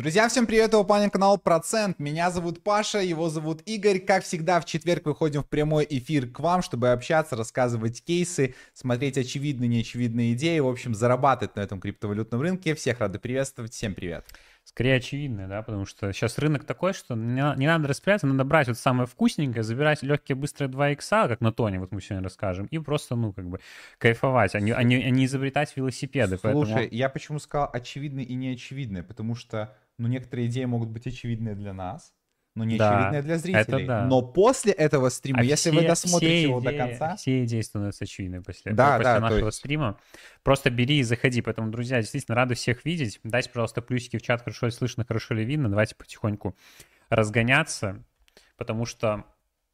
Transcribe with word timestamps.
Друзья, 0.00 0.30
всем 0.30 0.46
привет, 0.46 0.68
это 0.68 0.82
Паня 0.82 1.10
канал 1.10 1.36
Процент. 1.36 1.98
Меня 1.98 2.30
зовут 2.30 2.62
Паша, 2.62 3.00
его 3.00 3.28
зовут 3.28 3.60
Игорь. 3.66 3.98
Как 3.98 4.24
всегда, 4.24 4.58
в 4.58 4.64
четверг 4.64 5.04
выходим 5.04 5.42
в 5.42 5.46
прямой 5.46 5.86
эфир 5.90 6.26
к 6.26 6.40
вам, 6.40 6.62
чтобы 6.62 6.88
общаться, 6.88 7.36
рассказывать 7.36 8.02
кейсы, 8.02 8.54
смотреть 8.72 9.18
очевидные, 9.18 9.68
неочевидные 9.68 10.32
идеи, 10.32 10.58
в 10.60 10.68
общем, 10.68 10.94
зарабатывать 10.94 11.54
на 11.54 11.60
этом 11.60 11.80
криптовалютном 11.80 12.40
рынке. 12.40 12.74
Всех 12.74 13.00
рады 13.00 13.18
приветствовать, 13.18 13.74
всем 13.74 13.92
привет. 13.92 14.24
Скорее 14.64 14.96
очевидное, 14.96 15.48
да, 15.48 15.62
потому 15.62 15.84
что 15.84 16.12
сейчас 16.12 16.38
рынок 16.38 16.64
такой, 16.64 16.92
что 16.92 17.14
не, 17.14 17.58
не 17.58 17.66
надо 17.66 17.88
распыляться, 17.88 18.26
надо 18.26 18.44
брать 18.44 18.68
вот 18.68 18.78
самое 18.78 19.06
вкусненькое, 19.06 19.64
забирать 19.64 20.02
легкие 20.02 20.36
быстрые 20.36 20.68
2 20.68 20.90
икса, 20.90 21.28
как 21.28 21.40
на 21.40 21.52
Тоне, 21.52 21.80
вот 21.80 21.92
мы 21.92 22.00
сегодня 22.00 22.22
расскажем, 22.22 22.66
и 22.66 22.78
просто, 22.78 23.16
ну, 23.16 23.32
как 23.32 23.48
бы 23.48 23.60
кайфовать, 23.98 24.54
а 24.54 24.60
не, 24.60 24.72
а 24.72 24.82
не, 24.82 24.96
а 24.96 25.10
не 25.10 25.24
изобретать 25.24 25.76
велосипеды. 25.76 26.38
Слушай, 26.38 26.72
поэтому... 26.72 26.94
я 26.94 27.08
почему 27.08 27.38
сказал 27.38 27.68
очевидное 27.72 28.22
и 28.22 28.34
неочевидное, 28.34 29.02
потому 29.02 29.34
что, 29.34 29.76
ну, 30.00 30.08
некоторые 30.08 30.48
идеи 30.48 30.64
могут 30.64 30.88
быть 30.88 31.06
очевидные 31.06 31.54
для 31.54 31.72
нас, 31.74 32.14
но 32.54 32.64
не 32.64 32.78
да, 32.78 32.96
очевидные 32.96 33.22
для 33.22 33.38
зрителей. 33.38 33.86
Да. 33.86 34.06
Но 34.06 34.22
после 34.22 34.72
этого 34.72 35.10
стрима, 35.10 35.40
а 35.40 35.44
если 35.44 35.70
все, 35.70 35.78
вы 35.78 35.86
досмотрите 35.86 36.42
его 36.42 36.60
идеи, 36.60 36.72
до 36.72 36.78
конца... 36.78 37.16
Все 37.16 37.44
идеи 37.44 37.60
становятся 37.60 38.04
очевидными 38.04 38.42
после, 38.42 38.72
да, 38.72 38.96
после 38.96 39.04
да, 39.04 39.20
нашего 39.20 39.46
есть... 39.46 39.58
стрима. 39.58 39.98
Просто 40.42 40.70
бери 40.70 40.98
и 40.98 41.02
заходи. 41.02 41.42
Поэтому, 41.42 41.70
друзья, 41.70 42.00
действительно 42.00 42.34
рады 42.34 42.54
всех 42.54 42.84
видеть. 42.84 43.20
Дайте, 43.22 43.50
пожалуйста, 43.50 43.82
плюсики 43.82 44.16
в 44.16 44.22
чат, 44.22 44.40
хорошо 44.40 44.66
ли 44.66 44.72
слышно, 44.72 45.04
хорошо 45.04 45.34
ли 45.34 45.44
видно. 45.44 45.68
Давайте 45.68 45.94
потихоньку 45.94 46.56
разгоняться, 47.10 48.02
потому 48.56 48.86
что 48.86 49.24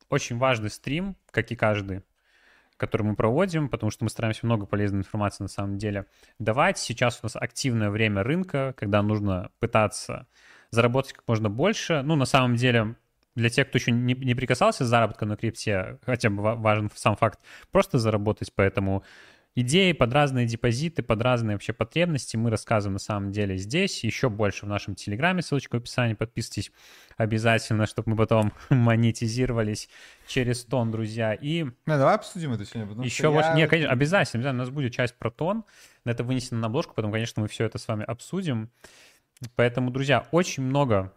очень 0.09 0.39
важный 0.39 0.71
стрим, 0.71 1.17
как 1.31 1.51
и 1.53 1.57
каждый, 1.57 2.03
который 2.77 3.03
мы 3.03 3.17
проводим, 3.17 3.69
потому 3.69 3.91
что 3.91 4.05
мы 4.05 4.11
стараемся 4.11 4.47
много 4.47 4.67
полезной 4.67 5.01
информации 5.01 5.45
на 5.45 5.49
самом 5.49 5.79
деле 5.79 6.07
давать. 6.39 6.79
Сейчас 6.79 7.21
у 7.23 7.27
нас 7.27 7.37
активное 7.37 7.91
время 7.91 8.23
рынка, 8.23 8.75
когда 8.77 9.03
нужно 9.03 9.51
пытаться 9.59 10.27
заработать 10.71 11.15
как 11.15 11.25
можно 11.27 11.49
больше. 11.51 12.03
Ну, 12.03 12.17
на 12.17 12.27
самом 12.27 12.57
деле, 12.57 12.97
для 13.35 13.51
тех, 13.51 13.69
кто 13.69 13.79
еще 13.79 13.93
не, 13.93 14.15
не 14.15 14.35
прикасался 14.35 14.85
с 14.85 14.89
заработком 14.89 15.29
на 15.29 15.37
крипте, 15.37 15.99
хотя 16.05 16.31
бы 16.31 16.57
важен 16.57 16.91
сам 16.95 17.17
факт, 17.17 17.39
просто 17.71 17.99
заработать, 17.99 18.53
поэтому 18.55 19.05
идеи 19.57 19.91
под 19.91 20.13
разные 20.13 20.47
депозиты, 20.47 21.03
под 21.03 21.21
разные 21.21 21.57
вообще 21.57 21.73
потребности. 21.73 22.37
Мы 22.37 22.51
рассказываем 22.51 22.93
на 22.93 22.99
самом 23.01 23.33
деле 23.33 23.57
здесь, 23.57 24.05
еще 24.05 24.29
больше 24.31 24.67
в 24.67 24.69
нашем 24.69 24.95
Телеграме, 24.95 25.43
ссылочка 25.43 25.75
в 25.75 25.79
описании, 25.79 26.15
подписывайтесь 26.15 26.71
обязательно, 27.17 27.87
чтобы 27.87 28.11
мы 28.11 28.17
потом 28.17 28.53
монетизировались 28.71 29.89
через 30.29 30.65
тон, 30.65 30.93
друзья, 30.93 31.35
и... 31.35 31.65
Не, 31.65 31.73
давай 31.87 32.15
обсудим 32.15 32.53
это 32.53 32.65
сегодня, 32.65 33.05
Еще 33.05 33.33
больше... 33.33 33.49
Я... 33.49 33.55
Не, 33.57 33.67
конечно, 33.67 33.93
обязательно, 33.93 34.41
обязательно, 34.41 34.63
у 34.63 34.67
нас 34.67 34.71
будет 34.71 34.93
часть 34.93 35.15
про 35.17 35.33
тон, 35.33 35.65
это 36.05 36.23
вынесено 36.23 36.61
на 36.61 36.69
обложку, 36.69 36.95
потом, 36.95 37.11
конечно, 37.11 37.43
мы 37.43 37.49
все 37.49 37.65
это 37.65 37.79
с 37.79 37.89
вами 37.89 38.05
обсудим, 38.05 38.71
Поэтому, 39.55 39.91
друзья, 39.91 40.27
очень 40.31 40.63
много, 40.63 41.13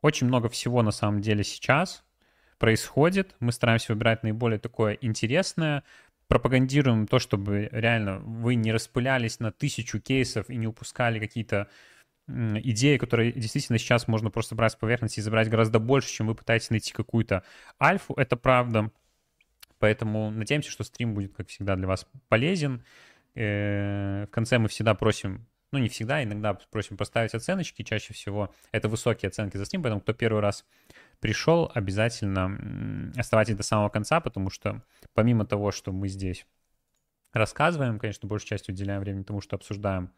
очень 0.00 0.26
много 0.26 0.48
всего 0.48 0.82
на 0.82 0.90
самом 0.90 1.20
деле 1.20 1.42
сейчас 1.42 2.04
происходит. 2.58 3.34
Мы 3.40 3.52
стараемся 3.52 3.92
выбирать 3.92 4.22
наиболее 4.22 4.58
такое 4.58 4.96
интересное, 5.00 5.82
пропагандируем 6.28 7.06
то, 7.06 7.18
чтобы 7.18 7.68
реально 7.72 8.18
вы 8.20 8.54
не 8.54 8.72
распылялись 8.72 9.40
на 9.40 9.50
тысячу 9.50 10.00
кейсов 10.00 10.48
и 10.50 10.56
не 10.56 10.66
упускали 10.66 11.18
какие-то 11.18 11.68
идеи, 12.28 12.98
которые 12.98 13.32
действительно 13.32 13.78
сейчас 13.78 14.06
можно 14.06 14.30
просто 14.30 14.54
брать 14.54 14.72
с 14.72 14.76
поверхности 14.76 15.20
и 15.20 15.22
забрать 15.22 15.48
гораздо 15.48 15.78
больше, 15.78 16.10
чем 16.10 16.26
вы 16.26 16.34
пытаетесь 16.34 16.70
найти 16.70 16.92
какую-то 16.92 17.42
альфу, 17.80 18.12
это 18.14 18.36
правда. 18.36 18.90
Поэтому 19.78 20.30
надеемся, 20.30 20.70
что 20.70 20.84
стрим 20.84 21.14
будет, 21.14 21.34
как 21.34 21.48
всегда, 21.48 21.76
для 21.76 21.86
вас 21.86 22.06
полезен. 22.28 22.84
Э, 23.34 24.26
в 24.26 24.30
конце 24.30 24.58
мы 24.58 24.68
всегда 24.68 24.94
просим 24.94 25.46
ну, 25.72 25.78
не 25.78 25.88
всегда, 25.88 26.22
иногда 26.22 26.54
просим 26.54 26.96
поставить 26.96 27.34
оценочки, 27.34 27.82
чаще 27.82 28.14
всего 28.14 28.54
это 28.72 28.88
высокие 28.88 29.28
оценки 29.28 29.56
за 29.56 29.64
Steam, 29.64 29.82
поэтому 29.82 30.00
кто 30.00 30.12
первый 30.12 30.40
раз 30.40 30.64
пришел, 31.20 31.70
обязательно 31.74 33.12
оставайтесь 33.16 33.56
до 33.56 33.62
самого 33.62 33.88
конца, 33.88 34.20
потому 34.20 34.50
что 34.50 34.82
помимо 35.14 35.44
того, 35.44 35.70
что 35.70 35.92
мы 35.92 36.08
здесь 36.08 36.46
рассказываем, 37.32 37.98
конечно, 37.98 38.28
большей 38.28 38.48
частью 38.48 38.74
уделяем 38.74 39.00
времени 39.00 39.22
тому, 39.24 39.40
что 39.40 39.56
обсуждаем 39.56 40.10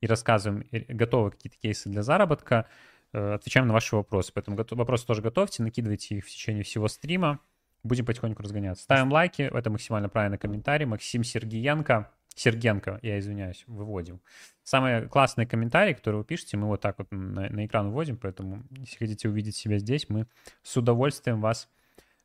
и 0.00 0.06
рассказываем, 0.06 0.66
готовы 0.88 1.30
какие-то 1.30 1.58
кейсы 1.58 1.88
для 1.88 2.02
заработка, 2.02 2.66
э, 3.12 3.34
отвечаем 3.34 3.66
на 3.66 3.72
ваши 3.72 3.96
вопросы. 3.96 4.32
Поэтому 4.34 4.56
вопросы 4.56 5.06
тоже 5.06 5.22
готовьте, 5.22 5.62
накидывайте 5.62 6.16
их 6.16 6.26
в 6.26 6.28
течение 6.28 6.64
всего 6.64 6.88
стрима. 6.88 7.40
Будем 7.82 8.04
потихоньку 8.04 8.42
разгоняться. 8.42 8.82
Ставим 8.82 9.12
лайки, 9.12 9.42
это 9.42 9.70
максимально 9.70 10.08
правильный 10.08 10.38
комментарий. 10.38 10.86
Максим 10.86 11.22
Сергеенко, 11.22 12.10
Сергенко, 12.36 13.00
я 13.02 13.18
извиняюсь, 13.18 13.64
выводим. 13.66 14.20
Самые 14.62 15.08
классные 15.08 15.46
комментарии, 15.46 15.94
которые 15.94 16.20
вы 16.20 16.24
пишете, 16.24 16.56
мы 16.56 16.68
вот 16.68 16.82
так 16.82 16.98
вот 16.98 17.10
на, 17.10 17.48
на 17.48 17.66
экран 17.66 17.90
вводим, 17.90 18.18
поэтому 18.18 18.62
если 18.70 18.98
хотите 18.98 19.28
увидеть 19.28 19.56
себя 19.56 19.78
здесь, 19.78 20.08
мы 20.08 20.26
с 20.62 20.76
удовольствием 20.76 21.40
вас 21.40 21.68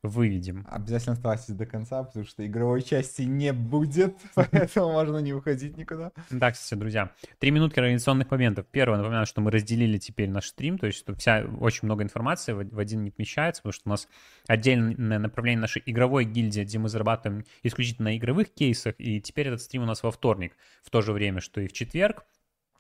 выведем. 0.03 0.65
Обязательно 0.69 1.13
оставайтесь 1.13 1.49
до 1.49 1.65
конца, 1.65 2.03
потому 2.03 2.25
что 2.25 2.45
игровой 2.45 2.81
части 2.81 3.21
не 3.21 3.53
будет, 3.53 4.17
поэтому 4.35 4.93
можно 4.93 5.17
не 5.19 5.33
уходить 5.33 5.77
никуда. 5.77 6.11
Да, 6.29 6.51
кстати, 6.51 6.79
друзья, 6.79 7.11
три 7.39 7.51
минутки 7.51 7.79
организационных 7.79 8.31
моментов. 8.31 8.65
Первое, 8.71 8.97
напоминаю, 8.97 9.25
что 9.25 9.41
мы 9.41 9.51
разделили 9.51 9.97
теперь 9.97 10.29
наш 10.29 10.47
стрим, 10.47 10.77
то 10.77 10.87
есть 10.87 10.99
что 10.99 11.13
вся 11.15 11.45
очень 11.59 11.81
много 11.83 12.03
информации 12.03 12.53
в, 12.53 12.79
один 12.79 13.03
не 13.03 13.11
помещается, 13.11 13.61
потому 13.61 13.73
что 13.73 13.83
у 13.85 13.89
нас 13.89 14.07
отдельное 14.47 15.19
направление 15.19 15.61
нашей 15.61 15.83
игровой 15.85 16.25
гильдии, 16.25 16.61
где 16.61 16.79
мы 16.79 16.89
зарабатываем 16.89 17.45
исключительно 17.61 18.09
на 18.09 18.17
игровых 18.17 18.51
кейсах, 18.51 18.95
и 18.97 19.21
теперь 19.21 19.49
этот 19.49 19.61
стрим 19.61 19.83
у 19.83 19.85
нас 19.85 20.01
во 20.01 20.11
вторник, 20.11 20.53
в 20.83 20.89
то 20.89 21.01
же 21.01 21.13
время, 21.13 21.41
что 21.41 21.61
и 21.61 21.67
в 21.67 21.73
четверг, 21.73 22.25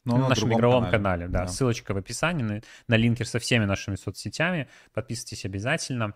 но 0.03 0.17
на 0.17 0.29
нашем 0.29 0.51
игровом 0.53 0.85
канале, 0.85 1.25
канале 1.25 1.27
да. 1.27 1.39
да. 1.41 1.47
Ссылочка 1.47 1.93
в 1.93 1.97
описании 1.97 2.43
на, 2.43 2.61
на 2.87 2.95
линкер 2.95 3.27
со 3.27 3.37
всеми 3.37 3.65
нашими 3.65 3.95
соцсетями. 3.95 4.67
Подписывайтесь 4.93 5.45
обязательно. 5.45 6.15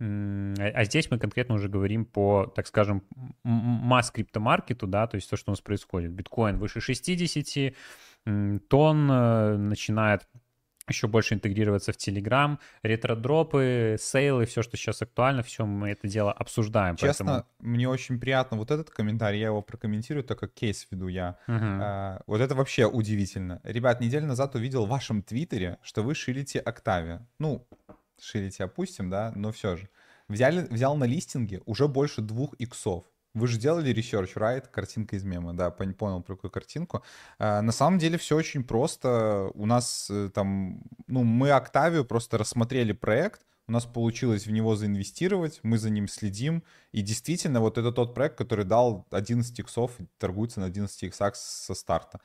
А, 0.00 0.70
а 0.74 0.84
здесь 0.84 1.10
мы 1.10 1.18
конкретно 1.18 1.54
уже 1.54 1.68
говорим 1.68 2.04
по, 2.04 2.46
так 2.46 2.66
скажем, 2.66 3.02
масс 3.44 4.10
криптомаркету, 4.10 4.86
да, 4.86 5.06
то 5.06 5.16
есть 5.16 5.30
то, 5.30 5.36
что 5.36 5.50
у 5.50 5.52
нас 5.52 5.60
происходит. 5.60 6.12
Биткоин 6.12 6.58
выше 6.58 6.80
60 6.80 7.74
тонн, 8.68 9.10
э, 9.10 9.56
начинает 9.56 10.28
еще 10.88 11.06
больше 11.06 11.34
интегрироваться 11.34 11.92
в 11.92 11.96
Telegram, 11.96 12.58
ретро-дропы, 12.82 13.96
сейлы, 14.00 14.46
все, 14.46 14.62
что 14.62 14.76
сейчас 14.76 15.02
актуально, 15.02 15.42
все 15.42 15.64
мы 15.64 15.90
это 15.90 16.08
дело 16.08 16.32
обсуждаем. 16.32 16.96
Честно, 16.96 17.26
поэтому... 17.26 17.72
мне 17.72 17.88
очень 17.88 18.18
приятно 18.18 18.56
вот 18.56 18.70
этот 18.70 18.90
комментарий, 18.90 19.40
я 19.40 19.46
его 19.46 19.62
прокомментирую, 19.62 20.24
так 20.24 20.38
как 20.38 20.52
кейс 20.52 20.86
веду 20.90 21.08
я. 21.08 21.38
Угу. 21.46 21.56
А, 21.56 22.22
вот 22.26 22.40
это 22.40 22.54
вообще 22.54 22.86
удивительно. 22.86 23.60
Ребят, 23.62 24.00
неделю 24.00 24.26
назад 24.26 24.54
увидел 24.54 24.86
в 24.86 24.88
вашем 24.88 25.22
твиттере, 25.22 25.78
что 25.82 26.02
вы 26.02 26.14
шилите 26.14 26.60
Octavia. 26.60 27.20
Ну, 27.38 27.66
шилите 28.22 28.64
опустим, 28.64 29.10
да, 29.10 29.32
но 29.34 29.52
все 29.52 29.76
же. 29.76 29.88
Взяли, 30.28 30.66
взял 30.70 30.96
на 30.96 31.04
листинге 31.04 31.60
уже 31.66 31.88
больше 31.88 32.22
двух 32.22 32.54
иксов. 32.54 33.04
Вы 33.34 33.48
же 33.48 33.58
делали 33.58 33.94
research, 33.94 34.34
right? 34.34 34.68
Картинка 34.70 35.16
из 35.16 35.24
мема, 35.24 35.54
да, 35.54 35.70
понял 35.70 36.22
про 36.22 36.36
какую 36.36 36.50
картинку. 36.50 37.02
А, 37.38 37.62
на 37.62 37.72
самом 37.72 37.98
деле 37.98 38.18
все 38.18 38.36
очень 38.36 38.62
просто. 38.62 39.50
У 39.54 39.66
нас 39.66 40.08
э, 40.10 40.30
там, 40.34 40.82
ну, 41.06 41.24
мы 41.24 41.48
Octavio 41.48 42.04
просто 42.04 42.36
рассмотрели 42.36 42.92
проект, 42.92 43.42
у 43.68 43.72
нас 43.72 43.86
получилось 43.86 44.46
в 44.46 44.50
него 44.50 44.76
заинвестировать, 44.76 45.60
мы 45.62 45.78
за 45.78 45.88
ним 45.88 46.08
следим, 46.08 46.62
и 46.90 47.00
действительно 47.00 47.60
вот 47.60 47.78
это 47.78 47.90
тот 47.90 48.14
проект, 48.14 48.36
который 48.36 48.64
дал 48.66 49.06
11 49.10 49.58
иксов, 49.58 49.92
торгуется 50.18 50.60
на 50.60 50.66
11 50.66 51.02
иксах 51.04 51.36
со 51.36 51.74
старта. 51.74 52.20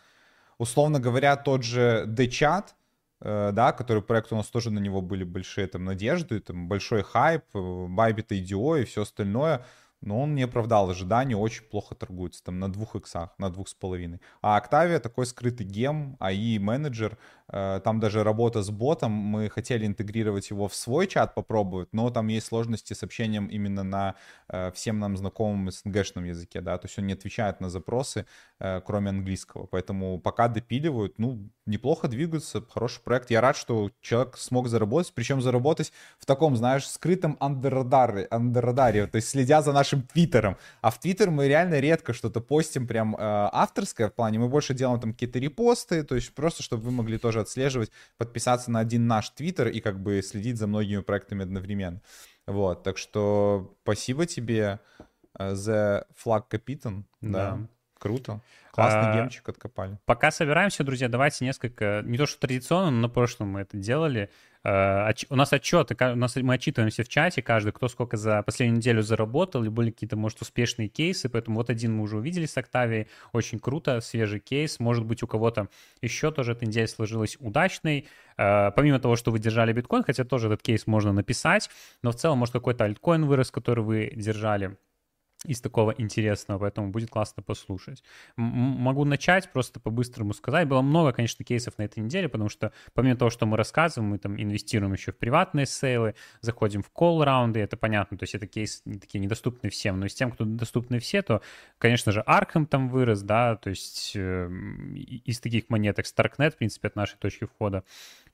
Условно 0.57 0.99
говоря, 0.99 1.35
тот 1.37 1.63
же 1.63 2.05
D-чат, 2.07 2.75
да, 3.21 3.71
который 3.71 4.03
проект 4.03 4.31
у 4.31 4.35
нас 4.35 4.47
тоже 4.47 4.71
на 4.71 4.79
него 4.79 5.01
были 5.01 5.23
большие 5.23 5.67
там 5.67 5.85
надежды, 5.85 6.39
там 6.39 6.67
большой 6.67 7.03
хайп, 7.03 7.43
Bybit 7.53 8.27
IDO 8.29 8.81
и 8.81 8.85
все 8.85 9.01
остальное 9.01 9.65
но 10.01 10.21
он 10.21 10.35
не 10.35 10.43
оправдал 10.43 10.89
ожиданий, 10.89 11.35
очень 11.35 11.63
плохо 11.63 11.95
торгуется, 11.95 12.43
там 12.43 12.59
на 12.59 12.71
двух 12.71 12.95
иксах, 12.95 13.33
на 13.37 13.49
двух 13.49 13.67
с 13.67 13.73
половиной. 13.73 14.21
А 14.41 14.59
Octavia 14.59 14.99
такой 14.99 15.25
скрытый 15.25 15.65
гем, 15.65 16.17
AI 16.19 16.59
менеджер, 16.59 17.13
э, 17.13 17.17
там 17.49 17.99
даже 17.99 18.23
работа 18.23 18.61
с 18.61 18.69
ботом, 18.69 19.11
мы 19.11 19.49
хотели 19.49 19.85
интегрировать 19.85 20.49
его 20.49 20.67
в 20.67 20.75
свой 20.75 21.07
чат 21.07 21.33
попробовать, 21.35 21.89
но 21.93 22.09
там 22.09 22.27
есть 22.27 22.47
сложности 22.47 22.93
с 22.93 23.03
общением 23.03 23.47
именно 23.47 23.83
на 23.83 24.15
э, 24.49 24.71
всем 24.73 24.99
нам 24.99 25.17
знакомом 25.17 25.71
СНГшном 25.71 26.25
языке, 26.25 26.61
да, 26.61 26.77
то 26.77 26.87
есть 26.87 26.99
он 26.99 27.07
не 27.07 27.13
отвечает 27.13 27.61
на 27.61 27.69
запросы, 27.69 28.25
э, 28.59 28.81
кроме 28.85 29.09
английского, 29.09 29.65
поэтому 29.65 30.19
пока 30.19 30.47
допиливают, 30.47 31.19
ну, 31.19 31.49
неплохо 31.65 32.07
двигаются, 32.07 32.63
хороший 32.69 33.01
проект. 33.01 33.29
Я 33.31 33.41
рад, 33.41 33.55
что 33.55 33.91
человек 34.01 34.37
смог 34.37 34.67
заработать, 34.67 35.13
причем 35.13 35.41
заработать 35.41 35.93
в 36.17 36.25
таком, 36.25 36.55
знаешь, 36.55 36.87
скрытом 36.87 37.37
андеррадаре, 37.39 38.27
андеррадаре 38.31 39.07
то 39.07 39.17
есть 39.17 39.29
следя 39.29 39.61
за 39.61 39.73
нашим 39.73 40.01
твиттером. 40.01 40.57
А 40.81 40.89
в 40.89 40.99
твиттер 40.99 41.29
мы 41.29 41.47
реально 41.47 41.79
редко 41.79 42.13
что-то 42.13 42.41
постим 42.41 42.87
прям 42.87 43.15
э, 43.15 43.19
авторское 43.19 44.09
в 44.09 44.13
плане. 44.13 44.39
Мы 44.39 44.47
больше 44.47 44.73
делаем 44.73 44.99
там 44.99 45.13
какие-то 45.13 45.39
репосты, 45.39 46.03
то 46.03 46.15
есть 46.15 46.33
просто, 46.33 46.63
чтобы 46.63 46.83
вы 46.83 46.91
могли 46.91 47.17
тоже 47.17 47.36
отслеживать, 47.39 47.91
подписаться 48.17 48.71
на 48.71 48.79
один 48.79 49.07
наш 49.07 49.29
твиттер 49.29 49.67
и 49.67 49.79
как 49.79 50.01
бы 50.01 50.21
следить 50.21 50.57
за 50.57 50.67
многими 50.67 51.01
проектами 51.01 51.43
одновременно. 51.43 52.01
Вот, 52.45 52.83
так 52.83 52.97
что 52.97 53.75
спасибо 53.83 54.25
тебе, 54.25 54.79
The 55.37 56.05
Flag 56.23 56.45
Captain, 56.49 57.03
да. 57.21 57.57
да. 57.57 57.67
Круто. 57.99 58.41
Классный 58.71 59.11
а, 59.11 59.15
гемчик 59.15 59.49
откопали. 59.49 59.97
Пока 60.05 60.29
собираемся, 60.29 60.83
друзья, 60.83 61.09
давайте 61.09 61.43
несколько, 61.45 62.03
не 62.05 62.17
то 62.17 62.27
что 62.27 62.39
традиционно, 62.39 62.91
но 62.91 63.01
на 63.01 63.09
прошлом 63.09 63.49
мы 63.49 63.61
это 63.61 63.75
делали. 63.75 64.29
А, 64.63 65.11
у 65.29 65.35
нас 65.35 65.51
отчеты, 65.51 65.95
у 65.99 66.15
нас, 66.15 66.35
мы 66.35 66.53
отчитываемся 66.53 67.03
в 67.03 67.07
чате, 67.07 67.41
каждый, 67.41 67.71
кто 67.71 67.87
сколько 67.87 68.17
за 68.17 68.43
последнюю 68.43 68.77
неделю 68.77 69.01
заработал, 69.01 69.63
или 69.63 69.69
были 69.69 69.89
какие-то, 69.89 70.15
может, 70.15 70.41
успешные 70.41 70.89
кейсы, 70.89 71.27
поэтому 71.27 71.57
вот 71.57 71.71
один 71.71 71.95
мы 71.95 72.03
уже 72.03 72.17
увидели 72.17 72.45
с 72.45 72.55
Октавией, 72.57 73.07
очень 73.33 73.59
круто, 73.59 73.99
свежий 73.99 74.39
кейс, 74.39 74.79
может 74.79 75.05
быть, 75.05 75.23
у 75.23 75.27
кого-то 75.27 75.69
еще 76.01 76.31
тоже 76.31 76.51
эта 76.51 76.65
неделя 76.65 76.87
сложилась 76.87 77.37
удачной, 77.39 78.07
а, 78.37 78.71
помимо 78.71 78.99
того, 78.99 79.15
что 79.15 79.31
вы 79.31 79.39
держали 79.39 79.73
биткоин, 79.73 80.03
хотя 80.03 80.23
тоже 80.23 80.47
этот 80.47 80.61
кейс 80.61 80.85
можно 80.85 81.13
написать, 81.13 81.69
но 82.03 82.11
в 82.11 82.15
целом, 82.15 82.37
может, 82.37 82.53
какой-то 82.53 82.83
альткоин 82.83 83.25
вырос, 83.25 83.49
который 83.49 83.83
вы 83.83 84.11
держали, 84.15 84.77
из 85.45 85.61
такого 85.61 85.91
интересного, 85.91 86.59
поэтому 86.59 86.89
будет 86.89 87.09
классно 87.09 87.43
послушать. 87.43 88.03
М- 88.37 88.43
могу 88.43 89.05
начать 89.05 89.51
просто 89.51 89.79
по-быстрому 89.79 90.33
сказать. 90.33 90.67
Было 90.67 90.81
много, 90.81 91.13
конечно, 91.13 91.45
кейсов 91.45 91.77
на 91.77 91.83
этой 91.83 91.99
неделе, 91.99 92.27
потому 92.27 92.49
что 92.49 92.71
помимо 92.93 93.15
того, 93.15 93.29
что 93.29 93.45
мы 93.45 93.57
рассказываем, 93.57 94.11
мы 94.11 94.17
там 94.17 94.41
инвестируем 94.41 94.93
еще 94.93 95.11
в 95.11 95.17
приватные 95.17 95.65
сейлы, 95.65 96.15
заходим 96.41 96.81
в 96.81 96.89
колл-раунды, 96.89 97.59
это 97.59 97.77
понятно, 97.77 98.17
то 98.17 98.23
есть 98.23 98.35
это 98.35 98.47
кейсы 98.47 98.81
такие 98.99 99.19
недоступны 99.19 99.69
всем, 99.69 99.99
но 99.99 100.07
из 100.07 100.13
тем, 100.15 100.31
кто 100.31 100.45
доступны 100.45 100.99
все, 100.99 101.21
то, 101.21 101.41
конечно 101.77 102.11
же, 102.11 102.23
Arkham 102.27 102.65
там 102.65 102.89
вырос, 102.89 103.21
да, 103.21 103.55
то 103.55 103.69
есть 103.69 104.13
э, 104.15 104.49
из 105.25 105.39
таких 105.39 105.69
монеток 105.69 106.05
Starknet, 106.05 106.51
в 106.51 106.57
принципе, 106.57 106.87
от 106.87 106.95
нашей 106.95 107.17
точки 107.17 107.45
входа, 107.45 107.83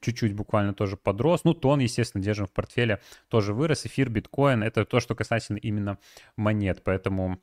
чуть-чуть 0.04 0.34
буквально 0.34 0.74
тоже 0.74 0.98
подрос. 0.98 1.44
Ну, 1.44 1.54
тон, 1.54 1.80
естественно, 1.80 2.24
держим 2.24 2.46
в 2.46 2.52
портфеле, 2.52 3.00
тоже 3.30 3.54
вырос. 3.54 3.86
Эфир, 3.86 4.10
биткоин— 4.10 4.64
это 4.64 4.86
то, 4.86 5.00
что 5.00 5.16
касательно 5.16 5.58
именно 5.58 5.98
монет, 6.38 6.84
поэтому... 6.84 7.40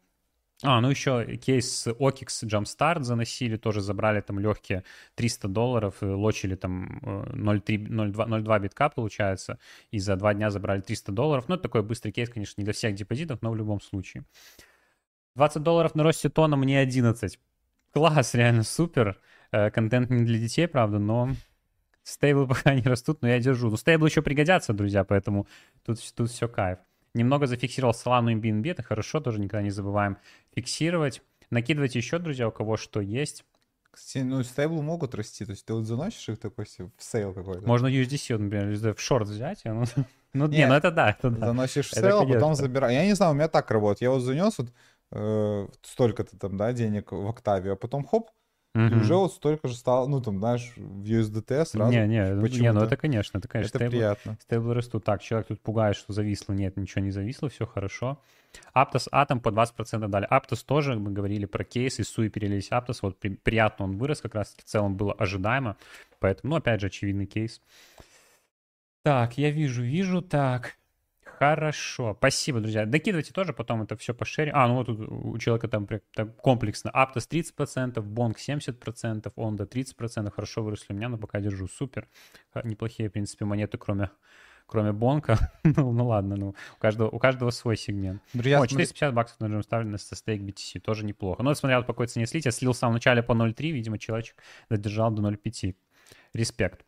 А, 0.62 0.83
ну 0.83 0.90
еще 0.90 1.38
кейс 1.38 1.87
OKX 1.87 2.45
Jumpstart 2.45 3.02
заносили, 3.02 3.57
тоже 3.57 3.81
забрали 3.81 4.21
там 4.21 4.38
легкие 4.38 4.85
300 5.14 5.49
долларов, 5.49 5.97
лочили 6.02 6.55
там 6.55 6.99
0,3, 7.02 7.88
0,2, 7.88 8.43
0,2 8.43 8.61
битка 8.61 8.90
получается, 8.90 9.59
и 9.90 9.99
за 9.99 10.17
два 10.17 10.35
дня 10.35 10.50
забрали 10.50 10.83
300 10.83 11.12
долларов. 11.12 11.47
Ну, 11.49 11.55
это 11.55 11.62
такой 11.62 11.83
быстрый 11.83 12.12
кейс, 12.12 12.29
конечно, 12.29 12.61
не 12.61 12.64
для 12.64 12.75
всех 12.75 12.95
депозитов, 12.95 13.40
но 13.40 13.50
в 13.50 13.57
любом 13.57 13.81
случае. 13.81 14.26
20 15.37 15.62
долларов 15.62 15.95
на 15.95 16.02
росте 16.02 16.29
тона, 16.29 16.57
мне 16.57 16.79
11. 16.79 17.38
Класс, 17.93 18.35
реально 18.35 18.62
супер. 18.62 19.19
Э, 19.52 19.71
контент 19.71 20.11
не 20.11 20.25
для 20.25 20.38
детей, 20.38 20.69
правда, 20.69 20.99
но 20.99 21.31
Стейблы 22.11 22.47
пока 22.49 22.75
не 22.75 22.83
растут, 22.83 23.23
но 23.23 23.29
я 23.29 23.38
держу. 23.38 23.71
Ну, 23.71 23.76
стейблы 23.76 24.09
еще 24.09 24.23
пригодятся, 24.23 24.73
друзья, 24.73 25.05
поэтому 25.05 25.47
тут, 25.85 25.99
тут 26.14 26.31
все 26.31 26.49
кайф. 26.49 26.79
Немного 27.14 27.47
зафиксировал 27.47 27.93
Solana 27.93 28.33
и 28.33 28.37
BNB, 28.37 28.71
это 28.71 28.83
хорошо, 28.83 29.21
тоже 29.21 29.40
никогда 29.40 29.62
не 29.62 29.71
забываем 29.71 30.17
фиксировать. 30.55 31.23
Накидывайте 31.50 31.99
еще, 31.99 32.19
друзья, 32.19 32.49
у 32.49 32.52
кого 32.52 32.76
что 32.76 33.00
есть. 33.00 33.45
Кстати, 33.90 34.25
ну, 34.25 34.43
стейблы 34.45 34.83
могут 34.83 35.14
расти, 35.17 35.45
то 35.45 35.50
есть 35.50 35.64
ты 35.64 35.75
вот 35.75 35.85
заносишь 35.85 36.29
их 36.29 36.38
такой 36.38 36.64
в 36.64 37.02
sale 37.03 37.33
какой-то. 37.33 37.67
Можно 37.67 37.88
USDC, 37.88 38.38
например, 38.38 38.95
в 38.95 39.00
шорт 39.00 39.29
взять, 39.29 39.62
ну, 39.64 39.85
ну 40.33 40.47
не, 40.47 40.67
ну 40.67 40.75
это 40.75 40.93
да, 40.93 41.11
это 41.11 41.31
да. 41.31 41.47
Заносишь 41.49 41.88
в 41.88 41.95
sale, 41.95 42.21
а 42.21 42.26
потом 42.26 42.55
забираешь. 42.55 42.95
Я 42.95 43.05
не 43.05 43.14
знаю, 43.14 43.33
у 43.33 43.35
меня 43.35 43.49
так 43.49 43.71
работает. 43.71 44.02
Я 44.02 44.11
вот 44.11 44.21
занес 44.21 44.59
вот 44.59 44.73
э, 45.11 45.69
столько-то 45.83 46.38
там, 46.38 46.57
да, 46.57 46.73
денег 46.73 47.11
в 47.11 47.29
Октавию, 47.29 47.73
а 47.73 47.76
потом 47.76 48.05
хоп, 48.05 48.31
Угу. 48.75 48.85
И 48.85 48.95
уже 49.00 49.17
вот 49.17 49.33
столько 49.33 49.67
же 49.67 49.75
стало, 49.75 50.07
ну 50.07 50.21
там, 50.21 50.39
знаешь, 50.39 50.73
в 50.77 51.03
USDT 51.03 51.65
сразу. 51.65 51.91
Не, 51.91 52.07
не, 52.07 52.61
не, 52.61 52.73
ну 52.73 52.83
это 52.83 52.97
конечно, 52.97 53.39
это 53.39 53.49
конечно. 53.49 53.69
Это 53.69 53.79
стейбл, 53.79 53.91
приятно. 53.91 54.39
Стейблы 54.41 54.75
растут. 54.75 55.05
Так, 55.05 55.23
человек 55.23 55.49
тут 55.49 55.61
пугает, 55.61 55.97
что 55.97 56.12
зависло. 56.12 56.53
Нет, 56.53 56.77
ничего 56.77 57.03
не 57.03 57.11
зависло, 57.11 57.49
все 57.49 57.67
хорошо. 57.67 58.21
Aptos 58.75 59.09
Atom 59.12 59.41
по 59.41 59.49
20% 59.49 60.07
дали. 60.07 60.29
Aptos 60.31 60.65
тоже, 60.65 60.95
мы 60.95 61.11
говорили 61.11 61.47
про 61.47 61.65
кейс, 61.65 61.99
и 61.99 62.05
Суи 62.05 62.29
перелились 62.29 62.71
Aptos. 62.71 62.99
Вот 63.03 63.19
при, 63.19 63.31
приятно 63.31 63.87
он 63.87 63.97
вырос, 63.97 64.21
как 64.21 64.37
раз 64.37 64.50
таки 64.50 64.62
в 64.62 64.67
целом 64.67 64.97
было 64.97 65.15
ожидаемо. 65.15 65.77
Поэтому, 66.21 66.53
ну, 66.53 66.57
опять 66.57 66.81
же, 66.81 66.87
очевидный 66.87 67.27
кейс. 67.27 67.61
Так, 69.03 69.37
я 69.37 69.50
вижу, 69.50 69.83
вижу, 69.83 70.23
так. 70.23 70.77
Хорошо, 71.41 72.15
спасибо, 72.19 72.61
друзья. 72.61 72.85
Докидывайте 72.85 73.33
тоже, 73.33 73.55
потом 73.55 73.81
это 73.81 73.97
все 73.97 74.13
пошерим. 74.13 74.53
А, 74.55 74.69
ну 74.69 74.75
вот 74.75 74.89
тут 74.89 75.01
у 75.01 75.39
человека 75.39 75.69
там, 75.69 75.89
там 76.15 76.33
комплексно. 76.33 76.91
Aptos 76.91 77.27
30%, 77.31 77.95
Bonk 77.95 78.37
70%, 78.37 79.33
Onda 79.37 79.67
30%. 79.67 80.31
Хорошо 80.31 80.63
выросли 80.63 80.93
у 80.93 80.97
меня, 80.97 81.09
но 81.09 81.17
пока 81.17 81.41
держу. 81.41 81.67
Супер. 81.67 82.09
Неплохие, 82.63 83.09
в 83.09 83.13
принципе, 83.13 83.47
монеты, 83.47 83.79
кроме 83.79 84.11
кроме 84.67 84.93
Бонка. 84.93 85.51
ну, 85.65 85.93
ну 85.93 86.09
ладно, 86.09 86.37
ну 86.37 86.49
у 86.51 86.79
каждого, 86.79 87.09
у 87.09 87.19
каждого 87.19 87.49
свой 87.49 87.79
сегмент. 87.79 88.21
Друзья, 88.35 88.61
О, 88.61 88.67
450 88.67 88.99
смотри... 88.99 89.17
баксов 89.17 89.41
на 89.41 89.47
джем 89.47 89.63
ставлено 89.63 89.97
со 89.97 90.15
стейк 90.15 90.43
BTC, 90.43 90.81
тоже 90.81 91.07
неплохо. 91.07 91.43
Ну, 91.43 91.55
смотря 91.55 91.81
по 91.81 91.95
какой 91.95 92.09
цене 92.09 92.27
слить, 92.27 92.45
я 92.45 92.51
слил 92.51 92.75
в 92.75 92.77
самом 92.77 92.95
начале 92.95 93.23
по 93.23 93.33
0.3, 93.33 93.71
видимо, 93.71 93.99
человечек 93.99 94.37
додержал 94.69 95.11
до 95.11 95.23
0.5. 95.23 95.75
Респект. 96.35 96.85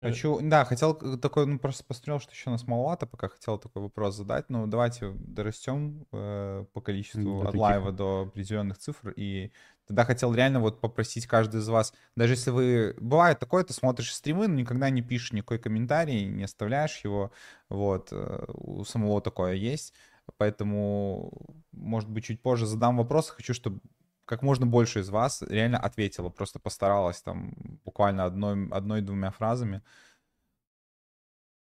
Э, 0.00 0.06
Хочу, 0.10 0.38
да, 0.40 0.64
хотел 0.64 0.94
такой, 1.18 1.46
ну 1.46 1.58
просто 1.58 1.84
посмотрел, 1.84 2.20
что 2.20 2.30
еще 2.30 2.50
у 2.50 2.52
нас 2.52 2.66
маловато, 2.68 3.06
пока 3.06 3.28
хотел 3.28 3.58
такой 3.58 3.82
вопрос 3.82 4.14
задать. 4.14 4.48
Ну 4.48 4.66
давайте 4.68 5.10
дорастем 5.12 6.06
э, 6.12 6.64
по 6.72 6.80
количеству 6.80 7.42
до 7.42 7.48
от 7.48 7.54
лайва 7.56 7.90
до 7.92 8.22
определенных 8.22 8.78
цифр. 8.78 9.12
И 9.16 9.52
тогда 9.88 10.04
хотел 10.04 10.32
реально 10.34 10.60
вот 10.60 10.80
попросить 10.80 11.26
каждый 11.26 11.60
из 11.60 11.68
вас, 11.68 11.92
даже 12.14 12.34
если 12.34 12.50
вы, 12.50 12.94
бывает 13.00 13.40
такое, 13.40 13.64
ты 13.64 13.72
смотришь 13.72 14.14
стримы, 14.14 14.46
но 14.46 14.54
никогда 14.54 14.88
не 14.90 15.02
пишешь 15.02 15.32
никакой 15.32 15.58
комментарий, 15.58 16.26
не 16.26 16.44
оставляешь 16.44 17.00
его, 17.04 17.32
вот, 17.68 18.08
э, 18.12 18.44
у 18.54 18.84
самого 18.84 19.20
такое 19.20 19.54
есть. 19.54 19.94
Поэтому, 20.36 21.32
может 21.72 22.08
быть, 22.10 22.24
чуть 22.24 22.42
позже 22.42 22.66
задам 22.66 22.98
вопрос. 22.98 23.30
Хочу, 23.30 23.54
чтобы 23.54 23.80
как 24.28 24.42
можно 24.42 24.66
больше 24.66 25.00
из 25.00 25.08
вас 25.08 25.42
реально 25.42 25.78
ответила, 25.78 26.28
просто 26.28 26.58
постаралась 26.58 27.22
там 27.22 27.54
буквально 27.84 28.24
одной, 28.24 28.68
одной-двумя 28.68 29.30
фразами. 29.30 29.82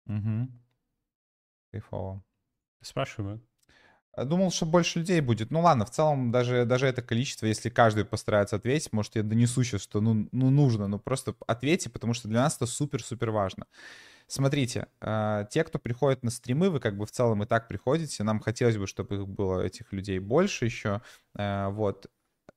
Угу. 0.06 0.48
Кайфово. 1.70 2.22
Спрашиваю. 2.82 3.40
Думал, 4.16 4.50
что 4.50 4.66
больше 4.66 4.98
людей 4.98 5.22
будет. 5.22 5.50
Ну 5.50 5.62
ладно, 5.62 5.86
в 5.86 5.90
целом 5.90 6.30
даже, 6.30 6.66
даже 6.66 6.86
это 6.86 7.00
количество, 7.00 7.46
если 7.46 7.70
каждый 7.70 8.04
постарается 8.04 8.56
ответить, 8.56 8.92
может, 8.92 9.16
я 9.16 9.22
донесу 9.22 9.64
сейчас, 9.64 9.80
что 9.80 10.02
ну, 10.02 10.28
ну 10.32 10.50
нужно, 10.50 10.86
ну 10.86 10.98
просто 10.98 11.34
ответьте, 11.46 11.88
потому 11.88 12.12
что 12.12 12.28
для 12.28 12.40
нас 12.40 12.56
это 12.56 12.66
супер-супер 12.66 13.30
важно. 13.30 13.66
Смотрите, 14.26 14.88
э, 15.00 15.46
те, 15.50 15.64
кто 15.64 15.78
приходит 15.78 16.22
на 16.22 16.30
стримы, 16.30 16.68
вы 16.68 16.80
как 16.80 16.98
бы 16.98 17.06
в 17.06 17.10
целом 17.10 17.42
и 17.42 17.46
так 17.46 17.68
приходите, 17.68 18.22
нам 18.22 18.40
хотелось 18.40 18.76
бы, 18.76 18.86
чтобы 18.86 19.14
их 19.16 19.26
было, 19.26 19.62
этих 19.62 19.92
людей 19.94 20.18
больше 20.18 20.66
еще, 20.66 21.00
э, 21.34 21.68
вот 21.70 22.10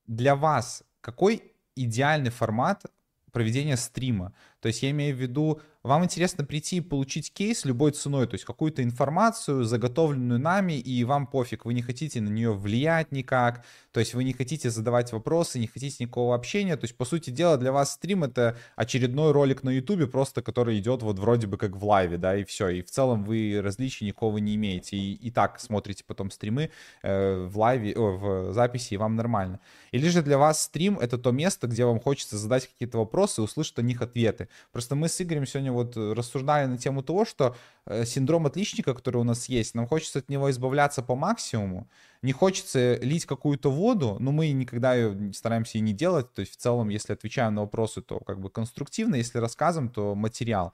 для 0.06 0.36
вас 0.36 0.82
какой 1.00 1.52
идеальный 1.74 2.30
формат 2.30 2.84
проведения 3.32 3.76
стрима? 3.76 4.34
То 4.66 4.68
есть 4.68 4.82
я 4.82 4.90
имею 4.90 5.14
в 5.14 5.20
виду, 5.20 5.60
вам 5.84 6.02
интересно 6.02 6.44
прийти 6.44 6.78
и 6.78 6.80
получить 6.80 7.32
кейс 7.32 7.64
любой 7.64 7.92
ценой, 7.92 8.26
то 8.26 8.34
есть 8.34 8.44
какую-то 8.44 8.82
информацию, 8.82 9.62
заготовленную 9.62 10.40
нами, 10.40 10.72
и 10.72 11.04
вам 11.04 11.28
пофиг, 11.28 11.64
вы 11.64 11.74
не 11.74 11.82
хотите 11.82 12.20
на 12.20 12.28
нее 12.28 12.52
влиять 12.52 13.12
никак, 13.12 13.64
то 13.92 14.00
есть 14.00 14.14
вы 14.14 14.24
не 14.24 14.32
хотите 14.32 14.68
задавать 14.68 15.12
вопросы, 15.12 15.60
не 15.60 15.68
хотите 15.68 16.02
никакого 16.02 16.34
общения, 16.34 16.76
то 16.76 16.84
есть, 16.84 16.96
по 16.96 17.04
сути 17.04 17.30
дела, 17.30 17.56
для 17.56 17.70
вас 17.70 17.92
стрим— 17.92 18.24
это 18.24 18.56
очередной 18.74 19.30
ролик 19.30 19.62
на 19.62 19.70
ютубе, 19.70 20.08
просто 20.08 20.42
который 20.42 20.76
идет 20.80 21.02
вот 21.02 21.20
вроде 21.20 21.46
бы 21.46 21.56
как 21.56 21.76
в 21.76 21.84
лайве, 21.84 22.18
да, 22.18 22.36
и 22.36 22.42
все, 22.42 22.68
и 22.68 22.82
в 22.82 22.90
целом 22.90 23.22
вы 23.22 23.60
различий 23.62 24.08
никакого 24.08 24.38
не 24.38 24.56
имеете, 24.56 24.96
и, 24.96 25.14
и 25.14 25.30
так 25.30 25.60
смотрите 25.60 26.02
потом 26.04 26.32
стримы 26.32 26.70
э, 27.02 27.46
в 27.46 27.56
лайве, 27.56 27.94
о, 27.96 28.48
в 28.48 28.52
записи, 28.52 28.94
и 28.94 28.96
вам 28.96 29.14
нормально. 29.14 29.60
Или 29.92 30.08
же 30.08 30.22
для 30.22 30.36
вас 30.36 30.64
стрим— 30.64 30.98
это 31.00 31.16
то 31.16 31.30
место, 31.30 31.68
где 31.68 31.84
вам 31.84 32.00
хочется 32.00 32.36
задать 32.36 32.66
какие-то 32.66 32.98
вопросы 32.98 33.40
услышать 33.40 33.78
о 33.78 33.82
них 33.82 34.02
ответы. 34.02 34.48
Просто 34.72 34.94
мы 34.94 35.08
с 35.08 35.20
Игорем 35.20 35.46
сегодня 35.46 35.72
вот 35.72 35.96
рассуждали 35.96 36.66
на 36.66 36.78
тему 36.78 37.02
того, 37.02 37.24
что 37.24 37.56
э, 37.86 38.04
синдром 38.04 38.46
отличника, 38.46 38.94
который 38.94 39.18
у 39.18 39.24
нас 39.24 39.48
есть, 39.48 39.74
нам 39.74 39.86
хочется 39.86 40.18
от 40.20 40.28
него 40.28 40.50
избавляться 40.50 41.02
по 41.02 41.14
максимуму. 41.14 41.88
Не 42.22 42.32
хочется 42.32 42.96
лить 42.96 43.26
какую-то 43.26 43.70
воду, 43.70 44.16
но 44.20 44.32
мы 44.32 44.50
никогда 44.50 44.94
ее 44.94 45.32
стараемся 45.32 45.78
и 45.78 45.80
не 45.80 45.92
делать. 45.92 46.32
То 46.32 46.40
есть 46.40 46.52
в 46.52 46.56
целом, 46.56 46.88
если 46.88 47.12
отвечаем 47.12 47.54
на 47.54 47.62
вопросы, 47.62 48.02
то 48.02 48.20
как 48.20 48.40
бы 48.40 48.50
конструктивно, 48.50 49.16
если 49.16 49.38
рассказываем, 49.38 49.90
то 49.90 50.14
материал. 50.14 50.72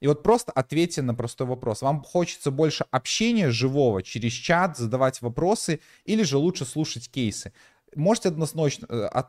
И 0.00 0.06
вот 0.06 0.22
просто 0.22 0.50
ответьте 0.52 1.02
на 1.02 1.14
простой 1.14 1.46
вопрос. 1.46 1.82
Вам 1.82 2.02
хочется 2.02 2.50
больше 2.50 2.86
общения 2.90 3.50
живого 3.50 4.02
через 4.02 4.32
чат, 4.32 4.78
задавать 4.78 5.20
вопросы, 5.20 5.80
или 6.04 6.22
же 6.22 6.38
лучше 6.38 6.64
слушать 6.64 7.10
кейсы? 7.10 7.52
Можете 7.94 8.28
однозначно, 8.28 8.86
э, 8.88 9.22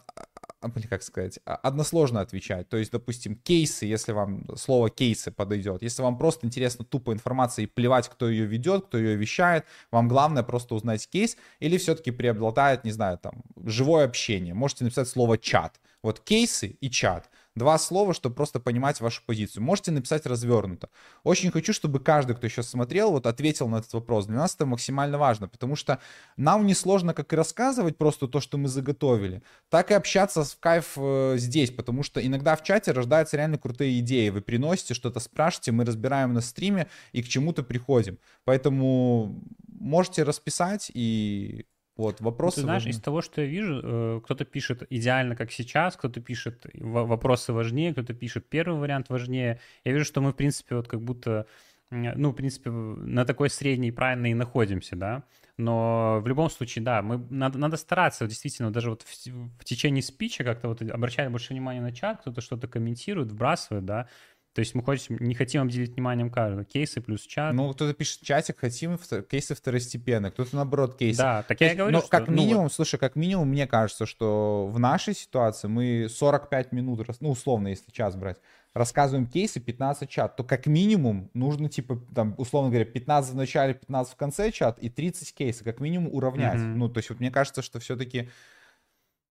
блин, 0.67 0.87
как 0.87 1.03
сказать, 1.03 1.39
а, 1.45 1.55
односложно 1.55 2.21
отвечать. 2.21 2.69
То 2.69 2.77
есть, 2.77 2.91
допустим, 2.91 3.35
кейсы, 3.35 3.85
если 3.85 4.11
вам 4.11 4.45
слово 4.55 4.89
кейсы 4.89 5.31
подойдет. 5.31 5.81
Если 5.81 6.01
вам 6.01 6.17
просто 6.17 6.45
интересно 6.45 6.85
тупо 6.85 7.13
информация 7.13 7.63
и 7.63 7.67
плевать, 7.67 8.09
кто 8.09 8.29
ее 8.29 8.45
ведет, 8.45 8.85
кто 8.85 8.97
ее 8.97 9.15
вещает, 9.15 9.65
вам 9.91 10.07
главное 10.07 10.43
просто 10.43 10.75
узнать 10.75 11.07
кейс, 11.07 11.37
или 11.59 11.77
все-таки 11.77 12.11
преобладает, 12.11 12.83
не 12.83 12.91
знаю, 12.91 13.17
там, 13.17 13.43
живое 13.63 14.05
общение. 14.05 14.53
Можете 14.53 14.83
написать 14.83 15.07
слово 15.07 15.37
чат. 15.37 15.79
Вот 16.03 16.19
кейсы 16.19 16.77
и 16.81 16.89
чат. 16.89 17.29
Два 17.55 17.77
слова, 17.77 18.13
чтобы 18.13 18.35
просто 18.35 18.61
понимать 18.61 19.01
вашу 19.01 19.21
позицию. 19.25 19.63
Можете 19.63 19.91
написать 19.91 20.25
развернуто. 20.25 20.89
Очень 21.23 21.51
хочу, 21.51 21.73
чтобы 21.73 21.99
каждый, 21.99 22.33
кто 22.35 22.47
сейчас 22.47 22.69
смотрел, 22.69 23.11
вот 23.11 23.25
ответил 23.27 23.67
на 23.67 23.77
этот 23.77 23.91
вопрос. 23.91 24.25
Для 24.25 24.37
нас 24.37 24.55
это 24.55 24.65
максимально 24.65 25.17
важно, 25.17 25.49
потому 25.49 25.75
что 25.75 25.99
нам 26.37 26.65
не 26.65 26.73
сложно 26.73 27.13
как 27.13 27.33
и 27.33 27.35
рассказывать 27.35 27.97
просто 27.97 28.27
то, 28.27 28.39
что 28.39 28.57
мы 28.57 28.69
заготовили, 28.69 29.43
так 29.69 29.91
и 29.91 29.93
общаться 29.93 30.45
в 30.45 30.59
кайф 30.59 30.93
э, 30.95 31.35
здесь, 31.37 31.71
потому 31.71 32.03
что 32.03 32.25
иногда 32.25 32.55
в 32.55 32.63
чате 32.63 32.93
рождаются 32.93 33.35
реально 33.35 33.57
крутые 33.57 33.99
идеи. 33.99 34.29
Вы 34.29 34.39
приносите 34.39 34.93
что-то, 34.93 35.19
спрашиваете, 35.19 35.73
мы 35.73 35.83
разбираем 35.83 36.33
на 36.33 36.39
стриме 36.39 36.87
и 37.11 37.21
к 37.21 37.27
чему-то 37.27 37.63
приходим. 37.63 38.17
Поэтому 38.45 39.43
можете 39.67 40.23
расписать 40.23 40.89
и 40.93 41.65
вот, 41.97 42.21
вопросы. 42.21 42.59
Ну, 42.59 42.61
ты 42.61 42.65
знаешь, 42.67 42.83
важны. 42.83 42.97
из 42.97 43.01
того, 43.01 43.21
что 43.21 43.41
я 43.41 43.47
вижу, 43.47 43.81
э, 43.83 44.21
кто-то 44.23 44.45
пишет 44.45 44.83
идеально, 44.89 45.35
как 45.35 45.51
сейчас, 45.51 45.95
кто-то 45.97 46.21
пишет 46.21 46.65
вопросы 46.73 47.53
важнее, 47.53 47.91
кто-то 47.91 48.13
пишет 48.13 48.47
первый 48.49 48.79
вариант 48.79 49.09
важнее. 49.09 49.59
Я 49.83 49.93
вижу, 49.93 50.05
что 50.05 50.21
мы, 50.21 50.31
в 50.31 50.35
принципе, 50.35 50.75
вот 50.75 50.87
как 50.87 51.01
будто, 51.01 51.47
ну, 51.89 52.31
в 52.31 52.33
принципе, 52.33 52.69
на 52.69 53.25
такой 53.25 53.49
средней 53.49 53.91
правильной 53.91 54.31
и 54.31 54.35
находимся, 54.35 54.95
да. 54.95 55.23
Но 55.57 56.21
в 56.23 56.27
любом 56.27 56.49
случае, 56.49 56.83
да, 56.83 57.01
мы, 57.01 57.23
надо, 57.29 57.59
надо 57.59 57.77
стараться 57.77 58.25
действительно 58.25 58.71
даже 58.71 58.89
вот 58.89 59.03
в, 59.03 59.27
в 59.59 59.63
течение 59.63 60.01
спича 60.01 60.43
как-то 60.43 60.69
вот 60.69 60.81
обращать 60.81 61.29
больше 61.29 61.53
внимания 61.53 61.81
на 61.81 61.91
чат, 61.91 62.21
кто-то 62.21 62.41
что-то 62.41 62.67
комментирует, 62.67 63.31
вбрасывает, 63.31 63.85
да, 63.85 64.07
то 64.53 64.59
есть 64.59 64.75
мы 64.75 64.83
хотим, 64.83 65.17
не 65.19 65.33
хотим 65.33 65.61
обделить 65.61 65.93
вниманием 65.93 66.29
каждого. 66.29 66.65
Кейсы 66.65 66.99
плюс 66.99 67.21
чат. 67.21 67.53
Ну, 67.53 67.71
кто-то 67.73 67.93
пишет 67.93 68.21
чатик, 68.21 68.59
хотим 68.59 68.99
кейсы 69.29 69.55
второстепенные, 69.55 70.31
кто-то 70.31 70.55
наоборот 70.55 70.97
кейсы. 70.97 71.19
Да, 71.19 71.43
так 71.43 71.61
я 71.61 71.71
и 71.71 71.75
говорю, 71.75 71.93
Но 71.93 71.99
что, 72.01 72.09
как 72.09 72.27
ну, 72.27 72.35
минимум, 72.35 72.63
вот... 72.63 72.73
слушай, 72.73 72.97
как 72.97 73.15
минимум, 73.15 73.49
мне 73.49 73.65
кажется, 73.65 74.05
что 74.05 74.67
в 74.67 74.77
нашей 74.77 75.13
ситуации 75.13 75.69
мы 75.69 76.07
45 76.09 76.73
минут, 76.73 77.07
ну, 77.21 77.29
условно, 77.31 77.69
если 77.69 77.91
час 77.91 78.17
брать, 78.17 78.37
рассказываем 78.73 79.25
кейсы, 79.25 79.59
15 79.59 80.09
чат, 80.09 80.35
то 80.35 80.43
как 80.43 80.65
минимум 80.65 81.29
нужно, 81.33 81.69
типа, 81.69 82.01
там, 82.13 82.35
условно 82.37 82.69
говоря, 82.69 82.85
15 82.85 83.33
в 83.33 83.35
начале, 83.35 83.73
15 83.73 84.13
в 84.13 84.15
конце 84.17 84.51
чат 84.51 84.79
и 84.79 84.89
30 84.89 85.33
кейсов, 85.33 85.63
как 85.63 85.79
минимум 85.79 86.13
уравнять. 86.13 86.59
Mm-hmm. 86.59 86.75
Ну, 86.75 86.89
то 86.89 86.97
есть 86.97 87.09
вот 87.09 87.19
мне 87.19 87.31
кажется, 87.31 87.61
что 87.61 87.79
все-таки 87.79 88.29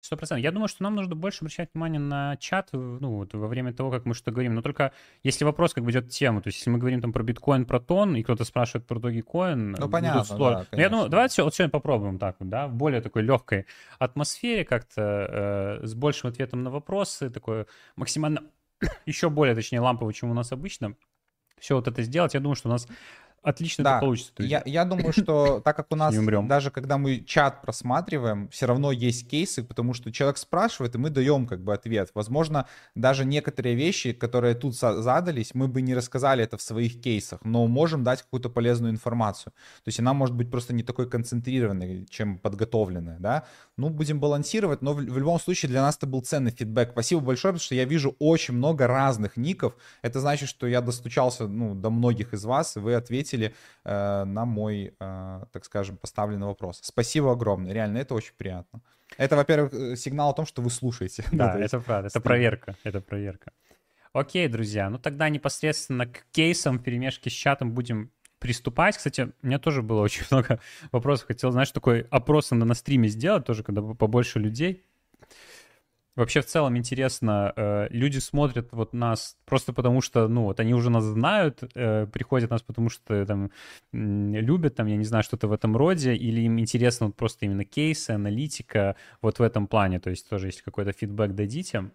Сто 0.02 0.16
процентов. 0.16 0.42
Я 0.42 0.50
думаю, 0.50 0.66
что 0.66 0.82
нам 0.82 0.96
нужно 0.96 1.14
больше 1.14 1.38
обращать 1.42 1.70
внимание 1.72 2.00
на 2.00 2.36
чат, 2.38 2.70
ну, 2.72 3.18
вот, 3.18 3.34
во 3.34 3.46
время 3.46 3.72
того, 3.72 3.88
как 3.92 4.04
мы 4.04 4.14
что 4.14 4.32
говорим. 4.32 4.56
Но 4.56 4.60
только 4.60 4.90
если 5.22 5.44
вопрос 5.44 5.74
как 5.74 5.84
бы 5.84 5.92
идет 5.92 6.10
тему, 6.10 6.42
то 6.42 6.48
есть 6.48 6.58
если 6.58 6.70
мы 6.70 6.78
говорим 6.78 7.00
там 7.00 7.12
про 7.12 7.22
биткоин, 7.22 7.64
про 7.66 7.78
тон, 7.78 8.16
и 8.16 8.24
кто-то 8.24 8.44
спрашивает 8.44 8.84
про 8.84 8.98
Dogecoin, 8.98 9.76
ну, 9.78 9.88
понятно, 9.88 10.24
сложно. 10.24 10.66
Да, 10.72 10.76
Но 10.76 10.82
я 10.82 10.88
думаю, 10.88 11.08
давайте 11.08 11.44
вот 11.44 11.54
сегодня 11.54 11.70
попробуем 11.70 12.18
так 12.18 12.34
вот, 12.40 12.48
да, 12.48 12.66
в 12.66 12.74
более 12.74 13.00
такой 13.00 13.22
легкой 13.22 13.66
атмосфере 14.00 14.64
как-то, 14.64 15.78
э, 15.82 15.86
с 15.86 15.94
большим 15.94 16.30
ответом 16.30 16.64
на 16.64 16.70
вопросы, 16.70 17.30
такое 17.30 17.66
максимально, 17.94 18.42
еще 19.06 19.30
более, 19.30 19.54
точнее, 19.54 19.78
лампово, 19.78 20.12
чем 20.12 20.32
у 20.32 20.34
нас 20.34 20.50
обычно, 20.50 20.96
все 21.60 21.76
вот 21.76 21.86
это 21.86 22.02
сделать. 22.02 22.34
Я 22.34 22.40
думаю, 22.40 22.56
что 22.56 22.68
у 22.68 22.72
нас 22.72 22.88
отлично 23.42 23.84
да. 23.84 23.90
это 23.92 24.00
получится. 24.00 24.32
Я, 24.38 24.62
я 24.64 24.84
думаю, 24.84 25.12
что 25.12 25.60
так 25.60 25.76
как 25.76 25.86
у 25.90 25.96
нас 25.96 26.14
даже 26.46 26.70
когда 26.70 26.98
мы 26.98 27.20
чат 27.20 27.62
просматриваем, 27.62 28.48
все 28.48 28.66
равно 28.66 28.92
есть 28.92 29.28
кейсы, 29.28 29.62
потому 29.62 29.94
что 29.94 30.12
человек 30.12 30.38
спрашивает, 30.38 30.94
и 30.94 30.98
мы 30.98 31.10
даем 31.10 31.46
как 31.46 31.62
бы 31.62 31.74
ответ. 31.74 32.10
Возможно, 32.14 32.66
даже 32.94 33.24
некоторые 33.24 33.74
вещи, 33.74 34.12
которые 34.12 34.54
тут 34.54 34.74
задались, 34.74 35.54
мы 35.54 35.68
бы 35.68 35.82
не 35.82 35.94
рассказали 35.94 36.44
это 36.44 36.56
в 36.56 36.62
своих 36.62 37.00
кейсах, 37.00 37.40
но 37.44 37.66
можем 37.66 38.04
дать 38.04 38.22
какую-то 38.22 38.50
полезную 38.50 38.92
информацию. 38.92 39.52
То 39.84 39.88
есть 39.88 40.00
она 40.00 40.12
может 40.12 40.34
быть 40.34 40.50
просто 40.50 40.74
не 40.74 40.82
такой 40.82 41.08
концентрированной, 41.08 42.06
чем 42.10 42.38
подготовленная, 42.38 43.18
да. 43.18 43.44
Ну, 43.76 43.88
будем 43.90 44.20
балансировать, 44.20 44.82
но 44.82 44.92
в, 44.92 44.96
в 44.96 45.18
любом 45.18 45.40
случае 45.40 45.70
для 45.70 45.82
нас 45.82 45.96
это 45.96 46.06
был 46.06 46.20
ценный 46.20 46.50
фидбэк. 46.50 46.90
Спасибо 46.92 47.20
большое, 47.20 47.52
потому 47.52 47.64
что 47.64 47.74
я 47.74 47.84
вижу 47.84 48.14
очень 48.18 48.54
много 48.54 48.86
разных 48.86 49.36
ников. 49.36 49.74
Это 50.02 50.20
значит, 50.20 50.48
что 50.48 50.66
я 50.66 50.80
достучался 50.80 51.46
ну, 51.48 51.74
до 51.74 51.90
многих 51.90 52.34
из 52.34 52.44
вас, 52.44 52.76
и 52.76 52.80
вы 52.80 52.94
ответили 52.94 53.31
ответили 53.32 53.54
э, 53.84 54.24
на 54.24 54.44
мой, 54.44 54.94
э, 54.98 55.44
так 55.52 55.64
скажем, 55.64 55.96
поставленный 55.96 56.46
вопрос. 56.46 56.80
Спасибо 56.82 57.32
огромное, 57.32 57.72
реально, 57.72 57.98
это 57.98 58.14
очень 58.14 58.34
приятно. 58.36 58.80
Это, 59.18 59.36
во-первых, 59.36 59.72
э, 59.72 59.96
сигнал 59.96 60.30
о 60.30 60.34
том, 60.34 60.46
что 60.46 60.62
вы 60.62 60.70
слушаете. 60.70 61.24
Да, 61.32 61.58
это 61.58 61.80
правда, 61.80 62.08
это 62.08 62.20
проверка, 62.20 62.76
это 62.84 63.00
проверка. 63.00 63.52
Окей, 64.12 64.48
друзья, 64.48 64.90
ну 64.90 64.98
тогда 64.98 65.28
непосредственно 65.28 66.06
к 66.06 66.24
кейсам 66.32 66.78
перемешки 66.78 67.30
с 67.30 67.32
чатом 67.32 67.72
будем 67.72 68.10
приступать. 68.38 68.96
Кстати, 68.96 69.32
у 69.42 69.46
меня 69.46 69.58
тоже 69.58 69.82
было 69.82 70.02
очень 70.02 70.24
много 70.30 70.58
вопросов. 70.92 71.28
Хотел, 71.28 71.50
знаешь, 71.50 71.70
такой 71.70 72.06
опрос 72.10 72.50
на, 72.50 72.64
на 72.64 72.74
стриме 72.74 73.08
сделать, 73.08 73.44
тоже 73.44 73.62
когда 73.62 73.82
побольше 73.82 74.38
людей. 74.38 74.84
Вообще 76.14 76.42
в 76.42 76.46
целом 76.46 76.76
интересно, 76.76 77.54
э, 77.56 77.86
люди 77.88 78.18
смотрят 78.18 78.68
вот 78.72 78.92
нас 78.92 79.38
просто 79.46 79.72
потому 79.72 80.02
что, 80.02 80.28
ну, 80.28 80.42
вот 80.42 80.60
они 80.60 80.74
уже 80.74 80.90
нас 80.90 81.04
знают, 81.04 81.62
э, 81.74 82.06
приходят 82.06 82.50
нас 82.50 82.60
потому 82.60 82.90
что 82.90 83.24
там 83.24 83.50
любят, 83.92 84.74
там, 84.74 84.88
я 84.88 84.96
не 84.96 85.04
знаю, 85.04 85.24
что-то 85.24 85.48
в 85.48 85.52
этом 85.52 85.74
роде, 85.74 86.14
или 86.14 86.42
им 86.42 86.58
интересно 86.60 87.06
вот 87.06 87.16
просто 87.16 87.46
именно 87.46 87.64
кейсы, 87.64 88.10
аналитика 88.10 88.96
вот 89.22 89.38
в 89.38 89.42
этом 89.42 89.66
плане, 89.66 90.00
то 90.00 90.10
есть 90.10 90.28
тоже 90.28 90.48
если 90.48 90.62
какой-то 90.62 90.92
фидбэк 90.92 91.34
дадите, 91.34 91.90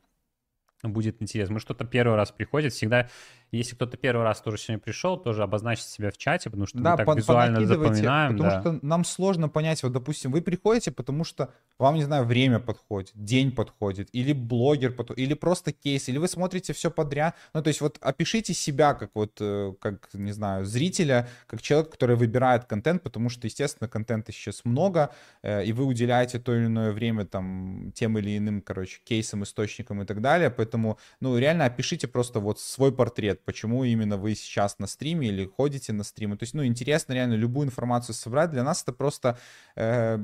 будет 0.84 1.22
интересно. 1.22 1.56
Мы 1.56 1.60
что-то 1.60 1.86
первый 1.86 2.16
раз 2.16 2.32
приходит, 2.32 2.74
всегда 2.74 3.10
если 3.52 3.76
кто-то 3.76 3.96
первый 3.96 4.24
раз 4.24 4.42
тоже 4.42 4.58
сегодня 4.58 4.80
пришел, 4.80 5.18
тоже 5.18 5.44
обозначить 5.44 5.86
себя 5.86 6.12
в 6.12 6.18
чате, 6.18 6.50
потому 6.50 6.68
что 6.68 6.80
да, 6.80 6.92
мы 6.92 7.06
так 7.06 7.16
визуально 7.16 7.66
запоминаем. 7.66 8.34
Потому 8.34 8.50
да. 8.50 8.62
что 8.62 8.80
нам 8.86 9.06
сложно 9.06 9.48
понять, 9.48 9.82
вот, 9.84 9.94
допустим, 9.94 10.32
вы 10.32 10.42
приходите, 10.42 10.92
потому 10.92 11.24
что 11.24 11.54
вам, 11.80 11.96
не 11.96 12.04
знаю, 12.04 12.26
время 12.26 12.60
подходит, 12.60 13.12
день 13.14 13.52
подходит, 13.54 14.10
или 14.12 14.34
блогер 14.34 14.92
подходит, 14.92 15.20
или 15.20 15.34
просто 15.34 15.72
кейс, 15.72 16.10
или 16.10 16.18
вы 16.18 16.28
смотрите 16.28 16.74
все 16.74 16.92
подряд. 16.92 17.36
Ну, 17.54 17.64
то 17.64 17.70
есть 17.70 17.80
вот 17.80 17.98
опишите 18.02 18.54
себя 18.54 18.94
как 18.94 19.12
вот, 19.14 19.38
э, 19.40 19.74
как, 19.80 20.10
не 20.14 20.34
знаю, 20.34 20.66
зрителя, 20.66 21.30
как 21.48 21.62
человек, 21.62 21.92
который 21.92 22.18
выбирает 22.18 22.66
контент, 22.66 23.02
потому 23.02 23.30
что, 23.30 23.48
естественно, 23.48 23.88
контента 23.88 24.32
сейчас 24.34 24.66
много, 24.66 25.12
э, 25.42 25.64
и 25.64 25.72
вы 25.72 25.86
уделяете 25.86 26.40
то 26.40 26.54
или 26.54 26.66
иное 26.66 26.92
время 26.92 27.26
там 27.26 27.94
тем 27.96 28.18
или 28.18 28.38
иным, 28.38 28.62
короче, 28.62 29.00
кейсам, 29.06 29.44
источникам 29.44 30.02
и 30.02 30.06
так 30.06 30.22
далее. 30.22 30.50
Поэтому, 30.50 30.98
ну, 31.22 31.38
реально 31.38 31.66
опишите 31.66 32.08
просто 32.08 32.40
вот 32.42 32.60
свой 32.60 32.92
портрет 32.92 33.37
ответ, 33.38 33.46
почему 33.46 33.84
именно 33.84 34.18
вы 34.18 34.36
сейчас 34.36 34.80
на 34.80 34.88
стриме 34.88 35.28
или 35.30 35.46
ходите 35.46 35.94
на 35.94 36.04
стримы. 36.04 36.38
То 36.38 36.44
есть, 36.44 36.54
ну, 36.54 36.66
интересно 36.66 37.14
реально 37.14 37.36
любую 37.36 37.68
информацию 37.68 38.16
собрать. 38.16 38.52
Для 38.52 38.64
нас 38.64 38.84
это 38.84 38.94
просто 38.94 39.38
э, 39.76 40.20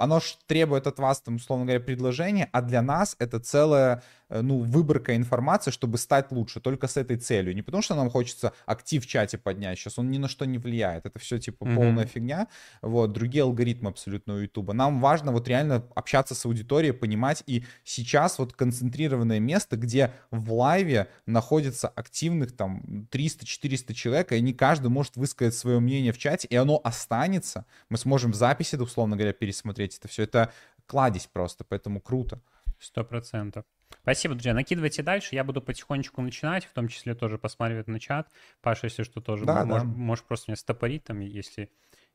оно 0.00 0.20
ж 0.20 0.36
требует 0.46 0.86
от 0.86 0.98
вас, 0.98 1.20
там, 1.20 1.36
условно 1.36 1.66
говоря, 1.66 1.80
предложение, 1.80 2.48
а 2.52 2.62
для 2.62 2.82
нас 2.82 3.16
это 3.18 3.38
целая, 3.38 4.02
э, 4.30 4.40
ну, 4.40 4.60
выборка 4.60 5.14
информации, 5.14 5.70
чтобы 5.70 5.98
стать 5.98 6.32
лучше, 6.32 6.60
только 6.60 6.88
с 6.88 6.96
этой 6.96 7.18
целью. 7.18 7.54
Не 7.54 7.62
потому 7.62 7.82
что 7.82 7.94
нам 7.94 8.10
хочется 8.10 8.52
актив 8.66 9.04
в 9.04 9.06
чате 9.06 9.36
поднять, 9.36 9.78
сейчас 9.78 9.98
он 9.98 10.10
ни 10.10 10.18
на 10.18 10.28
что 10.28 10.46
не 10.46 10.58
влияет, 10.58 11.04
это 11.04 11.18
все, 11.18 11.38
типа, 11.38 11.64
mm-hmm. 11.64 11.74
полная 11.74 12.06
фигня, 12.06 12.48
вот, 12.80 13.12
другие 13.12 13.44
алгоритмы 13.44 13.90
абсолютно 13.90 14.34
у 14.34 14.38
Ютуба. 14.38 14.72
Нам 14.72 15.00
важно 15.00 15.32
вот 15.32 15.46
реально 15.48 15.84
общаться 15.94 16.34
с 16.34 16.46
аудиторией, 16.46 16.94
понимать, 16.94 17.42
и 17.46 17.64
сейчас 17.84 18.38
вот 18.38 18.54
концентрированное 18.54 19.38
место, 19.38 19.76
где 19.76 20.12
в 20.30 20.52
лайве 20.52 21.08
находится 21.26 21.88
активных, 21.88 22.56
там, 22.56 23.06
300-400 23.10 23.92
человек, 23.92 24.32
и 24.32 24.40
не 24.40 24.54
каждый 24.54 24.88
может 24.88 25.16
высказать 25.16 25.54
свое 25.54 25.78
мнение 25.78 26.12
в 26.12 26.18
чате, 26.18 26.48
и 26.48 26.56
оно 26.56 26.80
останется, 26.82 27.66
мы 27.90 27.98
сможем 27.98 28.32
в 28.32 28.34
записи, 28.34 28.76
условно 28.76 29.16
говоря, 29.16 29.34
пересмотреть 29.34 29.89
смотреть 29.90 29.98
это 29.98 30.08
все. 30.08 30.22
Это 30.22 30.52
кладезь 30.86 31.26
просто, 31.26 31.64
поэтому 31.64 32.00
круто. 32.00 32.40
Сто 32.78 33.04
процентов. 33.04 33.64
Спасибо, 34.02 34.34
друзья. 34.34 34.54
Накидывайте 34.54 35.02
дальше. 35.02 35.34
Я 35.34 35.44
буду 35.44 35.60
потихонечку 35.60 36.22
начинать, 36.22 36.64
в 36.64 36.72
том 36.72 36.88
числе 36.88 37.14
тоже 37.14 37.36
посматривать 37.36 37.88
на 37.88 38.00
чат. 38.00 38.28
Паша, 38.62 38.86
если 38.86 39.02
что, 39.02 39.20
тоже 39.20 39.44
да, 39.44 39.64
можешь, 39.64 39.86
да. 39.86 39.94
можешь 39.94 40.24
просто 40.24 40.50
меня 40.50 40.56
стопорить 40.56 41.04
там, 41.04 41.20
если 41.20 41.70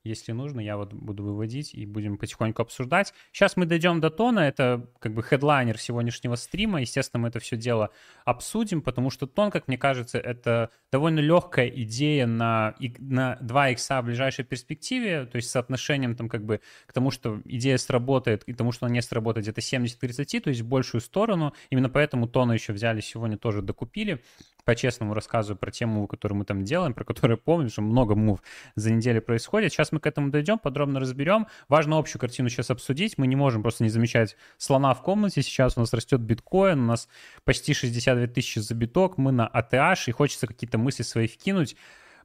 если 0.06 0.32
нужно, 0.32 0.60
я 0.60 0.78
вот 0.78 0.94
буду 0.94 1.24
выводить 1.24 1.74
и 1.74 1.86
будем 1.86 2.18
потихоньку 2.18 2.62
обсуждать. 2.62 3.14
Сейчас 3.32 3.58
мы 3.58 3.66
дойдем 3.66 4.00
до 4.00 4.10
тона, 4.10 4.40
это 4.40 4.88
как 5.00 5.14
бы 5.14 5.24
хедлайнер 5.24 5.78
сегодняшнего 5.78 6.36
стрима. 6.36 6.82
Естественно, 6.82 7.24
мы 7.24 7.30
это 7.30 7.40
все 7.40 7.58
дело 7.58 7.90
обсудим, 8.24 8.82
потому 8.82 9.10
что 9.10 9.28
тон, 9.28 9.52
как 9.52 9.68
мне 9.68 9.78
кажется, 9.78 10.20
это 10.20 10.70
довольно 10.92 11.20
легкая 11.20 11.68
идея 11.68 12.28
на, 12.28 12.76
на 13.00 13.38
2 13.42 13.70
икса 13.70 14.02
в 14.02 14.06
ближайшей 14.06 14.46
перспективе, 14.46 15.25
то 15.25 15.38
есть 15.38 15.50
соотношением 15.50 16.16
там 16.16 16.29
как 16.29 16.46
бы 16.46 16.62
к 16.86 16.94
тому, 16.94 17.12
что 17.12 17.42
идея 17.46 17.77
сработает 17.77 18.44
и 18.44 18.53
тому, 18.53 18.72
что 18.72 18.86
она 18.86 18.94
не 18.94 19.01
сработает, 19.01 19.46
где-то 19.46 19.62
70-30, 19.62 20.42
то 20.42 20.50
есть 20.50 20.62
в 20.62 20.68
большую 20.68 21.01
сторону. 21.01 21.53
Именно 21.72 21.90
поэтому 21.90 22.27
тона 22.27 22.53
еще 22.53 22.74
взяли 22.74 23.01
сегодня, 23.01 23.38
тоже 23.38 23.62
докупили 23.62 24.22
по-честному 24.66 25.14
рассказываю 25.14 25.58
про 25.58 25.72
тему, 25.72 26.08
которую 26.08 26.40
мы 26.40 26.46
там 26.46 26.64
делаем, 26.64 26.94
про 26.94 27.06
которую 27.06 27.38
помню, 27.38 27.70
что 27.70 27.82
много 27.82 28.16
мув 28.16 28.40
за 28.75 28.92
неделю 28.92 29.22
происходит. 29.22 29.72
Сейчас 29.72 29.92
мы 29.92 30.00
к 30.00 30.08
этому 30.08 30.32
дойдем, 30.32 30.60
подробно 30.60 31.00
разберем. 31.00 31.48
Важно 31.70 31.98
общую 31.98 32.20
картину 32.20 32.50
сейчас 32.50 32.72
обсудить. 32.72 33.18
Мы 33.18 33.28
не 33.28 33.36
можем 33.36 33.62
просто 33.62 33.84
не 33.84 33.90
замечать 33.90 34.36
слона 34.58 34.94
в 34.94 35.01
комнате. 35.01 35.42
Сейчас 35.42 35.78
у 35.78 35.80
нас 35.80 35.94
растет 35.94 36.20
биткоин, 36.22 36.80
у 36.80 36.86
нас 36.86 37.08
почти 37.44 37.74
62 37.74 38.28
тысячи 38.28 38.60
за 38.60 38.74
биток, 38.75 39.18
мы 39.18 39.32
на 39.32 39.50
ATH, 39.54 40.04
и 40.08 40.12
хочется 40.12 40.48
какие-то 40.48 40.78
мысли 40.78 41.04
свои 41.04 41.28
вкинуть. 41.28 41.75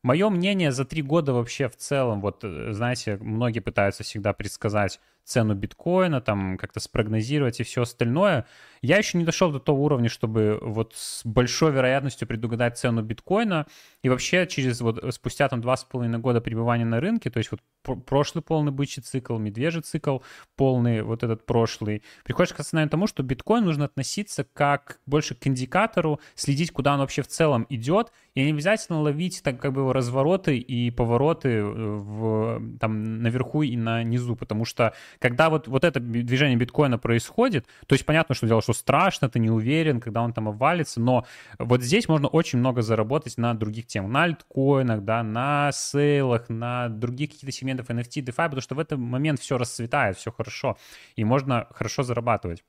Мое 0.03 0.31
мнение 0.31 0.73
за 0.73 0.87
три 0.87 1.03
года 1.03 1.35
вообще 1.35 1.69
в 1.69 1.77
целом, 1.77 2.23
вот, 2.23 2.43
э, 2.43 2.73
знаете, 2.73 3.19
многие 3.19 3.61
пытаются 3.61 4.03
всегда 4.03 4.33
предсказать 4.33 4.99
цену 5.31 5.55
биткоина, 5.55 6.21
там 6.21 6.59
как-то 6.59 6.81
спрогнозировать 6.81 7.61
и 7.61 7.63
все 7.63 7.83
остальное. 7.83 8.47
Я 8.83 8.99
еще 8.99 9.19
не 9.19 9.25
дошел 9.25 9.53
до 9.53 9.61
того 9.61 9.85
уровня, 9.85 10.09
чтобы 10.09 10.59
вот 10.61 10.95
с 10.97 11.25
большой 11.25 11.73
вероятностью 11.73 12.27
предугадать 12.27 12.79
цену 12.79 13.03
биткоина. 13.03 13.67
И 14.03 14.09
вообще 14.09 14.47
через 14.47 14.81
вот 14.81 15.03
спустя 15.15 15.49
там 15.49 15.61
два 15.61 15.77
с 15.77 15.85
половиной 15.85 16.19
года 16.19 16.41
пребывания 16.41 16.85
на 16.85 17.01
рынке, 17.01 17.31
то 17.31 17.39
есть 17.39 17.51
вот 17.51 17.61
прошлый 18.07 18.43
полный 18.43 18.73
бычий 18.73 19.03
цикл, 19.03 19.39
медвежий 19.39 19.83
цикл 19.83 20.19
полный, 20.57 21.03
вот 21.03 21.23
этот 21.23 21.47
прошлый, 21.47 22.03
приходишь 22.25 22.53
к 22.53 22.61
осознанию 22.61 22.91
тому, 22.91 23.07
что 23.07 23.23
биткоин 23.23 23.65
нужно 23.65 23.87
относиться 23.87 24.45
как 24.45 25.01
больше 25.07 25.35
к 25.35 25.47
индикатору, 25.47 26.21
следить, 26.35 26.73
куда 26.73 26.95
он 26.95 27.01
вообще 27.01 27.23
в 27.23 27.29
целом 27.29 27.67
идет, 27.69 28.13
и 28.35 28.45
не 28.45 28.51
обязательно 28.51 29.01
ловить 29.01 29.43
так 29.43 29.61
как 29.61 29.73
бы 29.73 29.93
развороты 29.93 30.59
и 30.59 30.91
повороты 30.91 31.49
э, 31.49 31.63
в, 31.63 32.79
там 32.79 33.23
наверху 33.23 33.63
и 33.63 33.77
на 33.77 34.03
низу, 34.03 34.37
потому 34.37 34.65
что 34.65 34.95
когда 35.21 35.51
вот, 35.51 35.69
вот 35.69 35.85
это 35.85 36.01
движение 36.01 36.57
биткоина 36.57 36.99
происходит, 36.99 37.67
то 37.87 37.95
есть 37.95 38.05
понятно, 38.05 38.35
что 38.35 38.47
дело, 38.47 38.63
что 38.63 38.73
страшно, 38.73 39.29
ты 39.29 39.39
не 39.39 39.51
уверен, 39.51 40.01
когда 40.01 40.23
он 40.23 40.33
там 40.33 40.49
обвалится, 40.49 41.01
но 41.01 41.27
вот 41.59 41.83
здесь 41.83 42.09
можно 42.09 42.27
очень 42.27 42.59
много 42.59 42.83
заработать 42.83 43.39
на 43.39 43.55
других 43.55 43.87
темах, 43.87 44.11
на 44.11 44.23
альткоинах, 44.25 45.05
да, 45.05 45.23
на 45.23 45.71
сейлах, 45.73 46.49
на 46.49 46.89
других 46.89 47.31
каких-то 47.31 47.53
сегментах 47.53 47.87
NFT, 47.91 48.25
DeFi, 48.25 48.35
потому 48.35 48.61
что 48.61 48.75
в 48.75 48.79
этот 48.79 48.99
момент 48.99 49.39
все 49.41 49.59
расцветает, 49.59 50.17
все 50.17 50.33
хорошо, 50.33 50.77
и 51.17 51.25
можно 51.25 51.69
хорошо 51.71 52.03
зарабатывать. 52.03 52.65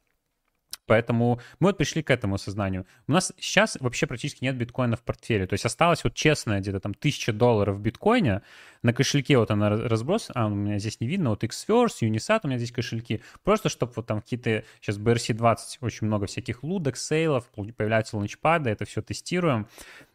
Поэтому 0.87 1.39
мы 1.59 1.69
вот 1.69 1.77
пришли 1.77 2.03
к 2.03 2.09
этому 2.09 2.35
осознанию. 2.35 2.85
У 3.07 3.11
нас 3.11 3.31
сейчас 3.39 3.77
вообще 3.79 4.07
практически 4.07 4.43
нет 4.43 4.57
биткоина 4.57 4.97
в 4.97 5.03
портфеле. 5.03 5.47
То 5.47 5.53
есть 5.53 5.65
осталось 5.65 6.03
вот 6.03 6.13
честно 6.13 6.59
где-то 6.59 6.79
там 6.79 6.93
тысяча 6.93 7.31
долларов 7.31 7.77
в 7.77 7.81
биткоине. 7.81 8.41
На 8.83 8.93
кошельке 8.93 9.37
вот 9.37 9.51
она 9.51 9.69
разброс, 9.69 10.31
а 10.33 10.47
у 10.47 10.49
меня 10.49 10.79
здесь 10.79 10.99
не 10.99 11.07
видно, 11.07 11.29
вот 11.29 11.43
Xverse, 11.43 12.01
Unisat, 12.01 12.39
у 12.43 12.47
меня 12.47 12.57
здесь 12.57 12.71
кошельки. 12.71 13.21
Просто 13.43 13.69
чтобы 13.69 13.93
вот 13.95 14.07
там 14.07 14.21
какие-то, 14.21 14.63
сейчас 14.81 14.97
BRC20 14.97 15.57
очень 15.81 16.07
много 16.07 16.25
всяких 16.25 16.63
лудок, 16.63 16.97
сейлов, 16.97 17.45
появляются 17.77 18.17
ланчпады, 18.17 18.71
это 18.71 18.85
все 18.85 19.01
тестируем. 19.01 19.67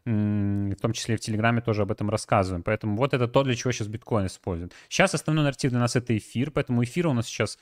В 0.05 0.77
том 0.81 0.93
числе 0.93 1.17
в 1.17 1.21
Телеграме 1.21 1.61
тоже 1.61 1.83
об 1.83 1.91
этом 1.91 2.11
рассказываем. 2.11 2.63
Поэтому 2.63 2.97
вот 2.97 3.15
это 3.15 3.27
то, 3.29 3.43
для 3.43 3.55
чего 3.55 3.73
сейчас 3.73 3.89
биткоин 3.89 4.27
используют. 4.27 4.73
Сейчас 4.89 5.15
основной 5.15 5.45
нарратив 5.45 5.71
для 5.71 5.81
нас 5.81 5.97
это 5.97 6.17
эфир, 6.17 6.51
поэтому 6.51 6.83
эфир 6.85 7.07
у 7.09 7.13
нас 7.13 7.27
сейчас 7.27 7.59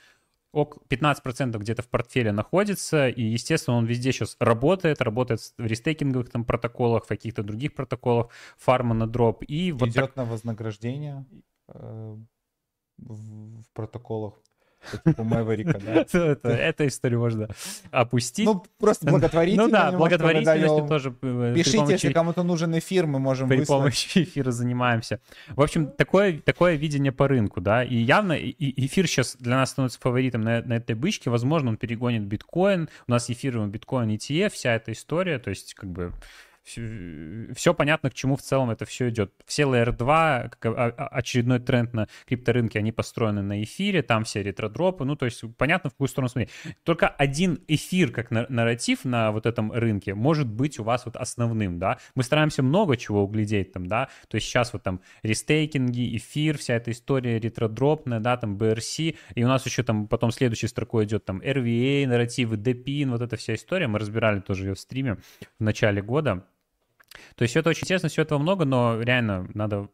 15% 0.54 1.58
где-то 1.58 1.82
в 1.82 1.88
портфеле 1.88 2.32
находится, 2.32 3.08
и, 3.08 3.22
естественно, 3.22 3.76
он 3.76 3.86
везде 3.86 4.12
сейчас 4.12 4.36
работает, 4.40 5.02
работает 5.02 5.40
в 5.58 5.66
рестейкинговых 5.66 6.30
там 6.30 6.44
протоколах, 6.44 7.04
в 7.04 7.08
каких-то 7.08 7.42
других 7.42 7.74
протоколах, 7.74 8.28
фарма 8.56 8.94
на 8.94 9.06
дроп. 9.06 9.44
И 9.46 9.72
вот 9.72 9.88
Идет 9.88 10.06
так... 10.06 10.16
на 10.16 10.24
вознаграждение 10.24 11.26
э, 11.68 12.16
в 12.98 13.64
протоколах 13.72 14.34
типа 15.04 15.24
Мэверика, 15.24 15.78
да? 15.78 16.04
Эту 16.50 16.86
историю 16.86 17.20
можно 17.20 17.48
опустить. 17.90 18.46
Ну, 18.46 18.64
просто 18.78 19.06
благотворительность. 19.06 19.72
Ну 19.72 19.76
да, 19.76 19.92
благотворительностью 19.92 20.86
тоже. 20.88 21.14
Э, 21.22 21.52
Пишите, 21.54 21.92
если 21.92 22.12
кому-то 22.12 22.42
нужен 22.42 22.76
эфир, 22.78 23.06
мы 23.06 23.18
можем 23.18 23.48
При 23.48 23.64
помощи 23.64 24.22
эфира 24.22 24.50
занимаемся. 24.50 25.20
В 25.48 25.62
общем, 25.62 25.86
такое, 25.86 26.38
такое 26.38 26.74
видение 26.74 27.12
по 27.12 27.28
рынку, 27.28 27.60
да, 27.60 27.84
и 27.84 27.96
явно 27.96 28.34
эфир 28.38 29.06
сейчас 29.06 29.36
для 29.38 29.56
нас 29.56 29.70
становится 29.70 30.00
фаворитом 30.00 30.42
на, 30.42 30.62
на 30.62 30.74
этой 30.74 30.94
бычке. 30.94 31.30
Возможно, 31.30 31.70
он 31.70 31.76
перегонит 31.76 32.22
биткоин. 32.22 32.88
У 33.06 33.10
нас 33.10 33.30
эфир 33.30 33.58
биткоин 33.66 34.10
ETF, 34.10 34.50
вся 34.50 34.74
эта 34.74 34.92
история, 34.92 35.38
то 35.38 35.50
есть 35.50 35.74
как 35.74 35.90
бы 35.90 36.12
все 36.64 37.74
понятно, 37.74 38.10
к 38.10 38.14
чему 38.14 38.36
в 38.36 38.42
целом 38.42 38.70
это 38.70 38.84
все 38.86 39.10
идет. 39.10 39.32
Все 39.46 39.64
Layer 39.64 39.92
2, 39.92 40.50
как 40.58 40.94
очередной 41.12 41.58
тренд 41.60 41.92
на 41.92 42.08
крипторынке, 42.26 42.78
они 42.78 42.90
построены 42.90 43.42
на 43.42 43.62
эфире, 43.62 44.02
там 44.02 44.24
все 44.24 44.42
ретродропы, 44.42 45.04
ну, 45.04 45.14
то 45.14 45.26
есть 45.26 45.44
понятно, 45.56 45.90
в 45.90 45.92
какую 45.92 46.08
сторону 46.08 46.28
смотреть. 46.28 46.50
Только 46.82 47.08
один 47.08 47.60
эфир 47.68 48.10
как 48.10 48.30
нарратив 48.30 49.04
на 49.04 49.30
вот 49.30 49.46
этом 49.46 49.72
рынке 49.72 50.14
может 50.14 50.48
быть 50.48 50.78
у 50.78 50.84
вас 50.84 51.04
вот 51.04 51.16
основным, 51.16 51.78
да. 51.78 51.98
Мы 52.14 52.22
стараемся 52.22 52.62
много 52.62 52.96
чего 52.96 53.24
углядеть 53.24 53.72
там, 53.72 53.86
да, 53.86 54.08
то 54.28 54.36
есть 54.36 54.46
сейчас 54.46 54.72
вот 54.72 54.82
там 54.82 55.00
рестейкинги, 55.22 56.16
эфир, 56.16 56.56
вся 56.58 56.74
эта 56.74 56.90
история 56.90 57.38
ретродропная, 57.38 58.20
да, 58.20 58.36
там 58.36 58.56
BRC, 58.56 59.16
и 59.34 59.44
у 59.44 59.48
нас 59.48 59.66
еще 59.66 59.82
там 59.82 60.08
потом 60.08 60.30
следующей 60.30 60.68
строкой 60.68 61.04
идет 61.04 61.24
там 61.24 61.40
RVA, 61.40 62.06
нарративы, 62.06 62.56
DPIN, 62.56 63.10
вот 63.10 63.20
эта 63.20 63.36
вся 63.36 63.54
история, 63.54 63.86
мы 63.86 63.98
разбирали 63.98 64.40
тоже 64.40 64.66
ее 64.66 64.74
в 64.74 64.80
стриме 64.80 65.18
в 65.58 65.62
начале 65.62 66.00
года, 66.00 66.46
то 67.36 67.42
есть 67.42 67.52
все 67.52 67.60
это 67.60 67.70
очень 67.70 67.82
интересно, 67.84 68.08
все 68.08 68.22
этого 68.22 68.38
много, 68.38 68.64
но 68.64 69.00
реально 69.00 69.48
надо 69.54 69.88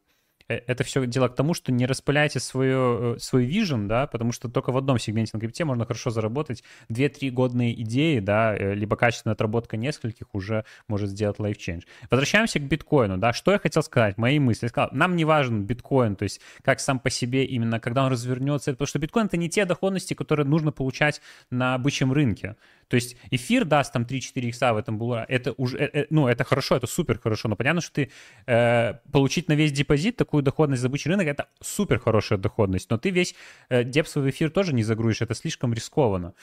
Э, 0.50 0.60
это 0.66 0.84
все 0.84 1.06
дело 1.06 1.28
к 1.28 1.34
тому, 1.34 1.54
что 1.54 1.72
не 1.72 1.86
распыляйте 1.86 2.40
свою, 2.40 3.14
э, 3.14 3.18
свой 3.18 3.46
vision, 3.46 3.86
да, 3.86 4.06
потому 4.06 4.32
что 4.32 4.48
только 4.48 4.72
в 4.72 4.76
одном 4.76 4.98
сегменте 4.98 5.30
на 5.34 5.40
крипте 5.40 5.64
можно 5.64 5.86
хорошо 5.86 6.10
заработать. 6.10 6.64
Две-три 6.88 7.30
годные 7.30 7.80
идеи, 7.82 8.18
да, 8.18 8.54
э, 8.56 8.74
либо 8.74 8.96
качественная 8.96 9.34
отработка 9.34 9.76
нескольких 9.76 10.34
уже 10.34 10.64
может 10.88 11.10
сделать 11.10 11.38
life 11.38 11.56
change. 11.56 11.84
Возвращаемся 12.10 12.58
к 12.58 12.62
биткоину, 12.62 13.16
да, 13.16 13.32
что 13.32 13.52
я 13.52 13.58
хотел 13.58 13.82
сказать, 13.82 14.18
мои 14.18 14.38
мысли. 14.38 14.66
Я 14.66 14.68
сказал, 14.70 14.90
нам 14.92 15.16
не 15.16 15.24
важен 15.24 15.64
биткоин, 15.64 16.16
то 16.16 16.24
есть 16.24 16.40
как 16.62 16.80
сам 16.80 16.98
по 16.98 17.10
себе 17.10 17.44
именно, 17.44 17.78
когда 17.78 18.04
он 18.04 18.12
развернется, 18.12 18.72
потому 18.72 18.86
что 18.86 18.98
биткоин 18.98 19.26
это 19.26 19.36
не 19.36 19.48
те 19.48 19.64
доходности, 19.64 20.14
которые 20.14 20.46
нужно 20.46 20.72
получать 20.72 21.20
на 21.50 21.78
бычьем 21.78 22.12
рынке. 22.12 22.56
То 22.90 22.96
есть 22.96 23.16
эфир 23.30 23.64
даст 23.64 23.92
там 23.92 24.02
3-4 24.02 24.48
икса 24.48 24.74
в 24.74 24.76
этом 24.76 24.98
было, 24.98 25.24
это 25.28 25.52
уже, 25.52 25.78
э, 25.78 26.06
ну, 26.10 26.26
это 26.26 26.42
хорошо, 26.42 26.74
это 26.74 26.88
супер 26.88 27.20
хорошо, 27.20 27.48
но 27.48 27.54
понятно, 27.54 27.80
что 27.80 27.94
ты 27.94 28.10
э, 28.46 28.94
получить 29.12 29.48
на 29.48 29.52
весь 29.52 29.70
депозит 29.70 30.16
такую 30.16 30.42
доходность 30.42 30.82
за 30.82 30.88
бычий 30.88 31.08
рынок, 31.08 31.28
это 31.28 31.46
супер 31.60 32.00
хорошая 32.00 32.40
доходность, 32.40 32.90
но 32.90 32.98
ты 32.98 33.10
весь 33.10 33.36
э, 33.68 33.84
депсовый 33.84 34.30
эфир 34.30 34.50
тоже 34.50 34.74
не 34.74 34.82
загрузишь, 34.82 35.22
это 35.22 35.34
слишком 35.36 35.72
рискованно. 35.72 36.34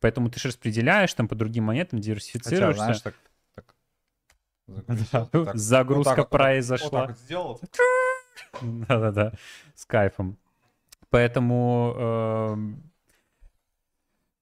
Поэтому 0.00 0.28
ты 0.28 0.40
же 0.40 0.48
распределяешь 0.48 1.14
там 1.14 1.28
по 1.28 1.36
другим 1.36 1.64
монетам, 1.64 2.00
диверсифицируешься. 2.00 2.82
Хотя, 2.82 2.98
знаешь, 2.98 3.00
так, 3.00 3.14
так, 3.54 4.98
загрузка, 4.98 5.44
так, 5.44 5.56
загрузка 5.56 6.10
вот 6.10 6.16
так, 6.16 6.30
произошла. 6.30 6.88
Вот 6.88 7.06
так 7.06 7.08
вот 7.10 7.18
сделал. 7.20 7.60
Да-да-да, 8.88 9.32
с 9.76 9.86
кайфом. 9.86 10.36
Поэтому 11.10 11.94
э, 11.96 12.56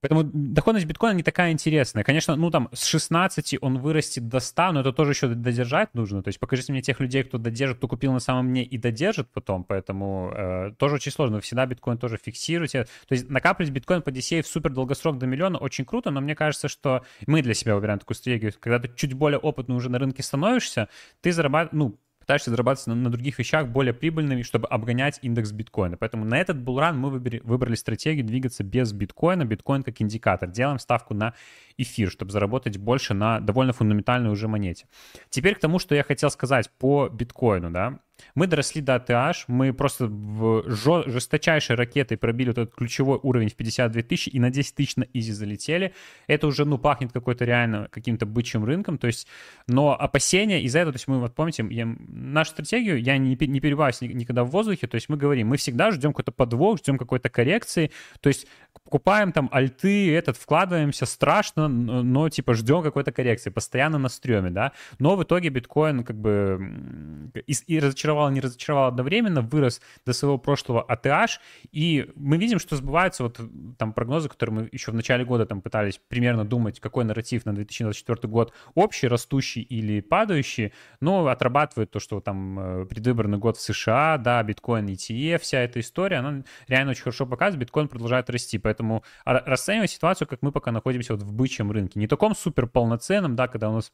Поэтому 0.00 0.24
доходность 0.24 0.86
биткоина 0.86 1.16
не 1.16 1.22
такая 1.22 1.52
интересная. 1.52 2.04
Конечно, 2.04 2.34
ну 2.36 2.50
там 2.50 2.68
с 2.72 2.84
16 2.86 3.58
он 3.60 3.78
вырастет 3.78 4.28
до 4.28 4.40
100, 4.40 4.72
но 4.72 4.80
это 4.80 4.92
тоже 4.92 5.12
еще 5.12 5.28
додержать 5.28 5.94
нужно. 5.94 6.22
То 6.22 6.28
есть 6.28 6.40
покажите 6.40 6.72
мне 6.72 6.80
тех 6.80 7.00
людей, 7.00 7.22
кто 7.22 7.38
додержит, 7.38 7.78
кто 7.78 7.88
купил 7.88 8.12
на 8.12 8.20
самом 8.20 8.48
дне 8.48 8.64
и 8.64 8.78
додержит 8.78 9.28
потом. 9.30 9.64
Поэтому 9.64 10.32
э, 10.34 10.72
тоже 10.78 10.96
очень 10.96 11.12
сложно. 11.12 11.36
Вы 11.36 11.42
всегда 11.42 11.66
биткоин 11.66 11.98
тоже 11.98 12.16
фиксируете. 12.16 12.84
То 13.08 13.12
есть 13.12 13.28
накапливать 13.28 13.72
биткоин 13.72 14.02
по 14.02 14.08
DCA 14.08 14.42
в 14.42 14.46
супер 14.46 14.72
долгосрок 14.72 15.18
до 15.18 15.26
миллиона 15.26 15.58
очень 15.58 15.84
круто, 15.84 16.10
но 16.10 16.20
мне 16.20 16.34
кажется, 16.34 16.68
что 16.68 17.04
мы 17.26 17.42
для 17.42 17.54
себя 17.54 17.74
выбираем 17.74 17.98
такую 17.98 18.16
стратегию. 18.16 18.52
Когда 18.58 18.78
ты 18.78 18.90
чуть 18.94 19.12
более 19.12 19.38
опытный 19.38 19.76
уже 19.76 19.90
на 19.90 19.98
рынке 19.98 20.22
становишься, 20.22 20.88
ты 21.20 21.32
зарабатываешь, 21.32 21.78
ну, 21.78 21.98
пытаешься 22.20 22.50
зарабатывать 22.50 22.86
на, 22.86 22.94
на 22.94 23.10
других 23.10 23.38
вещах 23.38 23.68
более 23.68 23.92
прибыльными, 23.92 24.42
чтобы 24.42 24.68
обгонять 24.68 25.18
индекс 25.22 25.52
биткоина. 25.52 25.96
Поэтому 25.96 26.24
на 26.24 26.38
этот 26.38 26.60
булран 26.60 26.98
мы 26.98 27.10
выбрали, 27.10 27.40
выбрали 27.44 27.74
стратегию 27.74 28.24
двигаться 28.24 28.62
без 28.62 28.92
биткоина, 28.92 29.44
биткоин 29.44 29.82
как 29.82 30.00
индикатор. 30.00 30.48
Делаем 30.48 30.78
ставку 30.78 31.14
на 31.14 31.34
эфир, 31.76 32.10
чтобы 32.10 32.30
заработать 32.30 32.78
больше 32.78 33.14
на 33.14 33.40
довольно 33.40 33.72
фундаментальной 33.72 34.30
уже 34.30 34.46
монете. 34.48 34.86
Теперь 35.30 35.54
к 35.54 35.60
тому, 35.60 35.78
что 35.78 35.94
я 35.94 36.04
хотел 36.04 36.30
сказать 36.30 36.70
по 36.78 37.08
биткоину, 37.08 37.70
да. 37.70 37.98
Мы 38.34 38.46
доросли 38.46 38.80
до 38.80 38.96
ATH, 38.96 39.44
мы 39.48 39.72
просто 39.72 40.06
в 40.06 40.64
жесточайшей 40.68 41.76
ракетой 41.76 42.16
пробили 42.16 42.48
вот 42.48 42.58
этот 42.58 42.74
ключевой 42.74 43.18
уровень 43.22 43.48
в 43.48 43.54
52 43.54 44.02
тысячи 44.02 44.28
и 44.28 44.40
на 44.40 44.50
10 44.50 44.74
тысяч 44.74 44.96
на 44.96 45.06
изи 45.12 45.32
залетели. 45.32 45.94
Это 46.26 46.46
уже, 46.46 46.64
ну, 46.64 46.78
пахнет 46.78 47.12
какой-то 47.12 47.44
реально 47.44 47.88
каким-то 47.90 48.26
бычьим 48.26 48.64
рынком, 48.64 48.98
то 48.98 49.06
есть, 49.06 49.26
но 49.66 49.96
опасения 49.98 50.62
из-за 50.62 50.80
этого, 50.80 50.92
то 50.92 50.98
есть 50.98 51.08
мы, 51.08 51.18
вот 51.18 51.34
помните, 51.34 51.66
я, 51.70 51.86
нашу 52.08 52.52
стратегию, 52.52 53.00
я 53.00 53.18
не, 53.18 53.30
не 53.30 53.60
перебиваюсь 53.60 54.00
никогда 54.00 54.44
в 54.44 54.50
воздухе, 54.50 54.86
то 54.86 54.94
есть 54.94 55.08
мы 55.08 55.16
говорим, 55.16 55.48
мы 55.48 55.56
всегда 55.56 55.90
ждем 55.90 56.12
какой-то 56.12 56.32
подвох, 56.32 56.78
ждем 56.78 56.98
какой-то 56.98 57.28
коррекции, 57.28 57.90
то 58.20 58.28
есть 58.28 58.46
покупаем 58.84 59.32
там 59.32 59.48
альты, 59.52 60.14
этот, 60.14 60.36
вкладываемся, 60.36 61.06
страшно, 61.06 61.68
но, 61.68 62.28
типа 62.28 62.54
ждем 62.54 62.82
какой-то 62.82 63.12
коррекции, 63.12 63.50
постоянно 63.50 63.98
на 63.98 64.08
стреме, 64.08 64.50
да, 64.50 64.72
но 64.98 65.16
в 65.16 65.22
итоге 65.22 65.48
биткоин 65.48 66.04
как 66.04 66.16
бы 66.16 67.30
и, 67.46 67.54
и 67.66 67.78
разочаровал, 67.78 68.30
не 68.30 68.40
разочаровал 68.40 68.88
одновременно, 68.88 69.42
вырос 69.42 69.80
до 70.06 70.12
своего 70.12 70.38
прошлого 70.38 70.84
ATH, 70.88 71.38
и 71.72 72.10
мы 72.16 72.36
видим, 72.36 72.58
что 72.58 72.76
сбываются 72.76 73.22
вот 73.22 73.40
там 73.78 73.92
прогнозы, 73.92 74.28
которые 74.28 74.62
мы 74.62 74.68
еще 74.72 74.90
в 74.90 74.94
начале 74.94 75.24
года 75.24 75.46
там 75.46 75.60
пытались 75.60 76.00
примерно 76.08 76.44
думать, 76.44 76.80
какой 76.80 77.04
нарратив 77.04 77.44
на 77.44 77.54
2024 77.54 78.28
год, 78.28 78.52
общий, 78.74 79.08
растущий 79.08 79.62
или 79.62 80.00
падающий, 80.00 80.72
но 81.00 81.26
отрабатывает 81.26 81.90
то, 81.90 82.00
что 82.00 82.20
там 82.20 82.58
э, 82.58 82.86
предвыборный 82.86 83.38
год 83.38 83.56
в 83.56 83.60
США, 83.60 84.18
да, 84.18 84.42
биткоин, 84.42 84.86
ETF, 84.86 85.38
вся 85.38 85.60
эта 85.60 85.80
история, 85.80 86.16
она 86.16 86.42
реально 86.68 86.92
очень 86.92 87.02
хорошо 87.02 87.26
показывает, 87.26 87.60
биткоин 87.60 87.88
продолжает 87.88 88.30
расти, 88.30 88.58
поэтому 88.60 89.02
расценивать 89.24 89.90
ситуацию, 89.90 90.28
как 90.28 90.42
мы 90.42 90.52
пока 90.52 90.72
находимся 90.72 91.14
вот 91.14 91.22
в 91.22 91.32
бычьем 91.32 91.70
рынке, 91.70 91.98
не 91.98 92.06
таком 92.06 92.34
супер 92.34 92.66
полноценном, 92.66 93.36
да, 93.36 93.48
когда 93.48 93.70
у 93.70 93.74
нас 93.74 93.92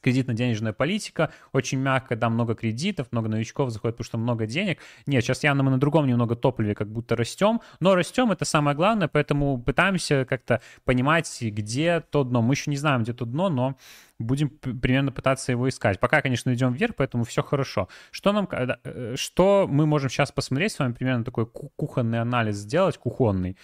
кредитно-денежная 0.00 0.72
политика, 0.72 1.30
очень 1.52 1.78
мягко, 1.78 2.16
да, 2.16 2.28
много 2.28 2.54
кредитов, 2.54 3.08
много 3.12 3.28
новичков 3.28 3.70
заходит, 3.70 3.96
потому 3.96 4.06
что 4.06 4.18
много 4.18 4.46
денег. 4.46 4.78
Нет, 5.06 5.22
сейчас 5.22 5.44
явно 5.44 5.62
мы 5.62 5.70
на 5.70 5.78
другом 5.78 6.06
немного 6.06 6.36
топливе 6.36 6.74
как 6.74 6.88
будто 6.88 7.16
растем, 7.16 7.60
но 7.80 7.94
растем, 7.94 8.32
это 8.32 8.44
самое 8.44 8.76
главное, 8.76 9.08
поэтому 9.08 9.60
пытаемся 9.60 10.24
как-то 10.24 10.60
понимать, 10.84 11.30
где 11.40 12.00
то 12.00 12.24
дно. 12.24 12.42
Мы 12.42 12.54
еще 12.54 12.70
не 12.70 12.76
знаем, 12.76 13.02
где 13.02 13.12
то 13.12 13.24
дно, 13.24 13.48
но 13.48 13.76
будем 14.18 14.50
примерно 14.50 15.12
пытаться 15.12 15.52
его 15.52 15.68
искать. 15.68 15.98
Пока, 16.00 16.20
конечно, 16.22 16.52
идем 16.52 16.72
вверх, 16.72 16.94
поэтому 16.96 17.24
все 17.24 17.42
хорошо. 17.42 17.88
Что 18.10 18.32
нам, 18.32 18.48
э, 18.50 19.14
что 19.16 19.66
мы 19.68 19.86
можем 19.86 20.10
сейчас 20.10 20.32
посмотреть 20.32 20.72
с 20.72 20.78
вами, 20.78 20.92
примерно 20.92 21.24
такой 21.24 21.46
кухонный 21.46 22.20
анализ 22.20 22.56
сделать, 22.56 22.98
кухонный. 22.98 23.56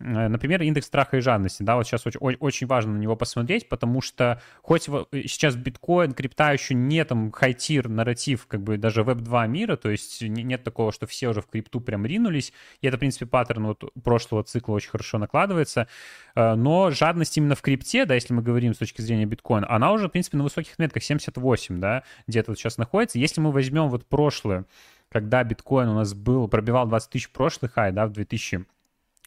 Э, 0.00 0.28
например, 0.28 0.62
индекс 0.62 0.86
страха 0.86 1.18
и 1.18 1.20
жадности, 1.20 1.62
да, 1.62 1.76
вот 1.76 1.86
сейчас 1.86 2.06
очень, 2.06 2.20
очень 2.20 2.66
важно 2.66 2.94
на 2.94 2.98
него 2.98 3.16
посмотреть, 3.16 3.68
потому 3.68 4.00
что 4.00 4.40
хоть 4.62 4.88
э, 4.88 5.04
сейчас 5.26 5.56
биткоин, 5.56 6.12
крипта 6.12 6.52
еще 6.52 6.74
не 6.74 7.04
там 7.04 7.30
хайтир, 7.30 7.88
нарратив, 7.88 8.46
как 8.46 8.62
бы 8.62 8.78
даже 8.78 9.02
веб-2 9.02 9.48
мира, 9.48 9.76
то 9.76 9.90
есть 9.90 10.22
нет 10.22 10.64
такого, 10.64 10.92
что 10.92 11.06
все 11.06 11.28
уже 11.28 11.42
в 11.42 11.46
крипту 11.46 11.80
прям 11.80 12.06
ринулись, 12.06 12.52
и 12.80 12.86
это, 12.86 12.96
в 12.96 13.00
принципе, 13.00 13.26
паттерн 13.26 13.66
вот 13.66 13.84
прошлого 14.02 14.42
цикла 14.42 14.74
очень 14.74 14.90
хорошо 14.90 15.18
накладывается, 15.18 15.86
э, 16.34 16.54
но 16.54 16.90
жадность 16.90 17.36
именно 17.36 17.54
в 17.54 17.60
крипте, 17.60 18.06
да, 18.06 18.14
если 18.14 18.32
мы 18.32 18.42
говорим 18.42 18.74
с 18.74 18.78
точки 18.78 19.02
зрения 19.02 19.26
биткоина, 19.26 19.70
она 19.70 19.92
уже, 19.92 20.08
в 20.08 20.12
принципе, 20.12 20.38
на 20.38 20.44
высоких 20.44 20.78
метках 20.78 21.02
78, 21.02 21.78
да, 21.78 22.04
где-то 22.26 22.52
вот 22.52 22.58
сейчас 22.58 22.78
находится. 22.78 23.18
Если 23.18 23.40
мы 23.40 23.52
возьмем 23.52 23.88
вот 23.88 24.06
прошлое, 24.06 24.64
когда 25.10 25.44
биткоин 25.44 25.88
у 25.88 25.94
нас 25.94 26.14
был, 26.14 26.48
пробивал 26.48 26.86
20 26.86 27.10
тысяч 27.10 27.30
прошлых 27.30 27.74
хай, 27.74 27.92
да, 27.92 28.06
в 28.06 28.12
2000 28.12 28.64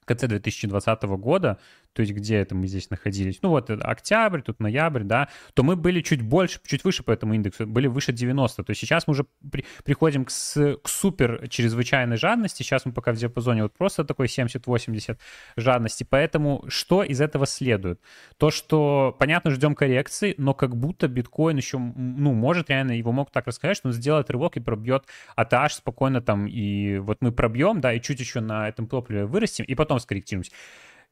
конце 0.05 0.27
2020 0.27 1.03
года, 1.17 1.59
то 1.93 2.01
есть 2.01 2.13
где 2.13 2.37
это 2.37 2.55
мы 2.55 2.67
здесь 2.67 2.89
находились, 2.89 3.39
ну 3.41 3.49
вот 3.49 3.69
октябрь, 3.69 4.41
тут 4.41 4.59
ноябрь, 4.59 5.03
да, 5.03 5.29
то 5.53 5.63
мы 5.63 5.75
были 5.75 6.01
чуть 6.01 6.21
больше, 6.21 6.59
чуть 6.65 6.83
выше 6.83 7.03
по 7.03 7.11
этому 7.11 7.33
индексу, 7.35 7.67
были 7.67 7.87
выше 7.87 8.11
90. 8.11 8.63
То 8.63 8.71
есть 8.71 8.81
сейчас 8.81 9.07
мы 9.07 9.11
уже 9.11 9.25
при, 9.51 9.65
приходим 9.83 10.25
к, 10.25 10.31
с, 10.31 10.77
к 10.77 10.89
супер 10.89 11.47
чрезвычайной 11.47 12.17
жадности, 12.17 12.63
сейчас 12.63 12.85
мы 12.85 12.91
пока 12.91 13.13
в 13.13 13.17
диапазоне 13.17 13.63
вот 13.63 13.73
просто 13.77 14.03
такой 14.03 14.27
70-80 14.27 15.17
жадности, 15.55 16.05
поэтому 16.09 16.65
что 16.67 17.03
из 17.03 17.21
этого 17.21 17.45
следует? 17.45 18.01
То, 18.37 18.49
что, 18.49 19.15
понятно, 19.19 19.51
ждем 19.51 19.75
коррекции, 19.75 20.33
но 20.37 20.53
как 20.53 20.75
будто 20.75 21.07
биткоин 21.07 21.57
еще, 21.57 21.77
ну, 21.77 22.33
может 22.33 22.69
реально, 22.69 22.93
его 22.93 23.11
могут 23.11 23.33
так 23.33 23.47
рассказать, 23.47 23.77
что 23.77 23.89
он 23.89 23.93
сделает 23.93 24.29
рывок 24.29 24.57
и 24.57 24.59
пробьет 24.59 25.05
ATH 25.37 25.69
спокойно 25.69 26.21
там, 26.21 26.47
и 26.47 26.97
вот 26.97 27.17
мы 27.21 27.31
пробьем, 27.31 27.81
да, 27.81 27.93
и 27.93 28.01
чуть 28.01 28.19
еще 28.19 28.39
на 28.39 28.67
этом 28.67 28.87
топливе 28.87 29.25
вырастем, 29.25 29.65
и 29.65 29.75
потом 29.75 29.99
скорректируемся 29.99 30.51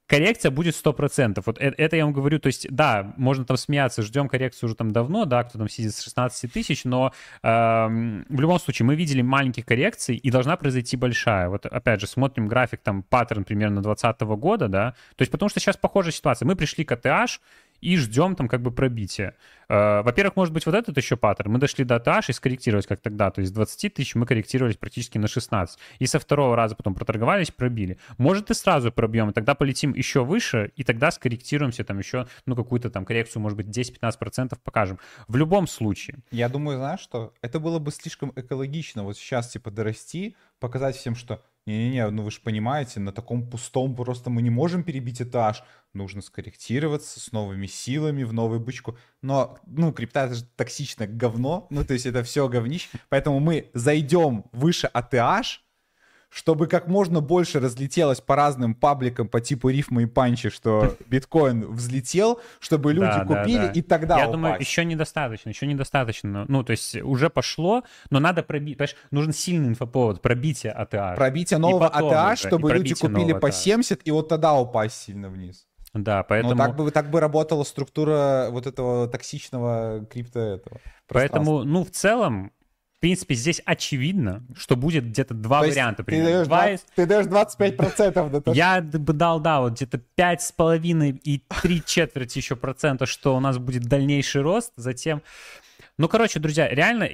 коррекция 0.07 0.51
будет 0.51 0.75
100%. 0.75 1.41
Вот 1.45 1.57
это, 1.57 1.81
это 1.81 1.95
я 1.95 2.05
вам 2.05 2.13
говорю, 2.13 2.39
то 2.39 2.47
есть, 2.47 2.67
да, 2.69 3.13
можно 3.17 3.45
там 3.45 3.57
смеяться, 3.57 4.01
ждем 4.01 4.27
коррекцию 4.27 4.67
уже 4.67 4.75
там 4.75 4.91
давно, 4.91 5.25
да, 5.25 5.43
кто 5.43 5.57
там 5.57 5.69
сидит 5.69 5.95
с 5.95 6.01
16 6.01 6.51
тысяч, 6.51 6.83
но 6.83 7.13
э, 7.43 7.47
в 7.47 8.39
любом 8.39 8.59
случае 8.59 8.85
мы 8.85 8.95
видели 8.95 9.21
маленьких 9.21 9.65
коррекций, 9.65 10.15
и 10.15 10.31
должна 10.31 10.57
произойти 10.57 10.97
большая. 10.97 11.49
Вот 11.49 11.65
опять 11.65 12.01
же, 12.01 12.07
смотрим 12.07 12.47
график, 12.47 12.81
там, 12.81 13.03
паттерн 13.03 13.43
примерно 13.43 13.81
2020 13.81 14.21
года, 14.39 14.67
да, 14.67 14.91
то 15.15 15.21
есть 15.21 15.31
потому 15.31 15.49
что 15.49 15.59
сейчас 15.59 15.77
похожая 15.77 16.11
ситуация. 16.11 16.45
Мы 16.45 16.55
пришли 16.55 16.83
к 16.83 16.91
ATH, 16.91 17.39
и 17.82 17.98
ждем 17.98 18.36
там 18.36 18.48
как 18.48 18.62
бы 18.62 18.72
пробития. 18.72 19.36
Э, 19.67 20.02
во-первых, 20.04 20.36
может 20.36 20.54
быть 20.54 20.65
вот 20.65 20.76
этот 20.76 20.96
еще 20.98 21.17
паттерн. 21.17 21.52
Мы 21.52 21.60
дошли 21.60 21.84
до 21.84 21.96
TH 21.96 22.26
и 22.30 22.34
скорректировались 22.34 22.88
как 22.88 23.00
тогда. 23.00 23.32
То 23.32 23.41
есть 23.41 23.54
20 23.54 23.94
тысяч 23.94 24.15
мы 24.15 24.26
корректировались 24.26 24.78
практически 24.78 25.17
на 25.17 25.28
16. 25.28 25.80
И 26.00 26.06
со 26.06 26.20
второго 26.20 26.56
раза 26.56 26.76
потом 26.76 26.94
проторговались, 26.94 27.52
пробили. 27.52 27.98
Может 28.17 28.52
и 28.52 28.54
сразу 28.54 28.91
пробьем, 28.91 29.30
и 29.30 29.34
тогда 29.34 29.56
полетим 29.56 29.94
еще 29.94 30.24
выше, 30.24 30.72
и 30.76 30.84
тогда 30.84 31.12
скорректируемся 31.12 31.84
там 31.84 32.00
еще, 32.00 32.28
ну, 32.46 32.56
какую-то 32.56 32.89
там 32.89 33.06
коррекцию, 33.06 33.41
может 33.41 33.58
быть, 33.58 33.67
10-15% 33.67 34.58
покажем. 34.63 35.00
В 35.28 35.36
любом 35.36 35.67
случае. 35.67 36.17
Я 36.32 36.50
думаю, 36.50 36.78
знаешь 36.78 37.00
что? 37.00 37.34
Это 37.41 37.60
было 37.60 37.80
бы 37.80 37.91
слишком 37.91 38.32
экологично 38.36 39.04
вот 39.04 39.17
сейчас 39.17 39.50
типа 39.50 39.72
дорасти, 39.72 40.36
показать 40.60 40.96
всем, 40.96 41.15
что 41.15 41.41
не-не-не, 41.65 42.10
ну 42.10 42.24
вы 42.24 42.32
же 42.32 42.41
понимаете, 42.41 43.00
на 43.00 43.12
таком 43.12 43.47
пустом 43.47 43.95
просто 43.95 44.30
мы 44.30 44.41
не 44.41 44.50
можем 44.50 44.84
перебить 44.84 45.21
этаж. 45.21 45.63
Нужно 45.93 46.21
скорректироваться 46.21 47.19
с 47.19 47.32
новыми 47.32 47.67
силами 47.67 48.24
в 48.24 48.34
новую 48.34 48.60
бычку. 48.60 48.97
Но, 49.21 49.58
ну, 49.65 49.91
крипта 49.91 50.26
это 50.26 50.36
же 50.36 50.43
токсичное 50.56 51.08
говно. 51.08 51.67
Ну, 51.69 51.84
то 51.84 51.93
есть 51.93 52.06
это 52.06 52.24
все 52.24 52.47
говнище. 52.47 52.89
Поэтому 53.10 53.39
мы 53.39 53.69
зайдем 53.74 54.45
выше 54.52 54.89
ATH, 54.93 55.60
чтобы 56.32 56.67
как 56.67 56.88
можно 56.88 57.20
больше 57.20 57.60
разлетелось 57.60 58.22
по 58.22 58.36
разным 58.36 58.74
пабликам 58.74 59.28
по 59.28 59.41
типу 59.41 59.70
рифма 59.70 60.04
и 60.04 60.06
панчи, 60.06 60.50
что 60.50 60.96
биткоин 61.08 61.72
взлетел, 61.74 62.39
чтобы 62.60 62.94
люди 62.94 63.08
да, 63.08 63.26
купили, 63.26 63.58
да, 63.58 63.67
да. 63.67 63.72
и 63.74 63.82
тогда 63.82 64.17
Я 64.17 64.24
упасть. 64.24 64.32
думаю, 64.32 64.60
еще 64.60 64.86
недостаточно, 64.86 65.50
еще 65.50 65.67
недостаточно. 65.67 66.46
Ну, 66.48 66.63
то 66.63 66.72
есть 66.72 66.96
уже 66.96 67.30
пошло, 67.30 67.84
но 68.10 68.20
надо 68.20 68.44
пробить. 68.44 68.78
Понимаешь, 68.78 68.96
нужен 69.12 69.34
сильный 69.34 69.67
инфоповод, 69.70 70.22
пробитие 70.22 70.74
ATH. 70.74 71.15
Пробитие 71.15 71.60
нового 71.60 71.91
ATH, 71.94 72.38
чтобы 72.38 72.72
люди 72.72 72.96
купили 72.96 73.34
по 73.34 73.52
70, 73.52 74.02
и 74.06 74.12
вот 74.12 74.30
тогда 74.30 74.54
упасть 74.54 75.02
сильно 75.02 75.30
вниз. 75.30 75.67
Да, 75.94 76.24
поэтому... 76.24 76.56
Но 76.56 76.65
так 76.65 76.76
бы, 76.78 76.91
так 76.91 77.10
бы 77.10 77.20
работала 77.20 77.65
структура 77.65 78.48
вот 78.50 78.65
этого 78.65 79.10
токсичного 79.10 80.06
крипто 80.06 80.39
этого. 80.39 80.80
Поэтому, 81.08 81.63
ну, 81.65 81.84
в 81.84 81.91
целом, 81.91 82.54
в 83.01 83.03
принципе, 83.03 83.33
здесь 83.33 83.63
очевидно, 83.65 84.43
что 84.55 84.75
будет 84.75 85.07
где-то 85.07 85.33
два 85.33 85.61
То 85.61 85.69
варианта. 85.69 86.03
Ты 86.03 86.21
даешь, 86.21 86.45
два... 86.45 86.67
20, 86.67 86.85
ты 86.95 87.05
даешь 87.07 87.25
25% 87.25 88.29
на 88.29 88.41
то, 88.41 88.53
Я 88.53 88.79
бы 88.79 89.13
дал, 89.13 89.39
да, 89.39 89.61
вот 89.61 89.73
где-то 89.73 89.99
5,5 90.15 91.19
и 91.23 91.39
3 91.39 91.83
четверти 91.87 92.37
еще 92.37 92.55
процента, 92.55 93.07
что 93.07 93.35
у 93.35 93.39
нас 93.39 93.57
будет 93.57 93.85
дальнейший 93.85 94.43
рост. 94.43 94.73
Затем... 94.75 95.23
Ну, 95.97 96.07
короче, 96.07 96.39
друзья, 96.39 96.69
реально 96.69 97.09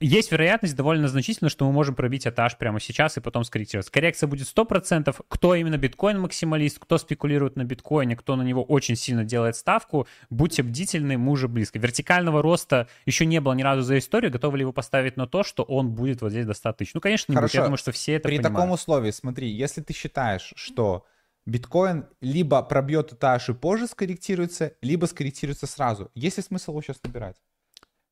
есть 0.00 0.32
вероятность 0.32 0.76
довольно 0.76 1.08
значительная, 1.08 1.50
что 1.50 1.64
мы 1.64 1.72
можем 1.72 1.94
пробить 1.94 2.26
этаж 2.26 2.58
прямо 2.58 2.80
сейчас 2.80 3.16
и 3.16 3.20
потом 3.20 3.44
скорректироваться. 3.44 3.92
Коррекция 3.92 4.26
будет 4.26 4.46
100%. 4.46 5.14
Кто 5.28 5.54
именно 5.54 5.76
биткоин-максималист, 5.76 6.78
кто 6.78 6.98
спекулирует 6.98 7.56
на 7.56 7.64
биткоине, 7.64 8.16
кто 8.16 8.36
на 8.36 8.42
него 8.42 8.62
очень 8.62 8.96
сильно 8.96 9.24
делает 9.24 9.56
ставку, 9.56 10.06
будьте 10.30 10.62
бдительны, 10.62 11.16
мы 11.16 11.32
уже 11.32 11.48
близко. 11.48 11.78
Вертикального 11.78 12.42
роста 12.42 12.88
еще 13.06 13.24
не 13.24 13.40
было 13.40 13.52
ни 13.54 13.62
разу 13.62 13.82
за 13.82 13.98
историю. 13.98 14.32
Готовы 14.32 14.58
ли 14.58 14.64
вы 14.64 14.72
поставить 14.72 15.16
на 15.16 15.26
то, 15.26 15.42
что 15.42 15.62
он 15.62 15.90
будет 15.92 16.22
вот 16.22 16.30
здесь 16.30 16.46
достаточно? 16.46 16.98
Ну, 16.98 17.00
конечно, 17.00 17.32
не 17.32 17.36
Хорошо. 17.36 17.52
будет. 17.52 17.54
Я 17.54 17.62
думаю, 17.64 17.78
что 17.78 17.92
все 17.92 18.14
это 18.14 18.28
При 18.28 18.36
понимают. 18.36 18.56
таком 18.56 18.70
условии, 18.72 19.10
смотри, 19.10 19.48
если 19.48 19.80
ты 19.80 19.94
считаешь, 19.94 20.52
что 20.56 21.06
биткоин 21.46 22.06
либо 22.20 22.62
пробьет 22.62 23.12
этаж 23.12 23.48
и 23.48 23.54
позже 23.54 23.86
скорректируется, 23.86 24.74
либо 24.82 25.06
скорректируется 25.06 25.66
сразу. 25.66 26.10
Есть 26.14 26.38
ли 26.38 26.42
смысл 26.42 26.72
его 26.72 26.82
сейчас 26.82 26.98
набирать? 27.02 27.36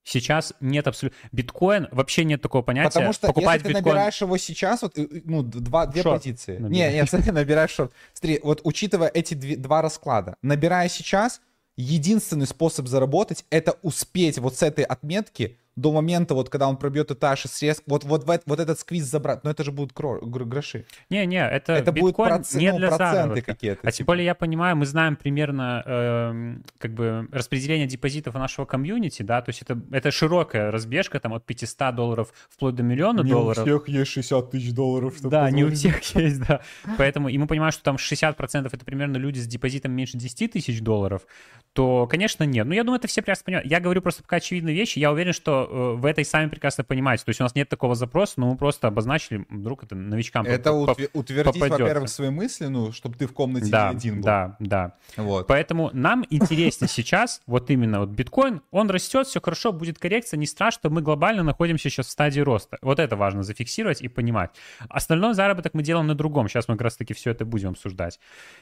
Сейчас 0.04 0.52
нет 0.60 0.86
абсолютно... 0.88 1.18
Биткоин, 1.30 1.88
вообще 1.92 2.24
нет 2.24 2.42
такого 2.42 2.62
понятия. 2.62 2.88
Потому 2.88 3.12
что 3.12 3.28
покупать 3.28 3.60
если 3.60 3.68
ты 3.68 3.74
биткоин... 3.74 3.94
набираешь 3.94 4.20
его 4.20 4.36
сейчас, 4.36 4.82
вот, 4.82 4.96
ну, 4.96 5.42
два, 5.42 5.86
две 5.86 6.02
шорт 6.02 6.22
позиции. 6.22 6.58
Набираешь. 6.58 6.92
Не, 6.92 6.98
нет, 6.98 7.08
смотри, 7.08 7.30
набираешь 7.30 7.70
шорт. 7.70 7.92
Смотри, 8.12 8.40
вот 8.42 8.60
учитывая 8.64 9.08
эти 9.08 9.34
две, 9.34 9.56
два 9.56 9.80
расклада, 9.80 10.36
набирая 10.42 10.88
сейчас, 10.88 11.40
единственный 11.76 12.46
способ 12.46 12.88
заработать— 12.88 13.44
это 13.50 13.78
успеть 13.82 14.38
вот 14.38 14.56
с 14.56 14.62
этой 14.62 14.84
отметки 14.84 15.58
до 15.76 15.92
момента, 15.92 16.34
вот 16.34 16.50
когда 16.50 16.68
он 16.68 16.76
пробьет 16.76 17.10
этаж 17.10 17.46
и 17.46 17.48
срез, 17.48 17.82
вот, 17.86 18.04
вот, 18.04 18.24
вот, 18.24 18.42
вот 18.44 18.60
этот 18.60 18.78
сквиз 18.78 19.04
забрать, 19.04 19.42
но 19.42 19.50
это 19.50 19.64
же 19.64 19.72
будут 19.72 19.92
кро- 19.92 20.20
гроши. 20.20 20.84
Не-не, 21.08 21.48
это, 21.48 21.72
это 21.72 21.92
будет 21.92 22.14
проц... 22.16 22.54
не 22.54 22.72
ну, 22.72 22.78
для 22.78 22.88
проценты 22.88 23.40
какие-то. 23.40 23.80
А 23.82 23.90
типа. 23.90 23.96
тем 23.96 24.06
более 24.06 24.26
я 24.26 24.34
понимаю, 24.34 24.76
мы 24.76 24.84
знаем 24.84 25.16
примерно 25.16 25.82
э, 25.86 26.56
как 26.78 26.92
бы 26.92 27.28
распределение 27.32 27.86
депозитов 27.86 28.34
нашего 28.34 28.66
комьюнити, 28.66 29.22
да, 29.22 29.40
то 29.40 29.48
есть 29.48 29.62
это, 29.62 29.80
это 29.90 30.10
широкая 30.10 30.70
разбежка 30.70 31.20
там 31.20 31.32
от 31.32 31.44
500 31.44 31.94
долларов 31.94 32.32
вплоть 32.50 32.74
до 32.74 32.82
миллиона 32.82 33.22
не 33.22 33.30
долларов. 33.30 33.66
Не 33.66 33.72
у 33.72 33.78
всех 33.80 33.88
есть 33.88 34.10
60 34.10 34.50
тысяч 34.50 34.72
долларов. 34.72 35.14
Чтобы 35.16 35.30
да, 35.30 35.44
позволить. 35.44 35.56
не 35.56 35.64
у 35.64 35.74
всех 35.74 36.02
есть, 36.16 36.46
да. 36.46 36.60
Поэтому, 36.98 37.28
и 37.28 37.38
мы 37.38 37.46
понимаем, 37.46 37.72
что 37.72 37.82
там 37.82 37.96
60% 37.96 38.68
это 38.70 38.84
примерно 38.84 39.16
люди 39.16 39.38
с 39.38 39.46
депозитом 39.46 39.92
меньше 39.92 40.18
10 40.18 40.52
тысяч 40.52 40.80
долларов, 40.82 41.22
то, 41.72 42.06
конечно, 42.06 42.44
нет. 42.44 42.66
Ну, 42.66 42.74
я 42.74 42.84
думаю, 42.84 42.98
это 42.98 43.08
все 43.08 43.22
прекрасно 43.22 43.44
понимают. 43.44 43.70
Я 43.70 43.80
говорю 43.80 44.02
просто 44.02 44.22
пока 44.22 44.36
очевидные 44.36 44.74
вещи. 44.74 44.98
Я 44.98 45.10
уверен, 45.10 45.32
что 45.32 45.61
э, 45.68 45.94
в 45.94 46.04
этой 46.04 46.24
самой 46.24 46.42
сами 46.42 46.50
прекрасно 46.50 46.84
понимаете. 46.84 47.24
То 47.24 47.30
есть 47.30 47.40
у 47.40 47.44
нас 47.44 47.54
нет 47.54 47.68
такого 47.68 47.94
запроса, 47.94 48.34
но 48.36 48.50
мы 48.50 48.56
просто 48.56 48.88
обозначили, 48.88 49.46
вдруг 49.48 49.84
это 49.84 49.94
новичкам 49.94 50.46
Это 50.46 50.70
утвер- 50.70 51.10
утвердить, 51.12 51.60
во-первых, 51.60 52.08
свои 52.08 52.30
мысли, 52.30 52.66
ну, 52.66 52.92
чтобы 52.92 53.16
ты 53.16 53.26
в 53.26 53.32
комнате 53.32 53.70
да, 53.70 53.90
не 53.90 53.96
один 53.96 54.16
был. 54.16 54.24
Да, 54.24 54.56
да. 54.58 54.94
Вот. 55.16 55.46
Поэтому 55.46 55.90
нам 55.92 56.24
интереснее 56.30 56.88
сейчас, 56.88 57.42
вот 57.46 57.70
именно 57.70 58.00
вот 58.00 58.10
биткоин, 58.10 58.60
он 58.70 58.90
растет, 58.90 59.26
все 59.26 59.40
хорошо, 59.40 59.72
будет 59.72 59.98
коррекция, 59.98 60.38
не 60.38 60.46
страшно, 60.46 60.90
мы 60.90 61.02
глобально 61.02 61.42
находимся 61.42 61.90
сейчас 61.90 62.06
в 62.06 62.10
стадии 62.10 62.40
роста. 62.40 62.78
Вот 62.82 62.98
это 62.98 63.16
важно 63.16 63.42
зафиксировать 63.42 64.02
и 64.02 64.08
понимать. 64.08 64.50
Остальной 64.88 65.34
заработок 65.34 65.74
мы 65.74 65.82
делаем 65.82 66.06
на 66.06 66.14
другом. 66.14 66.48
Сейчас 66.48 66.68
мы 66.68 66.74
как 66.74 66.82
раз-таки 66.82 67.14
все 67.14 67.30
это 67.30 67.44
будем 67.44 67.70
обсуждать. 67.70 68.18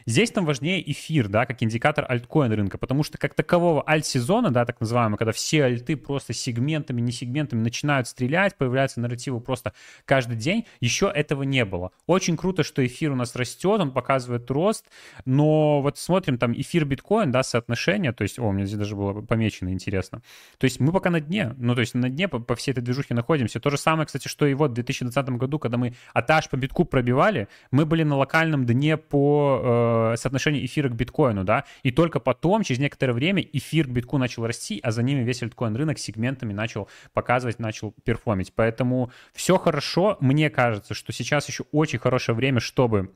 Здесь 0.07 0.35
нам 0.35 0.45
важнее 0.45 0.91
эфир, 0.91 1.29
да, 1.29 1.47
как 1.47 1.63
индикатор 1.63 2.05
альткоин 2.09 2.53
рынка, 2.53 2.79
потому 2.79 3.03
что 3.03 3.19
как 3.19 3.35
такового 3.35 3.89
альт-сезона, 3.89 4.51
да, 4.51 4.65
так 4.65 4.81
называемого, 4.81 5.17
когда 5.17 5.33
все 5.33 5.65
альты 5.65 5.97
просто 5.97 6.33
сегменты 6.33 6.90
сегментами, 6.91 7.01
не 7.01 7.13
сегментами 7.13 7.61
начинают 7.61 8.09
стрелять, 8.09 8.57
появляются 8.57 9.01
нарративы 9.01 9.41
просто 9.41 9.73
каждый 10.05 10.37
день. 10.37 10.67
Еще 10.81 11.11
этого 11.15 11.43
не 11.43 11.65
было. 11.65 11.93
Очень 12.07 12.37
круто, 12.37 12.63
что 12.63 12.85
эфир 12.85 13.13
у 13.13 13.15
нас 13.15 13.37
растет, 13.37 13.81
он 13.81 13.93
показывает 13.93 14.51
рост, 14.51 14.87
но 15.25 15.81
вот 15.83 15.99
смотрим 15.99 16.39
там 16.39 16.53
эфир 16.53 16.85
биткоин, 16.85 17.31
да, 17.31 17.43
соотношение, 17.43 18.13
то 18.13 18.23
есть, 18.23 18.39
о, 18.39 18.45
у 18.45 18.53
меня 18.53 18.67
здесь 18.67 18.79
даже 18.79 18.97
было 18.97 19.21
помечено, 19.23 19.71
интересно. 19.71 20.23
То 20.59 20.65
есть 20.65 20.81
мы 20.81 20.93
пока 20.93 21.11
на 21.11 21.21
дне, 21.21 21.55
ну, 21.59 21.75
то 21.75 21.81
есть 21.81 21.95
на 21.95 22.09
дне 22.09 22.29
по, 22.29 22.39
по 22.39 22.55
всей 22.55 22.73
этой 22.73 22.83
движухе 22.83 23.15
находимся. 23.15 23.61
То 23.61 23.71
же 23.71 23.79
самое, 23.79 24.07
кстати, 24.07 24.29
что 24.29 24.47
и 24.47 24.55
вот 24.55 24.71
в 24.71 24.75
2020 24.75 25.31
году, 25.31 25.59
когда 25.59 25.77
мы 25.77 25.95
атаж 26.13 26.49
по 26.49 26.57
битку 26.57 26.85
пробивали, 26.85 27.49
мы 27.71 27.87
были 27.87 28.03
на 28.03 28.17
локальном 28.17 28.67
дне 28.67 28.97
по 28.97 30.13
э, 30.13 30.17
соотношению 30.17 30.65
эфира 30.65 30.89
к 30.89 30.95
биткоину, 30.95 31.45
да, 31.45 31.65
и 31.83 31.91
только 31.91 32.21
потом, 32.21 32.63
через 32.63 32.81
некоторое 32.81 33.13
время, 33.13 33.43
эфир 33.43 33.87
к 33.87 33.91
битку 33.91 34.19
начал 34.19 34.47
расти, 34.47 34.81
а 34.83 34.91
за 34.91 35.03
ними 35.03 35.23
весь 35.23 35.43
альткоин 35.43 35.77
рынок 35.77 35.99
сегментами 35.99 36.53
начал 36.53 36.80
показывать, 37.13 37.59
начал 37.59 37.93
перформить. 38.05 38.53
Поэтому 38.55 39.11
все 39.33 39.59
хорошо. 39.59 40.17
Мне 40.21 40.51
кажется, 40.51 40.95
что 40.95 41.13
сейчас 41.13 41.49
еще 41.49 41.65
очень 41.73 41.99
хорошее 41.99 42.37
время, 42.37 42.61
чтобы 42.61 43.15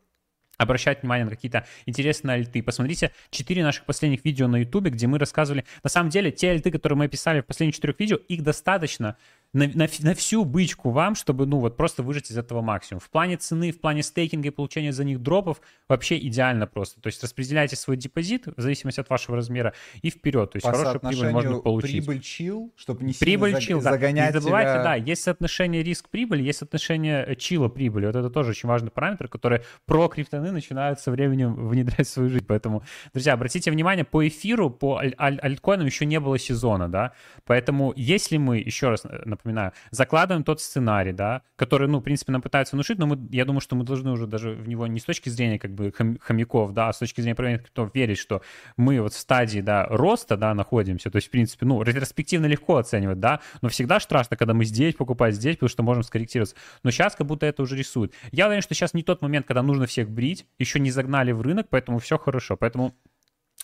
обращать 0.56 1.02
внимание 1.02 1.24
на 1.24 1.30
какие-то 1.30 1.66
интересные 1.86 2.34
альты. 2.34 2.62
Посмотрите 2.62 3.10
четыре 3.30 3.62
наших 3.62 3.84
последних 3.84 4.24
видео 4.24 4.46
на 4.46 4.56
YouTube, 4.56 4.84
где 4.84 5.06
мы 5.06 5.18
рассказывали. 5.18 5.64
На 5.82 5.90
самом 5.90 6.10
деле, 6.10 6.30
те 6.30 6.50
альты, 6.50 6.70
которые 6.70 6.96
мы 6.96 7.04
описали 7.06 7.40
в 7.40 7.46
последних 7.46 7.74
четырех 7.74 7.98
видео, 7.98 8.16
их 8.16 8.42
достаточно 8.42 9.16
на, 9.54 9.68
на, 9.68 9.88
на 10.00 10.14
всю 10.14 10.44
бычку 10.44 10.90
вам, 10.90 11.14
чтобы, 11.14 11.46
ну, 11.46 11.60
вот 11.60 11.76
просто 11.76 12.02
выжать 12.02 12.30
из 12.30 12.36
этого 12.36 12.60
максимум. 12.60 13.00
В 13.00 13.08
плане 13.08 13.36
цены, 13.36 13.70
в 13.70 13.80
плане 13.80 14.02
стейкинга 14.02 14.48
и 14.48 14.50
получения 14.50 14.92
за 14.92 15.04
них 15.04 15.22
дропов 15.22 15.60
вообще 15.88 16.18
идеально 16.18 16.66
просто. 16.66 17.00
То 17.00 17.06
есть 17.06 17.22
распределяйте 17.22 17.76
свой 17.76 17.96
депозит 17.96 18.46
в 18.46 18.60
зависимости 18.60 19.00
от 19.00 19.08
вашего 19.08 19.36
размера 19.36 19.72
и 20.02 20.10
вперед. 20.10 20.50
То 20.50 20.56
есть 20.56 20.66
По 20.66 20.72
хорошую 20.72 21.00
прибыль 21.00 21.30
можно 21.30 21.58
получить. 21.60 22.04
Прибыль 22.04 22.20
чил, 22.20 22.72
чтобы 22.76 23.04
не 23.04 23.12
прибыль 23.12 23.50
сильно 23.50 23.60
чил, 23.60 23.80
за, 23.80 23.90
загонять 23.90 24.32
да. 24.32 24.38
Не 24.38 24.42
забывайте, 24.42 24.72
тебя... 24.72 24.82
да, 24.82 24.94
есть 24.96 25.22
соотношение 25.22 25.82
риск-прибыль, 25.84 26.42
есть 26.42 26.58
соотношение 26.58 27.24
э, 27.24 27.36
чила 27.36 27.68
прибыли. 27.68 28.06
Вот 28.06 28.16
это 28.16 28.30
тоже 28.30 28.50
очень 28.50 28.68
важный 28.68 28.90
параметр, 28.90 29.28
который 29.28 29.60
про 29.86 30.08
криптоны 30.08 30.50
начинают 30.50 30.98
со 30.98 31.12
временем 31.12 31.68
внедрять 31.68 32.08
в 32.08 32.10
свою 32.10 32.28
жизнь. 32.28 32.44
Поэтому, 32.46 32.82
друзья, 33.12 33.34
обратите 33.34 33.70
внимание, 33.70 34.04
по 34.04 34.26
эфиру, 34.26 34.68
по 34.68 34.98
аль- 34.98 35.14
аль- 35.16 35.38
альткоинам 35.38 35.86
еще 35.86 36.06
не 36.06 36.18
было 36.18 36.38
сезона, 36.38 36.88
да. 36.88 37.12
Поэтому 37.44 37.92
если 37.94 38.36
мы, 38.36 38.58
еще 38.58 38.88
раз 38.88 39.04
э, 39.04 39.22
напоминаю, 39.44 39.72
закладываем 39.90 40.44
тот 40.44 40.60
сценарий, 40.60 41.12
да, 41.12 41.42
который, 41.56 41.86
ну, 41.86 41.98
в 41.98 42.02
принципе, 42.02 42.32
нам 42.32 42.42
пытаются 42.42 42.76
внушить, 42.76 42.98
но 42.98 43.06
мы, 43.06 43.28
я 43.30 43.44
думаю, 43.44 43.60
что 43.60 43.76
мы 43.76 43.84
должны 43.84 44.10
уже 44.10 44.26
даже 44.26 44.50
в 44.50 44.66
него 44.68 44.86
не 44.86 44.98
с 44.98 45.04
точки 45.04 45.28
зрения 45.28 45.58
как 45.58 45.72
бы 45.72 45.92
хом, 45.96 46.18
хомяков, 46.20 46.72
да, 46.72 46.88
а 46.88 46.92
с 46.92 46.98
точки 46.98 47.20
зрения 47.20 47.34
проверенных 47.34 47.64
криптов 47.64 47.90
верить, 47.94 48.18
что 48.18 48.42
мы 48.76 49.00
вот 49.00 49.12
в 49.12 49.18
стадии, 49.18 49.60
да, 49.60 49.86
роста, 49.88 50.36
да, 50.36 50.54
находимся, 50.54 51.10
то 51.10 51.16
есть, 51.16 51.28
в 51.28 51.30
принципе, 51.30 51.66
ну, 51.66 51.82
ретроспективно 51.82 52.46
легко 52.46 52.76
оценивать, 52.76 53.20
да, 53.20 53.40
но 53.62 53.68
всегда 53.68 54.00
страшно, 54.00 54.36
когда 54.36 54.54
мы 54.54 54.64
здесь 54.64 54.94
покупать 54.94 55.34
здесь, 55.34 55.56
потому 55.56 55.68
что 55.68 55.82
можем 55.82 56.02
скорректироваться. 56.02 56.56
Но 56.82 56.90
сейчас 56.90 57.14
как 57.14 57.26
будто 57.26 57.46
это 57.46 57.62
уже 57.62 57.76
рисует. 57.76 58.12
Я 58.32 58.46
уверен, 58.46 58.62
что 58.62 58.74
сейчас 58.74 58.94
не 58.94 59.02
тот 59.02 59.22
момент, 59.22 59.46
когда 59.46 59.62
нужно 59.62 59.86
всех 59.86 60.10
брить, 60.10 60.46
еще 60.58 60.80
не 60.80 60.90
загнали 60.90 61.32
в 61.32 61.42
рынок, 61.42 61.66
поэтому 61.68 61.98
все 61.98 62.18
хорошо. 62.18 62.56
Поэтому 62.56 62.94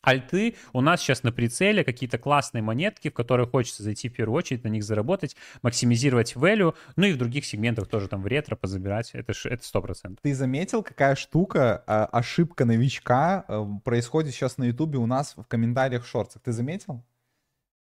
Альты 0.03 0.57
у 0.73 0.81
нас 0.81 1.01
сейчас 1.01 1.23
на 1.23 1.33
прицеле 1.33 1.85
какие-то 1.85 2.19
классные 2.19 2.63
монетки, 2.63 3.11
в 3.11 3.15
которые 3.15 3.47
хочется 3.47 3.83
зайти 3.83 4.09
в 4.09 4.15
первую 4.15 4.37
очередь, 4.39 4.65
на 4.65 4.69
них 4.69 4.83
заработать, 4.83 5.37
максимизировать 5.63 6.35
value, 6.35 6.75
ну 6.97 7.07
и 7.07 7.13
в 7.13 7.19
других 7.19 7.45
сегментах 7.45 7.89
тоже 7.89 8.09
там 8.09 8.23
в 8.23 8.27
ретро 8.27 8.57
позабирать, 8.57 9.11
это 9.13 9.33
это 9.45 9.65
сто 9.65 9.83
процентов. 9.83 10.19
Ты 10.23 10.35
заметил, 10.35 10.83
какая 10.83 11.15
штука, 11.17 11.85
а, 11.87 12.07
ошибка 12.07 12.65
новичка 12.65 13.45
э, 13.47 13.65
происходит 13.85 14.33
сейчас 14.33 14.59
на 14.59 14.65
ютубе 14.65 14.99
у 14.99 15.07
нас 15.07 15.35
в 15.37 15.45
комментариях 15.45 16.05
в 16.05 16.09
шорцах, 16.09 16.43
ты 16.43 16.53
заметил? 16.53 17.05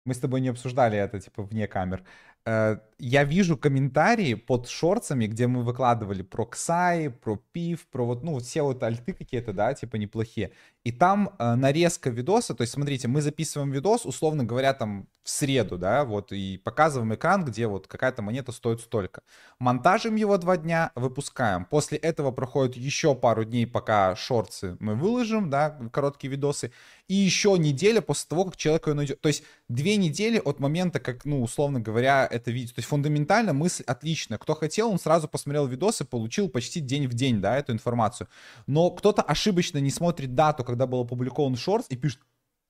Мы 0.05 0.13
с 0.13 0.19
тобой 0.19 0.39
не 0.39 0.49
обсуждали 0.49 0.97
это, 0.97 1.19
типа, 1.19 1.43
вне 1.43 1.67
камер. 1.67 2.03
Э, 2.45 2.77
я 2.97 3.23
вижу 3.25 3.57
комментарии 3.57 4.35
под 4.35 4.69
шорцами, 4.69 5.27
где 5.27 5.47
мы 5.47 5.63
выкладывали 5.63 6.21
про 6.21 6.45
Ксай, 6.45 7.09
про 7.09 7.37
Пив, 7.51 7.87
про 7.87 8.05
вот, 8.05 8.23
ну, 8.23 8.39
все 8.39 8.61
вот 8.61 8.81
альты 8.83 9.13
какие-то, 9.13 9.51
да, 9.51 9.73
типа 9.73 9.97
неплохие. 9.97 10.51
И 10.83 10.91
там 10.91 11.31
э, 11.39 11.55
нарезка 11.55 12.09
видоса, 12.09 12.53
то 12.53 12.61
есть, 12.61 12.73
смотрите, 12.73 13.07
мы 13.07 13.21
записываем 13.21 13.71
видос, 13.71 14.05
условно 14.05 14.43
говоря, 14.43 14.73
там 14.73 15.07
в 15.23 15.29
среду, 15.29 15.77
да, 15.77 16.05
вот, 16.05 16.31
и 16.31 16.57
показываем 16.63 17.15
экран, 17.15 17.43
где 17.43 17.67
вот 17.67 17.87
какая-то 17.87 18.21
монета 18.21 18.51
стоит 18.51 18.79
столько. 18.79 19.23
Монтажим 19.59 20.15
его 20.15 20.37
два 20.37 20.55
дня, 20.55 20.91
выпускаем. 20.95 21.65
После 21.65 21.97
этого 21.97 22.31
проходит 22.31 22.77
еще 22.77 23.15
пару 23.15 23.43
дней, 23.43 23.65
пока 23.65 24.15
шорцы 24.15 24.77
мы 24.79 24.95
выложим, 24.95 25.49
да, 25.49 25.71
короткие 25.91 26.31
видосы, 26.31 26.71
и 27.07 27.13
еще 27.13 27.55
неделя 27.57 28.01
после 28.01 28.27
того, 28.27 28.45
как 28.45 28.57
человек 28.57 28.87
ее 28.87 28.93
найдет. 28.93 29.21
То 29.21 29.27
есть, 29.27 29.43
две 29.69 29.95
недели 29.97 30.41
от 30.43 30.59
момента, 30.59 30.99
как, 30.99 31.25
ну, 31.25 31.41
условно 31.41 31.79
говоря, 31.79 32.27
это 32.29 32.51
видео. 32.51 32.73
То 32.73 32.79
есть, 32.79 32.89
фундаментально 32.89 33.53
мысль 33.53 33.83
отличная. 33.85 34.37
Кто 34.37 34.55
хотел, 34.55 34.89
он 34.89 34.99
сразу 34.99 35.27
посмотрел 35.27 35.67
видосы, 35.67 36.05
получил 36.05 36.49
почти 36.49 36.79
день 36.79 37.07
в 37.07 37.13
день, 37.13 37.41
да, 37.41 37.57
эту 37.57 37.73
информацию. 37.73 38.27
Но 38.65 38.89
кто-то 38.89 39.21
ошибочно 39.21 39.77
не 39.77 39.91
смотрит 39.91 40.35
дату, 40.35 40.63
когда 40.63 40.87
был 40.87 41.01
опубликован 41.01 41.55
шорт 41.55 41.85
и 41.89 41.95
пишет, 41.95 42.21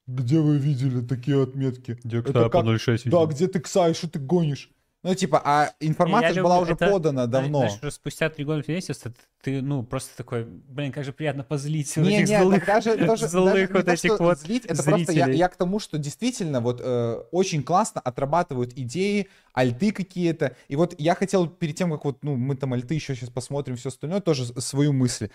где 0.07 0.39
вы 0.39 0.57
видели 0.57 1.01
такие 1.01 1.41
отметки? 1.41 1.97
Где 2.03 2.19
Это 2.19 2.49
по 2.49 2.57
0,6 2.57 3.09
Да, 3.09 3.25
где 3.25 3.47
ты 3.47 3.59
Ксай, 3.59 3.93
что 3.93 4.07
ты 4.07 4.19
гонишь? 4.19 4.69
Ну, 5.05 5.13
типа, 5.13 5.39
а 5.45 5.71
информация 5.79 6.33
же 6.33 6.41
была 6.41 6.57
уже 6.57 6.73
это, 6.73 6.89
подана 6.89 7.27
давно. 7.27 7.59
Знаешь, 7.59 7.77
уже 7.79 7.91
спустя 7.91 8.27
три 8.27 8.43
года 8.43 8.63
месяца 8.67 9.13
ты, 9.43 9.61
ну, 9.61 9.83
просто 9.83 10.17
такой, 10.17 10.45
блин, 10.45 10.91
как 10.91 11.05
же 11.05 11.13
приятно 11.13 11.43
позлить 11.43 11.95
не, 11.97 12.23
этих 12.23 12.29
не, 12.29 12.41
злых, 12.41 12.65
даже, 12.65 12.97
даже, 12.97 13.27
злых 13.27 13.53
даже 13.53 13.67
вот 13.71 13.85
то, 13.85 13.91
этих 13.91 14.19
вот 14.19 14.39
злить, 14.39 14.65
это 14.65 14.81
зрителей. 14.81 15.05
просто 15.05 15.13
я, 15.13 15.27
я 15.27 15.47
к 15.47 15.57
тому, 15.57 15.77
что 15.77 15.99
действительно 15.99 16.59
вот 16.59 16.81
э, 16.83 17.21
очень 17.31 17.61
классно 17.61 18.01
отрабатывают 18.01 18.73
идеи, 18.75 19.29
альты 19.53 19.91
какие-то. 19.91 20.55
И 20.69 20.75
вот 20.75 20.95
я 20.97 21.13
хотел 21.13 21.45
перед 21.47 21.75
тем, 21.75 21.91
как 21.91 22.03
вот, 22.03 22.23
ну, 22.23 22.35
мы 22.35 22.55
там 22.55 22.73
альты 22.73 22.95
еще 22.95 23.13
сейчас 23.13 23.29
посмотрим, 23.29 23.75
все 23.75 23.89
остальное, 23.89 24.21
тоже 24.21 24.45
свою 24.59 24.91
мысль 24.91 25.29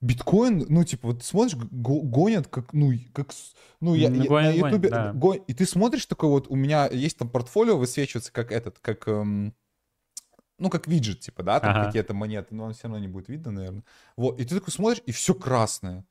биткоин, 0.00 0.66
ну, 0.68 0.84
типа, 0.84 1.08
вот 1.08 1.24
смотришь, 1.24 1.56
гонят, 1.56 2.48
как, 2.48 2.72
ну, 2.72 2.92
как, 3.12 3.30
ну, 3.80 3.94
я, 3.94 4.08
Ну, 4.08 4.14
я 4.22 4.28
гонят, 4.28 4.54
на 4.54 4.68
ютубе, 4.68 4.90
да. 4.90 5.12
гон- 5.12 5.42
и 5.46 5.54
ты 5.54 5.66
смотришь 5.66 6.06
такой 6.06 6.28
вот, 6.30 6.48
у 6.48 6.54
меня 6.56 6.86
есть 6.86 7.18
там 7.18 7.28
портфолио, 7.28 7.76
высвечивается 7.76 8.32
как 8.32 8.52
этот, 8.52 8.78
как, 8.78 9.08
эм, 9.08 9.54
ну, 10.58 10.70
как 10.70 10.86
виджет, 10.88 11.20
типа, 11.20 11.42
да, 11.42 11.60
там 11.60 11.72
Ага. 11.72 11.86
какие-то 11.86 12.14
монеты, 12.14 12.54
но 12.54 12.64
он 12.64 12.72
все 12.74 12.84
равно 12.84 12.98
не 12.98 13.08
будет 13.08 13.28
видно, 13.28 13.52
наверное. 13.52 13.84
Вот, 14.16 14.40
и 14.40 14.44
ты 14.44 14.56
такой 14.56 14.72
смотришь, 14.72 15.02
и 15.06 15.12
все 15.12 15.34
красное. 15.34 16.04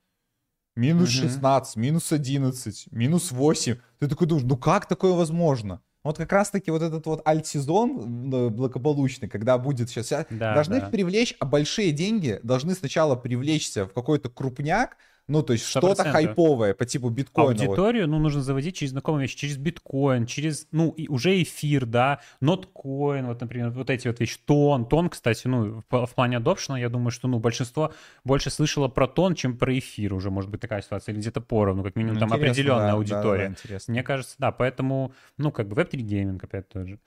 Минус 0.75 1.09
Мгм. 1.09 1.19
16, 1.21 1.75
минус 1.75 2.11
11, 2.11 2.87
минус 2.91 3.31
8. 3.31 3.77
Ты 3.99 4.07
такой 4.07 4.27
думаешь, 4.27 4.47
ну 4.47 4.57
как 4.57 4.87
такое 4.87 5.13
возможно? 5.13 5.81
Вот 6.07 6.17
как 6.17 6.31
раз-таки 6.31 6.71
вот 6.71 6.81
этот 6.81 7.05
вот 7.05 7.27
альт-сезон 7.27 8.33
э, 8.33 8.49
благополучный, 8.49 9.27
когда 9.27 9.57
будет 9.57 9.89
сейчас... 9.89 10.25
Да, 10.29 10.53
должны 10.53 10.79
да. 10.79 10.89
привлечь, 10.89 11.35
а 11.39 11.45
большие 11.45 11.91
деньги 11.91 12.39
должны 12.43 12.75
сначала 12.75 13.17
привлечься 13.17 13.85
в 13.85 13.93
какой-то 13.93 14.29
крупняк, 14.29 14.95
ну, 15.27 15.43
то 15.43 15.53
есть 15.53 15.65
что-то 15.65 16.03
хайповое 16.03 16.73
по 16.73 16.85
типу 16.85 17.09
биткоина. 17.09 17.51
вот. 17.51 17.61
Аудиторию, 17.61 18.07
ну, 18.07 18.19
нужно 18.19 18.41
заводить 18.41 18.77
через 18.77 18.91
знакомые 18.91 19.23
вещи, 19.23 19.37
через 19.37 19.57
биткоин, 19.57 20.25
через, 20.25 20.67
ну, 20.71 20.91
и 20.91 21.07
уже 21.07 21.41
эфир, 21.41 21.85
да, 21.85 22.21
ноткоин, 22.39 23.25
вот, 23.27 23.41
например, 23.41 23.69
вот 23.71 23.89
эти 23.89 24.07
вот 24.07 24.19
вещи, 24.19 24.39
тон, 24.45 24.85
тон, 24.87 25.09
кстати, 25.09 25.47
ну, 25.47 25.83
в, 25.89 26.05
в 26.05 26.13
плане 26.15 26.37
адопшена, 26.37 26.79
я 26.79 26.89
думаю, 26.89 27.11
что, 27.11 27.27
ну, 27.27 27.39
большинство 27.39 27.93
больше 28.23 28.49
слышало 28.49 28.87
про 28.87 29.07
тон, 29.07 29.35
чем 29.35 29.57
про 29.57 29.77
эфир 29.77 30.13
уже, 30.13 30.31
может 30.31 30.49
быть, 30.49 30.61
такая 30.61 30.81
ситуация, 30.81 31.13
или 31.13 31.19
где-то 31.19 31.41
поровну, 31.41 31.83
как 31.83 31.95
минимум, 31.95 32.15
Ну, 32.15 32.19
там 32.21 32.29
интересно, 32.29 32.51
определенная 32.51 32.81
да, 32.85 32.87
да, 32.87 32.93
аудитория. 32.93 33.43
да, 33.43 33.47
интересно. 33.47 33.91
Мне 33.91 34.03
кажется, 34.03 34.35
да, 34.39 34.51
поэтому, 34.51 35.13
ну, 35.37 35.51
как 35.51 35.67
бы 35.67 35.75
веб-3 35.75 35.97
гейминг 35.97 36.43
опять 36.43 36.69
тоже. 36.69 36.99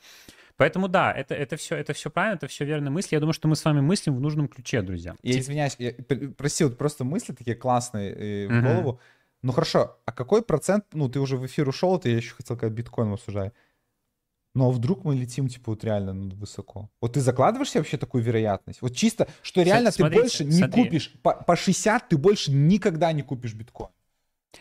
Поэтому 0.60 0.88
да, 0.88 1.10
это, 1.10 1.34
это, 1.34 1.56
все, 1.56 1.74
это 1.74 1.94
все 1.94 2.10
правильно, 2.10 2.36
это 2.36 2.46
все 2.46 2.66
верные 2.66 2.90
мысли. 2.90 3.14
Я 3.14 3.20
думаю, 3.20 3.32
что 3.32 3.48
мы 3.48 3.56
с 3.56 3.64
вами 3.64 3.80
мыслим 3.80 4.14
в 4.14 4.20
нужном 4.20 4.46
ключе, 4.46 4.82
друзья. 4.82 5.16
Я 5.22 5.38
извиняюсь, 5.38 5.74
я 5.78 5.92
пр- 5.92 6.34
прости, 6.36 6.64
вот 6.64 6.76
просто 6.76 7.02
мысли 7.02 7.32
такие 7.32 7.56
классные 7.56 8.12
э, 8.12 8.46
в 8.46 8.50
Мгм. 8.50 8.66
голову. 8.66 9.00
Ну 9.40 9.52
хорошо, 9.52 9.96
а 10.04 10.12
какой 10.12 10.42
процент, 10.42 10.84
ну 10.92 11.08
ты 11.08 11.18
уже 11.18 11.38
в 11.38 11.46
эфир 11.46 11.66
ушел, 11.66 11.96
это 11.96 12.10
я 12.10 12.16
еще 12.16 12.34
хотел 12.34 12.58
как 12.58 12.72
биткоин 12.72 13.10
обсуждать. 13.10 13.54
Ну 14.54 14.68
а 14.68 14.70
вдруг 14.70 15.02
мы 15.02 15.14
летим, 15.14 15.48
типа, 15.48 15.70
вот 15.70 15.82
реально 15.82 16.12
ну, 16.12 16.34
высоко? 16.34 16.90
Вот 17.00 17.14
ты 17.14 17.20
закладываешь 17.20 17.70
себе 17.70 17.80
вообще 17.80 17.96
такую 17.96 18.22
вероятность? 18.22 18.82
Вот 18.82 18.94
чисто, 18.94 19.28
что 19.40 19.62
реально 19.62 19.92
смотрите, 19.92 20.20
ты 20.20 20.22
больше 20.22 20.44
не 20.44 20.58
смотри. 20.58 20.84
купишь, 20.84 21.12
по, 21.22 21.32
по 21.32 21.56
60 21.56 22.10
ты 22.10 22.18
больше 22.18 22.52
никогда 22.52 23.12
не 23.12 23.22
купишь 23.22 23.54
биткоин. 23.54 23.88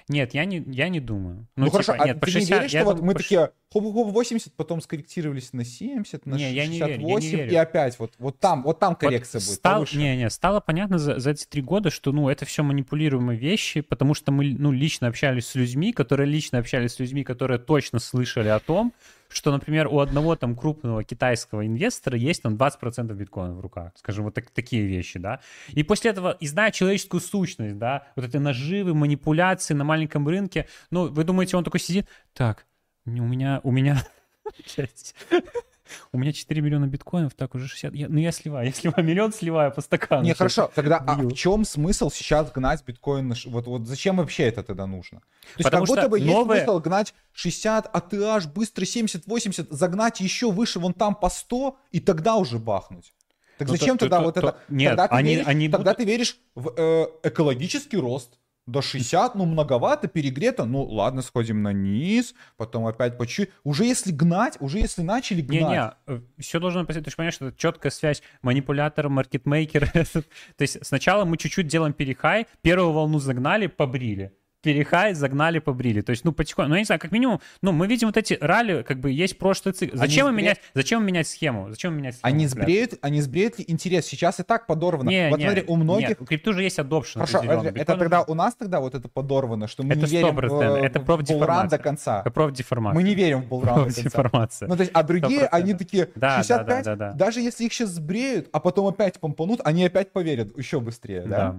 Нет, 0.07 0.33
я 0.33 0.45
не, 0.45 0.63
я 0.67 0.89
не 0.89 0.99
думаю. 0.99 1.47
Ну, 1.55 1.65
Ну, 1.65 1.71
хорошо, 1.71 1.93
типа, 1.93 2.03
а 2.03 2.07
нет, 2.07 2.19
по 2.19 2.25
ты 2.27 2.31
60, 2.33 2.49
не 2.49 2.55
веришь, 2.57 2.71
что 2.71 2.83
вот 2.85 3.01
мы 3.01 3.13
по 3.13 3.19
такие 3.19 3.51
хоп-хоп 3.73 4.11
80, 4.11 4.53
потом 4.53 4.81
скорректировались 4.81 5.51
на 5.53 5.63
70, 5.65 6.25
на 6.25 6.35
Не, 6.35 6.53
я 6.53 6.67
не 6.67 6.79
верю, 6.79 6.91
я 6.91 6.97
не 6.97 7.03
68, 7.05 7.37
верю. 7.37 7.51
и 7.51 7.55
опять 7.55 7.99
вот, 7.99 8.13
вот 8.19 8.39
там, 8.39 8.63
вот 8.63 8.79
там 8.79 8.89
Вот 8.91 8.99
коррекция 8.99 9.39
будет 9.39 9.49
стал- 9.55 9.73
повыше. 9.75 9.97
Не, 9.97 10.15
не, 10.17 10.29
стало 10.29 10.59
понятно 10.59 10.99
за, 10.99 11.19
за 11.19 11.31
эти 11.31 11.45
три 11.45 11.61
года, 11.61 11.89
что, 11.89 12.11
ну, 12.11 12.29
это 12.29 12.45
все 12.45 12.63
манипулируемые 12.63 13.37
вещи, 13.39 13.81
потому 13.81 14.13
что 14.13 14.31
мы, 14.31 14.53
ну, 14.57 14.71
лично 14.71 15.07
общались 15.07 15.47
с 15.47 15.55
людьми, 15.55 15.91
которые 15.93 16.27
лично 16.27 16.59
общались 16.59 16.93
с 16.93 16.99
людьми, 16.99 17.23
которые 17.23 17.59
точно 17.59 17.99
слышали 17.99 18.47
о 18.49 18.59
том, 18.59 18.93
что, 19.29 19.51
например, 19.51 19.87
у 19.87 19.99
одного 19.99 20.35
там 20.35 20.55
крупного 20.55 21.03
китайского 21.03 21.65
инвестора 21.65 22.17
есть 22.17 22.41
там 22.41 22.55
20% 22.55 23.13
биткоина 23.13 23.53
в 23.53 23.61
руках, 23.61 23.93
скажем, 23.95 24.25
вот 24.25 24.33
так- 24.33 24.49
такие 24.49 24.85
вещи, 24.85 25.19
да. 25.19 25.39
И 25.69 25.83
после 25.83 26.11
этого, 26.11 26.31
и 26.39 26.47
зная 26.47 26.71
человеческую 26.71 27.21
сущность, 27.21 27.77
да, 27.77 28.07
вот 28.15 28.25
эти 28.25 28.37
наживы, 28.37 28.93
манипуляции 28.93 29.73
на 29.73 29.83
маленьком 29.83 30.27
рынке, 30.27 30.67
ну, 30.91 31.07
вы 31.07 31.23
думаете, 31.23 31.57
он 31.57 31.63
такой 31.63 31.79
сидит, 31.79 32.07
так, 32.33 32.65
у 33.05 33.11
меня, 33.11 33.61
у 33.63 33.71
меня. 33.71 34.03
У 36.11 36.17
меня 36.17 36.33
4 36.33 36.61
миллиона 36.61 36.87
биткоинов, 36.87 37.33
так 37.33 37.55
уже 37.55 37.67
60. 37.67 37.93
Я, 37.93 38.09
ну 38.09 38.19
я 38.19 38.31
сливаю, 38.31 38.67
я 38.67 38.73
сливаю 38.73 39.05
миллион, 39.05 39.33
сливаю 39.33 39.71
по 39.71 39.81
стакану. 39.81 40.23
Не, 40.23 40.33
хорошо, 40.33 40.71
тогда 40.73 40.97
а 40.97 41.15
в 41.15 41.33
чем 41.33 41.65
смысл 41.65 42.09
сейчас 42.09 42.51
гнать 42.51 42.83
биткоин? 42.85 43.33
Вот, 43.47 43.67
вот 43.67 43.87
зачем 43.87 44.17
вообще 44.17 44.43
это 44.43 44.63
тогда 44.63 44.85
нужно? 44.85 45.19
То 45.19 45.25
есть 45.57 45.63
Потому 45.63 45.85
как 45.85 45.95
будто 45.95 46.09
бы 46.09 46.19
новые... 46.19 46.59
есть 46.59 46.65
смысл 46.65 46.79
гнать 46.79 47.13
60, 47.33 47.93
ATH, 47.93 48.53
быстро 48.53 48.85
70, 48.85 49.27
80, 49.27 49.71
загнать 49.71 50.19
еще 50.19 50.51
выше 50.51 50.79
вон 50.79 50.93
там 50.93 51.15
по 51.15 51.29
100 51.29 51.77
и 51.91 51.99
тогда 51.99 52.35
уже 52.35 52.59
бахнуть. 52.59 53.13
Так 53.59 53.67
ну, 53.67 53.75
зачем 53.75 53.97
то, 53.97 54.05
тогда 54.05 54.19
то, 54.19 54.23
вот 54.23 54.33
то, 54.35 54.39
это? 54.39 54.57
Нет, 54.69 54.91
тогда 54.91 55.07
ты 55.09 55.15
они, 55.15 55.29
веришь, 55.31 55.47
они 55.47 55.69
тогда 55.69 55.93
ты 55.93 56.05
веришь 56.05 56.37
в 56.55 56.73
э, 56.77 57.07
экологический 57.23 57.97
рост. 57.97 58.38
До 58.69 58.81
60, 58.81 59.35
ну, 59.35 59.45
многовато, 59.45 60.07
перегрето. 60.07 60.65
Ну, 60.65 60.83
ладно, 60.83 61.21
сходим 61.21 61.63
на 61.63 61.73
низ, 61.73 62.35
потом 62.55 62.85
опять 62.85 63.17
по 63.17 63.25
чуть. 63.25 63.49
Уже 63.63 63.85
если 63.85 64.11
гнать, 64.11 64.57
уже 64.59 64.77
если 64.77 65.01
начали 65.01 65.41
гнать. 65.41 65.61
Не-не, 65.61 65.91
э, 66.07 66.21
все 66.37 66.59
должно 66.59 66.83
быть, 66.83 66.95
ты 67.03 67.09
же 67.09 67.15
понимаешь, 67.15 67.33
что 67.33 67.47
это 67.47 67.57
четкая 67.57 67.91
связь 67.91 68.21
манипулятор, 68.43 69.09
маркетмейкер. 69.09 69.89
То 69.91 70.23
есть 70.59 70.85
сначала 70.85 71.25
мы 71.25 71.37
чуть-чуть 71.37 71.67
делаем 71.67 71.93
перехай, 71.93 72.45
первую 72.61 72.91
волну 72.91 73.19
загнали, 73.19 73.67
побрили 73.67 74.33
перехай, 74.61 75.13
загнали, 75.13 75.59
побрили. 75.59 76.01
То 76.01 76.11
есть, 76.11 76.25
ну, 76.25 76.31
потихоньку, 76.31 76.69
ну, 76.69 76.75
я 76.75 76.81
не 76.81 76.85
знаю, 76.85 76.99
как 76.99 77.11
минимум, 77.11 77.39
ну, 77.61 77.71
мы 77.71 77.87
видим 77.87 78.07
вот 78.07 78.17
эти 78.17 78.37
ралли, 78.39 78.83
как 78.83 78.99
бы 78.99 79.11
есть 79.11 79.37
прошлый 79.37 79.73
цикл. 79.73 79.95
Зачем 79.97 80.27
они 80.27 80.37
менять, 80.37 80.61
зачем 80.73 81.05
менять 81.05 81.27
схему? 81.27 81.69
Зачем 81.69 81.95
менять 81.95 82.15
схему? 82.15 82.33
Они 82.33 82.47
сбреют, 82.47 82.93
они 83.01 83.21
сбреют 83.21 83.59
ли 83.59 83.65
интерес? 83.67 84.05
Сейчас 84.05 84.39
и 84.39 84.43
так 84.43 84.67
подорвано. 84.67 85.09
Не, 85.09 85.29
вот 85.29 85.39
не, 85.39 85.45
смотри, 85.45 85.63
у 85.67 85.75
многих... 85.75 86.09
Нет, 86.09 86.21
у 86.21 86.25
крипту 86.25 86.53
же 86.53 86.63
есть 86.63 86.79
adoption. 86.79 87.25
Хорошо, 87.25 87.39
это, 87.39 87.67
это 87.67 87.95
тогда 87.95 88.23
у 88.23 88.33
нас 88.33 88.55
тогда 88.55 88.79
вот 88.79 88.95
это 88.95 89.07
подорвано, 89.07 89.67
что 89.67 89.83
мы 89.83 89.93
это 89.93 90.01
не 90.01 90.07
верим 90.07 90.35
в, 90.35 90.75
это 90.75 90.99
булран 90.99 91.67
до 91.67 91.77
конца. 91.77 92.21
Это 92.21 92.31
профдеформация. 92.31 92.95
Мы 92.95 93.03
не 93.03 93.15
верим 93.15 93.43
в 93.43 93.47
булран 93.47 93.89
до 93.89 94.09
конца. 94.09 94.65
Ну, 94.67 94.75
то 94.75 94.81
есть, 94.81 94.91
а 94.93 95.03
другие, 95.03 95.41
100%. 95.41 95.47
они 95.51 95.73
такие, 95.73 96.09
да, 96.15 96.37
65, 96.37 96.65
да, 96.65 96.65
да, 96.65 96.83
да, 96.83 96.95
да. 96.95 97.13
даже 97.13 97.41
если 97.41 97.65
их 97.65 97.73
сейчас 97.73 97.89
сбреют, 97.89 98.49
а 98.51 98.59
потом 98.59 98.87
опять 98.87 99.19
помпанут, 99.19 99.61
они 99.63 99.85
опять 99.85 100.11
поверят 100.11 100.57
еще 100.57 100.79
быстрее, 100.79 101.21
да? 101.21 101.55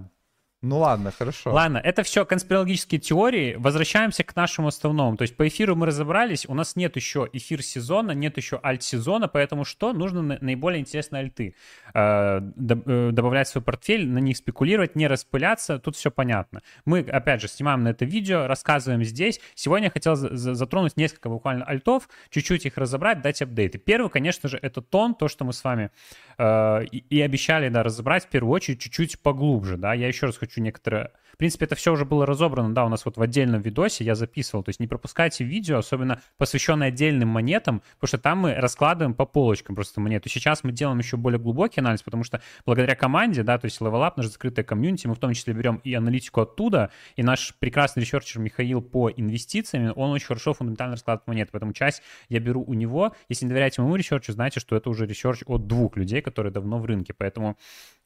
Ну 0.63 0.79
ладно, 0.79 1.11
хорошо. 1.11 1.53
Ладно, 1.55 1.79
это 1.79 2.03
все 2.03 2.27
конспирологические 2.27 3.01
теории. 3.01 3.55
Возвращаемся 3.59 4.25
к 4.25 4.37
нашему 4.37 4.69
основному. 4.69 5.17
То 5.17 5.23
есть 5.23 5.35
по 5.35 5.49
эфиру 5.49 5.75
мы 5.75 5.87
разобрались, 5.87 6.45
у 6.47 6.55
нас 6.55 6.77
нет 6.77 6.97
еще 6.97 7.27
эфир 7.33 7.63
сезона, 7.63 8.11
нет 8.11 8.37
еще 8.37 8.61
альт 8.63 8.83
сезона, 8.83 9.27
поэтому 9.27 9.65
что? 9.65 9.95
Нужно 9.95 10.39
наиболее 10.39 10.81
интересные 10.81 11.21
альты. 11.21 11.55
Э, 11.95 12.41
э, 12.41 13.11
добавлять 13.11 13.49
в 13.49 13.53
свой 13.53 13.65
портфель, 13.65 14.07
на 14.07 14.19
них 14.19 14.37
спекулировать, 14.37 14.97
не 14.97 15.07
распыляться, 15.07 15.79
тут 15.79 15.97
все 15.97 16.11
понятно. 16.11 16.61
Мы, 16.85 17.01
опять 17.01 17.41
же, 17.41 17.49
снимаем 17.49 17.83
на 17.83 17.89
это 17.89 18.05
видео, 18.05 18.47
рассказываем 18.47 19.03
здесь. 19.03 19.41
Сегодня 19.55 19.87
я 19.87 19.91
хотел 19.91 20.15
затронуть 20.15 20.99
несколько 20.99 21.31
буквально 21.31 21.65
альтов, 21.65 22.07
чуть-чуть 22.29 22.67
их 22.67 22.77
разобрать, 22.77 23.23
дать 23.23 23.41
апдейты. 23.41 23.79
Первый, 23.79 24.11
конечно 24.11 24.47
же, 24.51 24.59
это 24.61 24.83
тон, 24.83 25.15
то, 25.15 25.29
что 25.29 25.47
мы 25.47 25.55
с 25.55 25.65
вами 25.65 25.91
э, 26.37 26.85
и, 26.93 26.99
и 26.99 27.23
обещали, 27.23 27.71
да, 27.71 27.83
разобрать 27.83 28.27
в 28.27 28.29
первую 28.29 28.53
очередь 28.53 28.81
чуть-чуть 28.81 29.21
поглубже, 29.21 29.79
да. 29.79 29.95
Я 29.95 30.07
еще 30.07 30.27
раз 30.27 30.37
хочу 30.37 30.50
хочу 30.51 30.61
некоторые... 30.61 31.13
В 31.33 31.37
принципе, 31.37 31.65
это 31.65 31.75
все 31.75 31.93
уже 31.93 32.05
было 32.05 32.27
разобрано, 32.27 32.75
да, 32.75 32.85
у 32.85 32.89
нас 32.89 33.05
вот 33.07 33.17
в 33.17 33.23
отдельном 33.23 33.63
видосе 33.63 34.05
я 34.05 34.15
записывал. 34.15 34.63
То 34.63 34.69
есть 34.69 34.81
не 34.81 34.87
пропускайте 34.87 35.43
видео, 35.45 35.79
особенно 35.79 36.21
посвященное 36.37 36.89
отдельным 36.89 37.29
монетам, 37.29 37.83
потому 37.99 38.09
что 38.09 38.19
там 38.19 38.39
мы 38.39 38.55
раскладываем 38.55 39.15
по 39.15 39.25
полочкам 39.25 39.75
просто 39.75 40.01
монету. 40.01 40.29
Сейчас 40.29 40.65
мы 40.65 40.73
делаем 40.73 40.99
еще 40.99 41.17
более 41.17 41.39
глубокий 41.39 41.81
анализ, 41.81 42.03
потому 42.03 42.25
что 42.25 42.43
благодаря 42.67 42.95
команде, 42.95 43.43
да, 43.43 43.59
то 43.59 43.67
есть 43.67 43.81
Level 43.81 44.07
Up, 44.07 44.15
наша 44.17 44.29
закрытая 44.29 44.65
комьюнити, 44.65 45.07
мы 45.07 45.15
в 45.15 45.19
том 45.19 45.33
числе 45.33 45.55
берем 45.55 45.81
и 45.83 45.95
аналитику 45.95 46.43
оттуда, 46.43 46.91
и 47.17 47.23
наш 47.23 47.55
прекрасный 47.59 48.01
researcher 48.01 48.41
Михаил 48.41 48.83
по 48.83 49.11
инвестициям, 49.11 49.93
он 49.97 50.11
очень 50.11 50.27
хорошо 50.27 50.53
фундаментально 50.53 50.97
раскладывает 50.97 51.29
монеты, 51.29 51.51
поэтому 51.53 51.73
часть 51.73 52.03
я 52.29 52.41
беру 52.41 52.63
у 52.63 52.75
него. 52.75 53.15
Если 53.29 53.47
не 53.47 53.51
доверяете 53.51 53.81
моему 53.81 53.97
research 53.97 54.26
у, 54.26 54.33
знаете, 54.33 54.61
что 54.61 54.77
это 54.77 54.91
уже 54.91 55.07
research 55.07 55.43
от 55.47 55.67
двух 55.67 55.97
людей, 55.97 56.21
которые 56.21 56.53
давно 56.53 56.79
в 56.79 56.85
рынке, 56.85 57.15
поэтому 57.15 57.57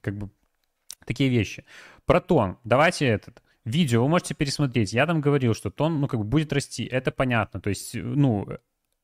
как 0.01 0.17
бы 0.17 0.29
такие 1.05 1.31
вещи. 1.31 1.65
Про 2.07 2.21
TON. 2.21 2.59
Давайте 2.65 3.07
этот 3.07 3.43
видео 3.65 4.03
вы 4.03 4.09
можете 4.09 4.35
пересмотреть. 4.35 4.93
Я 4.93 5.07
там 5.07 5.21
говорил, 5.21 5.55
что 5.55 5.71
TON, 5.71 6.01
ну, 6.01 6.09
как 6.09 6.21
бы 6.21 6.25
будет 6.25 6.53
расти. 6.53 6.85
Это 6.85 7.11
понятно. 7.11 7.61
То 7.61 7.71
есть, 7.71 7.95
ну, 7.95 8.47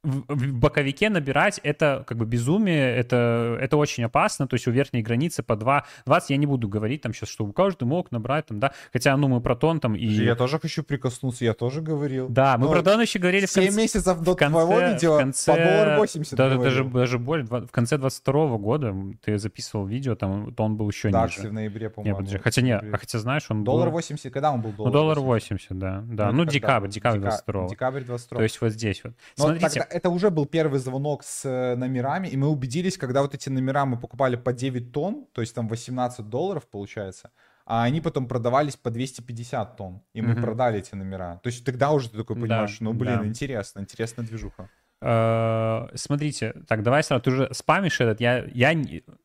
в 0.02 0.52
боковике 0.54 1.10
набирать 1.10 1.60
это 1.62 2.04
как 2.06 2.16
бы 2.16 2.24
безумие, 2.24 2.96
это, 2.96 3.58
это 3.60 3.76
очень 3.76 4.04
опасно, 4.04 4.46
то 4.46 4.54
есть 4.54 4.66
у 4.66 4.70
верхней 4.70 5.02
границы 5.02 5.42
по 5.42 5.56
2, 5.56 5.84
20 6.06 6.30
я 6.30 6.36
не 6.36 6.46
буду 6.46 6.68
говорить 6.68 7.02
там 7.02 7.12
сейчас, 7.12 7.28
что 7.28 7.46
каждый 7.52 7.84
мог 7.84 8.10
набрать 8.10 8.46
там, 8.46 8.60
да, 8.60 8.72
хотя, 8.92 9.16
ну, 9.16 9.28
мы 9.28 9.40
про 9.40 9.56
TON 9.56 9.80
там 9.80 9.94
и... 9.94 10.06
Я 10.06 10.36
тоже 10.36 10.58
хочу 10.58 10.82
прикоснуться, 10.82 11.44
я 11.44 11.54
тоже 11.54 11.82
говорил. 11.82 12.28
Да, 12.28 12.56
мы 12.56 12.66
Но 12.66 12.72
про 12.72 12.82
TON 12.82 13.00
еще 13.00 13.18
говорили 13.18 13.46
в 13.46 13.52
конце... 13.52 13.70
7 13.70 13.80
месяцев 13.80 14.20
до 14.20 14.34
конце, 14.34 14.52
твоего 14.52 14.80
видео 14.80 15.16
в 15.16 15.18
конце, 15.18 15.52
по 15.52 15.58
доллар 15.58 15.98
80 15.98 16.34
даже, 16.34 16.58
даже, 16.58 16.84
даже 16.84 17.18
более, 17.18 17.46
в 17.46 17.70
конце 17.70 17.98
22 17.98 18.58
года 18.58 18.94
ты 19.22 19.38
записывал 19.38 19.86
видео, 19.86 20.14
там 20.14 20.54
тон 20.54 20.76
был 20.76 20.88
еще 20.88 21.10
да, 21.10 21.26
ниже. 21.26 21.48
в 21.48 21.52
ноябре, 21.52 21.90
по-моему. 21.90 22.20
Нет, 22.22 22.40
хотя 22.42 22.62
нет, 22.62 22.82
а 22.90 22.96
хотя 22.96 23.18
знаешь, 23.18 23.46
он 23.50 23.64
Доллар 23.64 23.88
был... 23.88 23.96
80, 23.96 24.32
когда 24.32 24.50
он 24.50 24.62
был 24.62 24.72
доллар? 24.72 24.92
Ну, 24.92 24.98
доллар 24.98 25.20
80, 25.20 25.50
80 25.50 25.78
да, 25.78 26.04
да, 26.06 26.32
ну, 26.32 26.38
ну 26.38 26.44
декабрь, 26.44 26.88
декабрь 26.88 27.18
22 27.18 27.68
Декабрь 27.68 28.02
22 28.02 28.36
То 28.38 28.42
есть 28.42 28.60
вот 28.60 28.72
здесь 28.72 29.02
вот. 29.04 29.12
Но 29.36 29.44
Смотрите. 29.44 29.86
Это 29.90 30.10
уже 30.10 30.30
был 30.30 30.46
первый 30.46 30.78
звонок 30.80 31.22
с 31.24 31.44
э, 31.44 31.76
номерами, 31.76 32.28
и 32.28 32.36
мы 32.36 32.48
убедились, 32.48 32.96
когда 32.96 33.22
вот 33.22 33.34
эти 33.34 33.48
номера 33.48 33.84
мы 33.84 33.98
покупали 33.98 34.36
по 34.36 34.52
9 34.52 34.92
тонн, 34.92 35.26
то 35.32 35.40
есть 35.40 35.54
там 35.54 35.68
18 35.68 36.28
долларов 36.28 36.66
получается, 36.66 37.30
а 37.66 37.84
они 37.84 38.00
потом 38.00 38.26
продавались 38.26 38.76
по 38.76 38.90
250 38.90 39.76
тонн, 39.76 40.02
и 40.12 40.22
мы 40.22 40.32
mm-hmm. 40.32 40.42
продали 40.42 40.78
эти 40.78 40.94
номера. 40.94 41.40
То 41.42 41.48
есть 41.48 41.64
тогда 41.64 41.90
уже 41.90 42.10
ты 42.10 42.18
такой 42.18 42.36
понимаешь, 42.36 42.78
да, 42.78 42.84
ну 42.84 42.92
блин, 42.92 43.20
да. 43.20 43.26
интересно, 43.26 43.80
интересная 43.80 44.24
движуха. 44.24 44.68
Э, 45.02 45.88
смотрите, 45.94 46.54
так, 46.68 46.82
давай 46.82 47.02
сразу, 47.02 47.22
ты 47.22 47.30
уже 47.30 47.48
спамишь 47.52 48.00
этот, 48.00 48.20
я, 48.20 48.44
я, 48.52 48.74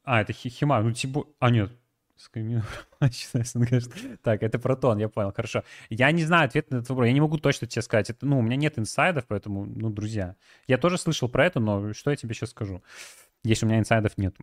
а, 0.04 0.22
это 0.22 0.34
Хима, 0.34 0.82
ну 0.82 0.92
типа, 0.92 1.26
а 1.40 1.50
нет, 1.50 1.72
так, 4.24 4.44
это 4.44 4.60
протон, 4.60 4.98
я 5.00 5.10
понял, 5.10 5.34
хорошо. 5.34 5.64
Я 5.90 6.12
не 6.12 6.24
знаю 6.24 6.46
ответ 6.46 6.72
на 6.72 6.78
этот 6.78 6.90
вопрос, 6.90 7.08
я 7.08 7.14
не 7.14 7.22
могу 7.22 7.38
точно 7.38 7.68
тебе 7.68 7.82
сказать. 7.82 8.10
Это, 8.10 8.26
ну, 8.26 8.40
у 8.40 8.42
меня 8.42 8.56
нет 8.56 8.80
инсайдов, 8.80 9.26
поэтому, 9.28 9.66
ну, 9.66 9.90
друзья. 9.90 10.36
Я 10.68 10.78
тоже 10.78 10.98
слышал 10.98 11.28
про 11.28 11.46
это, 11.46 11.60
но 11.60 11.94
что 11.94 12.12
я 12.12 12.16
тебе 12.18 12.34
сейчас 12.34 12.52
скажу? 12.52 12.82
Если 13.44 13.66
у 13.66 13.70
меня 13.70 13.80
инсайдов 13.80 14.18
нет. 14.18 14.36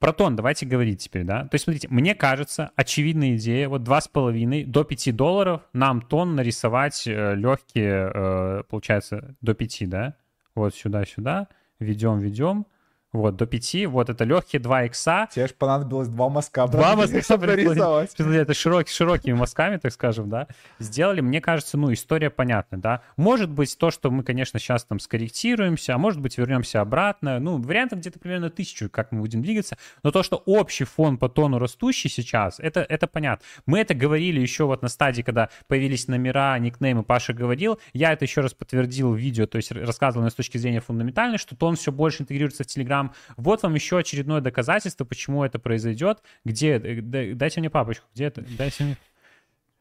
Протон, 0.00 0.34
давайте 0.34 0.66
говорить 0.66 1.00
теперь, 1.00 1.24
да? 1.24 1.42
То 1.42 1.54
есть, 1.54 1.64
смотрите, 1.64 1.86
мне 1.90 2.14
кажется, 2.14 2.72
очевидная 2.74 3.36
идея, 3.36 3.68
вот 3.68 3.82
2,5 3.82 4.64
до 4.64 4.84
5 4.84 5.14
долларов 5.16 5.62
нам 5.72 6.02
тон 6.02 6.34
нарисовать 6.34 7.06
э, 7.06 7.36
легкие, 7.36 8.10
э, 8.12 8.62
получается, 8.68 9.36
до 9.40 9.54
5, 9.54 9.88
да? 9.88 10.16
Вот 10.56 10.74
сюда-сюда, 10.74 11.46
ведем, 11.78 12.18
ведем, 12.18 12.66
вот, 13.12 13.36
до 13.36 13.46
5. 13.46 13.86
Вот 13.86 14.10
это 14.10 14.24
легкие 14.24 14.60
2 14.60 14.84
икса. 14.84 15.28
Тебе 15.32 15.46
же 15.46 15.54
понадобилось 15.54 16.08
два 16.08 16.28
мазка. 16.28 16.66
Два 16.66 16.94
мазка 16.94 17.38
прорисовать. 17.38 18.14
Это 18.18 18.52
широкий, 18.52 18.92
широкими 18.92 19.32
мазками, 19.32 19.78
так 19.78 19.92
скажем, 19.92 20.28
да. 20.28 20.46
Сделали, 20.78 21.22
мне 21.22 21.40
кажется, 21.40 21.78
ну, 21.78 21.90
история 21.92 22.28
понятна, 22.28 22.78
да. 22.78 23.02
Может 23.16 23.50
быть 23.50 23.76
то, 23.78 23.90
что 23.90 24.10
мы, 24.10 24.24
конечно, 24.24 24.58
сейчас 24.58 24.84
там 24.84 25.00
скорректируемся, 25.00 25.94
а 25.94 25.98
может 25.98 26.20
быть 26.20 26.36
вернемся 26.36 26.82
обратно. 26.82 27.38
Ну, 27.38 27.56
вариантов 27.56 28.00
где-то 28.00 28.18
примерно 28.18 28.50
тысячу, 28.50 28.90
как 28.90 29.10
мы 29.10 29.20
будем 29.20 29.40
двигаться. 29.40 29.78
Но 30.02 30.10
то, 30.10 30.22
что 30.22 30.42
общий 30.44 30.84
фон 30.84 31.16
по 31.16 31.30
тону 31.30 31.58
растущий 31.58 32.10
сейчас, 32.10 32.60
это, 32.60 32.80
это 32.80 33.06
понятно. 33.06 33.44
Мы 33.64 33.78
это 33.78 33.94
говорили 33.94 34.38
еще 34.38 34.64
вот 34.64 34.82
на 34.82 34.88
стадии, 34.88 35.22
когда 35.22 35.48
появились 35.66 36.08
номера, 36.08 36.58
никнеймы, 36.58 37.04
Паша 37.04 37.32
говорил. 37.32 37.80
Я 37.94 38.12
это 38.12 38.26
еще 38.26 38.42
раз 38.42 38.52
подтвердил 38.52 39.12
в 39.12 39.16
видео, 39.16 39.46
то 39.46 39.56
есть 39.56 39.72
рассказывал 39.72 40.28
с 40.28 40.34
точки 40.34 40.58
зрения 40.58 40.80
фундаментальной, 40.80 41.38
что 41.38 41.56
тон 41.56 41.76
все 41.76 41.90
больше 41.90 42.22
интегрируется 42.22 42.64
в 42.64 42.66
Telegram 42.66 42.97
Telegram. 42.98 43.10
Вот 43.36 43.62
вам 43.62 43.74
еще 43.74 43.98
очередное 43.98 44.40
доказательство, 44.40 45.04
почему 45.04 45.44
это 45.44 45.58
произойдет. 45.58 46.22
Где? 46.44 46.78
Дайте 46.78 47.60
мне 47.60 47.70
папочку. 47.70 48.06
Где 48.14 48.24
это? 48.24 48.44
Дайте 48.56 48.84
мне. 48.84 48.96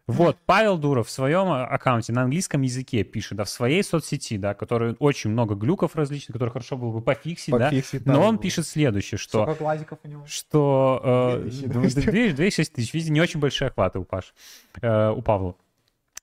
Вот, 0.08 0.38
Павел 0.46 0.78
Дуров 0.78 1.10
в 1.10 1.12
своем 1.12 1.52
аккаунте 1.52 2.14
на 2.14 2.22
английском 2.22 2.62
языке 2.62 3.04
пишет, 3.04 3.38
да, 3.38 3.44
в 3.44 3.50
своей 3.50 3.84
соцсети, 3.84 4.38
да, 4.38 4.54
который 4.54 4.96
очень 5.00 5.32
много 5.32 5.54
глюков 5.54 5.98
различных, 5.98 6.32
которые 6.32 6.54
хорошо 6.54 6.78
было 6.78 6.94
бы 6.94 7.02
пофиксить, 7.02 7.52
пофиксить 7.52 8.06
да, 8.06 8.14
но 8.14 8.26
он 8.26 8.38
пишет 8.38 8.66
следующее, 8.66 9.18
что... 9.18 9.44
Сколько 9.44 9.64
лайков 9.64 10.00
у 10.02 10.08
него? 10.08 10.26
Что... 10.26 11.42
Э, 11.44 11.50
206 11.50 12.74
тысяч, 12.74 12.94
видите, 12.94 13.12
не 13.12 13.20
очень 13.20 13.42
большие 13.42 13.68
охваты 13.68 14.00
у 14.00 14.06
Паш, 14.06 14.34
э, 14.82 15.10
у 15.10 15.22
Павла. 15.22 15.58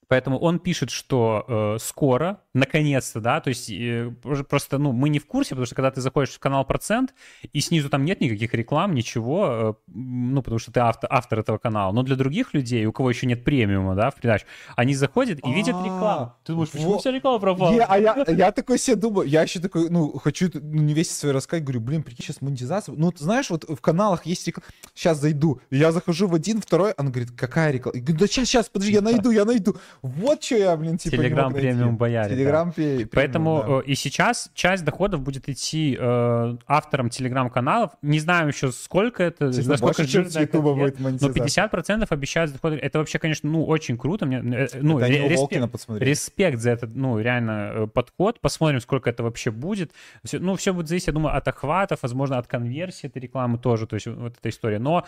Поэтому 0.07 0.39
он 0.39 0.57
пишет, 0.57 0.89
что 0.89 1.45
э, 1.47 1.77
скоро, 1.79 2.41
наконец-то, 2.55 3.19
да, 3.19 3.41
то 3.41 3.49
есть 3.49 3.69
э, 3.69 4.11
просто, 4.49 4.77
ну, 4.77 4.93
мы 4.93 5.09
не 5.09 5.19
в 5.19 5.27
курсе, 5.27 5.49
потому 5.49 5.65
что 5.65 5.75
когда 5.75 5.91
ты 5.91 5.99
заходишь 5.99 6.33
в 6.33 6.39
канал 6.39 6.65
Процент, 6.65 7.13
и 7.51 7.59
снизу 7.59 7.89
там 7.89 8.05
нет 8.05 8.21
никаких 8.21 8.53
реклам, 8.53 8.95
ничего, 8.95 9.47
э, 9.51 9.73
ну, 9.87 10.41
потому 10.41 10.57
что 10.57 10.71
ты 10.71 10.79
автор, 10.79 11.09
автор 11.11 11.39
этого 11.39 11.57
канала. 11.57 11.91
Но 11.91 12.01
для 12.03 12.15
других 12.15 12.53
людей, 12.53 12.85
у 12.85 12.93
кого 12.93 13.09
еще 13.09 13.27
нет 13.27 13.43
премиума, 13.43 13.93
да, 13.95 14.09
в 14.09 14.15
передаче, 14.15 14.45
они 14.77 14.95
заходят 14.95 15.39
и 15.45 15.53
видят 15.53 15.75
а, 15.75 15.83
рекламу. 15.83 16.33
Ты 16.45 16.53
думаешь, 16.53 16.69
почему 16.69 16.97
вся 16.97 17.11
реклама 17.11 17.39
пропала? 17.39 17.85
А 17.89 17.97
я 18.31 18.51
такой 18.53 18.79
себе 18.79 18.95
думаю, 18.95 19.27
я 19.27 19.41
еще 19.41 19.59
такой, 19.59 19.89
ну, 19.89 20.17
хочу 20.17 20.49
ну, 20.53 20.81
не 20.81 20.93
весь 20.93 21.11
свой 21.11 21.33
рассказать, 21.33 21.63
говорю, 21.63 21.81
блин, 21.81 22.03
прикинь, 22.03 22.25
сейчас 22.25 22.41
монетизация. 22.41 22.95
Ну, 22.95 23.11
знаешь, 23.17 23.49
вот 23.49 23.65
в 23.67 23.81
каналах 23.81 24.25
есть 24.25 24.47
реклама. 24.47 24.65
Сейчас 24.93 25.19
зайду, 25.19 25.59
я 25.71 25.91
захожу 25.91 26.27
в 26.27 26.33
один, 26.33 26.61
второй, 26.61 26.93
она 26.93 27.09
говорит, 27.09 27.31
какая 27.35 27.71
реклама? 27.71 27.97
Я 27.97 28.01
говорю, 28.01 28.19
да 28.19 28.27
сейчас, 28.27 28.47
сейчас, 28.47 28.69
подожди, 28.69 28.93
я 28.93 29.01
найду, 29.01 29.29
я 29.31 29.43
найду. 29.43 29.75
Вот 30.01 30.41
что 30.41 30.55
я, 30.55 30.77
блин, 30.77 30.97
типа 30.97 31.17
Телеграм 31.17 31.53
премиум 31.53 31.97
бояре. 31.97 32.44
Telegram 32.45 32.99
да. 32.99 33.07
Поэтому 33.13 33.63
да. 33.65 33.73
Э, 33.79 33.81
и 33.85 33.95
сейчас 33.95 34.49
часть 34.53 34.83
доходов 34.83 35.21
будет 35.21 35.49
идти 35.49 35.97
э, 35.99 36.57
авторам 36.67 37.09
телеграм-каналов. 37.09 37.91
Не 38.01 38.19
знаю 38.19 38.47
еще, 38.47 38.71
сколько 38.71 39.23
это, 39.23 39.53
Честно, 39.53 39.73
насколько 39.73 40.01
больше, 40.01 40.11
чем 40.11 40.29
с 40.29 40.35
будет 40.35 40.99
Но 40.99 41.29
50% 41.29 42.07
обещают 42.09 42.53
доходы. 42.53 42.77
Это 42.77 42.99
вообще, 42.99 43.19
конечно, 43.19 43.49
ну, 43.49 43.65
очень 43.65 43.97
круто. 43.97 44.25
Мне, 44.25 44.37
э, 44.37 44.67
ну, 44.81 44.99
это 44.99 45.07
респект, 45.09 46.01
респект 46.01 46.59
за 46.59 46.71
этот, 46.71 46.95
ну, 46.95 47.19
реально 47.19 47.71
э, 47.73 47.87
подход. 47.87 48.39
Посмотрим, 48.39 48.79
сколько 48.81 49.09
это 49.09 49.23
вообще 49.23 49.51
будет. 49.51 49.91
Все, 50.23 50.39
ну, 50.39 50.55
все 50.55 50.73
будет 50.73 50.87
зависеть, 50.87 51.07
я 51.07 51.13
думаю, 51.13 51.35
от 51.35 51.47
охватов, 51.47 51.99
возможно, 52.01 52.37
от 52.37 52.47
конверсии 52.47 53.07
этой 53.07 53.21
рекламы 53.21 53.57
тоже, 53.57 53.87
то 53.87 53.95
есть 53.95 54.07
вот 54.07 54.35
эта 54.37 54.49
история. 54.49 54.79
Но 54.79 55.05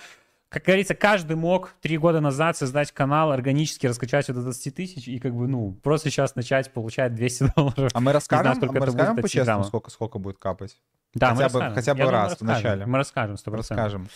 как 0.50 0.64
говорится, 0.64 0.96
каждый 0.96 1.36
мог 1.36 1.74
три 1.82 1.98
года 1.98 2.22
назад 2.22 2.56
создать 2.56 2.92
канал, 2.92 3.32
органически 3.32 3.86
раскачать 3.86 4.28
до 4.28 4.42
20 4.42 4.76
тысяч 4.76 5.08
и 5.08 5.20
как 5.20 5.36
бы, 5.36 5.48
ну, 5.48 5.74
просто 5.84 6.10
сейчас 6.10 6.36
начать 6.36 6.72
получать 6.72 7.14
200 7.16 7.52
долларов. 7.56 7.92
А 7.94 8.00
мы 8.00 8.14
расскажем, 8.14 8.56
знаю, 8.56 8.70
а 8.70 8.80
мы 8.80 8.86
расскажем 8.86 9.16
по-честному, 9.18 9.64
сколько, 9.66 9.92
сколько 9.92 10.20
будет 10.20 10.38
капать? 10.38 10.78
Да, 11.14 11.36
хотя 11.36 11.50
мы 11.50 11.70
бы, 11.70 11.76
Хотя 11.76 11.94
бы 11.94 12.00
Я 12.00 12.12
раз 12.12 12.38
думаю, 12.38 12.56
в 12.56 12.58
начале. 12.58 12.86
Мы 12.86 12.98
расскажем, 12.98 13.36
100%. 13.36 13.56
Расскажем. 13.58 14.08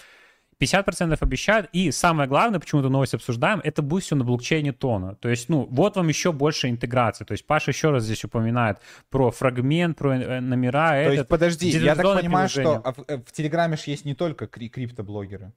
50% 0.61 1.17
обещают, 1.19 1.69
и 1.73 1.91
самое 1.91 2.29
главное, 2.29 2.59
почему 2.59 2.81
эту 2.81 2.89
новость 2.89 3.15
обсуждаем, 3.15 3.61
это 3.63 3.81
будет 3.81 4.03
все 4.03 4.15
на 4.15 4.23
блокчейне 4.23 4.71
Тона. 4.71 5.15
То 5.15 5.27
есть, 5.27 5.49
ну, 5.49 5.67
вот 5.71 5.95
вам 5.95 6.07
еще 6.07 6.31
больше 6.31 6.69
интеграции. 6.69 7.25
То 7.25 7.31
есть 7.31 7.47
Паша 7.47 7.71
еще 7.71 7.89
раз 7.89 8.03
здесь 8.03 8.23
упоминает 8.23 8.77
про 9.09 9.31
фрагмент, 9.31 9.97
про 9.97 10.15
э, 10.15 10.39
номера. 10.39 10.91
То 10.91 10.95
этот, 10.95 11.13
есть, 11.13 11.27
подожди, 11.27 11.69
я 11.69 11.95
так 11.95 12.05
понимаю, 12.05 12.47
что 12.47 12.81
в, 12.95 13.03
э, 13.07 13.17
в 13.17 13.31
Телеграме 13.31 13.75
же 13.75 13.83
есть 13.87 14.05
не 14.05 14.13
только 14.13 14.45
криптоблогеры. 14.45 15.51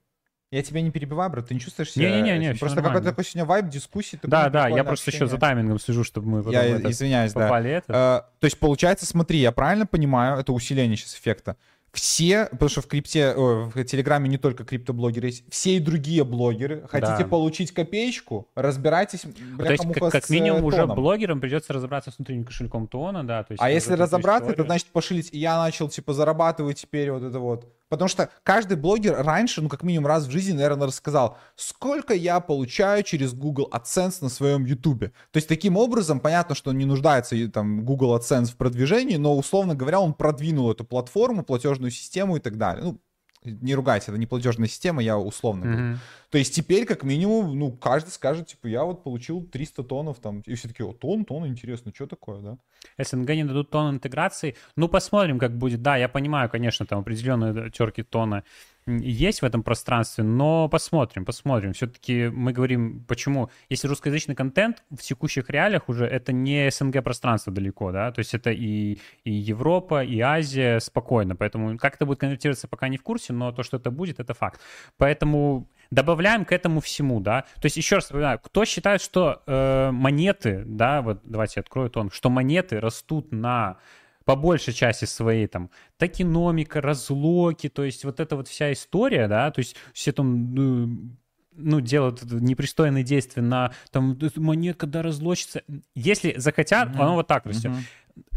Я 0.51 0.61
тебя 0.61 0.81
не 0.81 0.91
перебиваю, 0.91 1.29
брат, 1.29 1.47
ты 1.47 1.53
не 1.53 1.59
чувствуешь 1.59 1.91
себя... 1.91 2.09
Не-не-не, 2.09 2.55
Просто 2.55 2.81
какой-то 2.81 3.09
такой 3.09 3.25
сегодня 3.25 3.45
вайб, 3.45 3.67
дискуссии. 3.67 4.19
Да, 4.23 4.49
да, 4.49 4.67
я 4.67 4.83
просто 4.83 5.09
общение. 5.09 5.25
еще 5.25 5.35
за 5.35 5.39
таймингом 5.39 5.79
слежу, 5.79 6.03
чтобы 6.03 6.27
мы 6.27 6.51
Я 6.51 6.77
извиняюсь, 6.77 7.33
да. 7.33 7.59
Это. 7.59 7.85
А, 7.89 8.29
то 8.39 8.45
есть, 8.45 8.59
получается, 8.59 9.05
смотри, 9.05 9.39
я 9.39 9.51
правильно 9.51 9.85
понимаю, 9.85 10.39
это 10.39 10.53
усиление 10.53 10.97
сейчас 10.97 11.15
эффекта 11.15 11.57
все, 11.95 12.47
потому 12.51 12.69
что 12.69 12.81
в 12.81 12.87
крипте, 12.87 13.29
о, 13.29 13.71
в 13.73 13.83
Телеграме 13.85 14.29
не 14.29 14.37
только 14.37 14.65
криптоблогеры 14.65 15.27
есть, 15.27 15.45
все 15.49 15.77
и 15.77 15.79
другие 15.79 16.23
блогеры. 16.23 16.85
Хотите 16.89 17.23
да. 17.23 17.25
получить 17.25 17.71
копеечку, 17.71 18.49
разбирайтесь. 18.55 19.25
Бля, 19.25 19.65
то 19.65 19.71
есть, 19.71 19.93
как, 19.93 20.11
как 20.11 20.29
минимум 20.29 20.61
э, 20.61 20.65
уже 20.65 20.85
блогерам 20.85 21.39
придется 21.39 21.73
разобраться 21.73 22.11
с 22.11 22.17
внутренним 22.17 22.43
кошельком 22.43 22.87
Тона, 22.87 23.25
да. 23.25 23.43
То 23.43 23.53
есть 23.53 23.63
а 23.63 23.71
если 23.71 23.93
разобраться, 23.93 24.51
это 24.51 24.63
значит 24.63 24.87
пошилить. 24.87 25.29
Я 25.31 25.57
начал 25.57 25.89
типа 25.89 26.13
зарабатывать 26.13 26.81
теперь 26.81 27.11
вот 27.11 27.23
это 27.23 27.39
вот. 27.39 27.73
Потому 27.89 28.07
что 28.07 28.29
каждый 28.43 28.77
блогер 28.77 29.15
раньше, 29.23 29.61
ну 29.61 29.69
как 29.69 29.83
минимум 29.83 30.07
раз 30.07 30.25
в 30.25 30.31
жизни, 30.31 30.53
наверное, 30.53 30.87
рассказал, 30.87 31.37
сколько 31.55 32.13
я 32.13 32.39
получаю 32.39 33.03
через 33.03 33.33
Google 33.33 33.69
AdSense 33.71 34.17
на 34.21 34.29
своем 34.29 34.65
YouTube. 34.65 35.05
То 35.31 35.37
есть 35.37 35.47
таким 35.47 35.77
образом, 35.77 36.19
понятно, 36.19 36.55
что 36.55 36.71
он 36.71 36.77
не 36.77 36.85
нуждается 36.85 37.35
там 37.49 37.85
Google 37.85 38.17
AdSense 38.17 38.47
в 38.47 38.57
продвижении, 38.57 39.17
но 39.17 39.37
условно 39.37 39.75
говоря, 39.75 39.99
он 39.99 40.13
продвинул 40.13 40.71
эту 40.71 40.83
платформу, 40.83 41.43
платежную 41.43 41.91
систему 41.91 42.37
и 42.37 42.39
так 42.39 42.57
далее. 42.57 42.83
Ну, 42.83 43.01
не 43.45 43.75
ругайте, 43.75 44.07
это 44.09 44.17
не 44.17 44.25
платежная 44.25 44.67
система, 44.67 45.03
я 45.03 45.17
условно 45.17 45.65
говорю. 45.65 45.81
Mm-hmm. 45.81 45.97
То 46.29 46.37
есть 46.37 46.53
теперь, 46.53 46.85
как 46.85 47.03
минимум, 47.03 47.57
ну, 47.57 47.71
каждый 47.71 48.09
скажет, 48.09 48.47
типа, 48.47 48.67
я 48.67 48.83
вот 48.83 49.03
получил 49.03 49.43
300 49.43 49.83
тоннов 49.83 50.19
там, 50.19 50.41
и 50.41 50.55
все 50.55 50.67
таки 50.67 50.83
о, 50.83 50.93
тон, 50.93 51.25
тон, 51.25 51.47
интересно, 51.47 51.91
что 51.93 52.07
такое, 52.07 52.41
да? 52.41 52.57
СНГ 52.97 53.29
не 53.29 53.43
дадут 53.43 53.69
тон 53.69 53.95
интеграции, 53.95 54.55
ну, 54.75 54.87
посмотрим, 54.87 55.39
как 55.39 55.57
будет. 55.57 55.81
Да, 55.81 55.97
я 55.97 56.09
понимаю, 56.09 56.49
конечно, 56.49 56.85
там 56.85 56.99
определенные 56.99 57.69
терки 57.71 58.03
тона 58.03 58.43
есть 58.87 59.41
в 59.41 59.45
этом 59.45 59.63
пространстве, 59.63 60.23
но 60.23 60.69
посмотрим, 60.69 61.25
посмотрим. 61.25 61.73
Все-таки 61.73 62.27
мы 62.27 62.53
говорим, 62.53 63.03
почему, 63.07 63.49
если 63.67 63.87
русскоязычный 63.87 64.35
контент 64.35 64.83
в 64.91 64.97
текущих 64.97 65.49
реалиях 65.49 65.89
уже 65.89 66.05
это 66.05 66.31
не 66.31 66.69
СНГ 66.69 67.03
пространство 67.03 67.51
далеко, 67.51 67.91
да, 67.91 68.11
то 68.11 68.19
есть 68.19 68.35
это 68.35 68.51
и, 68.51 68.99
и 69.23 69.31
Европа, 69.31 70.03
и 70.03 70.19
Азия 70.19 70.79
спокойно, 70.79 71.35
поэтому 71.35 71.77
как 71.79 71.95
это 71.95 72.05
будет 72.05 72.19
конвертироваться, 72.19 72.67
пока 72.67 72.87
не 72.87 72.97
в 72.97 73.01
курсе, 73.01 73.33
но 73.33 73.51
то, 73.51 73.63
что 73.63 73.77
это 73.77 73.89
будет, 73.89 74.19
это 74.19 74.35
факт. 74.35 74.61
Поэтому 74.97 75.67
добавляем 75.91 76.45
к 76.45 76.51
этому 76.51 76.81
всему, 76.81 77.19
да. 77.19 77.45
То 77.61 77.65
есть 77.65 77.77
еще 77.77 77.95
раз 77.95 78.09
напоминаю, 78.09 78.39
кто 78.39 78.65
считает, 78.65 79.01
что 79.01 79.41
э, 79.45 79.91
монеты, 79.91 80.63
да, 80.65 81.01
вот 81.01 81.21
давайте 81.23 81.59
открою 81.59 81.89
тон, 81.89 82.11
что 82.11 82.29
монеты 82.29 82.79
растут 82.79 83.31
на 83.31 83.77
по 84.25 84.35
большей 84.35 84.73
части 84.73 85.05
своей 85.05 85.47
там 85.47 85.69
токеномика, 85.97 86.81
разлоки, 86.81 87.69
то 87.69 87.83
есть 87.83 88.03
вот 88.03 88.19
эта 88.19 88.35
вот 88.35 88.47
вся 88.47 88.73
история, 88.73 89.27
да, 89.27 89.51
то 89.51 89.59
есть 89.59 89.75
все 89.93 90.11
там 90.11 90.53
ну, 90.53 91.15
ну, 91.57 91.79
делают 91.79 92.23
непристойные 92.23 93.03
действия 93.03 93.41
на 93.41 93.71
там 93.91 94.17
монетка 94.35 94.87
да 94.87 95.01
разлочится. 95.01 95.63
Если 95.93 96.33
захотят, 96.37 96.89
mm-hmm. 96.89 97.01
оно 97.01 97.15
вот 97.15 97.27
так 97.27 97.45
растет. 97.45 97.71
Mm-hmm. 97.71 97.83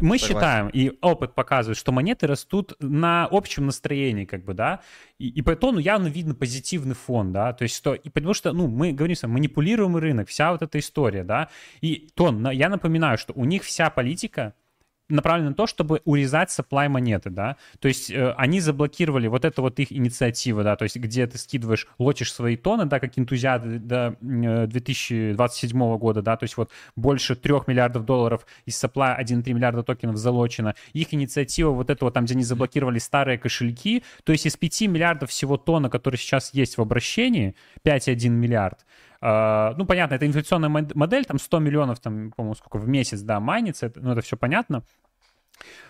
Мы 0.01 0.17
Согласен. 0.17 0.27
считаем, 0.27 0.69
и 0.69 0.97
опыт 1.01 1.35
показывает, 1.35 1.77
что 1.77 1.91
монеты 1.91 2.27
растут 2.27 2.73
на 2.79 3.27
общем 3.31 3.65
настроении, 3.65 4.25
как 4.25 4.43
бы, 4.43 4.53
да, 4.53 4.81
и, 5.17 5.29
и 5.29 5.41
по 5.41 5.55
тону 5.55 5.79
явно 5.79 6.07
видно 6.07 6.35
позитивный 6.35 6.95
фон, 6.95 7.31
да, 7.31 7.53
то 7.53 7.63
есть 7.63 7.75
что, 7.75 7.93
и 7.93 8.09
потому 8.09 8.33
что, 8.33 8.51
ну, 8.51 8.67
мы 8.67 8.91
говорим, 8.91 9.15
что 9.15 9.29
манипулируемый 9.29 10.01
рынок, 10.01 10.27
вся 10.27 10.51
вот 10.51 10.61
эта 10.61 10.79
история, 10.79 11.23
да, 11.23 11.49
и 11.79 12.09
тон, 12.13 12.49
я 12.51 12.67
напоминаю, 12.67 13.17
что 13.17 13.33
у 13.33 13.45
них 13.45 13.63
вся 13.63 13.89
политика 13.89 14.53
направлена 15.09 15.49
на 15.49 15.55
то, 15.55 15.67
чтобы 15.67 16.01
урезать 16.05 16.49
supply 16.49 16.87
монеты, 16.87 17.29
да, 17.29 17.57
то 17.79 17.87
есть 17.87 18.11
э, 18.11 18.33
они 18.37 18.59
заблокировали 18.59 19.27
вот 19.27 19.43
это 19.45 19.61
вот 19.61 19.79
их 19.79 19.91
инициатива, 19.91 20.63
да, 20.63 20.75
то 20.75 20.83
есть 20.83 20.95
где 20.95 21.27
ты 21.27 21.37
скидываешь, 21.37 21.87
лочишь 21.97 22.33
свои 22.33 22.55
тоны, 22.55 22.85
да, 22.85 22.99
как 22.99 23.17
энтузиасты 23.17 23.79
до 23.79 24.15
2027 24.21 25.81
э, 25.81 25.97
года, 25.97 26.21
да, 26.21 26.37
то 26.37 26.43
есть 26.43 26.57
вот 26.57 26.69
больше 26.95 27.35
3 27.35 27.53
миллиардов 27.67 28.05
долларов 28.05 28.45
из 28.65 28.81
supply 28.81 29.19
1,3 29.19 29.53
миллиарда 29.53 29.83
токенов 29.83 30.17
залочено, 30.17 30.75
их 30.93 31.13
инициатива 31.13 31.71
вот 31.71 31.89
это 31.89 32.05
вот 32.05 32.13
там, 32.13 32.25
где 32.25 32.35
они 32.35 32.43
заблокировали 32.43 32.99
старые 32.99 33.37
кошельки, 33.37 34.03
то 34.23 34.31
есть 34.31 34.45
из 34.45 34.55
5 34.55 34.81
миллиардов 34.81 35.31
всего 35.31 35.57
тона, 35.57 35.89
которые 35.89 36.19
сейчас 36.19 36.53
есть 36.53 36.77
в 36.77 36.81
обращении, 36.81 37.55
5,1 37.83 38.29
миллиард, 38.29 38.85
ну, 39.21 39.85
понятно, 39.85 40.15
это 40.15 40.25
инфляционная 40.25 40.69
модель, 40.69 41.25
там 41.25 41.39
100 41.39 41.59
миллионов, 41.59 41.99
там, 41.99 42.31
по-моему, 42.31 42.55
сколько 42.55 42.77
в 42.77 42.87
месяц, 42.87 43.21
да, 43.21 43.39
майнится, 43.39 43.87
это, 43.87 43.99
ну, 43.99 44.11
это 44.11 44.21
все 44.21 44.37
понятно. 44.37 44.83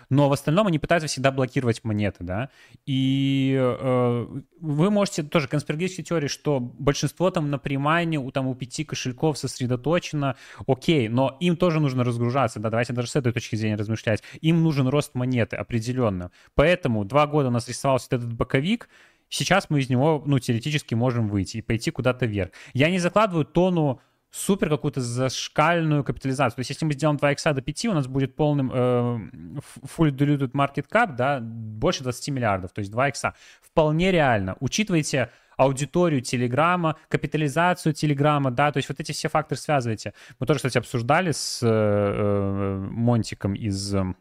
Но 0.08 0.28
в 0.28 0.32
остальном 0.32 0.66
они 0.66 0.78
пытаются 0.78 1.06
всегда 1.06 1.30
блокировать 1.30 1.84
монеты, 1.84 2.24
да. 2.24 2.50
И 2.84 3.56
э, 3.56 4.26
вы 4.60 4.90
можете 4.90 5.22
тоже 5.22 5.46
конспирологические 5.46 6.04
теории, 6.04 6.26
что 6.26 6.58
большинство 6.58 7.30
там 7.30 7.50
на 7.50 7.58
примайне 7.58 8.18
у 8.18 8.30
там 8.32 8.48
у 8.48 8.54
пяти 8.56 8.84
кошельков 8.84 9.38
сосредоточено, 9.38 10.36
окей, 10.66 11.08
но 11.08 11.36
им 11.38 11.56
тоже 11.56 11.78
нужно 11.78 12.02
разгружаться, 12.02 12.58
да, 12.58 12.70
давайте 12.70 12.92
даже 12.92 13.08
с 13.08 13.16
этой 13.16 13.32
точки 13.32 13.54
зрения 13.54 13.76
размышлять. 13.76 14.22
Им 14.40 14.62
нужен 14.64 14.88
рост 14.88 15.14
монеты 15.14 15.56
определенно. 15.56 16.32
Поэтому 16.54 17.04
два 17.04 17.28
года 17.28 17.48
у 17.48 17.52
нас 17.52 17.68
рисовался 17.68 18.08
этот 18.10 18.32
боковик, 18.32 18.88
Сейчас 19.30 19.70
мы 19.70 19.80
из 19.80 19.88
него, 19.88 20.22
ну, 20.26 20.38
теоретически 20.38 20.94
можем 20.94 21.28
выйти 21.28 21.58
и 21.58 21.62
пойти 21.62 21.90
куда-то 21.90 22.26
вверх. 22.26 22.50
Я 22.74 22.90
не 22.90 22.98
закладываю 22.98 23.44
тону 23.44 24.00
супер 24.30 24.68
какую-то 24.68 25.00
зашкальную 25.00 26.04
капитализацию. 26.04 26.56
То 26.56 26.60
есть 26.60 26.70
если 26.70 26.84
мы 26.84 26.92
сделаем 26.92 27.16
2 27.16 27.32
икса 27.32 27.52
до 27.52 27.62
5, 27.62 27.86
у 27.86 27.92
нас 27.94 28.06
будет 28.06 28.36
полным 28.36 28.70
э, 28.72 28.76
full 29.96 30.10
diluted 30.10 30.52
market 30.52 30.86
cap, 30.90 31.16
да, 31.16 31.40
больше 31.40 32.02
20 32.02 32.28
миллиардов, 32.28 32.72
то 32.72 32.80
есть 32.80 32.90
2 32.90 33.08
икса. 33.08 33.34
Вполне 33.60 34.12
реально. 34.12 34.56
Учитывайте 34.60 35.30
аудиторию 35.56 36.22
Телеграма, 36.22 36.96
капитализацию 37.08 37.92
Телеграма, 37.92 38.50
да, 38.50 38.72
то 38.72 38.78
есть 38.78 38.88
вот 38.88 38.98
эти 39.00 39.12
все 39.12 39.28
факторы 39.28 39.60
связывайте. 39.60 40.14
Мы 40.38 40.46
тоже, 40.46 40.58
кстати, 40.58 40.78
обсуждали 40.78 41.32
с 41.32 41.60
э, 41.62 41.68
э 41.68 42.88
Монтиком 42.90 43.54
из 43.54 43.94
Э, 43.94 44.14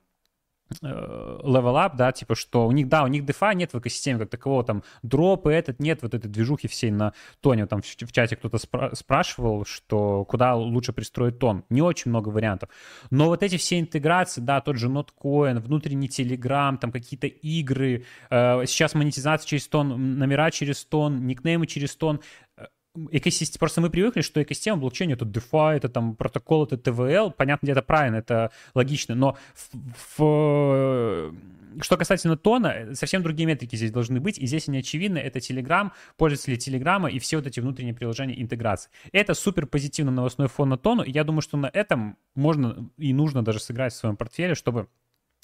level 0.81 1.75
up, 1.75 1.95
да, 1.95 2.11
типа, 2.11 2.35
что 2.35 2.67
у 2.67 2.71
них, 2.71 2.87
да, 2.87 3.03
у 3.03 3.07
них 3.07 3.23
DeFi 3.23 3.55
нет 3.55 3.73
в 3.73 3.79
экосистеме 3.79 4.19
как 4.19 4.29
такового, 4.29 4.63
там, 4.63 4.83
дропы 5.01 5.51
этот, 5.51 5.79
нет 5.79 6.01
вот 6.01 6.13
этой 6.13 6.29
движухи 6.29 6.67
всей 6.67 6.91
на 6.91 7.13
тоне, 7.41 7.65
там 7.65 7.81
в, 7.81 7.85
в 7.85 8.11
чате 8.11 8.35
кто-то 8.35 8.57
спра- 8.57 8.95
спрашивал, 8.95 9.65
что 9.65 10.25
куда 10.25 10.55
лучше 10.55 10.93
пристроить 10.93 11.39
тон, 11.39 11.63
не 11.69 11.81
очень 11.81 12.09
много 12.09 12.29
вариантов, 12.29 12.69
но 13.09 13.27
вот 13.27 13.43
эти 13.43 13.57
все 13.57 13.79
интеграции, 13.79 14.41
да, 14.41 14.61
тот 14.61 14.77
же 14.77 14.87
Notcoin, 14.87 15.59
внутренний 15.59 16.07
Telegram, 16.07 16.77
там 16.77 16.91
какие-то 16.91 17.27
игры, 17.27 18.05
э, 18.29 18.65
сейчас 18.65 18.93
монетизация 18.93 19.47
через 19.47 19.67
тон, 19.67 20.17
номера 20.17 20.51
через 20.51 20.85
тон, 20.85 21.25
никнеймы 21.25 21.67
через 21.67 21.95
тон, 21.95 22.21
экосистема, 23.11 23.59
просто 23.59 23.81
мы 23.81 23.89
привыкли, 23.89 24.21
что 24.21 24.41
экосистема 24.41 24.77
блокчейна 24.77 25.13
это 25.13 25.25
DeFi, 25.25 25.77
это 25.77 25.89
там 25.89 26.15
протокол, 26.15 26.65
это 26.65 26.75
TVL, 26.75 27.31
понятно, 27.31 27.69
это 27.69 27.81
правильно, 27.81 28.17
это 28.17 28.51
логично, 28.73 29.15
но 29.15 29.37
в, 29.53 30.17
в, 30.17 31.33
что 31.81 31.97
касательно 31.97 32.37
тона, 32.37 32.93
совсем 32.93 33.23
другие 33.23 33.47
метрики 33.47 33.75
здесь 33.75 33.91
должны 33.91 34.19
быть, 34.19 34.37
и 34.37 34.45
здесь 34.45 34.67
они 34.67 34.79
очевидны, 34.79 35.17
это 35.17 35.39
Telegram, 35.39 35.91
пользователи 36.17 36.55
Телеграма 36.55 37.09
и 37.09 37.19
все 37.19 37.37
вот 37.37 37.47
эти 37.47 37.59
внутренние 37.59 37.93
приложения 37.93 38.39
интеграции. 38.41 38.89
Это 39.11 39.33
супер 39.33 39.65
позитивный 39.65 40.13
новостной 40.13 40.47
фон 40.47 40.69
на 40.69 40.77
тону, 40.77 41.03
и 41.03 41.11
я 41.11 41.23
думаю, 41.23 41.41
что 41.41 41.57
на 41.57 41.69
этом 41.71 42.17
можно 42.35 42.89
и 42.97 43.13
нужно 43.13 43.43
даже 43.43 43.59
сыграть 43.59 43.93
в 43.93 43.97
своем 43.97 44.17
портфеле, 44.17 44.55
чтобы 44.55 44.87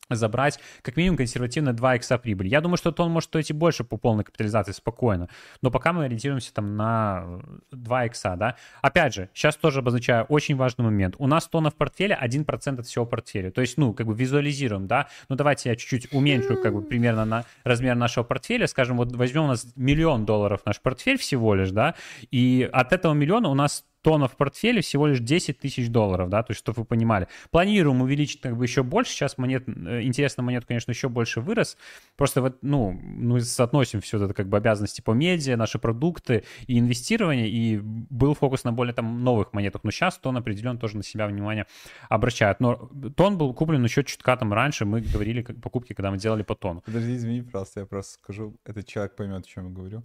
забрать 0.09 0.59
как 0.81 0.97
минимум 0.97 1.17
консервативно 1.17 1.73
2 1.73 1.95
икса 1.95 2.17
прибыли. 2.17 2.49
Я 2.49 2.61
думаю, 2.61 2.77
что 2.77 2.91
тон 2.91 3.11
может 3.11 3.29
стоить 3.29 3.49
и 3.49 3.53
больше 3.53 3.83
по 3.83 3.97
полной 3.97 4.23
капитализации 4.23 4.71
спокойно, 4.71 5.29
но 5.61 5.71
пока 5.71 5.93
мы 5.93 6.05
ориентируемся 6.05 6.53
там 6.53 6.75
на 6.75 7.41
2 7.71 8.05
икса, 8.05 8.35
да. 8.35 8.55
Опять 8.81 9.13
же, 9.13 9.29
сейчас 9.33 9.55
тоже 9.55 9.79
обозначаю 9.79 10.25
очень 10.25 10.55
важный 10.55 10.85
момент. 10.85 11.15
У 11.17 11.27
нас 11.27 11.47
тона 11.47 11.71
в 11.71 11.75
портфеле 11.75 12.17
1% 12.21 12.79
от 12.79 12.85
всего 12.85 13.05
портфеля, 13.05 13.51
то 13.51 13.61
есть, 13.61 13.77
ну, 13.77 13.93
как 13.93 14.07
бы 14.07 14.15
визуализируем, 14.15 14.87
да. 14.87 15.07
Ну, 15.29 15.35
давайте 15.35 15.69
я 15.69 15.75
чуть-чуть 15.75 16.13
уменьшу 16.13 16.57
как 16.61 16.73
бы 16.73 16.81
примерно 16.81 17.25
на 17.25 17.45
размер 17.63 17.95
нашего 17.95 18.23
портфеля, 18.23 18.67
скажем, 18.67 18.97
вот 18.97 19.15
возьмем 19.15 19.45
у 19.45 19.47
нас 19.47 19.67
миллион 19.75 20.25
долларов 20.25 20.61
наш 20.65 20.79
портфель 20.81 21.17
всего 21.17 21.55
лишь, 21.55 21.71
да, 21.71 21.95
и 22.31 22.69
от 22.71 22.93
этого 22.93 23.13
миллиона 23.13 23.49
у 23.49 23.53
нас 23.55 23.85
тонов 24.05 24.33
в 24.33 24.35
портфеле 24.35 24.81
всего 24.81 25.07
лишь 25.07 25.19
10 25.19 25.57
тысяч 25.57 25.89
долларов, 25.89 26.29
да, 26.29 26.43
то 26.43 26.51
есть, 26.51 26.59
чтобы 26.59 26.81
вы 26.81 26.85
понимали. 26.85 27.27
Планируем 27.49 28.03
увеличить 28.03 28.39
как 28.39 28.55
бы 28.55 28.63
еще 28.63 28.83
больше, 28.83 29.11
сейчас 29.11 29.39
монет, 29.39 29.63
э, 29.67 30.03
интересно, 30.03 30.43
монет, 30.43 30.63
конечно, 30.65 30.91
еще 30.91 31.09
больше 31.09 31.41
вырос, 31.41 31.75
просто 32.15 32.41
вот, 32.41 32.59
ну, 32.61 32.91
мы 32.91 33.41
соотносим 33.41 34.01
все 34.01 34.23
это 34.23 34.35
как 34.35 34.47
бы 34.47 34.57
обязанности 34.57 35.01
по 35.01 35.09
медиа, 35.09 35.57
наши 35.57 35.79
продукты 35.79 36.43
и 36.67 36.77
инвестирование, 36.77 37.49
и 37.49 37.79
был 37.81 38.35
фокус 38.35 38.63
на 38.63 38.71
более 38.71 38.93
там 38.93 39.23
новых 39.23 39.53
монетах, 39.53 39.83
но 39.83 39.89
сейчас 39.89 40.19
тон 40.19 40.37
определенно 40.37 40.77
тоже 40.77 40.97
на 40.97 41.03
себя 41.03 41.25
внимание 41.25 41.65
обращает, 42.07 42.59
но 42.59 42.75
тон 43.17 43.39
был 43.39 43.55
куплен 43.55 43.83
еще 43.83 44.03
чутка 44.03 44.37
там 44.37 44.53
раньше, 44.53 44.85
мы 44.85 45.01
говорили 45.01 45.41
как 45.41 45.59
покупки, 45.59 45.93
когда 45.93 46.11
мы 46.11 46.19
делали 46.19 46.43
по 46.43 46.53
тону. 46.53 46.83
Подожди, 46.85 47.15
извини, 47.15 47.41
просто 47.41 47.79
я 47.79 47.85
просто 47.87 48.13
скажу, 48.13 48.55
этот 48.65 48.85
человек 48.85 49.15
поймет, 49.15 49.45
о 49.45 49.47
чем 49.47 49.69
я 49.69 49.73
говорю. 49.73 50.03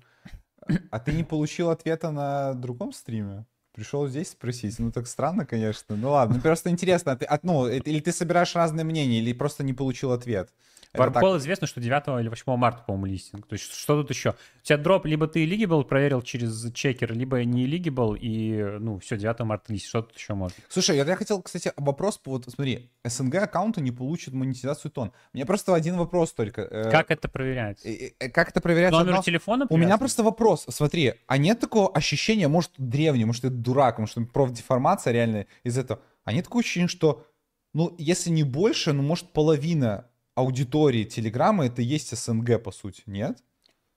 А 0.91 1.01
ты 1.01 1.13
не 1.13 1.25
получил 1.25 1.69
ответа 1.69 2.11
на 2.11 2.55
другом 2.55 2.93
стриме? 2.93 3.45
Пришел 3.73 4.09
здесь 4.09 4.31
спросить. 4.31 4.79
Ну, 4.79 4.91
так 4.91 5.07
странно, 5.07 5.47
конечно. 5.47 5.97
Ну, 5.97 6.11
ладно. 6.11 6.37
Ну, 6.37 6.43
просто 6.43 6.71
интересно. 6.71 7.13
А 7.13 7.17
ты, 7.17 7.27
ну, 7.43 7.69
или 7.69 8.01
ты 8.01 8.13
собираешь 8.13 8.55
разные 8.55 8.85
мнения, 8.85 9.19
или 9.21 9.33
просто 9.33 9.63
не 9.63 9.73
получил 9.73 10.13
ответ. 10.13 10.51
Так... 10.93 11.23
известно, 11.23 11.67
что 11.67 11.81
9 11.81 12.21
или 12.21 12.29
8 12.29 12.57
марта, 12.57 12.83
по-моему, 12.85 13.07
листинг. 13.07 13.47
То 13.47 13.53
есть 13.55 13.73
что 13.73 14.01
тут 14.01 14.11
еще? 14.11 14.31
У 14.31 14.65
тебя 14.65 14.77
дроп, 14.77 15.07
либо 15.07 15.29
ты 15.29 15.45
Ligable 15.45 15.85
проверил 15.85 16.21
через 16.23 16.73
чекер, 16.73 17.13
либо 17.13 17.45
не 17.45 17.67
Ligable, 17.67 18.19
и, 18.19 18.79
ну, 18.81 18.99
все, 18.99 19.17
9 19.17 19.41
марта 19.41 19.73
лист. 19.73 19.87
Что 19.87 20.03
тут 20.03 20.17
еще 20.17 20.35
можно? 20.35 20.57
Слушай, 20.69 20.97
я, 20.97 21.05
я 21.05 21.17
хотел, 21.17 21.41
кстати, 21.43 21.73
вопрос, 21.77 22.21
вот 22.25 22.47
смотри, 22.49 22.91
СНГ 23.05 23.37
аккаунты 23.37 23.81
не 23.81 23.93
получат 23.93 24.35
монетизацию 24.35 24.91
тон. 24.91 25.13
У 25.33 25.37
меня 25.37 25.47
просто 25.47 25.75
один 25.75 25.97
вопрос 25.97 26.33
только. 26.33 26.63
Э, 26.63 26.91
как 26.91 27.11
это 27.11 27.29
проверять? 27.29 27.87
Как 28.33 28.51
это 28.51 28.61
проверять? 28.61 28.91
Номер 28.91 29.11
одно... 29.11 29.23
телефона 29.23 29.67
У 29.71 29.77
меня 29.77 29.97
просто 29.97 30.25
вопрос. 30.25 30.67
Смотри, 30.69 31.15
а 31.27 31.39
нет 31.39 31.61
такого 31.61 31.89
ощущения, 31.89 32.49
может, 32.49 32.73
древний, 32.79 33.25
может, 33.25 33.45
это 33.45 33.55
дурак, 33.55 33.99
может, 33.99 34.17
профдеформация 34.33 35.13
реально 35.13 35.47
из 35.63 35.79
этого. 35.79 36.01
А 36.25 36.33
нет 36.33 36.45
такого 36.45 36.61
ощущения, 36.61 36.89
что 36.89 37.25
ну, 37.73 37.95
если 37.99 38.31
не 38.31 38.43
больше, 38.43 38.93
ну, 38.93 39.03
может, 39.03 39.33
половина 39.33 40.10
аудитории 40.41 41.05
Телеграма 41.05 41.67
это 41.67 41.83
есть 41.83 42.17
СНГ, 42.17 42.63
по 42.63 42.73
сути, 42.73 43.03
нет? 43.07 43.39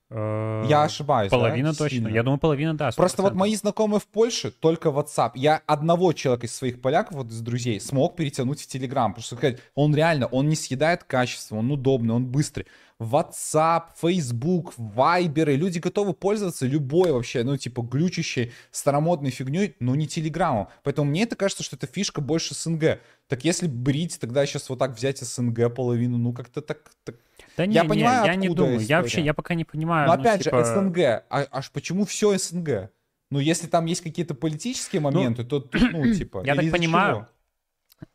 Э, 0.09 0.65
я 0.69 0.83
ошибаюсь. 0.83 1.31
Половина 1.31 1.71
да? 1.71 1.77
точно. 1.77 1.97
Сильно. 1.97 2.07
Я 2.09 2.23
думаю, 2.23 2.39
половина, 2.39 2.75
да. 2.75 2.89
100%. 2.89 2.95
Просто 2.95 3.21
вот 3.23 3.33
мои 3.33 3.55
знакомые 3.55 3.99
в 3.99 4.05
Польше 4.05 4.51
только 4.51 4.89
WhatsApp. 4.89 5.31
Я 5.35 5.61
одного 5.65 6.13
человека 6.13 6.45
из 6.45 6.55
своих 6.55 6.81
поляков, 6.81 7.17
вот 7.17 7.27
из 7.31 7.41
друзей, 7.41 7.79
смог 7.79 8.15
перетянуть 8.15 8.61
в 8.61 8.67
Telegram. 8.67 9.09
Потому 9.09 9.23
что 9.23 9.35
сказать, 9.35 9.59
он 9.73 9.95
реально, 9.95 10.27
он 10.27 10.49
не 10.49 10.55
съедает 10.55 11.03
качество, 11.03 11.55
он 11.55 11.71
удобный, 11.71 12.13
он 12.13 12.25
быстрый. 12.25 12.67
WhatsApp, 13.03 13.83
Facebook, 14.01 14.73
Viber, 14.77 15.53
и 15.53 15.57
люди 15.57 15.79
готовы 15.79 16.13
пользоваться 16.13 16.65
любой 16.65 17.11
вообще, 17.11 17.43
ну, 17.43 17.57
типа, 17.57 17.81
глючащей, 17.81 18.51
старомодной 18.71 19.31
фигней, 19.31 19.75
но 19.79 19.95
не 19.95 20.07
Телеграмом. 20.07 20.67
Поэтому 20.83 21.09
мне 21.09 21.23
это 21.23 21.35
кажется, 21.35 21.63
что 21.63 21.75
это 21.75 21.87
фишка 21.87 22.21
больше 22.21 22.53
СНГ. 22.55 22.99
Так 23.27 23.43
если 23.45 23.67
брить, 23.67 24.19
тогда 24.19 24.45
сейчас 24.45 24.69
вот 24.69 24.79
так 24.79 24.95
взять 24.95 25.19
СНГ 25.19 25.73
половину, 25.73 26.17
ну, 26.17 26.33
как-то 26.33 26.61
так, 26.61 26.79
так 27.03 27.15
да 27.57 27.65
не, 27.65 27.75
я 27.75 27.83
понимаю, 27.83 28.25
я 28.25 28.35
не 28.35 28.49
думаю. 28.49 28.77
История. 28.77 28.89
Я 28.89 29.01
вообще, 29.01 29.21
я 29.21 29.33
пока 29.33 29.53
не 29.53 29.65
понимаю. 29.65 30.07
Но 30.07 30.15
ну, 30.15 30.21
опять 30.21 30.43
типа... 30.43 30.65
же, 30.65 30.73
СНГ. 30.73 30.99
А, 31.29 31.47
аж 31.51 31.71
почему 31.71 32.05
все 32.05 32.37
СНГ? 32.37 32.89
Ну, 33.29 33.39
если 33.39 33.67
там 33.67 33.85
есть 33.85 34.01
какие-то 34.01 34.35
политические 34.35 35.01
ну, 35.01 35.11
моменты, 35.11 35.43
ну, 35.43 35.61
то, 35.61 35.69
ну, 35.91 36.13
типа... 36.13 36.43
Я 36.45 36.55
так 36.55 36.71
понимаю, 36.71 37.15
чего? 37.15 37.27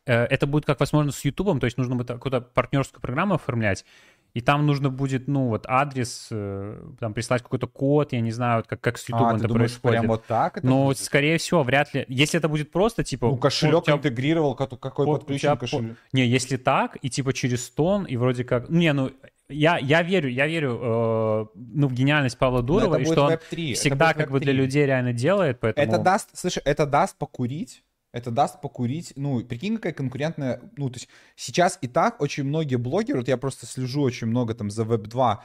Э, 0.05 0.25
это 0.25 0.47
будет 0.47 0.65
как 0.65 0.79
возможно 0.79 1.11
с 1.11 1.23
Ютубом, 1.25 1.59
то 1.59 1.65
есть 1.65 1.77
нужно 1.77 1.95
будет 1.95 2.07
какую-то 2.07 2.41
партнерскую 2.41 3.01
программу 3.01 3.35
оформлять, 3.35 3.85
и 4.33 4.41
там 4.41 4.65
нужно 4.65 4.89
будет, 4.89 5.27
ну, 5.27 5.47
вот 5.47 5.65
адрес, 5.67 6.27
э, 6.31 6.81
там 6.99 7.13
прислать 7.13 7.41
какой-то 7.41 7.67
код, 7.67 8.13
я 8.13 8.21
не 8.21 8.31
знаю, 8.31 8.57
вот 8.57 8.67
как, 8.67 8.79
как 8.79 8.97
с 8.97 9.09
YouTube 9.09 9.27
а, 9.27 9.35
это 9.35 9.47
думаешь, 9.47 9.71
происходит. 9.71 9.99
Прям 9.99 10.07
вот 10.07 10.25
так 10.25 10.57
это 10.57 10.67
Но, 10.67 10.85
будет? 10.85 10.99
скорее 10.99 11.37
всего, 11.37 11.63
вряд 11.63 11.93
ли. 11.93 12.05
Если 12.07 12.37
это 12.37 12.47
будет 12.47 12.71
просто, 12.71 13.03
типа... 13.03 13.27
Ну, 13.27 13.37
кошелек 13.37 13.85
тебя... 13.85 13.95
интегрировал, 13.95 14.55
какой 14.55 15.05
вот, 15.05 15.21
подключен 15.21 15.57
кошелек. 15.57 15.97
Не, 16.13 16.27
если 16.27 16.57
так, 16.57 16.97
и 17.01 17.09
типа 17.09 17.33
через 17.33 17.69
тон, 17.69 18.05
и 18.05 18.17
вроде 18.17 18.43
как... 18.43 18.69
Не, 18.69 18.93
ну, 18.93 19.11
я, 19.49 19.79
я 19.79 20.03
верю, 20.03 20.29
я 20.29 20.45
верю 20.45 20.79
э, 20.81 21.45
ну, 21.55 21.87
в 21.87 21.93
гениальность 21.93 22.37
Павла 22.37 22.61
Дурова, 22.61 22.97
и 22.97 23.05
что 23.05 23.25
он 23.25 23.37
всегда 23.73 24.13
как 24.13 24.29
бы 24.29 24.39
для 24.39 24.53
людей 24.53 24.85
реально 24.85 25.11
делает, 25.11 25.59
поэтому... 25.59 25.87
Это 25.87 25.97
даст, 25.97 26.29
слушай, 26.33 26.61
это 26.63 26.85
даст 26.85 27.17
покурить, 27.17 27.83
это 28.11 28.31
даст 28.31 28.61
покурить, 28.61 29.13
ну, 29.15 29.43
прикинь, 29.43 29.75
какая 29.75 29.93
конкурентная, 29.93 30.61
ну, 30.77 30.89
то 30.89 30.97
есть 30.97 31.09
сейчас 31.35 31.77
и 31.81 31.87
так 31.87 32.21
очень 32.21 32.43
многие 32.43 32.77
блогеры, 32.77 33.19
вот 33.19 33.27
я 33.27 33.37
просто 33.37 33.65
слежу 33.65 34.01
очень 34.01 34.27
много 34.27 34.53
там 34.53 34.69
за 34.69 34.83
Web2, 34.83 35.37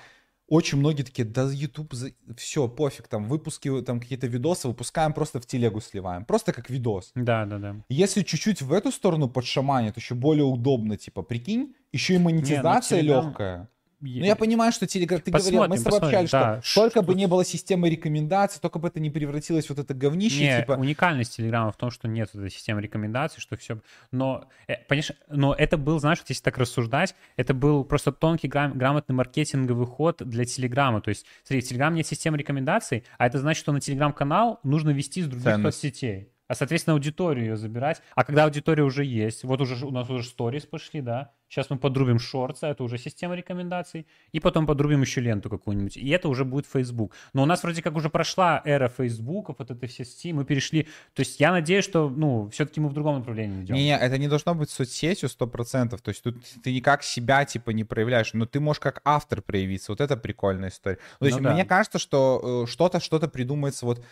очень 0.47 0.79
многие 0.79 1.03
такие, 1.03 1.25
да, 1.25 1.49
YouTube, 1.51 1.95
за... 1.95 2.11
все, 2.37 2.69
пофиг, 2.69 3.09
там, 3.09 3.25
выпуски, 3.25 3.83
там, 3.83 4.01
какие-то 4.01 4.27
видосы 4.27 4.69
выпускаем, 4.69 5.12
просто 5.12 5.41
в 5.41 5.47
телегу 5.47 5.81
сливаем, 5.81 6.25
просто 6.25 6.53
как 6.53 6.69
видос. 6.69 7.12
Да, 7.15 7.47
да, 7.47 7.59
да. 7.59 7.77
Если 7.89 8.23
чуть-чуть 8.23 8.61
в 8.61 8.73
эту 8.73 8.93
сторону 8.93 9.29
подшаманит, 9.29 9.97
еще 9.97 10.15
более 10.15 10.45
удобно, 10.45 10.97
типа, 10.97 11.23
прикинь, 11.23 11.75
еще 11.93 12.15
и 12.15 12.19
монетизация 12.19 13.03
Не, 13.03 13.09
ну, 13.09 13.15
Telegram... 13.15 13.27
легкая. 13.27 13.71
Ну, 14.05 14.24
я 14.24 14.36
понимаю, 14.36 14.72
что 14.72 14.86
Telegram, 14.86 15.18
ты 15.18 15.32
посмотрим, 15.32 15.61
говорил, 15.61 15.68
мы 15.68 15.78
с 15.78 15.82
тобой 15.82 15.98
общались, 16.00 16.30
да. 16.30 16.61
что 16.62 16.82
только 16.82 17.02
бы 17.02 17.14
не 17.14 17.26
было 17.26 17.44
системы 17.44 17.88
рекомендаций, 17.88 18.61
только 18.61 18.78
бы 18.78 18.88
это 18.88 19.00
не 19.00 19.11
превратилось 19.11 19.68
вот 19.68 19.78
это 19.78 19.94
говнище. 19.94 20.40
Не, 20.40 20.61
типа... 20.61 20.72
уникальность 20.72 21.36
Телеграма 21.36 21.72
в 21.72 21.76
том, 21.76 21.90
что 21.90 22.09
нет 22.09 22.28
этой 22.34 22.50
системы 22.50 22.82
рекомендаций, 22.82 23.40
что 23.40 23.57
все... 23.57 23.78
Но, 24.11 24.48
э, 24.66 24.76
понимаешь, 24.88 25.12
но 25.28 25.55
это 25.55 25.78
был, 25.78 25.98
знаешь, 25.98 26.18
вот 26.18 26.28
если 26.28 26.42
так 26.42 26.59
рассуждать, 26.59 27.14
это 27.36 27.55
был 27.55 27.84
просто 27.84 28.12
тонкий, 28.12 28.48
грам... 28.48 28.76
грамотный 28.76 29.14
маркетинговый 29.14 29.86
ход 29.86 30.22
для 30.24 30.44
Телеграма. 30.44 31.00
То 31.00 31.09
есть, 31.09 31.24
смотри, 31.44 31.62
в 31.62 31.68
Телеграм 31.68 31.94
нет 31.94 32.07
системы 32.07 32.36
рекомендаций, 32.36 33.05
а 33.18 33.26
это 33.26 33.38
значит, 33.38 33.61
что 33.61 33.72
на 33.72 33.80
Телеграм-канал 33.80 34.61
нужно 34.62 34.90
вести 34.90 35.22
с 35.22 35.26
других 35.26 35.44
Ценность. 35.44 35.78
соцсетей 35.78 36.34
а, 36.55 36.57
соответственно, 36.57 36.94
аудиторию 36.94 37.46
ее 37.46 37.57
забирать. 37.57 38.00
А 38.14 38.22
когда 38.22 38.44
аудитория 38.44 38.84
уже 38.84 39.05
есть, 39.05 39.42
вот 39.42 39.61
уже 39.61 39.84
у 39.84 39.90
нас 39.90 40.09
уже 40.09 40.22
сторис 40.22 40.66
пошли, 40.66 41.00
да, 41.00 41.32
сейчас 41.48 41.68
мы 41.68 41.78
подрубим 41.78 42.20
шорты, 42.20 42.66
это 42.66 42.84
уже 42.84 42.96
система 42.96 43.34
рекомендаций, 43.34 44.07
и 44.30 44.38
потом 44.38 44.64
подрубим 44.66 45.00
еще 45.00 45.20
ленту 45.20 45.50
какую-нибудь, 45.50 45.96
и 45.96 46.09
это 46.11 46.28
уже 46.28 46.44
будет 46.44 46.66
Facebook. 46.66 47.12
Но 47.32 47.42
у 47.42 47.46
нас 47.46 47.64
вроде 47.64 47.82
как 47.82 47.96
уже 47.96 48.09
прошла 48.09 48.62
эра 48.64 48.88
Facebook, 48.88 49.48
вот 49.48 49.70
это 49.70 49.86
все 49.88 50.05
сети, 50.05 50.32
мы 50.32 50.44
перешли, 50.44 50.84
то 51.12 51.20
есть 51.20 51.40
я 51.40 51.50
надеюсь, 51.50 51.84
что, 51.84 52.09
ну, 52.09 52.48
все-таки 52.50 52.80
мы 52.80 52.88
в 52.88 52.92
другом 52.92 53.18
направлении 53.18 53.64
идем. 53.64 53.74
Не, 53.74 53.96
это 53.96 54.16
не 54.16 54.28
должно 54.28 54.55
быть 54.55 54.70
соцсетью 54.70 55.28
100%, 55.28 55.98
то 55.98 56.09
есть 56.09 56.22
тут 56.22 56.36
ты 56.62 56.72
никак 56.72 57.02
себя, 57.02 57.44
типа, 57.44 57.70
не 57.70 57.82
проявляешь, 57.82 58.32
но 58.32 58.46
ты 58.46 58.61
можешь 58.61 58.80
как 58.80 59.00
автор 59.05 59.42
проявиться, 59.42 59.90
вот 59.90 60.00
это 60.00 60.16
прикольная 60.16 60.68
история. 60.68 60.98
То 61.18 61.26
есть 61.26 61.38
ну, 61.38 61.44
да. 61.44 61.55
мне 61.55 61.64
кажется, 61.64 61.98
что 61.98 62.64
э, 62.64 62.70
что-то, 62.70 63.00
что-то 63.00 63.26
придумается 63.26 63.86
вот 63.86 64.05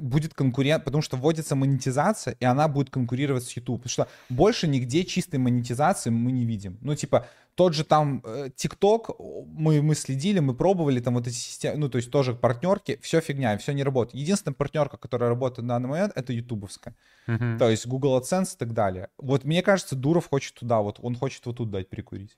будет 0.00 0.34
конкурент, 0.34 0.84
потому 0.84 1.02
что 1.02 1.16
вводится 1.16 1.56
монетизация, 1.56 2.36
и 2.40 2.44
она 2.44 2.68
будет 2.68 2.90
конкурировать 2.90 3.44
с 3.44 3.56
YouTube. 3.56 3.82
Потому 3.82 3.90
что 3.90 4.08
больше 4.28 4.68
нигде 4.68 5.04
чистой 5.04 5.36
монетизации 5.36 6.10
мы 6.10 6.32
не 6.32 6.44
видим. 6.44 6.78
Ну, 6.80 6.94
типа, 6.94 7.26
тот 7.54 7.74
же 7.74 7.84
там 7.84 8.22
э, 8.24 8.48
TikTok, 8.56 9.16
мы, 9.46 9.82
мы 9.82 9.94
следили, 9.94 10.40
мы 10.40 10.54
пробовали 10.54 11.00
там 11.00 11.14
вот 11.14 11.26
эти 11.26 11.34
системы, 11.34 11.76
ну, 11.78 11.88
то 11.88 11.98
есть 11.98 12.10
тоже 12.10 12.34
партнерки, 12.34 12.98
все 13.02 13.20
фигня, 13.20 13.56
все 13.58 13.72
не 13.72 13.84
работает. 13.84 14.14
Единственная 14.22 14.54
партнерка, 14.54 14.96
которая 14.96 15.28
работает 15.30 15.66
на 15.66 15.74
данный 15.74 15.88
момент, 15.88 16.12
это 16.16 16.32
ютубовская. 16.32 16.94
Uh-huh. 17.26 17.58
То 17.58 17.68
есть 17.68 17.86
Google 17.86 18.18
AdSense 18.18 18.54
и 18.54 18.58
так 18.58 18.72
далее. 18.72 19.08
Вот 19.18 19.44
мне 19.44 19.62
кажется, 19.62 19.96
Дуров 19.96 20.28
хочет 20.28 20.54
туда, 20.54 20.80
вот 20.80 20.98
он 21.02 21.14
хочет 21.14 21.44
вот 21.46 21.56
тут 21.56 21.70
дать 21.70 21.90
перекурить. 21.90 22.36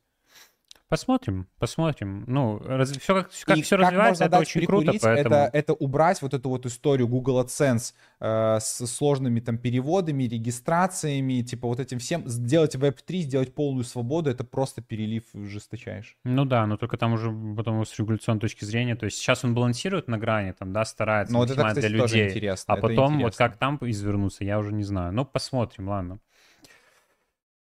Посмотрим, 0.95 1.49
посмотрим. 1.59 2.23
Ну, 2.29 2.61
раз, 2.65 2.93
все 2.93 3.15
как, 3.15 3.31
как 3.47 3.59
все 3.65 3.77
как 3.77 3.87
развивается, 3.87 4.25
это 4.27 4.39
очень 4.39 4.65
круто. 4.65 4.93
Поэтому... 5.03 5.35
Это, 5.35 5.51
это 5.53 5.73
убрать 5.73 6.23
вот 6.23 6.35
эту 6.35 6.49
вот 6.49 6.67
историю 6.67 7.09
Google 7.09 7.43
AdSense 7.43 7.95
э, 8.21 8.59
с 8.61 8.87
сложными 8.87 9.41
там 9.41 9.59
переводами, 9.59 10.23
регистрациями, 10.23 11.43
типа 11.43 11.67
вот 11.67 11.81
этим 11.81 11.99
всем. 11.99 12.29
Сделать 12.29 12.77
Web3, 12.77 13.23
сделать 13.23 13.53
полную 13.57 13.83
свободу, 13.83 14.31
это 14.31 14.45
просто 14.45 14.83
перелив 14.83 15.25
жесточайший. 15.35 16.17
Ну 16.23 16.45
да, 16.45 16.65
но 16.65 16.77
только 16.77 16.97
там 16.97 17.15
уже 17.15 17.35
потом 17.57 17.85
с 17.85 17.99
регуляционной 17.99 18.41
точки 18.41 18.65
зрения, 18.65 18.95
то 18.95 19.07
есть 19.07 19.17
сейчас 19.19 19.45
он 19.45 19.53
балансирует 19.53 20.07
на 20.07 20.17
грани, 20.17 20.53
там, 20.53 20.73
да, 20.73 20.85
старается 20.85 21.33
но 21.33 21.41
вот 21.41 21.51
это, 21.51 21.65
кстати, 21.65 21.89
для 21.89 22.03
людей. 22.03 22.29
интересно. 22.29 22.75
А 22.75 22.77
потом 22.77 23.19
вот 23.21 23.35
как 23.35 23.57
там 23.57 23.79
извернуться, 23.81 24.45
я 24.45 24.61
уже 24.61 24.73
не 24.73 24.85
знаю. 24.85 25.13
Ну, 25.13 25.25
посмотрим, 25.25 25.89
ладно. 25.89 26.21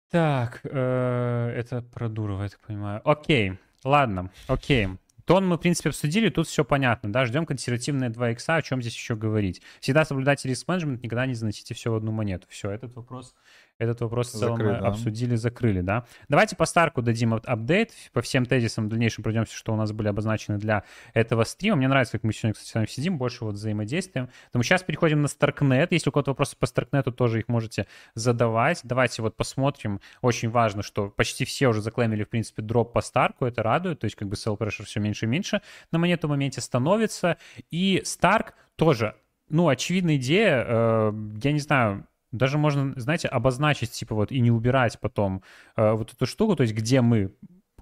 Так, 0.10 0.62
э, 0.64 1.53
это 1.55 1.84
про 1.84 2.10
Дурова, 2.10 2.43
я 2.43 2.49
так 2.49 2.60
понимаю. 2.62 3.01
Окей, 3.03 3.60
ладно, 3.84 4.32
окей. 4.47 4.88
Тон 5.26 5.47
мы, 5.47 5.57
в 5.57 5.60
принципе, 5.60 5.89
обсудили, 5.89 6.30
тут 6.30 6.47
все 6.47 6.66
понятно, 6.66 7.12
да, 7.14 7.26
ждем 7.26 7.45
консервативные 7.45 8.10
2 8.10 8.32
икса, 8.32 8.55
о 8.55 8.62
чем 8.64 8.82
здесь 8.82 8.95
еще 8.95 9.16
говорить. 9.16 9.62
Всегда 9.80 10.03
соблюдайте 10.05 10.49
риск 10.49 10.68
менеджмент, 10.68 11.03
никогда 11.03 11.28
не 11.28 11.36
заносите 11.36 11.76
все 11.76 11.91
в 11.91 11.95
одну 11.95 12.12
монету. 12.12 12.47
Все, 12.49 12.72
этот 12.72 12.95
вопрос 12.95 13.36
этот 13.80 14.02
вопрос 14.02 14.34
в 14.34 14.38
целом 14.38 14.58
Закрыт, 14.58 14.82
да. 14.82 14.88
обсудили, 14.88 15.36
закрыли, 15.36 15.82
да. 15.82 16.06
Давайте 16.28 16.56
по 16.56 16.66
Старку 16.66 17.02
дадим 17.02 17.34
апдейт, 17.34 17.94
по 18.12 18.22
всем 18.22 18.46
тезисам 18.46 18.86
в 18.86 18.90
дальнейшем 18.90 19.24
пройдемся, 19.24 19.56
что 19.56 19.74
у 19.74 19.78
нас 19.78 19.94
были 19.94 20.10
обозначены 20.10 20.58
для 20.58 20.84
этого 21.14 21.46
стрима. 21.46 21.78
Мне 21.78 21.88
нравится, 21.88 22.14
как 22.14 22.24
мы 22.24 22.34
сегодня, 22.34 22.54
кстати, 22.54 22.70
с 22.70 22.74
вами 22.76 22.86
сидим, 22.88 23.18
больше 23.18 23.46
вот 23.46 23.56
взаимодействием. 23.56 24.30
Поэтому 24.48 24.64
сейчас 24.64 24.84
переходим 24.84 25.22
на 25.22 25.28
Starknet. 25.28 25.88
Если 25.92 26.10
у 26.10 26.12
кого-то 26.12 26.32
вопросы 26.32 26.58
по 26.58 26.66
Starknet, 26.66 27.10
тоже 27.12 27.40
их 27.40 27.48
можете 27.48 27.88
задавать. 28.16 28.82
Давайте 28.84 29.22
вот 29.22 29.38
посмотрим. 29.38 30.02
Очень 30.22 30.50
важно, 30.50 30.84
что 30.84 31.10
почти 31.10 31.46
все 31.46 31.70
уже 31.70 31.82
заклеймили, 31.82 32.26
в 32.26 32.30
принципе, 32.30 32.62
дроп 32.62 32.92
по 32.92 33.02
Старку, 33.02 33.46
это 33.46 33.64
радует, 33.64 34.00
то 34.00 34.06
есть 34.06 34.18
как 34.18 34.28
бы 34.28 34.36
sell 34.36 34.58
pressure 34.58 34.84
все 34.84 35.00
меньше 35.00 35.26
и 35.26 35.30
меньше 35.30 35.62
на 35.92 36.00
монету 36.00 36.28
в 36.28 36.32
моменте 36.32 36.60
становится. 36.60 37.38
И 37.72 38.02
Stark 38.04 38.52
тоже 38.76 39.16
ну, 39.50 39.68
очевидная 39.68 40.18
идея, 40.18 40.64
э, 40.68 41.14
я 41.42 41.52
не 41.52 41.60
знаю, 41.60 42.06
даже 42.32 42.58
можно, 42.58 42.94
знаете, 42.98 43.28
обозначить, 43.28 43.92
типа 43.92 44.16
вот, 44.16 44.32
и 44.32 44.40
не 44.40 44.52
убирать 44.52 45.00
потом 45.00 45.44
э, 45.76 45.92
вот 45.92 46.14
эту 46.14 46.26
штуку, 46.26 46.56
то 46.56 46.64
есть 46.64 46.74
где 46.74 47.02
мы 47.02 47.34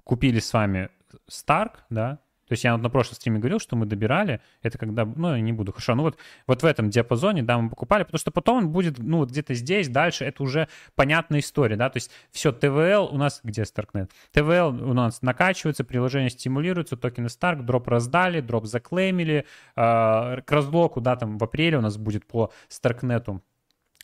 купили 0.04 0.40
с 0.40 0.52
вами 0.52 0.88
Stark, 1.28 1.72
да, 1.90 2.20
то 2.48 2.54
есть 2.54 2.64
я 2.64 2.72
вот 2.72 2.82
на 2.82 2.88
прошлом 2.88 3.16
стриме 3.16 3.38
говорил, 3.38 3.60
что 3.60 3.76
мы 3.76 3.84
добирали, 3.84 4.40
это 4.62 4.78
когда, 4.78 5.04
ну, 5.04 5.34
я 5.34 5.40
не 5.40 5.52
буду, 5.52 5.72
хорошо, 5.72 5.94
ну 5.94 6.02
вот, 6.02 6.18
вот 6.46 6.62
в 6.62 6.66
этом 6.66 6.88
диапазоне, 6.88 7.42
да, 7.42 7.58
мы 7.58 7.68
покупали, 7.68 8.04
потому 8.04 8.18
что 8.18 8.30
потом 8.30 8.58
он 8.58 8.68
будет, 8.70 8.98
ну, 8.98 9.18
вот 9.18 9.30
где-то 9.30 9.52
здесь, 9.52 9.88
дальше, 9.88 10.24
это 10.24 10.42
уже 10.42 10.68
понятная 10.94 11.40
история, 11.40 11.76
да, 11.76 11.90
то 11.90 11.98
есть 11.98 12.10
все, 12.30 12.50
ТВЛ 12.50 13.10
у 13.12 13.18
нас, 13.18 13.40
где 13.44 13.62
Starknet? 13.62 14.10
ТВЛ 14.32 14.88
у 14.88 14.94
нас 14.94 15.20
накачивается, 15.20 15.84
приложение 15.84 16.30
стимулируется, 16.30 16.96
токены 16.96 17.26
Stark, 17.26 17.62
дроп 17.62 17.88
раздали, 17.88 18.40
дроп 18.40 18.64
заклеймили, 18.64 19.44
э, 19.76 20.40
к 20.40 20.46
разблоку, 20.48 21.02
да, 21.02 21.16
там 21.16 21.36
в 21.36 21.44
апреле 21.44 21.76
у 21.76 21.82
нас 21.82 21.98
будет 21.98 22.26
по 22.26 22.50
Starknet 22.70 23.40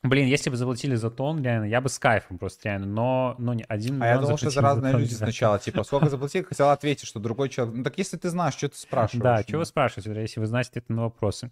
Блин, 0.05 0.27
если 0.27 0.51
бы 0.51 0.57
заплатили 0.57 0.95
за 0.97 1.11
тон, 1.11 1.43
реально, 1.43 1.65
я 1.65 1.81
бы 1.81 1.89
с 1.89 1.99
кайфом 1.99 2.37
просто 2.39 2.69
реально, 2.69 2.87
но, 2.87 3.35
но 3.39 3.55
не 3.55 3.65
один 3.67 4.03
А 4.03 4.07
я 4.07 4.19
думал, 4.19 4.37
что 4.37 4.49
это 4.49 4.61
разные 4.61 4.93
люди 4.93 5.09
тон, 5.09 5.19
сначала, 5.19 5.59
типа, 5.59 5.83
сколько 5.83 6.09
заплатили, 6.11 6.43
хотел 6.43 6.69
ответить, 6.69 7.09
что 7.09 7.21
другой 7.21 7.49
человек. 7.49 7.75
Ну 7.75 7.83
так 7.83 7.97
если 7.97 8.19
ты 8.19 8.29
знаешь, 8.29 8.55
что 8.55 8.69
ты 8.69 8.77
спрашиваешь? 8.77 9.23
Да, 9.23 9.43
что 9.43 9.59
вы 9.59 9.65
спрашиваете, 9.65 10.21
если 10.21 10.41
вы 10.41 10.47
знаете 10.47 10.71
это 10.75 10.93
на 10.93 11.05
вопросы. 11.05 11.51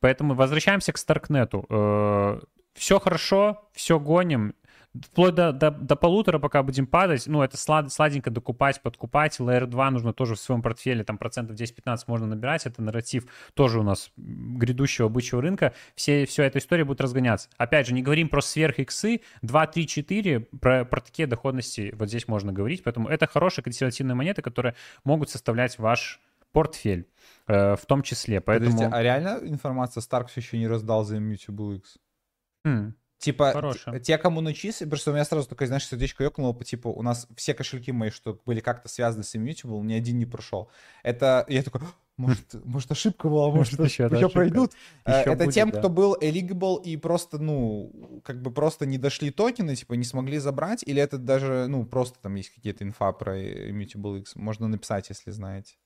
Поэтому 0.00 0.34
возвращаемся 0.34 0.92
к 0.92 0.98
Старкнету. 0.98 1.64
Э, 1.70 2.40
все 2.74 3.00
хорошо, 3.00 3.68
все 3.72 3.98
гоним, 3.98 4.54
вплоть 5.02 5.34
до, 5.34 5.52
до, 5.52 5.70
до 5.70 5.96
полутора, 5.96 6.38
пока 6.38 6.62
будем 6.62 6.86
падать, 6.86 7.26
ну, 7.26 7.42
это 7.42 7.56
слад, 7.56 7.92
сладенько 7.92 8.30
докупать, 8.30 8.80
подкупать. 8.80 9.38
Layer 9.40 9.66
2 9.66 9.90
нужно 9.90 10.12
тоже 10.12 10.34
в 10.34 10.40
своем 10.40 10.62
портфеле, 10.62 11.04
там 11.04 11.18
процентов 11.18 11.56
10-15 11.56 12.04
можно 12.06 12.26
набирать. 12.26 12.66
Это 12.66 12.82
нарратив 12.82 13.26
тоже 13.54 13.80
у 13.80 13.82
нас 13.82 14.10
грядущего 14.16 15.08
бычьего 15.08 15.42
рынка. 15.42 15.74
Все, 15.94 16.26
все 16.26 16.44
эта 16.44 16.58
история 16.58 16.84
будет 16.84 17.00
разгоняться. 17.00 17.48
Опять 17.56 17.88
же, 17.88 17.94
не 17.94 18.02
говорим 18.02 18.28
про 18.28 18.40
сверх 18.40 18.78
иксы, 18.78 19.20
2, 19.42 19.66
3, 19.66 19.86
4, 19.86 20.40
про, 20.60 20.84
про 20.84 21.00
такие 21.00 21.26
доходности 21.26 21.94
вот 21.96 22.08
здесь 22.08 22.28
можно 22.28 22.52
говорить. 22.52 22.82
Поэтому 22.84 23.08
это 23.08 23.26
хорошие 23.26 23.64
консервативные 23.64 24.14
монеты, 24.14 24.42
которые 24.42 24.74
могут 25.04 25.30
составлять 25.30 25.78
ваш 25.78 26.20
портфель 26.52 27.08
э, 27.48 27.74
в 27.74 27.84
том 27.86 28.02
числе. 28.02 28.40
Поэтому... 28.40 28.70
Подождите, 28.70 28.96
а 28.96 29.02
реально 29.02 29.40
информация 29.42 30.00
Stark 30.00 30.28
все 30.28 30.40
еще 30.40 30.56
не 30.56 30.68
раздал 30.68 31.04
за 31.04 31.16
Immutable 31.16 31.78
X? 31.78 31.98
Хм. 32.64 32.94
Типа, 33.24 33.52
Хорошая. 33.52 34.00
те, 34.00 34.18
кому 34.18 34.42
начислили, 34.42 34.86
просто 34.86 35.10
у 35.10 35.14
меня 35.14 35.24
сразу 35.24 35.48
такое, 35.48 35.66
знаешь, 35.66 35.86
сердечко 35.86 36.22
ёкнуло, 36.22 36.52
по 36.52 36.62
типа, 36.62 36.88
у 36.88 37.00
нас 37.00 37.26
все 37.36 37.54
кошельки 37.54 37.90
мои, 37.90 38.10
что 38.10 38.38
были 38.44 38.60
как-то 38.60 38.90
связаны 38.90 39.24
с 39.24 39.34
Immutable, 39.34 39.82
ни 39.82 39.94
один 39.94 40.18
не 40.18 40.26
прошел. 40.26 40.70
Это, 41.02 41.46
я 41.48 41.62
такой, 41.62 41.80
может, 42.18 42.52
может 42.66 42.90
ошибка 42.90 43.30
была, 43.30 43.50
может, 43.50 43.78
может 43.78 43.92
еще, 43.92 44.04
еще 44.04 44.28
пройдут. 44.28 44.72
Еще 45.06 45.30
это 45.30 45.44
будет, 45.44 45.54
тем, 45.54 45.70
да. 45.70 45.78
кто 45.78 45.88
был 45.88 46.18
eligible 46.20 46.82
и 46.82 46.98
просто, 46.98 47.38
ну, 47.38 48.20
как 48.24 48.42
бы 48.42 48.50
просто 48.50 48.84
не 48.84 48.98
дошли 48.98 49.30
токены, 49.30 49.74
типа, 49.74 49.94
не 49.94 50.04
смогли 50.04 50.36
забрать, 50.36 50.82
или 50.86 51.00
это 51.00 51.16
даже, 51.16 51.64
ну, 51.66 51.86
просто 51.86 52.18
там 52.20 52.34
есть 52.34 52.50
какие-то 52.50 52.84
инфа 52.84 53.12
про 53.12 53.40
Immutable 53.40 54.20
X, 54.20 54.36
можно 54.36 54.68
написать, 54.68 55.08
если 55.08 55.30
знаете. 55.30 55.76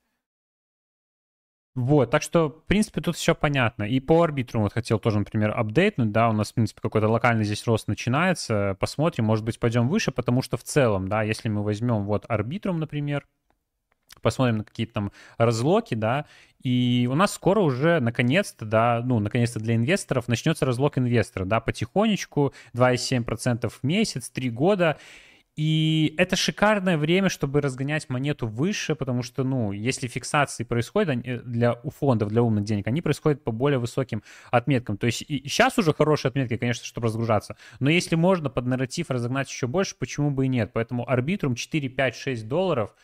Вот, 1.78 2.10
так 2.10 2.22
что, 2.22 2.48
в 2.48 2.64
принципе, 2.64 3.00
тут 3.00 3.14
все 3.14 3.36
понятно. 3.36 3.84
И 3.84 4.00
по 4.00 4.24
арбитру 4.24 4.60
вот 4.60 4.72
хотел 4.72 4.98
тоже, 4.98 5.20
например, 5.20 5.56
апдейтнуть, 5.56 6.10
да, 6.10 6.28
у 6.28 6.32
нас, 6.32 6.50
в 6.50 6.54
принципе, 6.54 6.80
какой-то 6.80 7.06
локальный 7.06 7.44
здесь 7.44 7.64
рост 7.68 7.86
начинается, 7.86 8.76
посмотрим, 8.80 9.26
может 9.26 9.44
быть, 9.44 9.60
пойдем 9.60 9.88
выше, 9.88 10.10
потому 10.10 10.42
что 10.42 10.56
в 10.56 10.64
целом, 10.64 11.06
да, 11.06 11.22
если 11.22 11.48
мы 11.48 11.62
возьмем 11.62 12.02
вот 12.02 12.24
арбитрум, 12.28 12.80
например, 12.80 13.28
посмотрим 14.22 14.56
на 14.56 14.64
какие-то 14.64 14.94
там 14.94 15.12
разлоки, 15.36 15.94
да, 15.94 16.26
и 16.64 17.08
у 17.08 17.14
нас 17.14 17.32
скоро 17.32 17.60
уже, 17.60 18.00
наконец-то, 18.00 18.64
да, 18.64 19.00
ну, 19.04 19.20
наконец-то 19.20 19.60
для 19.60 19.76
инвесторов 19.76 20.26
начнется 20.26 20.66
разлок 20.66 20.98
инвестора, 20.98 21.44
да, 21.44 21.60
потихонечку, 21.60 22.54
2,7% 22.74 23.68
в 23.68 23.84
месяц, 23.84 24.30
3 24.30 24.50
года, 24.50 24.98
и 25.58 26.14
это 26.18 26.36
шикарное 26.36 26.96
время, 26.96 27.28
чтобы 27.28 27.60
разгонять 27.60 28.08
монету 28.08 28.46
выше, 28.46 28.94
потому 28.94 29.24
что, 29.24 29.42
ну, 29.42 29.72
если 29.72 30.06
фиксации 30.06 30.62
происходят 30.62 31.08
они, 31.08 31.40
для 31.44 31.80
у 31.82 31.90
фондов, 31.90 32.28
для 32.28 32.44
умных 32.44 32.62
денег, 32.62 32.86
они 32.86 33.02
происходят 33.02 33.42
по 33.42 33.50
более 33.50 33.80
высоким 33.80 34.22
отметкам. 34.52 34.96
То 34.96 35.06
есть 35.06 35.22
и 35.22 35.42
сейчас 35.48 35.76
уже 35.76 35.92
хорошие 35.92 36.28
отметки, 36.30 36.56
конечно, 36.56 36.86
чтобы 36.86 37.06
разгружаться. 37.08 37.56
Но 37.80 37.90
если 37.90 38.14
можно 38.14 38.50
под 38.50 38.66
нарратив 38.66 39.10
разогнать 39.10 39.50
еще 39.50 39.66
больше, 39.66 39.96
почему 39.98 40.30
бы 40.30 40.44
и 40.44 40.48
нет? 40.48 40.70
Поэтому 40.72 41.10
арбитрум 41.10 41.56
4, 41.56 41.88
5, 41.88 42.14
6 42.14 42.46
долларов, 42.46 42.94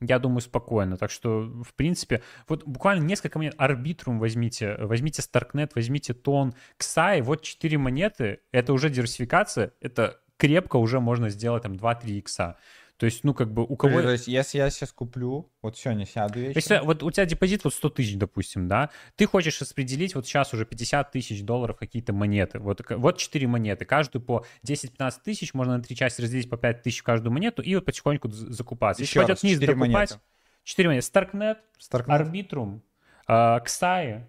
я 0.00 0.20
думаю, 0.20 0.42
спокойно. 0.42 0.96
Так 0.96 1.10
что, 1.10 1.40
в 1.40 1.74
принципе, 1.74 2.22
вот 2.46 2.62
буквально 2.64 3.02
несколько 3.02 3.40
монет. 3.40 3.56
Арбитрум 3.58 4.20
возьмите, 4.20 4.76
возьмите 4.78 5.22
Starknet, 5.22 5.72
возьмите 5.74 6.14
Тон, 6.14 6.54
Ксай, 6.76 7.20
вот 7.20 7.42
4 7.42 7.76
монеты, 7.78 8.38
это 8.52 8.72
уже 8.72 8.90
диверсификация, 8.90 9.72
это 9.80 10.20
крепко 10.36 10.76
уже 10.76 11.00
можно 11.00 11.28
сделать 11.28 11.62
там 11.62 11.72
2-3 11.74 12.10
икса. 12.18 12.56
То 12.96 13.04
есть, 13.04 13.24
ну, 13.24 13.34
как 13.34 13.52
бы 13.52 13.62
у 13.62 13.76
кого... 13.76 14.00
То 14.00 14.12
есть, 14.12 14.26
если 14.26 14.56
я 14.56 14.70
сейчас 14.70 14.90
куплю, 14.90 15.52
вот 15.60 15.76
сегодня 15.76 16.06
сяду 16.06 16.38
вечером... 16.38 16.54
Если 16.56 16.78
вот 16.78 17.02
у 17.02 17.10
тебя 17.10 17.26
депозит 17.26 17.62
вот 17.64 17.74
100 17.74 17.90
тысяч, 17.90 18.16
допустим, 18.16 18.68
да, 18.68 18.88
ты 19.16 19.26
хочешь 19.26 19.60
распределить 19.60 20.14
вот 20.14 20.26
сейчас 20.26 20.54
уже 20.54 20.64
50 20.64 21.12
тысяч 21.12 21.42
долларов 21.42 21.76
какие-то 21.76 22.14
монеты. 22.14 22.58
Вот, 22.58 22.80
вот 22.88 23.18
4 23.18 23.46
монеты, 23.46 23.84
каждую 23.84 24.22
по 24.22 24.46
10-15 24.66 25.12
тысяч, 25.22 25.52
можно 25.52 25.76
на 25.76 25.82
3 25.82 25.94
части 25.94 26.22
разделить 26.22 26.48
по 26.48 26.56
5 26.56 26.82
тысяч 26.82 27.02
каждую 27.02 27.34
монету 27.34 27.60
и 27.60 27.74
вот 27.74 27.84
потихоньку 27.84 28.30
закупаться. 28.30 29.02
Еще 29.02 29.20
Если 29.20 29.26
пойдет 29.26 29.42
вниз, 29.42 29.60
4 29.60 29.74
докупать... 29.74 30.10
Монеты. 30.12 30.20
4 30.64 30.88
монеты. 30.88 31.06
Starknet, 31.06 31.56
Starknet. 31.78 32.08
Arbitrum, 32.08 32.80
Xai 33.28 34.22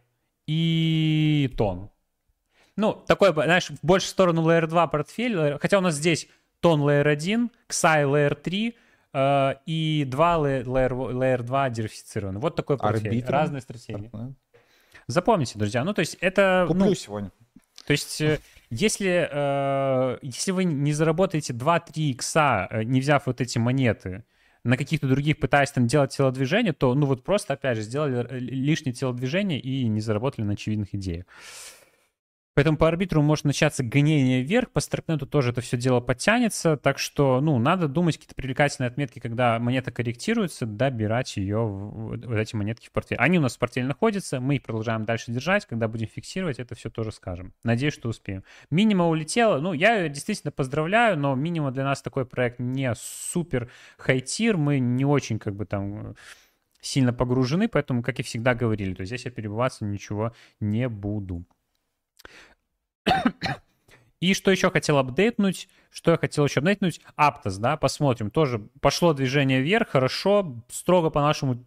и 0.46 1.54
Тон. 1.58 1.90
Ну, 2.78 2.94
такой, 2.94 3.34
знаешь, 3.34 3.70
в 3.70 3.86
большую 3.86 4.10
сторону 4.10 4.50
Layer 4.50 4.68
2 4.68 4.88
портфель, 4.88 5.58
хотя 5.60 5.80
у 5.80 5.82
нас 5.82 5.96
здесь 5.96 6.28
тон 6.60 6.82
Layer 6.82 7.10
1, 7.10 7.52
Xi 7.70 8.04
Layer 8.04 8.36
3 8.36 8.76
э, 9.14 9.54
и 9.66 10.06
2 10.08 10.36
Layer, 10.36 10.64
layer 10.64 11.44
2 11.44 11.70
диверсифицированы. 11.72 12.40
Вот 12.40 12.56
такой 12.56 12.78
портфель. 12.78 13.10
Арбитром? 13.10 13.34
Разные 13.34 13.62
стратегии. 13.62 14.12
Запомните, 15.08 15.58
друзья. 15.58 15.84
Ну, 15.84 15.94
то 15.94 16.02
есть 16.02 16.18
это... 16.22 16.66
Куплю 16.68 16.86
ну, 16.86 16.94
сегодня. 16.94 17.32
То 17.86 17.92
есть... 17.92 18.22
Э, 18.22 18.40
если, 18.70 19.30
э, 19.32 20.18
если 20.22 20.52
вы 20.52 20.66
не 20.66 20.92
заработаете 20.92 21.54
2-3 21.54 21.92
икса, 22.12 22.68
э, 22.70 22.84
не 22.84 23.00
взяв 23.00 23.26
вот 23.26 23.40
эти 23.40 23.58
монеты, 23.58 24.26
на 24.66 24.76
каких-то 24.76 25.08
других 25.08 25.40
пытаясь 25.40 25.72
там 25.72 25.88
делать 25.88 26.16
телодвижение, 26.16 26.74
то, 26.74 26.94
ну 26.94 27.06
вот 27.06 27.24
просто, 27.24 27.54
опять 27.54 27.78
же, 27.78 27.84
сделали 27.84 28.28
лишнее 28.40 28.94
телодвижение 28.94 29.60
и 29.62 29.88
не 29.88 30.02
заработали 30.02 30.44
на 30.44 30.54
очевидных 30.54 30.94
идеях. 30.94 31.26
Поэтому 32.58 32.76
по 32.76 32.88
арбитру 32.88 33.22
может 33.22 33.46
начаться 33.46 33.84
гонение 33.84 34.42
вверх, 34.42 34.72
по 34.72 34.80
Старкнету 34.80 35.28
тоже 35.28 35.52
это 35.52 35.62
все 35.62 35.78
дело 35.78 36.00
подтянется, 36.00 36.76
так 36.76 36.98
что, 36.98 37.40
ну, 37.40 37.60
надо 37.60 37.88
думать 37.88 38.16
какие-то 38.18 38.34
привлекательные 38.34 38.88
отметки, 38.88 39.20
когда 39.20 39.60
монета 39.60 39.92
корректируется, 39.92 40.66
добирать 40.66 41.38
ее, 41.38 41.60
вот 41.60 42.24
эти 42.24 42.56
монетки 42.56 42.88
в 42.88 42.92
портфель. 42.92 43.20
Они 43.20 43.38
у 43.38 43.42
нас 43.42 43.58
в 43.58 43.60
портфеле 43.60 43.86
находятся, 43.86 44.40
мы 44.40 44.56
их 44.56 44.64
продолжаем 44.64 45.06
дальше 45.06 45.32
держать, 45.32 45.68
когда 45.68 45.88
будем 45.88 46.08
фиксировать, 46.08 46.58
это 46.58 46.74
все 46.74 46.90
тоже 46.90 47.12
скажем. 47.12 47.54
Надеюсь, 47.64 47.94
что 47.94 48.10
успеем. 48.10 48.44
Минима 48.72 49.08
улетела, 49.08 49.60
ну, 49.60 49.74
я 49.74 49.96
ее 49.98 50.10
действительно 50.10 50.50
поздравляю, 50.50 51.16
но 51.16 51.36
минима 51.36 51.70
для 51.72 51.84
нас 51.84 52.02
такой 52.02 52.26
проект 52.26 52.58
не 52.58 52.92
супер 52.96 53.70
хайтир, 54.00 54.58
мы 54.58 54.80
не 54.80 55.06
очень 55.06 55.38
как 55.38 55.56
бы 55.56 55.68
там 55.68 56.16
сильно 56.82 57.14
погружены, 57.14 57.68
поэтому, 57.68 58.02
как 58.02 58.20
и 58.20 58.24
всегда 58.24 58.56
говорили, 58.56 58.96
то 58.96 59.02
есть 59.02 59.12
здесь 59.12 59.26
я 59.26 59.32
перебываться 59.32 59.86
ничего 59.86 60.34
не 60.60 60.90
буду. 60.90 61.46
И 64.20 64.34
что 64.34 64.50
еще 64.50 64.72
хотел 64.72 64.98
апдейтнуть? 64.98 65.70
Что 65.92 66.12
я 66.12 66.18
хотел 66.18 66.46
еще 66.46 66.60
апдейтнуть? 66.60 67.02
Аптос, 67.16 67.58
да, 67.58 67.78
посмотрим. 67.78 68.32
Тоже 68.32 68.68
пошло 68.82 69.14
движение 69.14 69.62
вверх, 69.62 69.90
хорошо, 69.90 70.64
строго 70.70 71.10
по 71.10 71.22
нашему 71.22 71.64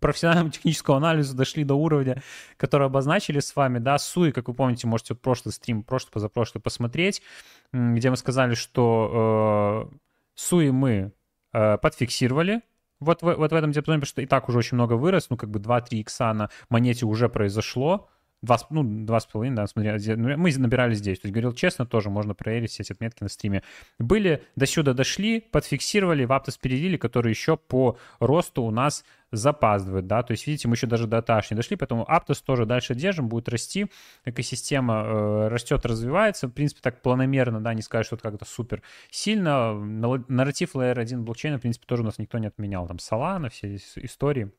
профессиональному 0.00 0.50
техническому 0.50 0.96
анализу 0.96 1.36
дошли 1.36 1.64
до 1.64 1.74
уровня, 1.74 2.22
который 2.56 2.86
обозначили 2.86 3.40
с 3.40 3.54
вами, 3.54 3.78
да, 3.78 3.98
Суи, 3.98 4.32
как 4.32 4.48
вы 4.48 4.54
помните, 4.54 4.86
можете 4.86 5.14
вот 5.14 5.22
прошлый 5.22 5.52
стрим, 5.52 5.82
прошлый, 5.82 6.12
позапрошлый 6.12 6.60
посмотреть, 6.60 7.22
где 7.72 8.10
мы 8.10 8.16
сказали, 8.16 8.54
что 8.54 9.88
э, 9.92 9.96
Суи 10.34 10.70
мы 10.70 11.12
э, 11.52 11.78
подфиксировали, 11.78 12.62
вот 13.00 13.22
вот 13.22 13.52
в 13.52 13.54
этом 13.54 13.70
диапазоне, 13.70 14.00
потому 14.00 14.08
что 14.08 14.22
и 14.22 14.26
так 14.26 14.48
уже 14.48 14.58
очень 14.58 14.74
много 14.74 14.94
вырос, 14.94 15.30
ну, 15.30 15.36
как 15.36 15.50
бы 15.50 15.60
2-3 15.60 15.98
икса 15.98 16.32
на 16.32 16.50
монете 16.68 17.06
уже 17.06 17.28
произошло, 17.28 18.08
два, 18.42 18.58
ну, 18.70 18.82
два 18.84 19.20
с 19.20 19.26
половиной, 19.26 19.56
да, 19.56 19.66
смотри, 19.66 19.92
ну, 20.16 20.36
мы 20.36 20.56
набирали 20.56 20.94
здесь. 20.94 21.18
То 21.18 21.26
есть, 21.26 21.32
говорил 21.32 21.52
честно, 21.52 21.86
тоже 21.86 22.10
можно 22.10 22.34
проверить 22.34 22.70
все 22.70 22.82
эти 22.82 22.92
отметки 22.92 23.22
на 23.22 23.28
стриме. 23.28 23.62
Были, 23.98 24.42
до 24.56 24.66
сюда 24.66 24.92
дошли, 24.92 25.40
подфиксировали, 25.40 26.24
в 26.24 26.30
Aptos 26.30 26.58
перелили, 26.60 26.96
который 26.96 27.30
еще 27.30 27.56
по 27.56 27.98
росту 28.20 28.62
у 28.62 28.70
нас 28.70 29.04
запаздывает, 29.30 30.06
да, 30.06 30.22
то 30.22 30.30
есть, 30.30 30.46
видите, 30.46 30.68
мы 30.68 30.74
еще 30.74 30.86
даже 30.86 31.06
до 31.06 31.20
Таш 31.20 31.50
не 31.50 31.56
дошли, 31.56 31.76
поэтому 31.76 32.06
Aptos 32.08 32.42
тоже 32.42 32.64
дальше 32.64 32.94
держим, 32.94 33.28
будет 33.28 33.50
расти, 33.50 33.86
экосистема 34.24 35.02
э, 35.04 35.48
растет, 35.48 35.84
развивается, 35.84 36.48
в 36.48 36.52
принципе, 36.52 36.80
так 36.80 37.02
планомерно, 37.02 37.60
да, 37.60 37.74
не 37.74 37.82
сказать, 37.82 38.06
что 38.06 38.16
это 38.16 38.22
как-то 38.30 38.46
супер 38.46 38.82
сильно. 39.10 39.74
Нарратив 39.74 40.74
Layer 40.74 40.98
1 40.98 41.24
блокчейна, 41.24 41.58
в 41.58 41.60
принципе, 41.60 41.86
тоже 41.86 42.02
у 42.02 42.06
нас 42.06 42.18
никто 42.18 42.38
не 42.38 42.46
отменял, 42.46 42.86
там, 42.86 42.96
Solana, 42.96 43.50
все 43.50 43.76
истории, 43.96 44.50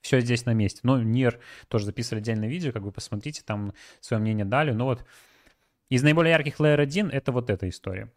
все 0.00 0.20
здесь 0.20 0.46
на 0.46 0.54
месте. 0.54 0.80
Но 0.82 1.02
Нир 1.02 1.38
тоже 1.68 1.86
записывали 1.86 2.20
отдельное 2.20 2.48
видео, 2.48 2.72
как 2.72 2.82
вы 2.82 2.92
посмотрите, 2.92 3.42
там 3.44 3.72
свое 4.00 4.20
мнение 4.20 4.44
дали. 4.44 4.72
Но 4.72 4.86
вот 4.86 5.04
из 5.88 6.02
наиболее 6.02 6.32
ярких 6.32 6.58
Layer 6.60 6.80
1 6.80 7.10
это 7.10 7.32
вот 7.32 7.50
эта 7.50 7.68
история. 7.68 8.10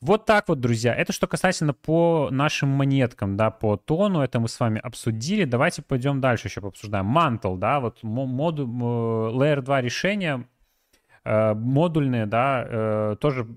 Вот 0.00 0.26
так 0.26 0.48
вот, 0.48 0.60
друзья. 0.60 0.94
Это 0.94 1.12
что 1.12 1.26
касательно 1.26 1.74
по 1.74 2.28
нашим 2.30 2.68
монеткам, 2.68 3.36
да, 3.36 3.50
по 3.50 3.76
тону, 3.76 4.20
это 4.20 4.38
мы 4.38 4.48
с 4.48 4.60
вами 4.60 4.80
обсудили. 4.80 5.44
Давайте 5.44 5.82
пойдем 5.82 6.20
дальше 6.20 6.46
еще 6.46 6.60
пообсуждаем. 6.60 7.16
Mantle, 7.16 7.58
да, 7.58 7.80
вот 7.80 8.02
моду, 8.04 8.64
Layer 8.66 9.60
2 9.60 9.80
решения, 9.80 10.46
э, 11.24 11.54
модульные, 11.54 12.26
да, 12.26 12.64
э, 12.64 13.16
тоже 13.20 13.48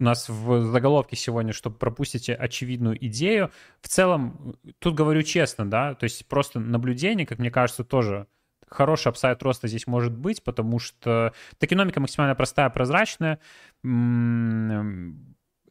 у 0.00 0.04
нас 0.04 0.28
в 0.28 0.62
заголовке 0.70 1.16
сегодня, 1.16 1.52
чтобы 1.52 1.76
пропустите 1.76 2.34
очевидную 2.34 3.04
идею. 3.06 3.50
В 3.80 3.88
целом, 3.88 4.56
тут 4.78 4.94
говорю 4.94 5.22
честно, 5.22 5.68
да, 5.68 5.94
то 5.94 6.04
есть 6.04 6.26
просто 6.26 6.60
наблюдение, 6.60 7.26
как 7.26 7.38
мне 7.38 7.50
кажется, 7.50 7.84
тоже 7.84 8.26
хороший 8.68 9.08
upside 9.08 9.42
роста 9.42 9.66
здесь 9.66 9.86
может 9.86 10.16
быть, 10.16 10.42
потому 10.42 10.78
что 10.78 11.32
токеномика 11.58 12.00
максимально 12.00 12.34
простая, 12.34 12.70
прозрачная 12.70 13.40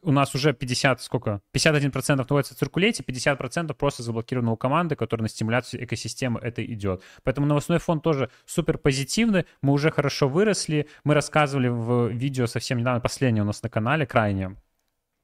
у 0.02 0.12
нас 0.12 0.34
уже 0.34 0.52
50, 0.52 1.00
сколько? 1.02 1.40
51% 1.54 2.16
находится 2.16 2.54
в 2.54 2.58
circulate, 2.58 3.02
50% 3.02 3.74
просто 3.74 4.02
заблокировано 4.02 4.52
у 4.52 4.56
команды, 4.56 4.96
которая 4.96 5.22
на 5.22 5.28
стимуляцию 5.28 5.84
экосистемы 5.84 6.40
это 6.40 6.64
идет. 6.64 7.02
Поэтому 7.22 7.46
новостной 7.46 7.78
фон 7.78 8.00
тоже 8.00 8.30
супер 8.46 8.78
позитивный. 8.78 9.46
Мы 9.62 9.72
уже 9.72 9.90
хорошо 9.90 10.28
выросли. 10.28 10.88
Мы 11.04 11.14
рассказывали 11.14 11.68
в 11.68 12.08
видео 12.08 12.46
совсем 12.46 12.78
недавно, 12.78 13.00
последнее 13.00 13.42
у 13.42 13.46
нас 13.46 13.62
на 13.62 13.68
канале, 13.68 14.06
крайне, 14.06 14.56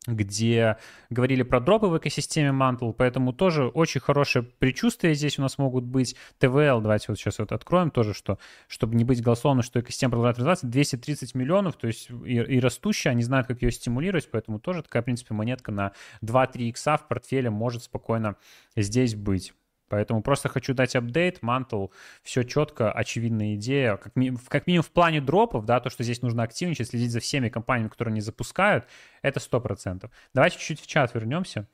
где 0.06 0.76
говорили 1.10 1.42
про 1.42 1.60
дропы 1.60 1.86
в 1.86 1.96
экосистеме 1.96 2.50
Mantle, 2.50 2.92
поэтому 2.92 3.32
тоже 3.32 3.66
очень 3.68 4.00
хорошее 4.00 4.44
предчувствие 4.44 5.14
здесь 5.14 5.38
у 5.38 5.42
нас 5.42 5.58
могут 5.58 5.84
быть. 5.84 6.16
ТВЛ, 6.38 6.80
давайте 6.80 7.06
вот 7.08 7.18
сейчас 7.18 7.38
вот 7.38 7.52
откроем 7.52 7.90
тоже, 7.90 8.12
что, 8.12 8.38
чтобы 8.68 8.94
не 8.96 9.04
быть 9.04 9.22
голословно, 9.22 9.62
что 9.62 9.80
экосистема 9.80 10.12
продолжает 10.12 10.38
развиваться, 10.38 10.66
230 10.66 11.34
миллионов, 11.34 11.76
то 11.76 11.86
есть 11.86 12.10
и, 12.24 12.34
и 12.34 12.60
растущая, 12.60 13.10
они 13.10 13.22
знают, 13.22 13.46
как 13.46 13.62
ее 13.62 13.70
стимулировать, 13.70 14.30
поэтому 14.30 14.58
тоже 14.58 14.82
такая, 14.82 15.02
в 15.02 15.06
принципе, 15.06 15.34
монетка 15.34 15.72
на 15.72 15.92
2-3 16.22 16.62
икса 16.68 16.96
в 16.96 17.08
портфеле 17.08 17.50
может 17.50 17.84
спокойно 17.84 18.36
здесь 18.76 19.14
быть. 19.14 19.54
Поэтому 19.88 20.22
просто 20.22 20.48
хочу 20.48 20.74
дать 20.74 20.96
апдейт, 20.96 21.42
мантл, 21.42 21.88
все 22.22 22.42
четко, 22.42 22.90
очевидная 22.90 23.54
идея. 23.54 23.96
Как, 23.96 24.16
ми- 24.16 24.36
как 24.48 24.66
минимум 24.66 24.84
в 24.84 24.90
плане 24.90 25.20
дропов, 25.20 25.64
да, 25.66 25.80
то, 25.80 25.90
что 25.90 26.02
здесь 26.02 26.22
нужно 26.22 26.42
активничать, 26.42 26.88
следить 26.88 27.12
за 27.12 27.20
всеми 27.20 27.48
компаниями, 27.48 27.90
которые 27.90 28.14
не 28.14 28.20
запускают, 28.20 28.86
это 29.22 29.40
100%. 29.40 30.10
Давайте 30.32 30.58
чуть-чуть 30.58 30.80
в 30.80 30.86
чат 30.86 31.14
вернемся. 31.14 31.68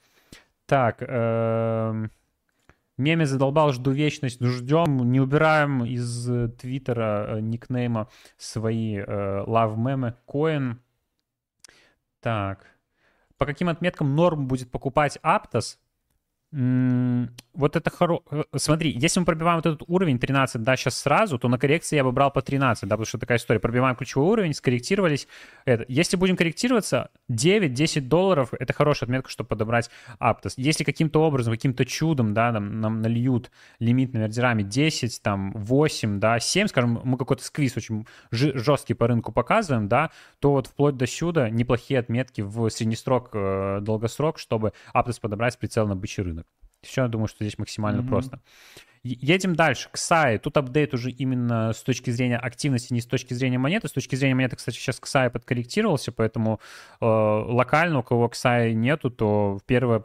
Так, 0.66 1.02
эм... 1.02 2.11
Меме 3.00 3.24
задолбал, 3.24 3.72
жду 3.72 3.92
вечность, 3.92 4.44
ждем, 4.44 5.11
не 5.11 5.20
убираем 5.20 5.84
из 5.86 6.26
твиттера 6.58 7.28
э, 7.28 7.40
никнейма 7.40 8.11
свои 8.36 8.98
э, 8.98 9.04
love 9.06 9.74
мемы, 9.78 10.16
коин. 10.26 10.82
Так, 12.20 12.66
по 13.38 13.46
каким 13.46 13.70
отметкам 13.70 14.14
норм 14.14 14.46
будет 14.46 14.70
покупать 14.70 15.18
Aptos? 15.22 15.78
Вот 17.53 17.76
это 17.76 17.90
хоро... 17.90 18.20
Э, 18.30 18.44
смотри, 18.57 18.90
если 18.90 19.20
мы 19.20 19.26
пробиваем 19.26 19.57
вот 19.57 19.66
этот 19.66 19.82
уровень 19.88 20.18
13, 20.18 20.62
да, 20.62 20.76
сейчас 20.76 20.98
сразу, 20.98 21.38
то 21.38 21.48
на 21.48 21.59
коррекции 21.59 21.96
я 21.96 22.05
бы 22.05 22.12
брал 22.12 22.30
по 22.30 22.42
13, 22.42 22.84
да, 22.84 22.96
потому 22.96 23.07
что 23.07 23.18
такая 23.18 23.38
история. 23.38 23.61
Пробиваем 23.61 23.96
ключевой 23.96 24.28
уровень, 24.28 24.55
скорректировались. 24.55 25.26
Это. 25.64 25.84
Если 25.88 26.16
будем 26.16 26.36
корректироваться, 26.36 27.11
9-10 27.30 28.03
долларов— 28.03 28.51
это 28.59 28.72
хорошая 28.72 29.07
отметка, 29.09 29.30
чтобы 29.30 29.48
подобрать 29.48 29.90
Аптос. 30.18 30.55
Если 30.57 30.84
каким-то 30.84 31.22
образом, 31.22 31.53
каким-то 31.53 31.84
чудом, 31.84 32.34
да, 32.34 32.53
нам, 32.53 32.80
нам 32.80 33.01
нальют 33.01 33.51
лимитными 33.78 34.24
ордерами 34.24 34.62
10, 34.62 35.22
там, 35.22 35.53
8, 35.53 36.20
да, 36.20 36.38
7, 36.38 36.68
скажем, 36.68 37.01
мы 37.05 37.18
какой-то 37.18 37.44
сквиз 37.44 37.76
очень 37.76 38.07
жесткий 38.30 38.94
по 38.94 39.07
рынку 39.09 39.32
показываем, 39.32 39.88
да, 39.88 40.11
то 40.38 40.53
вот 40.53 40.66
вплоть 40.68 40.96
до 40.96 41.07
сюда 41.07 41.51
неплохие 41.51 42.01
отметки 42.01 42.40
в 42.40 42.68
среднесрок, 42.70 43.30
э, 43.32 43.78
долгосрок, 43.80 44.38
чтобы 44.38 44.72
Аптос 44.92 45.18
подобрать 45.18 45.55
с 45.55 45.57
прицел 45.57 45.86
на 45.86 45.96
бычий 45.96 46.22
рынок. 46.22 46.46
Все, 46.83 47.03
я 47.03 47.09
думаю, 47.09 47.28
что 47.28 47.45
здесь 47.45 47.59
максимально 47.59 48.01
mm-hmm. 48.01 48.09
просто. 48.09 48.41
Едем 49.03 49.57
дальше, 49.57 49.89
к 49.91 49.97
SAI. 49.97 50.39
Тут 50.39 50.59
апдейт 50.59 50.93
уже 50.93 51.11
именно 51.11 51.72
с 51.72 51.83
точки 51.83 52.11
зрения 52.11 52.37
активности, 52.37 52.93
не 52.93 53.01
с 53.01 53.07
точки 53.07 53.33
зрения 53.33 53.57
монеты. 53.57 53.89
С 53.89 53.93
точки 53.93 54.14
зрения 54.14 54.35
монеты, 54.35 54.57
кстати, 54.57 54.76
сейчас 54.76 55.01
KSI 55.01 55.31
подкорректировался, 55.31 56.12
поэтому 56.12 56.61
э, 57.01 57.07
локально, 57.07 58.01
у 58.01 58.03
кого 58.03 58.26
KSI 58.26 58.74
нету, 58.74 59.09
то 59.09 59.59
первая 59.64 60.03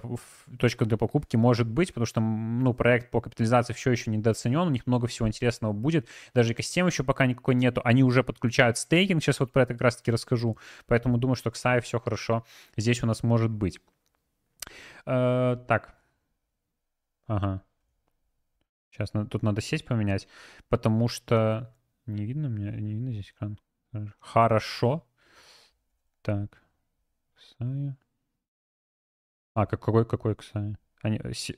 точка 0.57 0.85
для 0.85 0.95
покупки 0.95 1.35
может 1.35 1.67
быть, 1.67 1.89
потому 1.89 2.05
что 2.05 2.21
ну, 2.21 2.73
проект 2.73 3.11
по 3.11 3.19
капитализации 3.19 3.73
все 3.73 3.91
еще 3.91 4.11
недооценен, 4.11 4.59
у 4.59 4.69
них 4.69 4.87
много 4.87 5.07
всего 5.07 5.27
интересного 5.27 5.73
будет. 5.73 6.07
Даже 6.33 6.53
экосистемы 6.53 6.87
еще 6.87 7.03
пока 7.03 7.25
никакой 7.25 7.55
нету. 7.55 7.81
Они 7.83 8.01
уже 8.01 8.23
подключают 8.23 8.77
стейкинг, 8.77 9.21
сейчас 9.21 9.41
вот 9.41 9.51
про 9.51 9.63
это 9.63 9.73
как 9.73 9.81
раз-таки 9.81 10.09
расскажу. 10.09 10.57
Поэтому 10.87 11.17
думаю, 11.17 11.35
что 11.35 11.49
KSI 11.49 11.81
все 11.81 11.99
хорошо 11.99 12.45
здесь 12.77 13.03
у 13.03 13.07
нас 13.07 13.23
может 13.23 13.51
быть. 13.51 13.81
Э, 15.05 15.57
так, 15.67 15.95
Ага. 17.27 17.63
Сейчас 18.91 19.11
тут 19.11 19.43
надо 19.43 19.61
сесть 19.61 19.85
поменять, 19.85 20.27
потому 20.69 21.07
что... 21.07 21.73
Не 22.05 22.25
видно 22.25 22.49
мне? 22.49 22.71
Не 22.71 22.93
видно 22.93 23.11
здесь 23.11 23.31
экран? 23.31 23.59
Хорошо. 24.19 25.07
Так. 26.21 26.61
Ксая. 27.35 27.97
А, 29.53 29.65
какой, 29.65 30.05
какой 30.05 30.35
Ксая? 30.35 30.77
Они... 31.01 31.19
Си... 31.33 31.57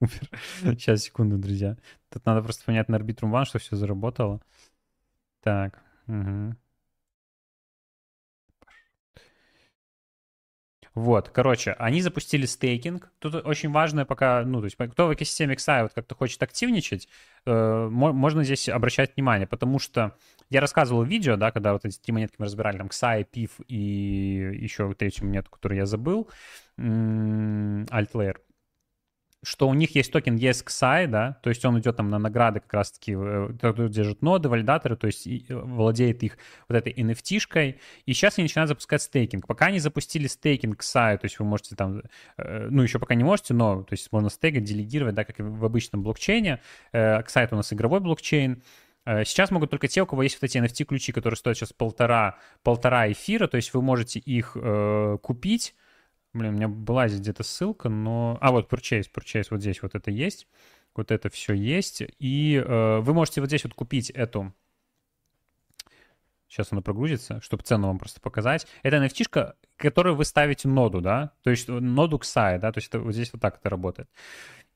Умер. 0.00 0.30
Сейчас, 0.60 1.02
секунду, 1.02 1.38
друзья. 1.38 1.76
Тут 2.08 2.24
надо 2.24 2.42
просто 2.42 2.64
понять 2.64 2.88
на 2.88 2.96
Arbitrum 2.96 3.32
One, 3.32 3.44
что 3.44 3.58
все 3.58 3.76
заработало. 3.76 4.40
Так. 5.40 5.82
Угу. 6.06 6.56
Вот, 10.94 11.28
короче, 11.28 11.72
они 11.78 12.02
запустили 12.02 12.46
стейкинг. 12.46 13.12
Тут 13.20 13.34
очень 13.46 13.70
важное 13.70 14.04
пока, 14.04 14.42
ну, 14.44 14.58
то 14.58 14.64
есть 14.64 14.76
кто 14.76 15.06
в 15.06 15.14
экосистеме 15.14 15.54
XI 15.54 15.84
вот 15.84 15.92
как-то 15.94 16.16
хочет 16.16 16.42
активничать, 16.42 17.08
э, 17.46 17.88
можно 17.90 18.42
здесь 18.42 18.68
обращать 18.68 19.14
внимание, 19.14 19.46
потому 19.46 19.78
что 19.78 20.16
я 20.48 20.60
рассказывал 20.60 21.04
видео, 21.04 21.36
да, 21.36 21.52
когда 21.52 21.74
вот 21.74 21.84
эти 21.84 21.96
три 21.98 22.12
монетки 22.12 22.36
мы 22.38 22.46
разбирали, 22.46 22.78
там, 22.78 22.88
XAI, 22.88 23.24
PYTH 23.32 23.50
и 23.68 24.58
еще 24.60 24.92
третью 24.94 25.26
монету, 25.26 25.50
которую 25.50 25.78
я 25.78 25.86
забыл, 25.86 26.28
Altlayer 26.76 28.36
что 29.42 29.68
у 29.68 29.74
них 29.74 29.94
есть 29.94 30.12
токен 30.12 30.36
esXAI, 30.36 31.06
да, 31.06 31.38
то 31.42 31.48
есть 31.48 31.64
он 31.64 31.78
идет 31.78 31.96
там 31.96 32.10
на 32.10 32.18
награды 32.18 32.60
как 32.60 32.74
раз-таки, 32.74 33.14
э, 33.16 33.48
держит 33.88 34.20
ноды, 34.20 34.48
валидаторы, 34.48 34.96
то 34.96 35.06
есть 35.06 35.26
э, 35.26 35.42
владеет 35.48 36.22
их 36.22 36.36
вот 36.68 36.76
этой 36.76 36.92
NFT-шкой, 36.92 37.78
и 38.04 38.12
сейчас 38.12 38.38
они 38.38 38.44
начинают 38.44 38.68
запускать 38.68 39.00
стейкинг. 39.02 39.46
Пока 39.46 39.66
они 39.66 39.78
запустили 39.78 40.26
стейкинг 40.26 40.80
XAI, 40.80 41.16
то 41.18 41.24
есть 41.24 41.38
вы 41.38 41.46
можете 41.46 41.74
там, 41.74 42.02
э, 42.36 42.68
ну, 42.70 42.82
еще 42.82 42.98
пока 42.98 43.14
не 43.14 43.24
можете, 43.24 43.54
но, 43.54 43.82
то 43.82 43.94
есть 43.94 44.12
можно 44.12 44.28
стейкать, 44.28 44.64
делегировать, 44.64 45.14
да, 45.14 45.24
как 45.24 45.40
и 45.40 45.42
в 45.42 45.64
обычном 45.64 46.02
блокчейне. 46.02 46.60
XI 46.92 47.48
у 47.52 47.56
нас 47.56 47.72
игровой 47.72 48.00
блокчейн, 48.00 48.62
Сейчас 49.06 49.50
могут 49.50 49.70
только 49.70 49.88
те, 49.88 50.02
у 50.02 50.06
кого 50.06 50.22
есть 50.22 50.36
вот 50.40 50.44
эти 50.44 50.58
NFT-ключи, 50.58 51.12
которые 51.12 51.36
стоят 51.36 51.56
сейчас 51.56 51.72
полтора, 51.72 52.36
полтора 52.62 53.10
эфира, 53.10 53.46
то 53.46 53.56
есть 53.56 53.72
вы 53.72 53.80
можете 53.80 54.18
их 54.18 54.52
э, 54.54 55.16
купить, 55.22 55.74
Блин, 56.32 56.54
у 56.54 56.56
меня 56.56 56.68
была 56.68 57.08
здесь 57.08 57.20
где-то 57.20 57.42
ссылка, 57.42 57.88
но... 57.88 58.38
А, 58.40 58.52
вот 58.52 58.72
Purchase, 58.72 59.06
Purchase, 59.12 59.48
вот 59.50 59.60
здесь 59.60 59.82
вот 59.82 59.94
это 59.94 60.10
есть. 60.10 60.46
Вот 60.94 61.10
это 61.10 61.28
все 61.28 61.54
есть. 61.54 62.02
И 62.18 62.54
э, 62.54 63.00
вы 63.00 63.14
можете 63.14 63.40
вот 63.40 63.48
здесь 63.48 63.64
вот 63.64 63.74
купить 63.74 64.10
эту... 64.10 64.52
Сейчас 66.48 66.72
она 66.72 66.82
прогрузится, 66.82 67.40
чтобы 67.40 67.62
цену 67.62 67.88
вам 67.88 67.98
просто 67.98 68.20
показать. 68.20 68.66
Это 68.82 68.96
nft 68.96 69.54
которую 69.76 70.14
вы 70.14 70.24
ставите 70.24 70.68
ноду, 70.68 71.00
да? 71.00 71.32
То 71.42 71.50
есть 71.50 71.68
ноду 71.68 72.18
XI, 72.18 72.58
да? 72.58 72.70
То 72.72 72.78
есть 72.78 72.88
это, 72.88 73.00
вот 73.00 73.14
здесь 73.14 73.32
вот 73.32 73.40
так 73.40 73.58
это 73.58 73.70
работает. 73.70 74.10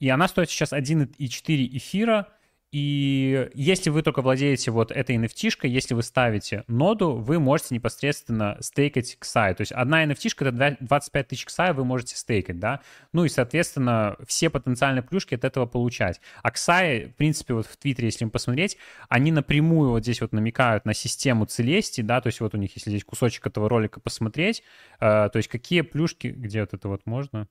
И 0.01 0.09
она 0.09 0.29
стоит 0.29 0.51
сейчас 0.51 0.73
1,4 0.73 1.77
эфира. 1.77 2.29
И 2.75 3.51
если 3.55 3.89
вы 3.89 4.03
только 4.03 4.21
владеете 4.21 4.73
вот 4.73 4.91
этой 4.91 5.15
nft 5.15 5.55
если 5.63 5.95
вы 5.95 6.03
ставите 6.03 6.65
ноду, 6.67 7.13
вы 7.13 7.39
можете 7.39 7.73
непосредственно 7.73 8.57
стейкать 8.59 9.17
XAI. 9.21 9.55
То 9.55 9.61
есть 9.61 9.71
одна 9.71 10.05
nft 10.05 10.35
это 10.41 10.77
25 10.81 11.29
тысяч 11.29 11.47
XAI 11.47 11.73
вы 11.73 11.85
можете 11.85 12.17
стейкать, 12.17 12.59
да? 12.59 12.81
Ну 13.13 13.25
и, 13.25 13.29
соответственно, 13.29 14.17
все 14.27 14.51
потенциальные 14.51 15.05
плюшки 15.05 15.37
от 15.37 15.45
этого 15.45 15.67
получать. 15.67 16.21
А 16.43 16.51
XAI, 16.51 17.11
в 17.11 17.15
принципе, 17.15 17.55
вот 17.55 17.67
в 17.67 17.77
Твиттере, 17.77 18.09
если 18.09 18.25
посмотреть, 18.25 18.77
они 19.09 19.31
напрямую 19.31 19.91
вот 19.91 20.03
здесь 20.03 20.21
вот 20.21 20.33
намекают 20.33 20.85
на 20.85 20.95
систему 20.95 21.47
Целести, 21.47 22.01
да, 22.01 22.21
то 22.21 22.27
есть 22.27 22.41
вот 22.41 22.57
у 22.57 22.59
них, 22.59 22.75
если 22.75 22.91
здесь 22.91 23.05
кусочек 23.05 23.47
этого 23.47 23.69
ролика 23.69 24.01
посмотреть, 24.01 24.65
э, 24.99 25.29
то 25.29 25.37
есть 25.37 25.49
какие 25.49 25.83
плюшки, 25.83 26.27
где 26.27 26.63
вот 26.63 26.75
это 26.75 26.89
вот 26.89 27.07
можно? 27.07 27.47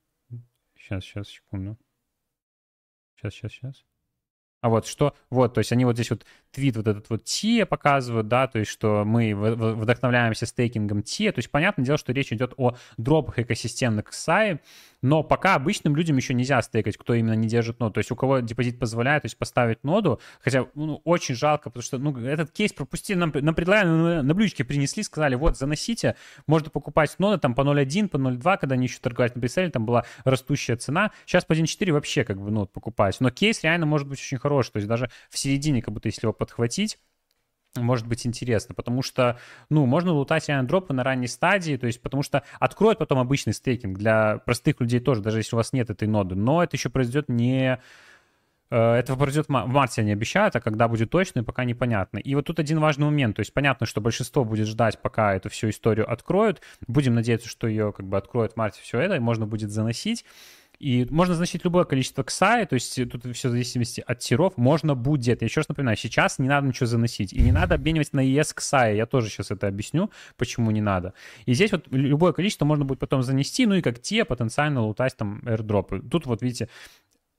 Сейчас, 0.78 1.06
сейчас, 1.06 1.30
секунду. 1.30 1.78
Сейчас, 3.16 3.34
сейчас, 3.36 3.52
сейчас. 3.54 3.86
А 4.64 4.70
вот 4.70 4.88
что, 4.88 5.14
вот, 5.30 5.54
то 5.54 5.60
есть 5.60 5.74
они 5.74 5.84
вот 5.84 5.96
здесь 5.96 6.10
вот 6.10 6.26
твит 6.54 6.78
вот 6.78 6.88
этот 6.88 7.10
вот 7.10 7.24
TIA 7.24 7.66
показывают, 7.66 8.30
да, 8.30 8.48
то 8.48 8.60
есть 8.60 8.72
что 8.72 9.04
мы 9.04 9.36
вдохновляемся 9.36 10.46
стейкингом 10.46 11.00
TIA, 11.00 11.34
то 11.34 11.40
есть 11.40 11.52
понятное 11.52 11.86
дело, 11.86 11.98
что 11.98 12.14
речь 12.14 12.32
идет 12.32 12.54
о 12.56 12.78
дропах 12.96 13.40
экосистемных 13.40 14.12
SAI, 14.12 14.62
но 15.04 15.22
пока 15.22 15.56
обычным 15.56 15.98
людям 15.98 16.16
еще 16.16 16.34
нельзя 16.34 16.62
стейкать, 16.62 16.96
кто 16.96 17.14
именно 17.14 17.34
не 17.34 17.50
держит 17.50 17.82
ноду, 17.82 17.96
то 17.96 17.98
есть 17.98 18.10
у 18.12 18.16
кого 18.16 18.40
депозит 18.40 18.80
позволяет, 18.80 19.24
то 19.24 19.26
есть 19.26 19.38
поставить 19.38 19.84
ноду, 19.84 20.22
хотя 20.40 20.66
ну, 20.76 21.02
очень 21.04 21.36
жалко, 21.36 21.70
потому 21.70 21.84
что 21.84 21.98
ну, 21.98 22.18
этот 22.26 22.52
кейс 22.52 22.72
пропустили, 22.72 23.18
нам, 23.18 23.34
нам 23.36 23.54
предлагали, 23.54 23.90
ну, 23.90 24.24
на 24.24 24.34
блюдечке 24.34 24.64
принесли, 24.64 25.04
сказали, 25.04 25.36
вот, 25.36 25.58
заносите, 25.58 26.16
можно 26.48 26.70
покупать 26.70 27.14
ноды 27.20 27.38
там 27.38 27.54
по 27.54 27.62
0.1, 27.64 28.08
по 28.08 28.16
0.2, 28.16 28.58
когда 28.58 28.76
они 28.76 28.86
еще 28.86 29.00
торговать 29.00 29.36
на 29.36 29.42
прицеле, 29.42 29.70
там 29.70 29.86
была 29.86 30.06
растущая 30.24 30.78
цена, 30.78 31.12
сейчас 31.26 31.44
по 31.44 31.52
1.4 31.52 31.92
вообще 31.92 32.24
как 32.24 32.40
бы, 32.40 32.50
ну, 32.50 32.66
покупать, 32.66 33.18
но 33.20 33.30
кейс 33.30 33.62
реально 33.62 33.86
может 33.86 34.08
быть 34.08 34.20
очень 34.20 34.38
хороший, 34.38 34.53
то 34.62 34.78
есть 34.78 34.88
даже 34.88 35.10
в 35.30 35.38
середине, 35.38 35.82
как 35.82 35.94
будто 35.94 36.08
если 36.08 36.26
его 36.26 36.34
подхватить, 36.34 37.00
может 37.76 38.08
быть 38.08 38.26
интересно, 38.28 38.76
потому 38.76 39.02
что, 39.02 39.40
ну, 39.70 39.86
можно 39.86 40.12
лутать 40.12 40.48
реально 40.48 40.84
на 40.90 41.04
ранней 41.04 41.28
стадии, 41.28 41.78
то 41.78 41.88
есть 41.88 42.02
потому 42.02 42.24
что 42.24 42.44
откроет 42.60 43.00
потом 43.00 43.20
обычный 43.20 43.54
стейкинг. 43.54 43.98
Для 43.98 44.38
простых 44.46 44.80
людей 44.80 45.00
тоже, 45.00 45.22
даже 45.22 45.40
если 45.40 45.56
у 45.56 45.58
вас 45.58 45.74
нет 45.74 45.90
этой 45.90 46.08
ноды, 46.08 46.36
но 46.36 46.64
это 46.64 46.76
еще 46.76 46.90
произойдет 46.90 47.30
не... 47.30 47.80
Э, 48.70 48.94
это 48.96 49.16
произойдет 49.16 49.48
в 49.48 49.52
марте, 49.52 50.02
они 50.02 50.12
обещают, 50.12 50.56
а 50.56 50.62
когда 50.62 50.88
будет 50.88 51.10
точно, 51.10 51.44
пока 51.44 51.64
непонятно. 51.64 52.20
И 52.20 52.36
вот 52.36 52.46
тут 52.46 52.60
один 52.60 52.80
важный 52.80 53.06
момент, 53.06 53.38
то 53.38 53.40
есть 53.40 53.54
понятно, 53.54 53.88
что 53.88 54.02
большинство 54.02 54.46
будет 54.46 54.68
ждать, 54.68 55.02
пока 55.02 55.36
эту 55.36 55.50
всю 55.50 55.70
историю 55.70 56.12
откроют, 56.12 56.62
будем 56.88 57.16
надеяться, 57.16 57.50
что 57.50 57.68
ее 57.68 57.92
как 57.92 58.08
бы 58.08 58.18
откроют 58.18 58.54
в 58.54 58.58
марте 58.58 58.82
все 58.84 59.00
это, 59.00 59.16
и 59.16 59.20
можно 59.20 59.48
будет 59.48 59.72
заносить, 59.72 60.26
и 60.84 61.08
можно 61.10 61.34
значить 61.36 61.64
любое 61.64 61.86
количество 61.86 62.24
ксай, 62.24 62.66
то 62.66 62.74
есть 62.74 62.96
тут 63.10 63.24
все 63.34 63.48
в 63.48 63.52
зависимости 63.52 64.04
от 64.06 64.20
тиров, 64.20 64.58
можно 64.58 64.96
будет. 64.96 65.42
Я 65.42 65.46
еще 65.46 65.62
раз 65.62 65.70
напоминаю, 65.70 65.96
сейчас 65.96 66.40
не 66.40 66.50
надо 66.50 66.68
ничего 66.68 66.88
заносить. 66.88 67.32
И 67.32 67.42
не 67.42 67.54
надо 67.54 67.76
обменивать 67.76 68.12
на 68.12 68.20
ES 68.20 68.54
ксай. 68.54 68.98
Я 68.98 69.06
тоже 69.06 69.30
сейчас 69.30 69.50
это 69.50 69.68
объясню, 69.68 70.12
почему 70.36 70.72
не 70.72 70.82
надо. 70.82 71.14
И 71.46 71.54
здесь 71.54 71.72
вот 71.72 71.86
любое 71.92 72.34
количество 72.34 72.66
можно 72.66 72.84
будет 72.84 73.00
потом 73.00 73.24
занести, 73.24 73.66
ну 73.66 73.76
и 73.76 73.82
как 73.82 74.00
те 74.00 74.26
потенциально 74.26 74.82
лутать 74.82 75.16
там 75.16 75.40
airdropы. 75.46 76.02
Тут 76.02 76.26
вот 76.26 76.42
видите, 76.42 76.68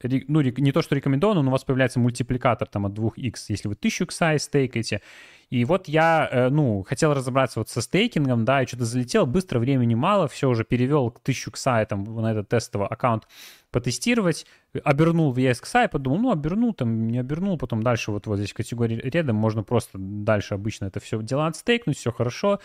ну, 0.03 0.41
не 0.41 0.73
то, 0.73 0.83
что 0.83 0.95
рекомендовано, 0.95 1.43
но 1.43 1.49
у 1.49 1.53
вас 1.53 1.65
появляется 1.65 2.01
мультипликатор 2.01 2.67
там 2.69 2.87
от 2.87 2.93
2x, 2.93 3.35
если 3.49 3.69
вы 3.69 3.75
1000 3.75 4.05
XI 4.05 4.39
стейкаете. 4.39 5.03
И 5.51 5.65
вот 5.65 5.89
я, 5.89 6.29
э, 6.31 6.49
ну, 6.49 6.83
хотел 6.83 7.15
разобраться 7.15 7.61
вот 7.61 7.69
со 7.69 7.81
стейкингом, 7.81 8.45
да, 8.45 8.63
и 8.63 8.67
что-то 8.67 8.85
залетел, 8.85 9.27
быстро, 9.27 9.59
времени 9.59 9.95
мало, 9.95 10.29
все 10.29 10.49
уже 10.49 10.65
перевел 10.65 11.11
к 11.11 11.21
1000 11.21 11.51
XI 11.51 11.87
там 11.87 12.05
на 12.05 12.33
этот 12.33 12.49
тестовый 12.49 12.89
аккаунт 12.89 13.27
потестировать, 13.75 14.47
обернул 14.85 15.33
в 15.33 15.39
ESXi, 15.39 15.89
подумал, 15.89 16.19
ну, 16.19 16.31
обернул, 16.31 16.73
там, 16.75 17.09
не 17.09 17.19
обернул, 17.19 17.59
потом 17.59 17.83
дальше 17.83 18.13
вот, 18.13 18.29
вот 18.29 18.37
здесь 18.37 18.53
категории 18.53 18.95
рядом 18.95 19.35
можно 19.35 19.65
просто 19.65 19.99
дальше 19.99 20.55
обычно 20.55 20.85
это 20.85 21.01
все 21.01 21.21
дела 21.21 21.49
отстейкнуть, 21.49 21.99
все 21.99 22.13
хорошо. 22.13 22.61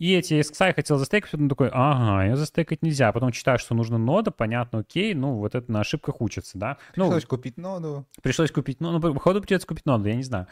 И 0.00 0.12
эти 0.14 0.34
ESXi 0.34 0.74
хотел 0.74 0.98
застейкать, 0.98 1.30
потом 1.30 1.48
такой, 1.48 1.70
ага, 1.72 2.26
я 2.26 2.34
застейкать 2.34 2.82
нельзя. 2.82 3.12
Потом 3.12 3.30
читаю, 3.30 3.60
что 3.60 3.76
нужно 3.76 3.98
нода, 3.98 4.32
понятно, 4.32 4.80
окей, 4.80 5.14
ну, 5.14 5.34
вот 5.34 5.54
это 5.54 5.70
на 5.70 5.80
ошибках 5.80 6.20
учатся, 6.20 6.58
да. 6.58 6.78
Ну, 6.96 7.04
пришлось 7.04 7.22
ну, 7.22 7.28
купить 7.28 7.56
ноду. 7.56 8.04
Пришлось 8.20 8.50
купить, 8.50 8.80
ну, 8.80 8.90
ну, 8.90 9.00
походу 9.14 9.40
придется 9.40 9.68
купить 9.68 9.86
ноду, 9.86 10.08
я 10.08 10.16
не 10.16 10.24
знаю. 10.24 10.48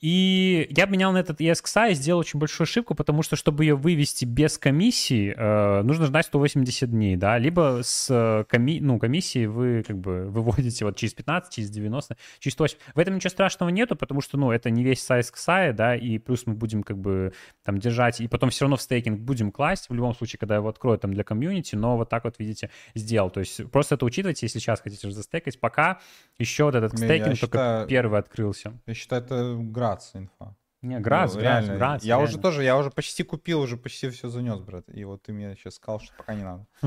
И 0.00 0.68
я 0.70 0.86
менял 0.86 1.12
на 1.12 1.18
этот 1.18 1.40
ESXi 1.40 1.90
и 1.90 1.94
сделал 1.94 2.20
очень 2.20 2.38
большую 2.38 2.66
ошибку, 2.66 2.94
потому 2.94 3.22
что, 3.22 3.34
чтобы 3.34 3.64
ее 3.64 3.74
вывести 3.74 4.24
без 4.24 4.56
комиссии, 4.56 5.34
э, 5.36 5.82
нужно 5.82 6.06
ждать 6.06 6.26
180 6.26 6.88
дней, 6.88 7.16
да, 7.16 7.36
либо 7.36 7.80
с 7.82 8.06
э, 8.08 8.44
коми 8.48 8.78
ну, 8.80 9.00
комиссией 9.00 9.46
вы 9.46 9.82
как 9.84 9.98
бы 9.98 10.30
выводите 10.30 10.84
вот 10.84 10.96
через 10.96 11.14
15, 11.14 11.52
через 11.52 11.70
90, 11.70 12.16
через 12.38 12.54
180. 12.54 12.78
В 12.94 12.98
этом 12.98 13.16
ничего 13.16 13.30
страшного 13.30 13.70
нету, 13.70 13.96
потому 13.96 14.20
что, 14.20 14.38
ну, 14.38 14.52
это 14.52 14.70
не 14.70 14.84
весь 14.84 15.02
сайз 15.02 15.32
XI, 15.32 15.72
да, 15.72 15.96
и 15.96 16.18
плюс 16.18 16.46
мы 16.46 16.54
будем 16.54 16.84
как 16.84 16.96
бы 16.96 17.32
там 17.64 17.78
держать, 17.78 18.20
и 18.20 18.28
потом 18.28 18.50
все 18.50 18.66
равно 18.66 18.76
в 18.76 18.82
стейкинг 18.82 19.18
будем 19.18 19.50
класть, 19.50 19.88
в 19.88 19.94
любом 19.94 20.14
случае, 20.14 20.38
когда 20.38 20.56
его 20.56 20.68
откроют 20.68 21.00
там 21.00 21.12
для 21.12 21.24
комьюнити, 21.24 21.74
но 21.74 21.96
вот 21.96 22.08
так 22.08 22.22
вот, 22.22 22.36
видите, 22.38 22.70
сделал. 22.94 23.30
То 23.30 23.40
есть 23.40 23.68
просто 23.72 23.96
это 23.96 24.04
учитывайте, 24.04 24.46
если 24.46 24.60
сейчас 24.60 24.80
хотите 24.80 25.10
застейкать, 25.10 25.58
пока 25.58 25.98
еще 26.38 26.64
вот 26.64 26.76
этот 26.76 26.96
стейкинг 26.96 27.18
я 27.18 27.24
только 27.24 27.36
считаю, 27.36 27.86
первый 27.88 28.20
открылся. 28.20 28.72
Я 28.86 28.94
считаю, 28.94 29.22
это 29.22 29.54
Грац 29.88 30.10
инфа. 30.14 30.54
Не, 30.80 31.00
Грац, 31.00 31.34
ну, 31.34 31.40
Грац, 31.40 31.64
реально. 31.64 31.76
Грац. 31.76 32.02
Я 32.04 32.08
реально. 32.08 32.24
уже 32.24 32.38
тоже, 32.38 32.62
я 32.62 32.76
уже 32.76 32.90
почти 32.90 33.24
купил, 33.24 33.60
уже 33.60 33.76
почти 33.76 34.08
все 34.10 34.28
занес, 34.28 34.60
брат. 34.60 34.84
И 34.88 35.04
вот 35.04 35.22
ты 35.22 35.32
мне 35.32 35.56
сейчас 35.56 35.74
сказал, 35.74 35.98
что 36.00 36.14
пока 36.16 36.34
не 36.34 36.44
надо. 36.44 36.66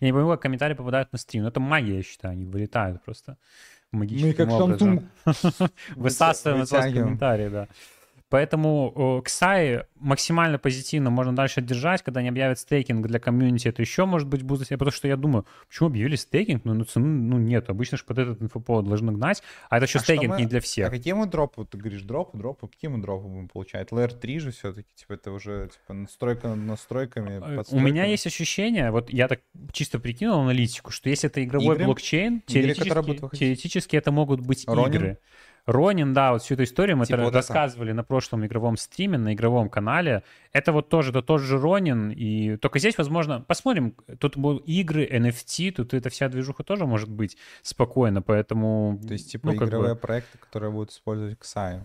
Я 0.00 0.06
не 0.06 0.12
понимаю, 0.12 0.36
как 0.36 0.42
комментарии 0.42 0.74
попадают 0.74 1.10
на 1.12 1.18
стрим. 1.18 1.42
Но 1.42 1.48
это 1.48 1.58
магия, 1.58 1.96
я 1.96 2.02
считаю, 2.02 2.32
они 2.32 2.44
вылетают 2.44 3.02
просто 3.02 3.36
магическим 3.90 4.28
Мы 4.28 4.34
как 4.34 4.50
образом. 4.50 5.10
Высасываем 5.96 6.62
из 6.62 6.70
вас 6.70 6.92
комментарии, 6.92 7.48
да. 7.48 7.68
Поэтому 8.34 9.22
Ксай 9.24 9.84
максимально 9.94 10.58
позитивно 10.58 11.08
можно 11.08 11.36
дальше 11.36 11.62
держать, 11.62 12.02
когда 12.02 12.18
они 12.18 12.30
объявят 12.30 12.58
стейкинг 12.58 13.06
для 13.06 13.20
комьюнити, 13.20 13.68
это 13.68 13.80
еще 13.80 14.06
может 14.06 14.26
быть 14.26 14.42
будет, 14.42 14.68
потому 14.68 14.90
что 14.90 15.06
я 15.06 15.16
думаю, 15.16 15.46
почему 15.68 15.88
объявили 15.88 16.16
стейкинг, 16.16 16.64
ну, 16.64 16.74
ну 16.74 16.82
цены, 16.82 17.06
ну 17.06 17.38
нет, 17.38 17.70
обычно 17.70 17.96
же 17.96 18.02
под 18.02 18.18
этот 18.18 18.42
инфоповод 18.42 18.88
должны 18.88 19.12
гнать, 19.12 19.44
а 19.70 19.76
это 19.76 19.86
еще 19.86 20.00
а 20.00 20.02
стейкинг 20.02 20.32
мы, 20.32 20.40
не 20.40 20.46
для 20.46 20.60
всех. 20.60 20.88
А 20.88 20.90
какие 20.90 21.12
мы 21.12 21.26
дропы, 21.26 21.64
ты 21.64 21.78
говоришь, 21.78 22.02
дропы, 22.02 22.36
дропы, 22.36 22.66
какие 22.66 22.90
мы 22.90 23.00
дропы 23.00 23.28
будем 23.28 23.46
получать? 23.46 23.90
Layer 23.90 24.12
3 24.12 24.38
же 24.40 24.50
все-таки, 24.50 24.88
типа 24.96 25.12
это 25.12 25.30
уже 25.30 25.68
типа 25.72 25.94
настройка 25.94 26.48
над 26.48 26.58
настройками, 26.58 27.40
У 27.70 27.78
меня 27.78 28.04
есть 28.04 28.26
ощущение, 28.26 28.90
вот 28.90 29.10
я 29.10 29.28
так 29.28 29.42
чисто 29.70 30.00
прикинул 30.00 30.40
аналитику, 30.40 30.90
что 30.90 31.08
если 31.08 31.30
это 31.30 31.44
игровой 31.44 31.76
игры? 31.76 31.84
блокчейн, 31.84 32.40
теоретически, 32.46 33.36
теоретически 33.36 33.94
это 33.94 34.10
могут 34.10 34.40
быть 34.40 34.64
Ронин? 34.66 34.92
игры. 34.92 35.18
Ронин, 35.66 36.12
да, 36.12 36.32
вот 36.32 36.42
всю 36.42 36.54
эту 36.54 36.64
историю 36.64 36.96
мы 36.96 37.06
типа 37.06 37.22
вот 37.22 37.34
рассказывали 37.34 37.90
это. 37.90 37.96
на 37.96 38.04
прошлом 38.04 38.44
игровом 38.44 38.76
стриме, 38.76 39.16
на 39.16 39.32
игровом 39.32 39.70
канале. 39.70 40.22
Это 40.52 40.72
вот 40.72 40.88
тоже, 40.88 41.10
это 41.10 41.22
тот 41.22 41.40
же 41.40 41.58
Ронин, 41.58 42.10
и 42.10 42.56
только 42.56 42.78
здесь, 42.78 42.98
возможно, 42.98 43.40
посмотрим, 43.40 43.94
тут 44.18 44.36
будут 44.36 44.66
игры, 44.66 45.06
NFT, 45.06 45.72
тут 45.72 45.94
эта 45.94 46.10
вся 46.10 46.28
движуха 46.28 46.64
тоже 46.64 46.86
может 46.86 47.08
быть 47.08 47.36
спокойно, 47.62 48.20
поэтому... 48.20 49.00
То 49.06 49.14
есть, 49.14 49.32
типа, 49.32 49.48
ну, 49.48 49.54
игровые 49.54 49.94
бы... 49.94 50.00
проекты, 50.00 50.38
которые 50.38 50.70
будут 50.70 50.90
использовать 50.90 51.38
XAI. 51.38 51.82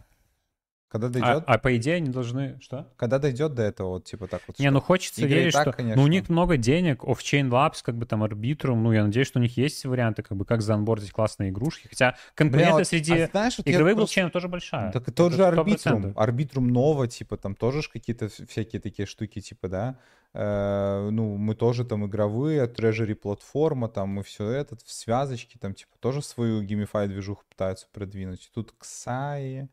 Когда 0.89 1.05
а, 1.07 1.09
дойдет... 1.11 1.43
А, 1.45 1.53
а 1.53 1.57
по 1.59 1.77
идее 1.77 1.95
они 1.97 2.09
должны... 2.09 2.59
Что? 2.61 2.87
Когда 2.97 3.19
дойдет 3.19 3.53
до 3.53 3.61
этого, 3.61 3.89
вот 3.89 4.05
типа 4.05 4.27
так 4.27 4.41
вот... 4.47 4.57
Не, 4.57 4.71
ну 4.71 4.81
хочется 4.81 5.21
Игры 5.21 5.35
верить, 5.35 5.53
так, 5.53 5.61
что... 5.61 5.71
Конечно. 5.71 6.01
Ну 6.01 6.03
у 6.03 6.07
них 6.07 6.29
много 6.29 6.57
денег, 6.57 7.03
Off-Chain 7.03 7.49
Labs, 7.49 7.81
как 7.83 7.95
бы 7.95 8.07
там 8.07 8.23
Arbitrum, 8.23 8.75
ну 8.75 8.91
я 8.91 9.03
надеюсь, 9.03 9.27
что 9.27 9.37
у 9.37 9.41
них 9.41 9.55
есть 9.55 9.85
варианты, 9.85 10.23
как 10.23 10.35
бы 10.35 10.45
как 10.45 10.63
заанбордить 10.63 11.11
классные 11.11 11.51
игрушки. 11.51 11.87
Хотя 11.87 12.15
конкуренция 12.33 12.73
вот, 12.73 12.87
среди 12.87 13.19
а 13.19 13.27
знаешь, 13.27 13.57
вот 13.59 13.67
игровых 13.67 13.97
блокчейнов 13.97 14.31
просто... 14.31 14.47
тоже 14.47 14.51
большая. 14.51 14.91
Так 14.91 15.11
тот 15.13 15.33
же 15.33 15.43
Arbitrum, 15.43 16.13
Arbitrum 16.15 16.67
Nova, 16.67 17.07
типа 17.07 17.37
там 17.37 17.53
тоже 17.53 17.87
какие-то 17.87 18.29
всякие 18.29 18.81
такие 18.81 19.05
штуки, 19.05 19.41
типа, 19.41 19.67
да? 19.67 19.95
Э, 20.33 21.09
ну, 21.11 21.37
мы 21.37 21.53
тоже 21.53 21.85
там 21.85 22.07
игровые, 22.07 22.65
Treasury 22.65 23.13
платформа, 23.13 23.89
там 23.89 24.19
и 24.19 24.23
все 24.23 24.49
это, 24.49 24.75
в 24.75 24.91
связочке, 24.91 25.59
там 25.59 25.75
типа 25.75 25.91
тоже 25.99 26.23
свою 26.23 26.63
геймифай 26.63 27.07
движуху 27.07 27.43
пытаются 27.47 27.87
продвинуть. 27.91 28.49
Тут 28.55 28.73
Xai... 28.81 29.69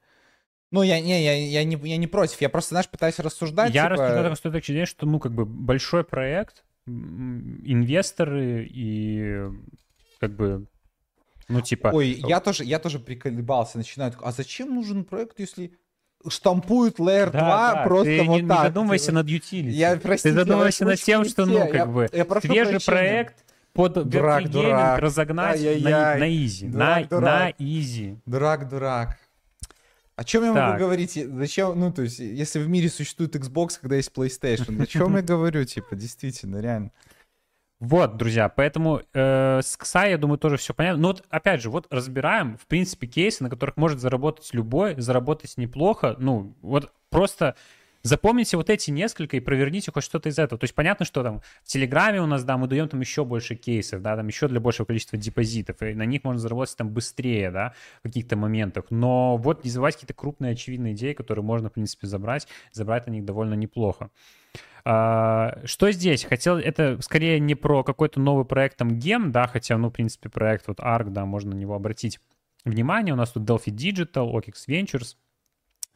Ну, 0.73 0.83
я 0.83 1.01
не, 1.01 1.23
я, 1.23 1.35
я, 1.35 1.65
не, 1.65 1.77
я 1.89 1.97
не 1.97 2.07
против, 2.07 2.41
я 2.41 2.49
просто, 2.49 2.71
знаешь, 2.71 2.89
пытаюсь 2.89 3.19
рассуждать. 3.19 3.73
Я 3.73 3.85
типа... 3.85 3.95
рассуждаю 3.95 4.37
с 4.37 4.41
той 4.41 4.53
точки 4.53 4.73
зрения, 4.73 4.87
что, 4.87 5.07
ну, 5.07 5.21
как 5.21 5.33
бы 5.33 5.45
большой 5.45 6.05
проект, 6.05 6.65
инвесторы 6.87 8.67
и 8.71 9.51
как 10.21 10.37
бы 10.37 10.67
ну, 11.49 11.61
типа... 11.61 11.91
Ой, 11.93 12.09
я 12.27 12.41
тоже, 12.41 12.65
я 12.65 12.79
тоже 12.79 12.99
приколебался, 12.99 13.79
начинаю, 13.79 14.13
а 14.21 14.33
зачем 14.33 14.75
нужен 14.75 15.05
проект, 15.05 15.39
если 15.39 15.73
штампуют 16.29 16.99
Layer 16.99 17.31
да, 17.31 17.39
2 17.39 17.73
да. 17.75 17.83
просто 17.85 18.11
ты 18.11 18.25
вот 18.25 18.43
не, 18.43 18.49
так. 18.49 18.59
Не 18.59 18.65
задумайся 18.67 19.13
над 19.13 19.27
utility. 19.29 19.71
Я, 19.71 19.97
простите, 19.97 20.35
ты 20.35 20.41
задумайся 20.41 20.85
над 20.85 21.01
тем, 21.01 21.25
что, 21.25 21.47
ну, 21.47 21.59
как 21.59 21.75
я, 21.75 21.87
бы, 21.87 22.09
я 22.13 22.41
свежий 22.41 22.81
проект 22.85 23.45
под 23.73 24.09
дурак, 24.09 24.49
дурак. 24.49 24.99
разогнать 24.99 25.61
на, 25.83 26.17
на 26.17 26.35
изи. 26.35 26.67
Дурак, 26.67 27.03
на, 27.03 27.07
дурак. 27.09 27.59
на 27.61 27.65
изи. 27.65 28.19
Дурак, 28.27 28.69
дурак. 28.69 29.19
О 30.17 30.25
чем 30.25 30.45
я 30.45 30.55
так. 30.55 30.73
могу 30.73 30.79
говорить? 30.85 31.13
Зачем, 31.13 31.79
ну, 31.79 31.93
то 31.93 32.03
есть, 32.03 32.19
если 32.19 32.59
в 32.59 32.69
мире 32.69 32.89
существует 32.89 33.37
Xbox, 33.37 33.79
когда 33.81 33.97
есть 33.97 34.11
PlayStation, 34.15 34.83
о 34.83 34.87
чем 34.87 35.15
я 35.17 35.23
говорю, 35.23 35.65
типа, 35.65 35.95
действительно, 35.95 36.61
реально. 36.61 36.91
Вот, 37.79 38.17
друзья, 38.17 38.49
поэтому 38.49 39.03
э, 39.13 39.61
с 39.63 39.77
XA, 39.79 40.11
я 40.11 40.17
думаю, 40.17 40.39
тоже 40.39 40.57
все 40.57 40.73
понятно. 40.73 41.03
Но 41.03 41.09
вот, 41.09 41.25
опять 41.29 41.61
же, 41.61 41.69
вот 41.69 41.87
разбираем, 41.91 42.57
в 42.57 42.67
принципе, 42.67 43.07
кейсы, 43.07 43.43
на 43.43 43.51
которых 43.51 43.77
может 43.77 44.01
заработать 44.01 44.49
любой, 44.55 44.99
заработать 44.99 45.59
неплохо. 45.59 46.17
Ну, 46.19 46.57
вот 46.63 46.91
просто 47.11 47.55
Запомните 48.07 48.57
вот 48.57 48.71
эти 48.71 48.93
несколько 48.93 49.37
и 49.37 49.41
проверните 49.41 49.91
хоть 49.91 50.05
что-то 50.05 50.29
из 50.29 50.39
этого. 50.39 50.61
То 50.61 50.65
есть 50.65 50.77
понятно, 50.77 51.05
что 51.05 51.25
там 51.25 51.41
в 51.65 51.67
Телеграме 51.67 52.23
у 52.23 52.27
нас, 52.27 52.45
да, 52.45 52.57
мы 52.57 52.69
даем 52.69 52.89
там 52.89 53.01
еще 53.01 53.25
больше 53.25 53.57
кейсов, 53.57 54.01
да, 54.01 54.15
там 54.15 54.29
еще 54.29 54.47
для 54.47 54.61
большего 54.61 54.87
количества 54.87 55.19
депозитов, 55.19 55.83
и 55.83 55.93
на 55.93 56.05
них 56.05 56.23
можно 56.23 56.39
заработать 56.39 56.77
там 56.77 56.91
быстрее, 56.91 57.51
да, 57.51 57.75
в 57.99 58.03
каких-то 58.05 58.37
моментах. 58.37 58.85
Но 58.91 59.37
вот 59.37 59.65
не 59.65 59.71
забывать 59.71 59.95
какие-то 59.95 60.15
крупные 60.15 60.53
очевидные 60.53 60.95
идеи, 60.95 61.15
которые 61.15 61.45
можно, 61.45 61.69
в 61.69 61.73
принципе, 61.73 62.07
забрать, 62.07 62.47
забрать 62.71 63.09
на 63.09 63.11
них 63.11 63.25
довольно 63.25 63.55
неплохо. 63.55 64.11
А, 64.85 65.59
что 65.65 65.91
здесь? 65.91 66.23
Хотел, 66.23 66.59
это 66.59 66.99
скорее 67.01 67.41
не 67.41 67.57
про 67.57 67.83
какой-то 67.83 68.21
новый 68.21 68.45
проект 68.45 68.77
там 68.77 69.01
гем, 69.01 69.33
да, 69.33 69.49
хотя, 69.49 69.77
ну, 69.79 69.89
в 69.89 69.93
принципе, 69.93 70.29
проект 70.29 70.69
вот 70.69 70.79
ARC, 70.79 71.11
да, 71.11 71.27
можно 71.27 71.57
на 71.57 71.59
него 71.59 71.75
обратить 71.75 72.21
внимание. 72.65 73.15
У 73.15 73.17
нас 73.17 73.33
тут 73.33 73.43
Delphi 73.43 73.73
Digital, 73.73 74.33
OKX 74.33 74.69
Ventures, 74.69 75.17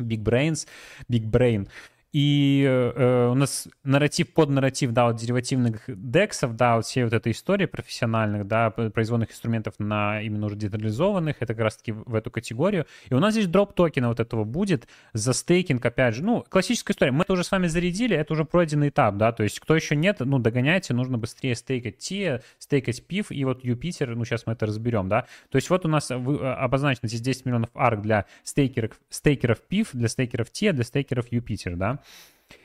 Big 0.00 0.24
Brains, 0.24 0.66
Big 1.08 1.30
Brain. 1.30 1.68
И 2.12 2.64
э, 2.66 3.28
у 3.30 3.34
нас 3.34 3.68
нарратив 3.84 4.32
под 4.32 4.50
нарратив, 4.50 4.90
да, 4.90 5.06
вот 5.06 5.16
деривативных 5.16 5.82
дексов, 5.86 6.56
да, 6.56 6.76
вот 6.76 6.84
все 6.84 7.04
вот 7.04 7.12
эта 7.12 7.30
история 7.30 7.68
профессиональных, 7.68 8.48
да, 8.48 8.70
производных 8.70 9.30
инструментов 9.30 9.74
на 9.78 10.20
именно 10.20 10.46
уже 10.46 10.56
децентрализованных, 10.56 11.36
это 11.38 11.54
как 11.54 11.62
раз-таки 11.62 11.92
в 11.92 12.14
эту 12.16 12.32
категорию. 12.32 12.86
И 13.10 13.14
у 13.14 13.20
нас 13.20 13.34
здесь 13.34 13.46
дроп 13.46 13.74
токена 13.74 14.08
вот 14.08 14.18
этого 14.18 14.42
будет 14.42 14.88
за 15.12 15.32
стейкинг, 15.32 15.84
опять 15.84 16.16
же, 16.16 16.24
ну, 16.24 16.44
классическая 16.48 16.94
история. 16.94 17.12
Мы 17.12 17.22
это 17.22 17.34
уже 17.34 17.44
с 17.44 17.50
вами 17.52 17.68
зарядили, 17.68 18.16
это 18.16 18.32
уже 18.32 18.44
пройденный 18.44 18.88
этап, 18.88 19.16
да, 19.16 19.30
то 19.30 19.44
есть 19.44 19.60
кто 19.60 19.76
еще 19.76 19.94
нет, 19.94 20.16
ну, 20.18 20.40
догоняйте, 20.40 20.94
нужно 20.94 21.16
быстрее 21.16 21.54
стейкать 21.54 21.98
те, 21.98 22.42
стейкать 22.58 23.06
пив, 23.06 23.30
и 23.30 23.44
вот 23.44 23.62
Юпитер, 23.62 24.16
ну, 24.16 24.24
сейчас 24.24 24.46
мы 24.46 24.54
это 24.54 24.66
разберем, 24.66 25.08
да. 25.08 25.26
То 25.48 25.56
есть 25.56 25.70
вот 25.70 25.86
у 25.86 25.88
нас 25.88 26.10
обозначено 26.10 27.06
здесь 27.06 27.20
10 27.20 27.46
миллионов 27.46 27.70
арк 27.74 28.02
для 28.02 28.26
стейкеров, 28.42 28.98
стейкеров 29.10 29.60
пив, 29.60 29.90
для 29.92 30.08
стейкеров 30.08 30.50
те, 30.50 30.72
для 30.72 30.82
стейкеров 30.82 31.30
Юпитер, 31.30 31.76
да. 31.76 31.99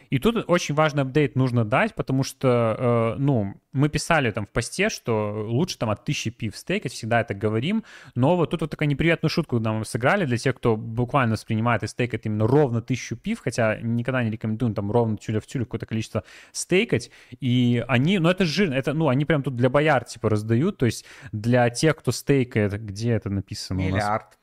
И 0.10 0.20
тут 0.20 0.46
очень 0.48 0.76
важный 0.76 1.04
апдейт 1.04 1.36
нужно 1.36 1.66
дать, 1.66 1.96
потому 1.96 2.24
что, 2.24 3.16
э, 3.18 3.20
ну, 3.20 3.56
мы 3.74 3.90
писали 3.90 4.32
там 4.32 4.46
в 4.46 4.50
посте, 4.50 4.90
что 4.90 5.46
лучше 5.48 5.78
там 5.78 5.90
от 5.90 6.04
1000 6.04 6.32
пив 6.32 6.56
стейкать, 6.56 6.94
всегда 6.94 7.22
это 7.22 7.34
говорим, 7.34 7.84
но 8.14 8.36
вот 8.36 8.52
тут 8.52 8.62
вот 8.62 8.70
такая 8.70 8.88
неприятную 8.88 9.30
шутку 9.30 9.60
нам 9.60 9.84
сыграли 9.84 10.26
для 10.26 10.38
тех, 10.38 10.56
кто 10.56 10.78
буквально 10.78 11.34
воспринимает 11.34 11.84
и 11.84 11.88
стейкает 11.88 12.26
именно 12.26 12.48
ровно 12.48 12.80
1000 12.80 13.16
пив, 13.18 13.40
хотя 13.40 13.78
никогда 13.82 14.24
не 14.24 14.30
рекомендуем 14.30 14.74
там 14.74 14.92
ровно 14.92 15.18
тюля 15.18 15.40
в 15.40 15.48
тюлю 15.48 15.66
какое-то 15.66 15.86
количество 15.86 16.24
стейкать, 16.52 17.12
и 17.40 17.84
они, 17.88 18.20
ну 18.20 18.30
это 18.30 18.46
жирно, 18.46 18.76
это, 18.76 18.94
ну 18.94 19.10
они 19.10 19.26
прям 19.26 19.44
тут 19.44 19.56
для 19.56 19.70
бояр 19.70 20.06
типа 20.06 20.30
раздают, 20.30 20.78
то 20.78 20.86
есть 20.86 21.06
для 21.32 21.70
тех, 21.70 21.96
кто 21.98 22.12
стейкает, 22.12 22.82
где 22.82 23.12
это 23.12 23.30
написано 23.30 23.80
Миллиард. 23.80 24.24
у 24.24 24.28
нас? 24.28 24.40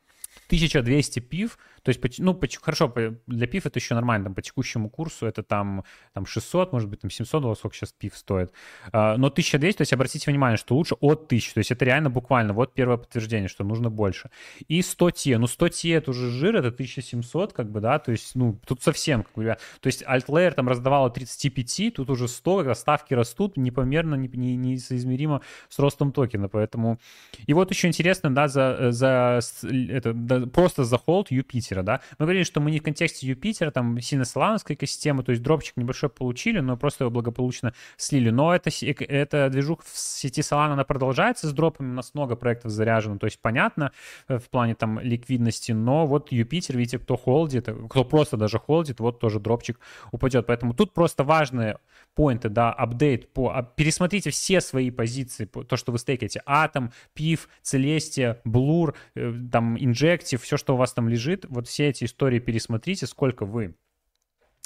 1200 0.49 1.21
пив, 1.21 1.59
то 1.83 1.91
есть, 1.91 2.01
ну, 2.19 2.39
хорошо, 2.61 2.93
для 3.27 3.47
пив 3.47 3.67
это 3.67 3.79
еще 3.79 3.95
нормально, 3.95 4.25
там, 4.25 4.35
по 4.35 4.43
текущему 4.43 4.89
курсу 4.89 5.27
это 5.27 5.43
там, 5.43 5.85
там 6.13 6.27
600, 6.27 6.73
может 6.73 6.89
быть, 6.89 7.01
там 7.01 7.11
700 7.11 7.43
долларов, 7.43 7.59
сколько 7.59 7.77
сейчас 7.77 7.93
пив 7.93 8.17
стоит. 8.17 8.53
А, 8.93 9.17
но 9.17 9.27
1200, 9.29 9.79
то 9.79 9.83
есть 9.83 9.93
обратите 9.93 10.31
внимание, 10.31 10.57
что 10.57 10.77
лучше 10.77 10.95
от 11.01 11.25
1000, 11.27 11.55
то 11.55 11.59
есть 11.59 11.71
это 11.71 11.85
реально 11.85 12.11
буквально, 12.11 12.53
вот 12.53 12.75
первое 12.75 12.97
подтверждение, 12.97 13.49
что 13.49 13.65
нужно 13.65 13.91
больше. 13.91 14.31
И 14.69 14.81
100 14.83 15.11
те, 15.11 15.39
ну 15.39 15.47
100 15.47 15.69
те 15.71 15.93
это 15.93 16.11
уже 16.11 16.31
жир, 16.31 16.57
это 16.57 16.69
1700, 16.69 17.53
как 17.53 17.71
бы, 17.71 17.81
да, 17.81 17.99
то 17.99 18.13
есть, 18.13 18.35
ну, 18.35 18.59
тут 18.67 18.83
совсем, 18.83 19.25
как 19.25 19.35
бы, 19.35 19.57
то 19.81 19.87
есть 19.87 20.03
Altlayer 20.03 20.53
там 20.53 20.69
раздавало 20.69 21.11
35, 21.11 21.95
тут 21.95 22.11
уже 22.11 22.29
100, 22.29 22.59
когда 22.59 22.75
ставки 22.75 23.15
растут, 23.15 23.57
непомерно, 23.57 24.15
несоизмеримо 24.15 25.41
с 25.69 25.79
ростом 25.79 26.13
токена, 26.13 26.49
поэтому... 26.49 26.99
И 27.47 27.55
вот 27.55 27.71
еще 27.71 27.89
интересно, 27.89 28.35
да, 28.35 28.49
за, 28.49 28.93
за 28.93 29.41
это, 29.63 30.13
да, 30.13 30.47
просто 30.47 30.85
за 30.85 30.99
холд 30.99 31.31
Юпитер, 31.31 31.72
Юпитера, 31.73 31.83
да. 31.83 32.01
Мы 32.19 32.27
говорили, 32.27 32.45
что 32.45 32.61
мы 32.61 32.71
не 32.71 32.79
в 32.79 32.83
контексте 32.83 33.27
Юпитера, 33.27 33.71
там 33.71 34.01
сильно 34.01 34.25
солановская 34.25 34.77
экосистема, 34.77 35.23
то 35.23 35.33
есть 35.33 35.43
дропчик 35.43 35.77
небольшой 35.77 36.09
получили, 36.09 36.61
но 36.61 36.77
просто 36.77 37.05
его 37.05 37.11
благополучно 37.11 37.75
слили. 37.97 38.31
Но 38.31 38.55
это, 38.55 38.71
эта 39.09 39.49
движуха 39.49 39.83
в 39.85 39.97
сети 39.97 40.41
Solana, 40.41 40.73
она 40.73 40.85
продолжается 40.85 41.49
с 41.49 41.53
дропами, 41.53 41.91
у 41.91 41.95
нас 41.95 42.15
много 42.15 42.37
проектов 42.37 42.71
заряжено, 42.71 43.19
то 43.19 43.27
есть 43.27 43.41
понятно 43.41 43.93
э, 44.29 44.39
в 44.39 44.49
плане 44.51 44.75
там 44.75 45.01
ликвидности, 45.01 45.73
но 45.73 46.07
вот 46.07 46.33
Юпитер, 46.33 46.77
видите, 46.77 46.99
кто 46.99 47.17
холдит, 47.17 47.69
кто 47.89 48.05
просто 48.05 48.37
даже 48.37 48.59
холдит, 48.59 49.01
вот 49.01 49.21
тоже 49.21 49.41
дропчик 49.41 49.79
упадет. 50.11 50.47
Поэтому 50.47 50.75
тут 50.75 50.93
просто 50.93 51.25
важные 51.25 51.79
поинты, 52.15 52.49
да, 52.49 52.73
апдейт 52.73 53.33
по... 53.33 53.51
А, 53.51 53.63
пересмотрите 53.63 54.31
все 54.31 54.61
свои 54.61 54.91
позиции, 54.91 55.45
то, 55.45 55.77
что 55.77 55.93
вы 55.93 55.99
стейкаете. 55.99 56.43
Атом, 56.45 56.93
PIF, 57.17 57.41
Celestia, 57.63 58.39
Blur, 58.45 58.95
э, 59.15 59.33
там, 59.51 59.77
Injective, 59.77 60.39
все, 60.39 60.57
что 60.57 60.75
у 60.75 60.77
вас 60.77 60.93
там 60.93 61.09
лежит, 61.09 61.47
вот 61.49 61.62
все 61.69 61.89
эти 61.89 62.05
истории 62.05 62.39
пересмотрите, 62.39 63.07
сколько 63.07 63.45
вы 63.45 63.75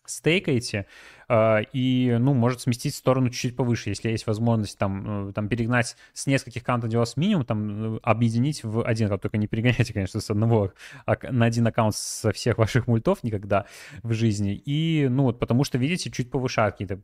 стейкаете, 0.06 0.86
э, 1.28 1.62
и, 1.72 2.16
ну, 2.18 2.34
может 2.34 2.60
сместить 2.60 2.94
сторону 2.94 3.28
чуть-чуть 3.28 3.56
повыше, 3.56 3.90
если 3.90 4.10
есть 4.10 4.26
возможность 4.26 4.78
там, 4.78 5.30
э, 5.30 5.32
там 5.32 5.48
перегнать 5.48 5.96
с 6.12 6.26
нескольких 6.26 6.62
аккаунтов, 6.62 6.94
у 6.94 6.98
вас 6.98 7.16
минимум, 7.16 7.44
там, 7.44 7.98
объединить 8.02 8.62
в 8.64 8.82
один 8.84 9.08
только 9.18 9.36
не 9.36 9.46
перегоняйте, 9.46 9.92
конечно, 9.92 10.20
с 10.20 10.30
одного 10.30 10.72
на 11.06 11.46
один 11.46 11.66
аккаунт 11.66 11.94
со 11.94 12.32
всех 12.32 12.58
ваших 12.58 12.86
мультов 12.86 13.22
никогда 13.22 13.66
в 14.02 14.12
жизни, 14.12 14.54
и, 14.54 15.08
ну, 15.08 15.24
вот, 15.24 15.38
потому 15.38 15.64
что, 15.64 15.78
видите, 15.78 16.10
чуть 16.10 16.30
повышают 16.30 16.74
какие-то 16.74 17.00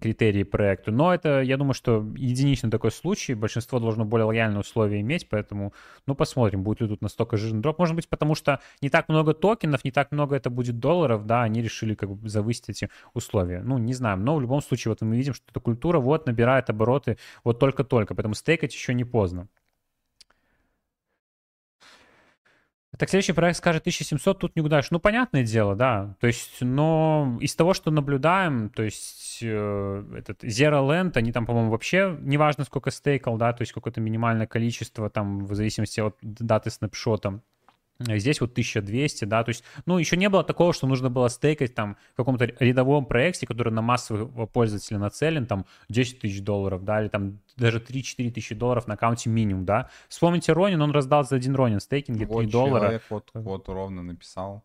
критерии 0.00 0.42
проекту. 0.42 0.92
Но 0.92 1.12
это, 1.14 1.40
я 1.40 1.56
думаю, 1.56 1.74
что 1.74 2.04
единичный 2.16 2.70
такой 2.70 2.90
случай. 2.90 3.34
Большинство 3.34 3.78
должно 3.78 4.04
более 4.04 4.26
лояльные 4.26 4.60
условия 4.60 5.00
иметь, 5.00 5.28
поэтому, 5.28 5.72
ну, 6.06 6.14
посмотрим, 6.14 6.62
будет 6.62 6.80
ли 6.80 6.88
тут 6.88 7.02
настолько 7.02 7.36
жирный 7.36 7.60
дроп. 7.60 7.78
Может 7.78 7.96
быть, 7.96 8.08
потому 8.08 8.34
что 8.34 8.60
не 8.80 8.90
так 8.90 9.08
много 9.08 9.34
токенов, 9.34 9.84
не 9.84 9.90
так 9.90 10.12
много 10.12 10.36
это 10.36 10.50
будет 10.50 10.78
долларов, 10.78 11.26
да, 11.26 11.42
они 11.42 11.62
решили 11.62 11.94
как 11.94 12.10
бы 12.10 12.28
завысить 12.28 12.68
эти 12.68 12.90
условия. 13.14 13.62
Ну, 13.62 13.78
не 13.78 13.94
знаю, 13.94 14.18
но 14.18 14.36
в 14.36 14.40
любом 14.40 14.62
случае 14.62 14.92
вот 14.92 15.00
мы 15.02 15.16
видим, 15.16 15.34
что 15.34 15.44
эта 15.50 15.60
культура 15.60 15.98
вот 15.98 16.26
набирает 16.26 16.70
обороты 16.70 17.18
вот 17.44 17.58
только-только, 17.58 18.14
поэтому 18.14 18.34
стейкать 18.34 18.74
еще 18.74 18.94
не 18.94 19.04
поздно. 19.04 19.48
Так 22.98 23.10
следующий 23.10 23.32
проект 23.32 23.58
скажет 23.58 23.82
1700, 23.82 24.38
тут 24.38 24.56
никуда. 24.56 24.80
Ну, 24.90 24.98
понятное 24.98 25.44
дело, 25.44 25.74
да. 25.74 26.16
То 26.20 26.26
есть, 26.26 26.60
но 26.60 27.36
из 27.40 27.54
того, 27.54 27.74
что 27.74 27.90
наблюдаем, 27.90 28.70
то 28.70 28.82
есть 28.82 29.38
э, 29.42 30.04
этот 30.16 30.44
Zero 30.44 30.86
Land, 30.86 31.12
они 31.14 31.32
там, 31.32 31.46
по-моему, 31.46 31.70
вообще 31.70 32.16
неважно, 32.20 32.64
сколько 32.64 32.90
стейкал, 32.90 33.36
да, 33.36 33.52
то 33.52 33.62
есть 33.62 33.72
какое-то 33.72 34.00
минимальное 34.00 34.46
количество 34.46 35.10
там 35.10 35.46
в 35.46 35.54
зависимости 35.54 36.00
от 36.00 36.16
даты 36.22 36.70
снапшота. 36.70 37.40
Здесь 37.98 38.40
вот 38.40 38.52
1200, 38.52 39.24
да, 39.24 39.42
то 39.42 39.48
есть, 39.50 39.64
ну, 39.86 39.98
еще 39.98 40.16
не 40.16 40.28
было 40.28 40.44
такого, 40.44 40.72
что 40.72 40.86
нужно 40.86 41.08
было 41.08 41.28
стейкать 41.28 41.74
там 41.74 41.96
в 42.12 42.16
каком-то 42.16 42.44
рядовом 42.44 43.06
проекте, 43.06 43.46
который 43.46 43.72
на 43.72 43.82
массового 43.82 44.46
пользователя 44.46 44.98
нацелен, 44.98 45.46
там 45.46 45.64
10 45.88 46.20
тысяч 46.20 46.42
долларов, 46.42 46.84
да, 46.84 47.00
или 47.00 47.08
там 47.08 47.38
даже 47.56 47.78
3-4 47.78 48.30
тысячи 48.30 48.54
долларов 48.54 48.86
на 48.86 48.94
аккаунте 48.94 49.30
минимум, 49.30 49.64
да. 49.64 49.88
Вспомните 50.08 50.52
Ронин, 50.52 50.82
он 50.82 50.90
раздал 50.90 51.24
за 51.24 51.36
один 51.36 51.54
Ронин 51.54 51.80
стейкинге 51.80 52.26
3 52.26 52.34
вот 52.34 52.50
доллара. 52.50 52.80
Человек 52.80 53.02
вот, 53.08 53.30
вот 53.32 53.68
ровно 53.68 54.02
написал. 54.02 54.62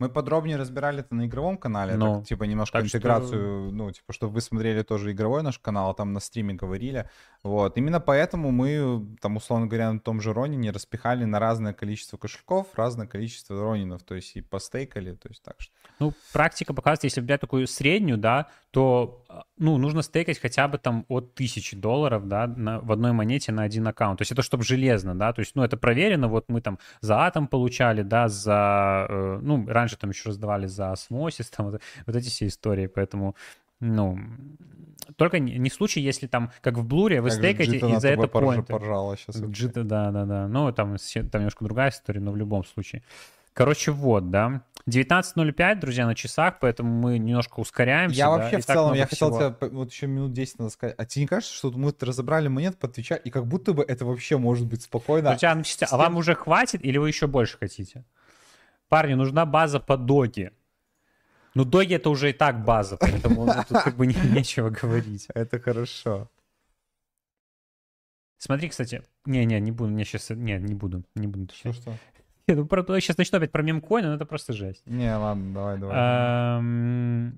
Мы 0.00 0.08
подробнее 0.08 0.56
разбирали 0.56 1.00
это 1.00 1.14
на 1.14 1.26
игровом 1.26 1.58
канале, 1.58 1.94
ну, 1.94 2.16
так, 2.16 2.26
типа 2.26 2.44
немножко 2.44 2.78
так 2.78 2.86
интеграцию, 2.86 3.68
что... 3.68 3.76
ну, 3.76 3.92
типа, 3.92 4.12
чтобы 4.14 4.32
вы 4.32 4.40
смотрели 4.40 4.82
тоже 4.82 5.12
игровой 5.12 5.42
наш 5.42 5.58
канал, 5.58 5.90
а 5.90 5.94
там 5.94 6.14
на 6.14 6.20
стриме 6.20 6.54
говорили. 6.54 7.08
Вот, 7.42 7.76
именно 7.76 8.00
поэтому 8.00 8.50
мы, 8.50 9.06
там, 9.20 9.36
условно 9.36 9.66
говоря, 9.66 9.92
на 9.92 10.00
том 10.00 10.22
же 10.22 10.32
Ронине 10.32 10.70
распихали 10.70 11.24
на 11.24 11.38
разное 11.38 11.74
количество 11.74 12.16
кошельков, 12.16 12.68
разное 12.76 13.06
количество 13.06 13.60
Ронинов, 13.60 14.02
то 14.02 14.14
есть 14.14 14.34
и 14.36 14.40
постейкали, 14.40 15.12
то 15.12 15.28
есть 15.28 15.42
так 15.42 15.56
что... 15.58 15.72
Ну, 15.98 16.14
практика 16.32 16.72
показывает, 16.72 17.04
если 17.04 17.20
взять 17.20 17.42
такую 17.42 17.66
среднюю, 17.66 18.16
да, 18.16 18.48
то, 18.70 19.19
ну, 19.58 19.78
нужно 19.78 20.02
стейкать 20.02 20.38
хотя 20.38 20.68
бы 20.68 20.78
там 20.78 21.04
от 21.08 21.34
тысячи 21.34 21.76
долларов, 21.76 22.28
да, 22.28 22.46
на, 22.46 22.80
в 22.80 22.92
одной 22.92 23.12
монете 23.12 23.52
на 23.52 23.62
один 23.62 23.86
аккаунт. 23.86 24.18
То 24.18 24.22
есть 24.22 24.32
это 24.32 24.42
чтобы 24.42 24.64
железно, 24.64 25.14
да, 25.14 25.32
то 25.32 25.40
есть, 25.40 25.54
ну, 25.54 25.62
это 25.62 25.76
проверено, 25.76 26.28
вот 26.28 26.48
мы 26.48 26.60
там 26.60 26.78
за 27.00 27.18
атом 27.20 27.46
получали, 27.46 28.02
да, 28.02 28.28
за, 28.28 29.06
э, 29.08 29.38
ну, 29.42 29.66
раньше 29.66 29.96
там 29.96 30.10
еще 30.10 30.28
раздавали 30.28 30.66
за 30.66 30.92
осмосис, 30.92 31.50
там 31.50 31.70
вот, 31.70 31.80
вот 32.06 32.16
эти 32.16 32.28
все 32.28 32.46
истории, 32.46 32.86
поэтому 32.86 33.34
ну, 33.80 34.18
только 35.16 35.38
не 35.38 35.68
в 35.68 35.74
случае, 35.74 36.04
если 36.04 36.26
там, 36.26 36.50
как 36.60 36.76
в 36.76 36.86
Блуре, 36.86 37.20
вы 37.20 37.30
как 37.30 37.38
стейкаете 37.38 37.76
и 37.76 37.96
за 37.98 38.08
это 38.08 38.28
поинты. 38.28 38.72
поржала 38.72 39.16
сейчас. 39.16 39.40
Джита, 39.42 39.84
да, 39.84 40.10
да, 40.10 40.24
да. 40.24 40.48
Ну, 40.48 40.70
там, 40.72 40.96
там 40.96 41.40
немножко 41.40 41.64
другая 41.64 41.90
история, 41.90 42.20
но 42.20 42.30
в 42.30 42.36
любом 42.36 42.64
случае. 42.64 43.02
Короче, 43.52 43.90
вот, 43.90 44.30
да. 44.30 44.62
19.05, 44.88 45.80
друзья, 45.80 46.06
на 46.06 46.14
часах, 46.14 46.58
поэтому 46.60 46.90
мы 46.90 47.18
немножко 47.18 47.60
ускоряемся. 47.60 48.16
Я 48.16 48.26
да, 48.26 48.30
вообще 48.30 48.58
в 48.58 48.66
целом, 48.66 48.94
я 48.94 49.06
всего. 49.06 49.30
хотел 49.30 49.54
тебе 49.54 49.68
вот 49.70 49.92
еще 49.92 50.06
минут 50.06 50.32
10 50.32 50.58
надо 50.58 50.70
сказать. 50.70 50.94
А 50.98 51.04
тебе 51.04 51.22
не 51.22 51.28
кажется, 51.28 51.54
что 51.54 51.70
мы 51.70 51.94
разобрали 52.00 52.48
монет, 52.48 52.78
подвечали, 52.78 53.20
и 53.24 53.30
как 53.30 53.46
будто 53.46 53.72
бы 53.72 53.84
это 53.84 54.04
вообще 54.04 54.38
может 54.38 54.66
быть 54.66 54.82
спокойно? 54.82 55.30
Друзья, 55.30 55.54
ну, 55.54 55.62
а 55.90 55.96
вам 55.96 56.16
уже 56.16 56.34
хватит 56.34 56.84
или 56.84 56.98
вы 56.98 57.08
еще 57.08 57.26
больше 57.26 57.58
хотите? 57.58 58.04
Парни, 58.88 59.14
нужна 59.14 59.46
база 59.46 59.78
по 59.80 59.96
доге. 59.96 60.52
Ну, 61.54 61.64
доги 61.64 61.94
это 61.94 62.10
уже 62.10 62.30
и 62.30 62.32
так 62.32 62.64
база, 62.64 62.96
поэтому 62.96 63.46
тут 63.68 63.82
как 63.82 63.96
бы 63.96 64.06
нечего 64.34 64.70
говорить. 64.70 65.26
Это 65.34 65.60
хорошо. 65.60 66.30
Смотри, 68.38 68.70
кстати, 68.70 69.02
не-не, 69.26 69.60
не 69.60 69.70
буду, 69.70 69.90
не 69.90 70.04
сейчас, 70.04 70.30
не, 70.30 70.56
не 70.58 70.74
буду, 70.74 71.04
не 71.14 71.26
буду. 71.26 71.52
Что, 71.54 71.72
что? 71.72 71.94
Я 72.50 72.56
ну, 72.56 72.66
про, 72.66 72.82
сейчас 73.00 73.16
начну 73.16 73.38
опять 73.38 73.52
про 73.52 73.62
мемкоины, 73.62 74.08
но 74.08 74.14
это 74.14 74.26
просто 74.26 74.52
жесть. 74.52 74.82
Не, 74.86 75.16
ладно, 75.16 75.54
давай, 75.54 75.78
давай. 75.78 77.32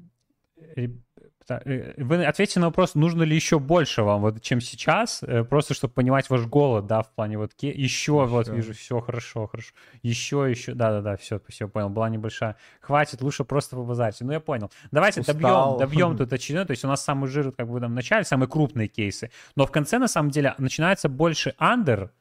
Э, 1.49 1.95
вы 1.99 2.25
ответьте 2.25 2.61
на 2.61 2.67
вопрос, 2.67 2.95
нужно 2.95 3.25
ли 3.25 3.35
еще 3.35 3.59
больше 3.59 4.03
вам, 4.03 4.23
вот, 4.23 4.41
чем 4.43 4.61
сейчас, 4.61 5.23
э, 5.23 5.45
просто 5.45 5.75
чтобы 5.75 5.93
понимать 5.93 6.31
ваш 6.31 6.47
голод, 6.47 6.87
да, 6.87 7.03
в 7.03 7.11
плане 7.11 7.37
вот 7.37 7.51
еще, 7.61 7.73
еще. 7.73 8.25
вот 8.27 8.49
вижу, 8.49 8.73
все 8.75 9.01
хорошо, 9.01 9.47
хорошо, 9.49 9.73
еще, 10.03 10.47
еще, 10.49 10.75
да-да-да, 10.75 11.17
все, 11.17 11.41
все, 11.49 11.69
понял, 11.69 11.91
была 11.91 12.09
небольшая. 12.09 12.57
Хватит, 12.81 13.21
лучше 13.23 13.45
просто 13.45 13.77
побазарьте. 13.77 14.25
Ну, 14.25 14.33
я 14.33 14.41
понял. 14.41 14.71
Давайте 14.91 15.21
Устал. 15.21 15.79
добьем, 15.79 15.79
добьем 15.79 16.17
тут 16.17 16.33
очередной, 16.33 16.67
то 16.67 16.73
есть 16.73 16.85
у 16.85 16.89
нас 16.89 17.05
самый 17.05 17.29
жир, 17.29 17.53
как 17.53 17.69
бы 17.69 17.79
в 17.79 17.89
начале, 17.89 18.25
самые 18.25 18.49
крупные 18.49 18.89
кейсы, 18.89 19.31
но 19.57 19.67
в 19.67 19.71
конце, 19.71 19.99
на 19.99 20.09
самом 20.09 20.31
деле, 20.31 20.55
начинается 20.59 21.09
больше 21.09 21.55
андер, 21.59 22.13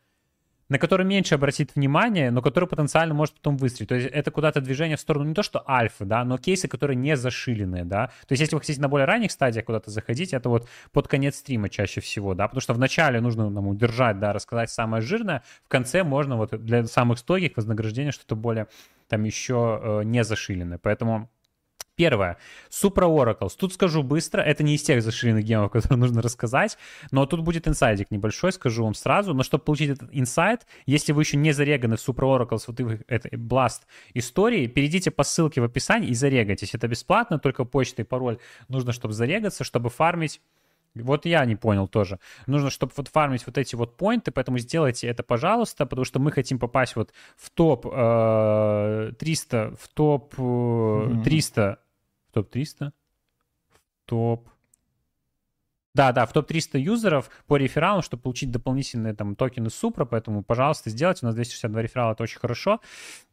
на 0.71 0.79
который 0.79 1.05
меньше 1.05 1.35
обратит 1.35 1.75
внимание, 1.75 2.31
но 2.31 2.41
который 2.41 2.63
потенциально 2.65 3.13
может 3.13 3.35
потом 3.35 3.57
выстрелить. 3.57 3.89
То 3.89 3.95
есть 3.95 4.07
это 4.07 4.31
куда-то 4.31 4.61
движение 4.61 4.95
в 4.95 5.01
сторону 5.01 5.25
не 5.25 5.33
то, 5.33 5.43
что 5.43 5.69
альфы, 5.69 6.05
да, 6.05 6.23
но 6.23 6.37
кейсы, 6.37 6.69
которые 6.69 6.95
не 6.95 7.17
зашиленные, 7.17 7.83
да. 7.83 8.07
То 8.25 8.31
есть 8.31 8.39
если 8.39 8.55
вы 8.55 8.61
хотите 8.61 8.79
на 8.79 8.87
более 8.87 9.05
ранних 9.05 9.33
стадиях 9.33 9.65
куда-то 9.65 9.91
заходить, 9.91 10.31
это 10.31 10.47
вот 10.47 10.69
под 10.93 11.09
конец 11.09 11.35
стрима 11.35 11.67
чаще 11.67 11.99
всего, 11.99 12.35
да, 12.35 12.47
потому 12.47 12.61
что 12.61 12.73
вначале 12.73 13.19
нужно 13.19 13.49
нам 13.49 13.67
удержать, 13.67 14.17
да, 14.19 14.31
рассказать 14.31 14.69
самое 14.69 15.01
жирное, 15.01 15.43
в 15.65 15.67
конце 15.67 16.05
можно 16.05 16.37
вот 16.37 16.51
для 16.63 16.85
самых 16.85 17.19
стойких 17.19 17.57
вознаграждения 17.57 18.11
что-то 18.11 18.37
более 18.37 18.67
там 19.09 19.25
еще 19.25 19.77
э, 19.83 20.03
не 20.05 20.23
зашиленное. 20.23 20.77
Поэтому 20.77 21.29
Первое. 22.01 22.37
Supra 22.71 23.05
Oracles. 23.05 23.51
Тут 23.55 23.73
скажу 23.73 24.01
быстро, 24.01 24.41
это 24.41 24.63
не 24.63 24.73
из 24.73 24.81
тех 24.81 25.03
заширенных 25.03 25.43
гемов, 25.43 25.71
которые 25.71 25.99
нужно 25.99 26.23
рассказать, 26.23 26.75
но 27.11 27.27
тут 27.27 27.41
будет 27.41 27.67
инсайдик 27.67 28.09
небольшой, 28.09 28.51
скажу 28.53 28.83
вам 28.83 28.95
сразу. 28.95 29.35
Но 29.35 29.43
чтобы 29.43 29.63
получить 29.65 29.91
этот 29.91 30.09
инсайт, 30.11 30.65
если 30.87 31.11
вы 31.11 31.21
еще 31.21 31.37
не 31.37 31.51
зареганы 31.51 31.97
в 31.97 31.99
Supra 31.99 32.25
Oracles, 32.25 32.63
вот 32.65 32.79
в 32.79 32.99
этой 33.07 33.31
Blast 33.33 33.81
истории, 34.15 34.65
перейдите 34.65 35.11
по 35.11 35.21
ссылке 35.21 35.61
в 35.61 35.63
описании 35.63 36.09
и 36.09 36.15
зарегайтесь. 36.15 36.73
Это 36.73 36.87
бесплатно, 36.87 37.37
только 37.37 37.65
почта 37.65 38.01
и 38.01 38.05
пароль 38.05 38.39
нужно, 38.67 38.93
чтобы 38.93 39.13
зарегаться, 39.13 39.63
чтобы 39.63 39.91
фармить 39.91 40.41
вот 40.95 41.25
я 41.25 41.45
не 41.45 41.55
понял 41.55 41.87
тоже. 41.87 42.19
Нужно, 42.47 42.69
чтобы 42.69 42.91
вот 42.95 43.07
фармить 43.07 43.45
вот 43.45 43.57
эти 43.57 43.75
вот 43.75 43.95
поинты, 43.95 44.31
поэтому 44.31 44.57
сделайте 44.57 45.07
это, 45.07 45.23
пожалуйста, 45.23 45.85
потому 45.85 46.05
что 46.05 46.19
мы 46.19 46.31
хотим 46.31 46.59
попасть 46.59 46.95
вот 46.95 47.13
в 47.37 47.49
топ 47.49 47.87
э, 47.91 49.13
300, 49.17 49.75
в 49.79 49.87
топ 49.89 50.35
э, 50.37 51.21
300 51.23 51.79
в 52.31 52.33
топ-300, 52.33 52.91
в 53.69 53.79
топ... 54.05 54.49
Да, 55.93 56.13
да, 56.13 56.25
в 56.25 56.31
топ-300 56.31 56.79
юзеров 56.79 57.29
по 57.47 57.57
рефералам, 57.57 58.01
чтобы 58.01 58.23
получить 58.23 58.49
дополнительные 58.49 59.13
там 59.13 59.35
токены 59.35 59.69
Супра, 59.69 60.05
поэтому, 60.05 60.41
пожалуйста, 60.41 60.89
сделайте. 60.89 61.19
У 61.23 61.27
нас 61.27 61.35
262 61.35 61.81
реферала, 61.81 62.13
это 62.13 62.23
очень 62.23 62.39
хорошо. 62.39 62.79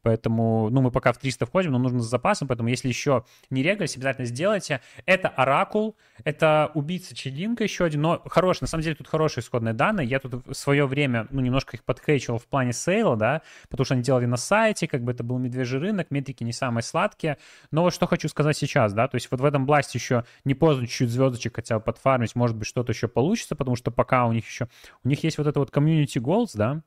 Поэтому, 0.03 0.69
ну, 0.71 0.81
мы 0.81 0.91
пока 0.91 1.13
в 1.13 1.19
300 1.19 1.47
входим, 1.47 1.73
но 1.73 1.79
нужно 1.79 2.01
с 2.01 2.07
запасом, 2.07 2.49
поэтому 2.49 2.69
если 2.69 2.89
еще 2.89 3.25
не 3.51 3.63
регались, 3.63 3.97
обязательно 3.97 4.27
сделайте. 4.27 4.81
Это 5.07 5.29
Оракул, 5.29 5.97
это 6.25 6.71
убийца 6.75 7.15
Челинка 7.15 7.63
еще 7.63 7.85
один, 7.85 8.03
но 8.03 8.23
хороший, 8.27 8.63
на 8.63 8.67
самом 8.67 8.83
деле 8.83 8.97
тут 8.97 9.07
хорошие 9.07 9.43
исходные 9.43 9.75
данные. 9.75 10.09
Я 10.09 10.19
тут 10.19 10.47
в 10.47 10.55
свое 10.55 10.87
время, 10.87 11.29
ну, 11.31 11.41
немножко 11.41 11.77
их 11.77 11.85
подхейчил 11.85 12.39
в 12.39 12.47
плане 12.47 12.73
сейла, 12.73 13.17
да, 13.17 13.43
потому 13.69 13.85
что 13.85 13.95
они 13.95 14.03
делали 14.03 14.27
на 14.27 14.37
сайте, 14.37 14.89
как 14.89 15.03
бы 15.03 15.13
это 15.13 15.23
был 15.23 15.39
медвежий 15.39 15.79
рынок, 15.79 16.11
метрики 16.11 16.43
не 16.43 16.53
самые 16.53 16.83
сладкие. 16.83 17.39
Но 17.71 17.83
вот 17.83 17.95
что 17.95 18.07
хочу 18.07 18.29
сказать 18.29 18.57
сейчас, 18.57 18.93
да, 18.95 19.07
то 19.07 19.15
есть 19.17 19.31
вот 19.31 19.41
в 19.41 19.45
этом 19.45 19.67
бласте 19.67 19.99
еще 19.99 20.25
не 20.45 20.55
поздно 20.55 20.87
чуть-чуть 20.87 21.11
звездочек 21.11 21.57
хотя 21.57 21.79
бы 21.79 21.85
подфармить, 21.85 22.35
может 22.49 22.57
быть, 22.57 22.69
что-то 22.69 22.93
еще 22.93 23.09
получится, 23.09 23.57
потому 23.57 23.77
что 23.77 23.91
пока 23.91 24.27
у 24.27 24.33
них 24.33 24.47
еще, 24.47 24.69
у 25.05 25.09
них 25.09 25.23
есть 25.25 25.39
вот 25.39 25.47
это 25.47 25.61
вот 25.61 25.71
community 25.71 26.21
goals, 26.21 26.51
да, 26.55 26.83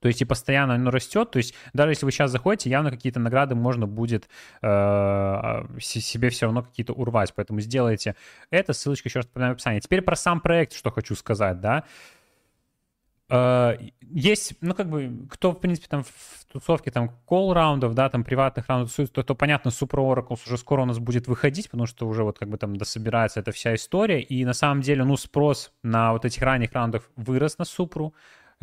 то 0.00 0.08
есть 0.08 0.20
и 0.20 0.24
постоянно 0.24 0.74
оно 0.74 0.90
растет. 0.90 1.30
То 1.30 1.36
есть 1.36 1.54
даже 1.72 1.92
если 1.92 2.04
вы 2.04 2.10
сейчас 2.10 2.32
заходите, 2.32 2.68
явно 2.68 2.90
какие-то 2.90 3.20
награды 3.20 3.54
можно 3.54 3.86
будет 3.86 4.28
э, 4.60 5.62
себе 5.78 6.28
все 6.30 6.46
равно 6.46 6.64
какие-то 6.64 6.92
урвать. 6.92 7.32
Поэтому 7.36 7.60
сделайте 7.60 8.16
это. 8.50 8.72
Ссылочка 8.72 9.08
еще 9.08 9.20
раз 9.20 9.28
в 9.32 9.40
описании. 9.40 9.78
Теперь 9.78 10.02
про 10.02 10.16
сам 10.16 10.40
проект, 10.40 10.72
что 10.72 10.90
хочу 10.90 11.14
сказать, 11.14 11.60
да. 11.60 11.84
Uh, 11.84 12.21
есть, 14.00 14.54
ну, 14.60 14.74
как 14.74 14.90
бы, 14.90 15.26
кто, 15.30 15.52
в 15.52 15.60
принципе, 15.60 15.86
там 15.88 16.02
в 16.04 16.44
тусовке, 16.52 16.90
там, 16.90 17.10
колл-раундов, 17.26 17.94
да, 17.94 18.10
там, 18.10 18.24
приватных 18.24 18.68
раундов, 18.68 18.94
то, 18.94 19.22
то, 19.22 19.34
понятно, 19.34 19.70
Super 19.70 20.00
Oracles 20.00 20.40
уже 20.46 20.58
скоро 20.58 20.82
у 20.82 20.84
нас 20.84 20.98
будет 20.98 21.28
выходить, 21.28 21.70
потому 21.70 21.86
что 21.86 22.06
уже 22.06 22.24
вот, 22.24 22.38
как 22.38 22.48
бы, 22.48 22.58
там, 22.58 22.76
дособирается 22.76 23.40
эта 23.40 23.52
вся 23.52 23.74
история, 23.74 24.20
и, 24.20 24.44
на 24.44 24.52
самом 24.52 24.82
деле, 24.82 25.04
ну, 25.04 25.16
спрос 25.16 25.72
на 25.82 26.12
вот 26.12 26.24
этих 26.26 26.42
ранних 26.42 26.72
раундов 26.72 27.10
вырос 27.16 27.56
на 27.58 27.64
Супру, 27.64 28.12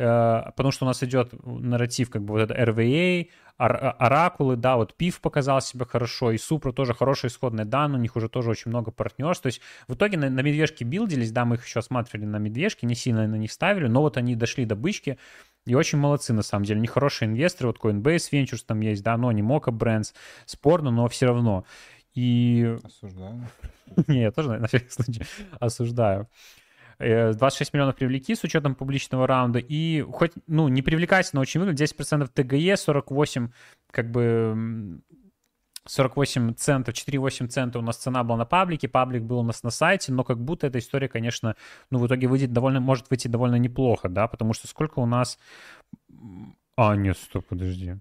Э, 0.00 0.50
потому 0.56 0.70
что 0.70 0.86
у 0.86 0.88
нас 0.88 1.02
идет 1.02 1.34
нарратив, 1.44 2.08
как 2.08 2.22
бы 2.22 2.32
вот 2.32 2.40
это 2.40 2.54
RVA, 2.54 3.28
Оракулы, 3.60 4.56
да, 4.56 4.76
вот 4.76 4.94
Пив 4.94 5.20
показал 5.20 5.60
себя 5.60 5.84
хорошо, 5.84 6.32
и 6.32 6.38
Супра 6.38 6.72
тоже 6.72 6.94
хорошие 6.94 7.28
исходные 7.28 7.66
данные, 7.66 7.98
у 7.98 8.02
них 8.02 8.16
уже 8.16 8.28
тоже 8.28 8.50
очень 8.50 8.70
много 8.70 8.90
партнерств, 8.90 9.42
то 9.42 9.48
есть 9.48 9.60
в 9.86 9.94
итоге 9.94 10.16
на, 10.16 10.30
на 10.30 10.40
медвежке 10.40 10.84
билдились, 10.84 11.30
да, 11.30 11.44
мы 11.44 11.56
их 11.56 11.66
еще 11.66 11.80
осматривали 11.80 12.24
на 12.24 12.38
медвежке, 12.38 12.86
не 12.86 12.94
сильно 12.94 13.26
на 13.26 13.36
них 13.36 13.52
ставили, 13.52 13.86
но 13.86 14.00
вот 14.00 14.16
они 14.16 14.34
дошли 14.34 14.64
до 14.64 14.76
бычки, 14.76 15.18
и 15.66 15.74
очень 15.74 15.98
молодцы, 15.98 16.32
на 16.32 16.42
самом 16.42 16.64
деле. 16.64 16.78
Они 16.78 16.86
хорошие 16.86 17.28
инвесторы, 17.28 17.68
вот 17.68 17.78
Coinbase 17.78 18.30
Ventures 18.32 18.64
там 18.66 18.80
есть, 18.80 19.02
да, 19.02 19.16
но 19.18 19.30
не 19.30 19.42
Mocha 19.42 19.70
Brands, 19.70 20.14
спорно, 20.46 20.90
но 20.90 21.06
все 21.08 21.26
равно. 21.26 21.64
И... 22.14 22.76
Осуждаю. 22.82 23.46
Не, 24.06 24.22
я 24.22 24.30
тоже 24.32 24.58
на 24.58 24.68
всякий 24.68 24.90
случай 24.90 25.22
осуждаю. 25.58 26.28
26 27.00 27.70
э, 27.70 27.76
миллионов 27.76 27.96
привлеки 27.96 28.34
с 28.34 28.44
учетом 28.44 28.74
публичного 28.74 29.26
раунда, 29.26 29.58
и 29.58 30.02
хоть, 30.02 30.32
ну, 30.46 30.68
не 30.68 30.82
привлекательно 30.82 31.40
очень 31.40 31.60
выглядит, 31.60 31.90
10% 31.98 32.28
ТГЕ, 32.28 32.76
48, 32.76 33.50
как 33.90 34.10
бы, 34.10 35.00
48 35.86 36.54
центов, 36.54 36.94
4,8 36.94 37.48
цента 37.48 37.78
у 37.78 37.82
нас 37.82 37.96
цена 37.96 38.22
была 38.22 38.36
на 38.36 38.44
паблике, 38.44 38.86
паблик 38.88 39.22
был 39.22 39.38
у 39.38 39.42
нас 39.42 39.62
на 39.62 39.70
сайте, 39.70 40.12
но 40.12 40.24
как 40.24 40.38
будто 40.38 40.66
эта 40.66 40.78
история, 40.78 41.08
конечно, 41.08 41.56
ну, 41.90 41.98
в 41.98 42.06
итоге 42.06 42.28
выйдет 42.28 42.52
довольно, 42.52 42.80
может 42.80 43.08
выйти 43.08 43.28
довольно 43.28 43.56
неплохо, 43.56 44.08
да, 44.08 44.28
потому 44.28 44.52
что 44.52 44.68
сколько 44.68 44.98
у 44.98 45.06
нас... 45.06 45.38
А, 46.76 46.96
нет, 46.96 47.16
стоп, 47.16 47.46
подожди. 47.46 47.96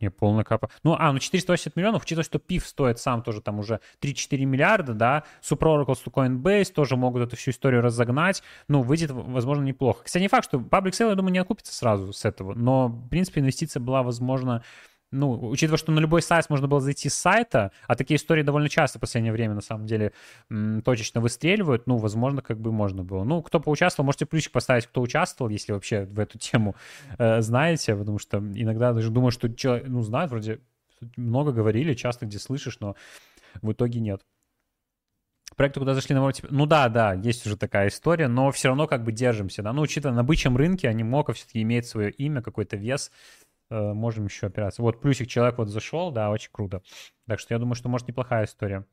Не, 0.00 0.10
полная 0.10 0.44
капа. 0.44 0.70
Ну, 0.82 0.96
а, 0.98 1.12
ну 1.12 1.18
480 1.18 1.76
миллионов, 1.76 2.02
учитывая, 2.02 2.24
что 2.24 2.38
PIF 2.38 2.64
стоит 2.64 2.98
сам 2.98 3.22
тоже 3.22 3.42
там 3.42 3.58
уже 3.58 3.80
3-4 4.00 4.44
миллиарда, 4.44 4.94
да, 4.94 5.24
Oracle, 5.42 5.96
Coinbase 6.06 6.72
тоже 6.72 6.96
могут 6.96 7.22
эту 7.22 7.36
всю 7.36 7.50
историю 7.50 7.82
разогнать, 7.82 8.42
ну, 8.68 8.82
выйдет, 8.82 9.10
возможно, 9.10 9.62
неплохо. 9.62 10.04
Кстати, 10.04 10.22
не 10.22 10.28
факт, 10.28 10.46
что 10.46 10.58
Public 10.58 10.92
Sale, 10.92 11.10
я 11.10 11.14
думаю, 11.14 11.32
не 11.32 11.38
окупится 11.38 11.74
сразу 11.74 12.12
с 12.12 12.24
этого, 12.24 12.54
но, 12.54 12.88
в 12.88 13.08
принципе, 13.08 13.40
инвестиция 13.40 13.80
была, 13.80 14.02
возможно, 14.02 14.64
ну, 15.12 15.48
учитывая, 15.48 15.78
что 15.78 15.92
на 15.92 15.98
любой 15.98 16.22
сайт 16.22 16.48
можно 16.50 16.68
было 16.68 16.80
зайти 16.80 17.08
с 17.08 17.14
сайта, 17.14 17.72
а 17.86 17.96
такие 17.96 18.16
истории 18.16 18.42
довольно 18.42 18.68
часто 18.68 18.98
в 18.98 19.00
последнее 19.00 19.32
время, 19.32 19.54
на 19.54 19.60
самом 19.60 19.86
деле, 19.86 20.12
точечно 20.84 21.20
выстреливают, 21.20 21.86
ну, 21.86 21.96
возможно, 21.96 22.42
как 22.42 22.60
бы 22.60 22.70
можно 22.70 23.02
было. 23.02 23.24
Ну, 23.24 23.42
кто 23.42 23.60
поучаствовал, 23.60 24.06
можете 24.06 24.26
плюсик 24.26 24.52
поставить, 24.52 24.86
кто 24.86 25.00
участвовал, 25.00 25.50
если 25.50 25.72
вообще 25.72 26.04
в 26.04 26.18
эту 26.18 26.38
тему 26.38 26.76
э, 27.18 27.40
знаете, 27.40 27.96
потому 27.96 28.18
что 28.18 28.38
иногда 28.38 28.92
даже 28.92 29.10
думаю, 29.10 29.32
что 29.32 29.52
человек, 29.52 29.88
ну, 29.88 30.02
знает, 30.02 30.30
вроде 30.30 30.60
много 31.16 31.52
говорили, 31.52 31.94
часто 31.94 32.26
где 32.26 32.38
слышишь, 32.38 32.78
но 32.80 32.94
в 33.62 33.72
итоге 33.72 34.00
нет. 34.00 34.22
Проекты, 35.56 35.80
куда 35.80 35.94
зашли 35.94 36.14
на 36.14 36.30
ну 36.50 36.66
да, 36.66 36.88
да, 36.88 37.14
есть 37.14 37.44
уже 37.44 37.56
такая 37.56 37.88
история, 37.88 38.28
но 38.28 38.50
все 38.52 38.68
равно 38.68 38.86
как 38.86 39.02
бы 39.02 39.10
держимся, 39.10 39.62
да, 39.62 39.72
ну, 39.72 39.82
учитывая 39.82 40.14
на 40.14 40.22
бычьем 40.22 40.56
рынке, 40.56 40.88
они 40.88 41.02
Анимока 41.02 41.32
все-таки 41.32 41.60
имеет 41.62 41.86
свое 41.86 42.10
имя, 42.12 42.40
какой-то 42.40 42.76
вес, 42.76 43.10
можем 43.70 44.26
еще 44.26 44.48
опираться. 44.48 44.82
Вот 44.82 45.00
плюсик 45.00 45.28
человек 45.28 45.58
вот 45.58 45.68
зашел, 45.68 46.10
да, 46.10 46.30
очень 46.30 46.50
круто. 46.52 46.82
Так 47.26 47.38
что 47.38 47.54
я 47.54 47.58
думаю, 47.58 47.74
что 47.74 47.88
может 47.88 48.08
неплохая 48.08 48.44
история 48.44 48.84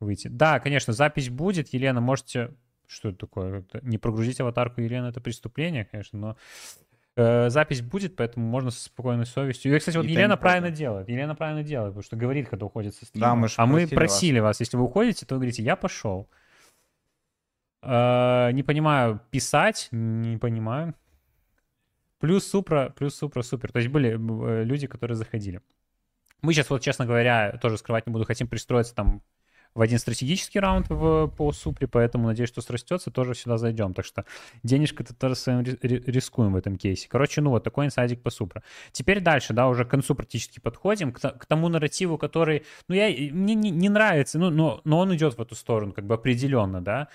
выйти. 0.00 0.28
Да, 0.28 0.60
конечно, 0.60 0.92
запись 0.92 1.30
будет. 1.30 1.68
Елена, 1.72 2.00
можете... 2.00 2.54
Что 2.86 3.10
это 3.10 3.18
такое? 3.18 3.64
Не 3.82 3.98
прогрузить 3.98 4.40
аватарку 4.40 4.80
Елены— 4.80 5.06
это 5.08 5.20
преступление, 5.20 5.84
конечно, 5.84 6.18
но 6.18 6.36
э, 7.16 7.50
запись 7.50 7.82
будет, 7.82 8.16
поэтому 8.16 8.46
можно 8.46 8.70
со 8.70 8.84
спокойной 8.84 9.26
совестью. 9.26 9.74
И, 9.74 9.78
кстати, 9.78 9.98
вот 9.98 10.06
и 10.06 10.10
Елена 10.10 10.38
правильно 10.38 10.70
делает. 10.70 11.06
Елена 11.08 11.34
правильно 11.34 11.62
делает, 11.62 11.90
потому 11.90 12.02
что 12.02 12.16
говорит, 12.16 12.48
когда 12.48 12.64
уходит 12.64 12.94
со 12.94 13.04
стрима. 13.04 13.26
Да, 13.26 13.34
мы 13.34 13.48
а 13.56 13.66
мы 13.66 13.86
просили 13.86 14.38
вас. 14.38 14.56
вас, 14.56 14.60
если 14.60 14.78
вы 14.78 14.84
уходите, 14.84 15.26
то 15.26 15.34
вы 15.34 15.40
говорите, 15.40 15.62
я 15.62 15.76
пошел. 15.76 16.30
Э, 17.82 18.52
не 18.52 18.62
понимаю, 18.62 19.20
писать, 19.30 19.88
не 19.92 20.38
понимаю. 20.38 20.94
Плюс 22.18 22.46
Супра, 22.46 22.92
плюс 22.96 23.14
Супра, 23.14 23.42
супер. 23.42 23.72
То 23.72 23.78
есть 23.78 23.90
были 23.90 24.10
э, 24.10 24.64
люди, 24.64 24.86
которые 24.86 25.16
заходили. 25.16 25.60
Мы 26.42 26.52
сейчас, 26.52 26.70
вот, 26.70 26.82
честно 26.82 27.06
говоря, 27.06 27.58
тоже 27.60 27.78
скрывать 27.78 28.06
не 28.06 28.12
буду, 28.12 28.24
хотим 28.24 28.48
пристроиться 28.48 28.94
там 28.94 29.22
в 29.74 29.80
один 29.80 29.98
стратегический 29.98 30.60
раунд 30.60 30.88
в, 30.88 31.28
по 31.28 31.52
Супре, 31.52 31.86
поэтому 31.86 32.26
надеюсь, 32.26 32.48
что 32.48 32.60
срастется, 32.60 33.10
тоже 33.10 33.34
сюда 33.34 33.58
зайдем. 33.58 33.94
Так 33.94 34.04
что 34.04 34.24
денежка-то 34.62 35.14
тоже 35.14 35.34
своим 35.36 35.62
рискуем 35.62 36.52
в 36.52 36.56
этом 36.56 36.76
кейсе. 36.76 37.08
Короче, 37.08 37.40
ну 37.40 37.50
вот 37.50 37.64
такой 37.64 37.86
инсайдик 37.86 38.22
по 38.22 38.30
Супра. 38.30 38.62
Теперь 38.92 39.20
дальше, 39.20 39.52
да, 39.52 39.68
уже 39.68 39.84
к 39.84 39.90
концу 39.90 40.14
практически 40.14 40.58
подходим, 40.60 41.12
к, 41.12 41.20
к 41.20 41.46
тому 41.46 41.68
нарративу, 41.68 42.18
который, 42.18 42.64
ну, 42.88 42.94
я, 42.94 43.08
мне 43.32 43.54
не, 43.54 43.70
не 43.70 43.88
нравится, 43.88 44.38
ну, 44.38 44.50
но, 44.50 44.80
но 44.84 44.98
он 44.98 45.14
идет 45.14 45.36
в 45.36 45.40
эту 45.40 45.54
сторону, 45.54 45.92
как 45.92 46.06
бы 46.06 46.14
определенно, 46.14 46.80
да. 46.80 47.08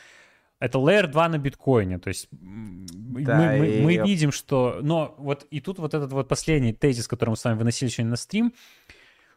Это 0.64 0.78
Layer 0.78 1.08
2 1.08 1.30
на 1.30 1.38
биткоине, 1.38 2.00
то 2.00 2.08
есть 2.08 2.30
да, 2.32 3.38
мы, 3.38 3.58
мы, 3.58 3.82
мы 3.82 3.96
видим, 3.98 4.32
что... 4.32 4.80
Но 4.82 5.14
вот 5.18 5.46
и 5.52 5.60
тут 5.60 5.78
вот 5.78 5.94
этот 5.94 6.14
вот 6.14 6.30
последний 6.30 6.72
тезис, 6.74 7.08
который 7.08 7.32
мы 7.32 7.36
с 7.36 7.44
вами 7.44 7.58
выносили 7.58 7.90
сегодня 7.90 8.12
на 8.12 8.16
стрим, 8.16 8.54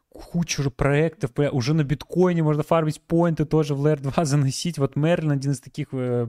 куча 0.09 0.61
уже 0.61 0.71
проектов, 0.71 1.33
уже 1.51 1.75
на 1.75 1.83
биткоине 1.83 2.45
можно 2.45 2.63
фармить 2.63 3.01
поинты 3.01 3.45
тоже 3.45 3.75
в 3.75 3.85
Layer 3.85 4.01
2 4.01 4.25
заносить. 4.25 4.79
Вот 4.79 4.95
Мерлин 4.95 5.33
один 5.33 5.51
из 5.51 5.61
таких 5.61 5.89
Э, 5.93 6.29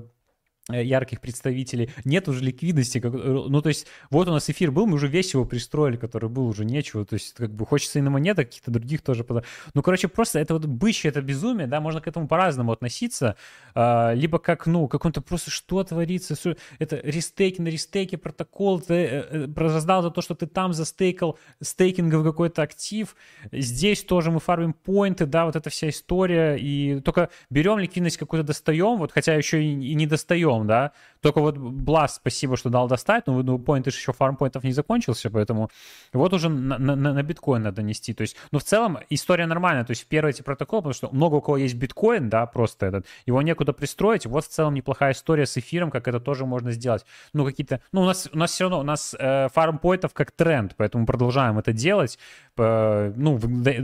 ярких 0.69 1.21
представителей, 1.21 1.89
нет 2.03 2.27
уже 2.27 2.43
ликвидности. 2.43 2.99
Как, 2.99 3.13
э, 3.13 3.17
ну, 3.17 3.61
то 3.61 3.69
есть, 3.69 3.87
вот 4.09 4.27
у 4.27 4.31
нас 4.31 4.49
эфир 4.49 4.71
был, 4.71 4.85
мы 4.85 4.95
уже 4.95 5.07
весь 5.07 5.33
его 5.33 5.45
пристроили, 5.45 5.97
который 5.97 6.29
был, 6.29 6.47
уже 6.47 6.65
нечего. 6.65 7.05
То 7.05 7.13
есть, 7.15 7.33
как 7.33 7.51
бы 7.51 7.65
хочется 7.65 7.99
и 7.99 8.01
на 8.01 8.09
монетах 8.09 8.47
каких-то 8.47 8.71
других 8.71 9.01
тоже. 9.01 9.25
Ну, 9.73 9.81
короче, 9.81 10.07
просто 10.07 10.39
это 10.39 10.53
вот 10.53 10.65
бычье, 10.65 11.09
это 11.09 11.21
безумие, 11.21 11.67
да, 11.67 11.79
можно 11.79 12.01
к 12.01 12.07
этому 12.07 12.27
по-разному 12.27 12.71
относиться. 12.71 13.35
А, 13.75 14.13
либо 14.13 14.39
как, 14.39 14.67
ну, 14.67 14.87
как 14.87 15.05
он-то 15.05 15.21
просто 15.21 15.51
что 15.51 15.83
творится, 15.83 16.35
это 16.79 16.99
рестейки 17.03 17.61
на 17.61 17.67
рестейке 17.67 18.17
протокол, 18.17 18.81
ты 18.81 18.93
э, 18.93 19.47
раздал 19.55 20.01
за 20.01 20.11
то, 20.11 20.21
что 20.21 20.35
ты 20.35 20.47
там 20.47 20.73
застейкал 20.73 21.37
стейкинговый 21.61 22.25
какой-то 22.25 22.61
актив. 22.61 23.15
Здесь 23.51 24.03
тоже 24.03 24.31
мы 24.31 24.39
фармим 24.39 24.73
поинты, 24.73 25.25
да, 25.25 25.45
вот 25.45 25.55
эта 25.55 25.69
вся 25.69 25.89
история. 25.89 26.55
И 26.55 26.99
только 27.01 27.29
берем 27.49 27.79
ликвидность 27.79 28.17
какую-то 28.17 28.47
достаем, 28.47 28.97
вот 28.97 29.11
хотя 29.11 29.33
еще 29.35 29.63
и, 29.63 29.67
и 29.67 29.93
не 29.95 30.07
достаем, 30.07 30.56
берем, 30.57 30.67
да. 30.67 30.91
Только 31.21 31.41
вот 31.41 31.57
Blast, 31.57 32.15
спасибо, 32.15 32.57
что 32.57 32.69
дал 32.69 32.87
достать, 32.87 33.27
но 33.27 33.41
ну, 33.43 33.59
поинт 33.59 33.87
еще 33.87 34.13
фармпоинтов 34.13 34.63
не 34.63 34.71
закончился, 34.71 35.29
поэтому 35.29 35.69
вот 36.13 36.33
уже 36.33 36.49
на, 36.49 36.77
на, 36.77 36.95
на 36.95 37.23
биткоин 37.23 37.63
надо 37.63 37.81
нести. 37.81 38.13
То 38.13 38.21
есть, 38.21 38.35
ну, 38.51 38.59
в 38.59 38.63
целом 38.63 38.99
история 39.09 39.45
нормальная. 39.45 39.83
То 39.83 39.91
есть, 39.91 40.05
первый 40.07 40.31
эти 40.31 40.41
протоколы, 40.41 40.81
потому 40.81 40.93
что 40.93 41.09
много 41.11 41.35
у 41.35 41.41
кого 41.41 41.57
есть 41.57 41.75
биткоин, 41.75 42.29
да, 42.29 42.45
просто 42.45 42.85
этот, 42.87 43.05
его 43.25 43.41
некуда 43.41 43.73
пристроить. 43.73 44.25
Вот 44.25 44.45
в 44.45 44.49
целом 44.49 44.73
неплохая 44.73 45.13
история 45.13 45.45
с 45.45 45.57
эфиром, 45.57 45.91
как 45.91 46.07
это 46.07 46.19
тоже 46.19 46.45
можно 46.45 46.71
сделать. 46.71 47.05
Ну, 47.33 47.45
какие-то, 47.45 47.81
ну, 47.91 48.01
у 48.01 48.05
нас, 48.05 48.29
у 48.31 48.37
нас 48.37 48.51
все 48.51 48.65
равно, 48.65 48.79
у 48.79 48.83
нас 48.83 49.15
э, 49.17 49.47
фармпоинтов 49.53 50.13
как 50.13 50.31
тренд, 50.31 50.75
поэтому 50.77 51.05
продолжаем 51.05 51.57
это 51.59 51.73
делать. 51.73 52.19
Э, 52.57 53.13
ну, 53.15 53.39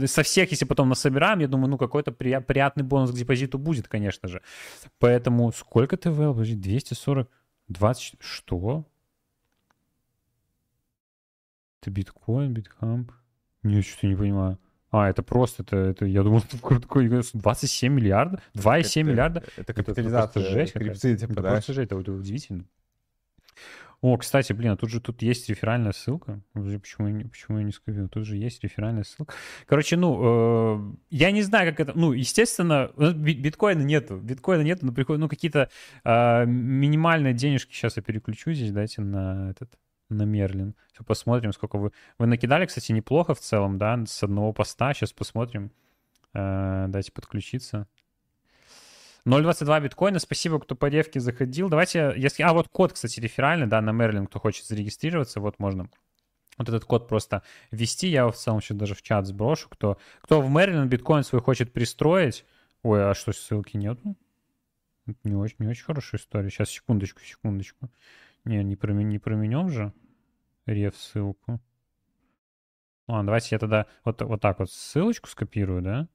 со 0.06 0.22
всех, 0.22 0.50
если 0.50 0.64
потом 0.64 0.88
насобираем, 0.88 1.40
я 1.40 1.48
думаю, 1.48 1.70
ну, 1.70 1.78
какой-то 1.78 2.12
приятный 2.12 2.82
бонус 2.82 3.10
к 3.10 3.14
депозиту 3.14 3.58
будет, 3.58 3.88
конечно 3.88 4.28
же. 4.28 4.40
Поэтому 4.98 5.52
сколько 5.52 5.96
ТВЛ? 5.96 6.32
Подожди, 6.32 6.54
240, 6.54 7.28
20, 7.68 8.16
что? 8.20 8.86
Это 11.80 11.90
биткоин, 11.90 12.52
битхамп? 12.52 13.12
Не, 13.62 13.82
что-то 13.82 14.06
не 14.06 14.16
понимаю. 14.16 14.58
А, 14.90 15.10
это 15.10 15.22
просто, 15.22 15.64
это, 15.64 15.76
это 15.76 16.06
я 16.06 16.22
думал, 16.22 16.38
это 16.52 16.80
такой 16.80 17.08
27 17.08 17.92
миллиардов, 17.92 18.40
2,7 18.54 19.02
миллиарда. 19.02 19.42
Это 19.56 19.74
капитализация 19.74 20.42
это 20.42 20.52
жесть. 20.52 20.72
Крипты, 20.72 21.16
типа, 21.16 21.32
это 21.32 21.42
да? 21.42 21.50
просто 21.50 21.72
жесть, 21.72 21.86
это 21.90 21.96
удивительно. 21.96 22.64
О, 24.04 24.18
кстати, 24.18 24.52
блин, 24.52 24.72
а 24.72 24.76
тут 24.76 24.90
же 24.90 25.00
тут 25.00 25.22
есть 25.22 25.48
реферальная 25.48 25.92
ссылка. 25.92 26.42
Почему, 26.52 27.26
почему 27.26 27.56
я 27.56 27.64
не 27.64 27.72
скажу? 27.72 28.06
Тут 28.06 28.26
же 28.26 28.36
есть 28.36 28.62
реферальная 28.62 29.02
ссылка. 29.02 29.32
Короче, 29.64 29.96
ну, 29.96 30.92
э, 30.92 30.94
я 31.08 31.30
не 31.30 31.40
знаю, 31.40 31.70
как 31.70 31.80
это... 31.80 31.98
Ну, 31.98 32.12
естественно, 32.12 32.90
биткоина 32.98 33.80
нету. 33.80 34.18
Биткоина 34.18 34.60
нету, 34.60 34.84
но 34.84 34.92
приходят, 34.92 35.20
ну, 35.20 35.28
какие-то 35.30 35.70
э, 36.04 36.44
минимальные 36.44 37.32
денежки. 37.32 37.72
Сейчас 37.72 37.96
я 37.96 38.02
переключу 38.02 38.52
здесь, 38.52 38.72
дайте 38.72 39.00
на 39.00 39.48
этот 39.48 39.72
на 40.10 40.24
Мерлин. 40.24 40.74
Все, 40.92 41.02
посмотрим, 41.02 41.54
сколько 41.54 41.78
вы... 41.78 41.90
Вы 42.18 42.26
накидали, 42.26 42.66
кстати, 42.66 42.92
неплохо 42.92 43.34
в 43.34 43.40
целом, 43.40 43.78
да, 43.78 44.04
с 44.06 44.22
одного 44.22 44.52
поста. 44.52 44.92
Сейчас 44.92 45.14
посмотрим. 45.14 45.70
Э, 46.34 46.88
дайте 46.88 47.10
подключиться. 47.10 47.88
0.22 49.26 49.82
биткоина. 49.82 50.18
Спасибо, 50.18 50.60
кто 50.60 50.74
по 50.74 50.86
ревке 50.86 51.18
заходил. 51.18 51.68
Давайте, 51.68 52.12
если... 52.16 52.42
А, 52.42 52.52
вот 52.52 52.68
код, 52.68 52.92
кстати, 52.92 53.20
реферальный, 53.20 53.66
да, 53.66 53.80
на 53.80 53.90
Мерлин, 53.90 54.26
кто 54.26 54.38
хочет 54.38 54.66
зарегистрироваться, 54.66 55.40
вот 55.40 55.58
можно 55.58 55.88
вот 56.58 56.68
этот 56.68 56.84
код 56.84 57.08
просто 57.08 57.42
ввести. 57.70 58.08
Я 58.08 58.28
в 58.28 58.36
целом 58.36 58.58
еще 58.58 58.74
даже 58.74 58.94
в 58.94 59.02
чат 59.02 59.26
сброшу. 59.26 59.68
Кто, 59.70 59.98
кто 60.20 60.40
в 60.40 60.50
Мерлин 60.50 60.88
биткоин 60.88 61.24
свой 61.24 61.40
хочет 61.40 61.72
пристроить. 61.72 62.44
Ой, 62.82 63.10
а 63.10 63.14
что, 63.14 63.32
ссылки 63.32 63.76
нету? 63.76 64.16
Не 65.24 65.34
очень, 65.34 65.56
не 65.58 65.68
очень 65.68 65.84
хорошая 65.84 66.20
история. 66.20 66.50
Сейчас, 66.50 66.70
секундочку, 66.70 67.20
секундочку. 67.22 67.90
Не, 68.44 68.62
не, 68.62 68.76
промен, 68.76 69.08
не 69.08 69.18
променем 69.18 69.70
же 69.70 69.92
рев 70.66 70.96
ссылку. 70.96 71.60
Ладно, 73.06 73.26
давайте 73.26 73.48
я 73.52 73.58
тогда 73.58 73.86
вот, 74.04 74.20
вот 74.22 74.40
так 74.40 74.58
вот 74.58 74.70
ссылочку 74.70 75.28
скопирую, 75.28 75.82
да? 75.82 76.08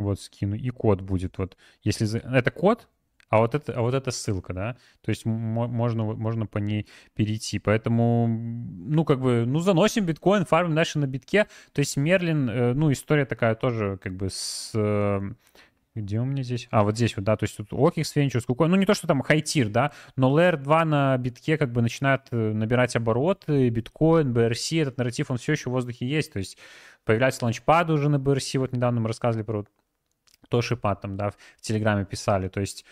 Вот 0.00 0.20
скину, 0.20 0.56
и 0.56 0.70
код 0.70 1.00
будет 1.00 1.38
вот, 1.38 1.56
если... 1.82 2.18
Это 2.18 2.50
код, 2.50 2.88
а 3.30 3.38
вот 3.38 3.54
это, 3.54 3.72
а 3.74 3.80
вот 3.80 3.94
это 3.94 4.10
ссылка, 4.10 4.52
да, 4.52 4.76
то 5.02 5.10
есть 5.10 5.24
можно, 5.24 6.04
можно 6.04 6.46
по 6.46 6.58
ней 6.58 6.88
перейти, 7.14 7.60
поэтому, 7.60 8.26
ну, 8.26 9.04
как 9.04 9.20
бы, 9.20 9.44
ну, 9.46 9.60
заносим 9.60 10.04
биткоин, 10.04 10.44
фармим 10.44 10.74
дальше 10.74 10.98
на 10.98 11.06
битке, 11.06 11.46
то 11.72 11.78
есть 11.78 11.96
Мерлин, 11.96 12.50
э, 12.50 12.72
ну, 12.74 12.90
история 12.90 13.24
такая 13.24 13.54
тоже, 13.54 13.98
как 14.02 14.16
бы, 14.16 14.28
с... 14.30 14.72
Э, 14.74 15.20
где 15.94 16.20
у 16.20 16.24
меня 16.24 16.42
здесь? 16.42 16.68
А, 16.70 16.84
вот 16.84 16.96
здесь 16.96 17.16
вот, 17.16 17.24
да, 17.24 17.36
то 17.36 17.44
есть 17.44 17.56
тут 17.56 17.72
OKX 17.72 18.02
Ventures, 18.16 18.44
какой, 18.46 18.68
ну 18.68 18.76
не 18.76 18.86
то, 18.86 18.94
что 18.94 19.06
там 19.06 19.22
хайтир, 19.22 19.68
да, 19.68 19.92
но 20.16 20.36
Layer 20.36 20.56
2 20.56 20.84
на 20.84 21.18
битке 21.18 21.56
как 21.56 21.72
бы 21.72 21.82
начинает 21.82 22.22
э, 22.30 22.36
набирать 22.36 22.96
обороты, 22.96 23.68
биткоин, 23.70 24.32
BRC, 24.32 24.82
этот 24.82 24.98
нарратив, 24.98 25.30
он 25.30 25.38
все 25.38 25.52
еще 25.52 25.70
в 25.70 25.72
воздухе 25.72 26.06
есть, 26.08 26.32
то 26.32 26.38
есть 26.38 26.58
появляется 27.04 27.44
ланчпад 27.44 27.90
уже 27.90 28.08
на 28.08 28.16
BRC, 28.16 28.58
вот 28.58 28.72
недавно 28.72 29.00
мы 29.00 29.08
рассказывали 29.08 29.44
про 29.44 29.64
Тошипа 30.50 30.94
там, 30.96 31.16
да, 31.16 31.30
в 31.30 31.60
Телеграме 31.60 32.04
писали. 32.04 32.48
То 32.48 32.60
есть 32.60 32.84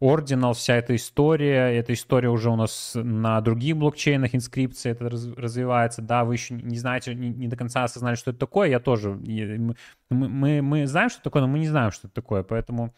Ordinal, 0.00 0.52
вся 0.54 0.76
эта 0.76 0.94
история, 0.94 1.76
эта 1.76 1.92
история 1.92 2.28
уже 2.28 2.50
у 2.50 2.56
нас 2.56 2.92
на 2.94 3.40
других 3.40 3.76
блокчейнах, 3.76 4.34
инскрипция 4.34 4.92
это 4.92 5.08
раз, 5.08 5.26
развивается, 5.36 6.02
да, 6.02 6.24
вы 6.24 6.34
еще 6.34 6.54
не 6.54 6.78
знаете, 6.78 7.14
не, 7.14 7.30
не 7.30 7.48
до 7.48 7.56
конца 7.56 7.82
осознали, 7.82 8.14
что 8.14 8.30
это 8.30 8.38
такое, 8.38 8.68
я 8.68 8.78
тоже, 8.78 9.10
мы, 9.10 9.74
мы, 10.10 10.62
мы 10.62 10.86
знаем, 10.86 11.10
что 11.10 11.18
это 11.18 11.24
такое, 11.24 11.42
но 11.42 11.48
мы 11.48 11.58
не 11.58 11.68
знаем, 11.68 11.90
что 11.90 12.06
это 12.06 12.14
такое, 12.14 12.44
поэтому 12.44 12.94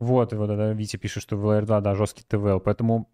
вот, 0.00 0.32
вот 0.32 0.50
это 0.50 0.72
Витя 0.72 0.96
пишет, 0.96 1.22
что 1.22 1.36
в 1.36 1.46
LR2, 1.46 1.80
да, 1.82 1.94
жесткий 1.94 2.24
ТВЛ, 2.24 2.60
поэтому 2.60 3.10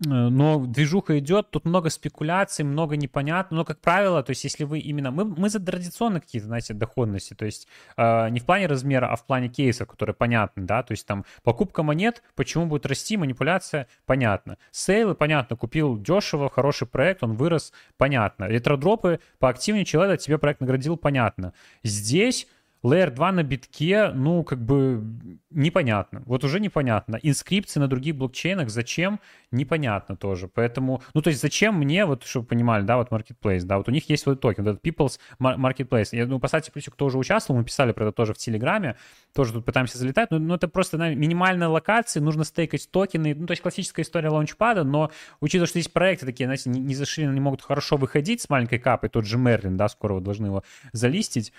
но 0.00 0.64
движуха 0.64 1.18
идет, 1.18 1.50
тут 1.50 1.64
много 1.64 1.90
спекуляций, 1.90 2.64
много 2.64 2.96
непонятно, 2.96 3.58
но, 3.58 3.64
как 3.64 3.80
правило, 3.80 4.22
то 4.22 4.30
есть 4.30 4.44
если 4.44 4.64
вы 4.64 4.78
именно... 4.78 5.10
Мы, 5.10 5.24
мы 5.24 5.48
за 5.48 5.58
традиционные 5.58 6.20
какие-то, 6.20 6.46
знаете, 6.46 6.74
доходности, 6.74 7.34
то 7.34 7.44
есть 7.44 7.66
э, 7.96 8.28
не 8.30 8.38
в 8.38 8.44
плане 8.44 8.66
размера, 8.66 9.06
а 9.06 9.16
в 9.16 9.26
плане 9.26 9.48
кейса, 9.48 9.86
которые 9.86 10.14
понятны, 10.14 10.62
да, 10.62 10.82
то 10.84 10.92
есть 10.92 11.06
там 11.06 11.24
покупка 11.42 11.82
монет, 11.82 12.22
почему 12.36 12.66
будет 12.66 12.86
расти, 12.86 13.16
манипуляция, 13.16 13.88
понятно. 14.06 14.56
Сейлы, 14.70 15.14
понятно, 15.14 15.56
купил 15.56 15.98
дешево, 15.98 16.48
хороший 16.48 16.86
проект, 16.86 17.24
он 17.24 17.34
вырос, 17.34 17.72
понятно. 17.96 18.44
Ретродропы, 18.44 19.18
поактивнее 19.40 19.84
человек, 19.84 20.20
тебе 20.20 20.38
проект 20.38 20.60
наградил, 20.60 20.96
понятно. 20.96 21.52
Здесь 21.82 22.46
Layer 22.84 23.10
2 23.10 23.32
на 23.32 23.42
битке, 23.42 24.10
ну, 24.14 24.44
как 24.44 24.64
бы 24.64 25.02
непонятно. 25.50 26.22
Вот 26.26 26.44
уже 26.44 26.60
непонятно. 26.60 27.18
Инскрипции 27.22 27.80
на 27.80 27.88
других 27.88 28.16
блокчейнах 28.16 28.70
зачем? 28.70 29.20
Непонятно 29.50 30.16
тоже. 30.16 30.48
Поэтому, 30.48 31.02
ну, 31.14 31.22
то 31.22 31.28
есть 31.28 31.40
зачем 31.40 31.74
мне, 31.76 32.04
вот, 32.04 32.24
чтобы 32.24 32.46
понимали, 32.46 32.82
да, 32.82 32.96
вот 32.96 33.10
Marketplace, 33.10 33.62
да, 33.64 33.78
вот 33.78 33.88
у 33.88 33.90
них 33.90 34.08
есть 34.08 34.22
свой 34.22 34.36
токен, 34.36 34.64
вот 34.64 34.70
этот 34.70 34.86
People's 34.86 35.18
Marketplace. 35.40 36.08
Я, 36.12 36.26
ну, 36.26 36.38
поставьте 36.38 36.70
плюсик, 36.70 36.94
кто 36.94 37.06
уже 37.06 37.18
участвовал, 37.18 37.58
мы 37.58 37.64
писали 37.64 37.92
про 37.92 38.04
это 38.04 38.12
тоже 38.12 38.34
в 38.34 38.38
Телеграме, 38.38 38.96
тоже 39.34 39.52
тут 39.52 39.64
пытаемся 39.64 39.98
залетать, 39.98 40.30
но, 40.30 40.38
но 40.38 40.54
это 40.54 40.68
просто 40.68 40.98
на 40.98 41.14
минимальной 41.14 41.66
локации, 41.66 42.20
нужно 42.20 42.44
стейкать 42.44 42.88
токены, 42.90 43.34
ну, 43.34 43.46
то 43.46 43.52
есть 43.52 43.62
классическая 43.62 44.02
история 44.02 44.28
лаунчпада, 44.28 44.84
но 44.84 45.10
учитывая, 45.40 45.66
что 45.66 45.80
здесь 45.80 45.90
проекты 45.90 46.26
такие, 46.26 46.46
знаете, 46.46 46.70
не, 46.70 46.80
не 46.80 46.94
зашли, 46.94 47.26
не 47.26 47.40
могут 47.40 47.62
хорошо 47.62 47.96
выходить 47.96 48.42
с 48.42 48.48
маленькой 48.48 48.78
капой, 48.78 49.08
тот 49.08 49.24
же 49.24 49.38
Мерлин, 49.38 49.76
да, 49.76 49.88
скоро 49.88 50.14
вы 50.14 50.20
должны 50.20 50.46
его 50.46 50.62
залистить, 50.92 51.52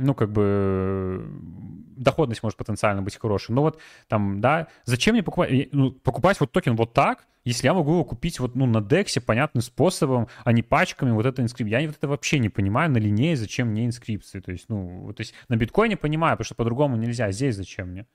ну, 0.00 0.14
как 0.14 0.30
бы 0.32 1.24
доходность 1.96 2.42
может 2.42 2.56
потенциально 2.56 3.02
быть 3.02 3.18
хорошей. 3.18 3.52
Но 3.52 3.62
вот 3.62 3.78
там, 4.08 4.40
да, 4.40 4.68
зачем 4.84 5.14
мне 5.14 5.22
покупать, 5.22 5.68
ну, 5.72 5.92
покупать 5.92 6.40
вот 6.40 6.50
токен 6.50 6.74
вот 6.76 6.92
так, 6.92 7.26
если 7.44 7.66
я 7.66 7.74
могу 7.74 7.92
его 7.92 8.04
купить 8.04 8.38
вот, 8.40 8.54
ну, 8.54 8.66
на 8.66 8.80
дексе 8.80 9.20
понятным 9.20 9.62
способом, 9.62 10.28
а 10.44 10.52
не 10.52 10.62
пачками, 10.62 11.10
вот 11.10 11.26
это 11.26 11.42
инскрипция. 11.42 11.80
Я 11.80 11.86
вот 11.86 11.96
это 11.96 12.08
вообще 12.08 12.38
не 12.38 12.48
понимаю 12.48 12.90
на 12.90 12.98
линее, 12.98 13.36
зачем 13.36 13.68
мне 13.68 13.86
инскрипции. 13.86 14.40
То 14.40 14.52
есть, 14.52 14.66
ну, 14.68 15.12
то 15.14 15.20
есть 15.20 15.34
на 15.48 15.56
биткоине 15.56 15.96
понимаю, 15.96 16.36
потому 16.36 16.46
что 16.46 16.54
по-другому 16.54 16.96
нельзя. 16.96 17.30
Здесь 17.32 17.56
зачем 17.56 17.88
мне? 17.88 18.06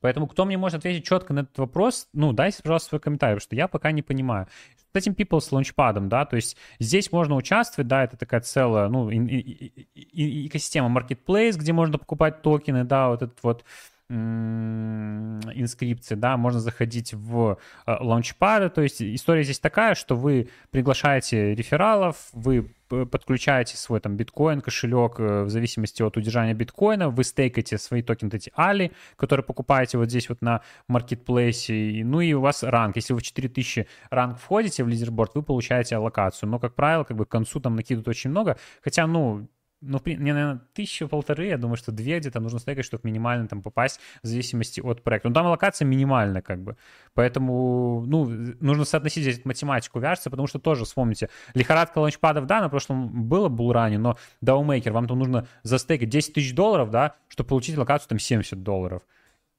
Поэтому 0.00 0.26
кто 0.26 0.44
мне 0.44 0.56
может 0.56 0.78
ответить 0.78 1.04
четко 1.04 1.32
на 1.32 1.40
этот 1.40 1.58
вопрос, 1.58 2.08
ну, 2.12 2.32
дайте, 2.32 2.62
пожалуйста, 2.62 2.90
свой 2.90 3.00
комментарий, 3.00 3.36
потому 3.36 3.44
что 3.44 3.56
я 3.56 3.68
пока 3.68 3.92
не 3.92 4.02
понимаю. 4.02 4.46
С 4.92 4.96
этим 4.96 5.12
People 5.12 5.40
с 5.40 5.52
лаунчпадом, 5.52 6.08
да, 6.08 6.24
то 6.24 6.36
есть 6.36 6.56
здесь 6.78 7.12
можно 7.12 7.36
участвовать, 7.36 7.86
да, 7.86 8.04
это 8.04 8.16
такая 8.16 8.40
целая, 8.40 8.88
ну, 8.88 9.10
экосистема 9.10 10.88
Marketplace, 10.88 11.52
где 11.52 11.72
можно 11.72 11.98
покупать 11.98 12.42
токены, 12.42 12.84
да, 12.84 13.08
вот 13.08 13.22
этот 13.22 13.38
вот 13.42 13.64
инскрипции, 14.10 16.16
да, 16.16 16.36
можно 16.36 16.58
заходить 16.58 17.14
в 17.14 17.58
э, 17.86 17.96
лаунчпады, 18.00 18.68
то 18.68 18.82
есть 18.82 19.00
история 19.00 19.44
здесь 19.44 19.60
такая, 19.60 19.94
что 19.94 20.16
вы 20.16 20.48
приглашаете 20.72 21.54
рефералов, 21.54 22.16
вы 22.32 22.74
подключаете 22.90 23.76
свой 23.76 24.00
там 24.00 24.16
биткоин, 24.16 24.60
кошелек 24.60 25.18
э, 25.18 25.44
в 25.44 25.50
зависимости 25.50 26.02
от 26.02 26.16
удержания 26.16 26.54
биткоина, 26.54 27.08
вы 27.08 27.24
стейкаете 27.24 27.78
свои 27.78 28.02
токены, 28.02 28.30
эти 28.32 28.52
али, 28.54 28.92
которые 29.16 29.44
покупаете 29.44 29.98
вот 29.98 30.08
здесь 30.10 30.28
вот 30.28 30.42
на 30.42 30.62
маркетплейсе, 30.88 32.02
ну 32.04 32.20
и 32.20 32.32
у 32.32 32.40
вас 32.40 32.62
ранг. 32.62 32.96
Если 32.96 33.12
вы 33.12 33.20
в 33.20 33.22
4000 33.22 33.86
ранг 34.10 34.38
входите 34.38 34.84
в 34.84 34.88
лидерборд, 34.88 35.34
вы 35.34 35.42
получаете 35.42 35.96
аллокацию. 35.96 36.48
Но, 36.48 36.58
как 36.58 36.74
правило, 36.74 37.04
как 37.04 37.16
бы 37.16 37.26
к 37.26 37.28
концу 37.28 37.60
там 37.60 37.76
накидывают 37.76 38.08
очень 38.08 38.30
много, 38.30 38.56
хотя, 38.82 39.06
ну, 39.06 39.48
ну, 39.80 40.00
мне, 40.04 40.34
наверное, 40.34 40.60
тысячу, 40.74 41.08
полторы, 41.08 41.46
я 41.46 41.56
думаю, 41.56 41.76
что 41.76 41.90
две 41.92 42.18
где-то 42.18 42.40
нужно 42.40 42.58
стейкать, 42.58 42.84
чтобы 42.84 43.02
минимально 43.08 43.48
там 43.48 43.62
попасть 43.62 44.00
в 44.22 44.26
зависимости 44.26 44.80
от 44.80 45.02
проекта. 45.02 45.28
Ну, 45.28 45.34
там 45.34 45.46
локация 45.46 45.86
минимальная, 45.86 46.42
как 46.42 46.62
бы. 46.62 46.76
Поэтому, 47.14 48.04
ну, 48.06 48.26
нужно 48.60 48.84
соотносить 48.84 49.22
здесь 49.22 49.44
математику 49.44 49.98
вяжется, 49.98 50.30
потому 50.30 50.46
что 50.48 50.58
тоже, 50.58 50.84
вспомните, 50.84 51.30
лихорадка 51.54 51.98
ланчпадов, 51.98 52.46
да, 52.46 52.60
на 52.60 52.68
прошлом 52.68 53.28
было 53.28 53.48
булране, 53.48 53.98
но 53.98 54.16
DAO-мейкер, 54.44 54.92
вам 54.92 55.08
там 55.08 55.18
нужно 55.18 55.46
застейкать 55.62 56.08
10 56.08 56.34
тысяч 56.34 56.54
долларов, 56.54 56.90
да, 56.90 57.16
чтобы 57.28 57.48
получить 57.48 57.76
локацию 57.78 58.10
там 58.10 58.18
70 58.18 58.62
долларов. 58.62 59.02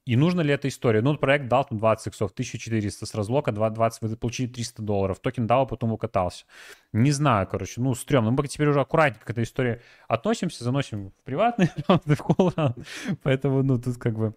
И 0.04 0.16
нужно 0.16 0.40
ли 0.40 0.52
эта 0.52 0.66
история? 0.66 1.00
Ну, 1.00 1.16
проект 1.16 1.46
дал 1.46 1.64
там 1.64 1.78
20 1.78 2.08
иксов, 2.08 2.32
1400 2.32 3.06
с 3.06 3.14
разлока, 3.14 3.52
20, 3.52 4.02
вы 4.02 4.16
получили 4.16 4.48
300 4.48 4.82
долларов. 4.82 5.20
Токен 5.20 5.46
дал, 5.46 5.62
а 5.62 5.66
потом 5.66 5.92
укатался. 5.92 6.44
Не 6.92 7.12
знаю, 7.12 7.46
короче, 7.46 7.80
ну, 7.80 7.94
стрёмно. 7.94 8.32
Мы 8.32 8.48
теперь 8.48 8.66
уже 8.68 8.80
аккуратненько 8.80 9.24
к 9.24 9.30
этой 9.30 9.44
истории 9.44 9.80
относимся, 10.08 10.64
заносим 10.64 11.10
в 11.10 11.24
приватный 11.24 11.70
раунд, 11.88 12.04
в 12.04 12.16
KOL 12.16 12.52
раунд. 12.56 12.78
Поэтому, 13.22 13.62
ну, 13.62 13.78
тут 13.78 13.96
как 13.98 14.18
бы... 14.18 14.34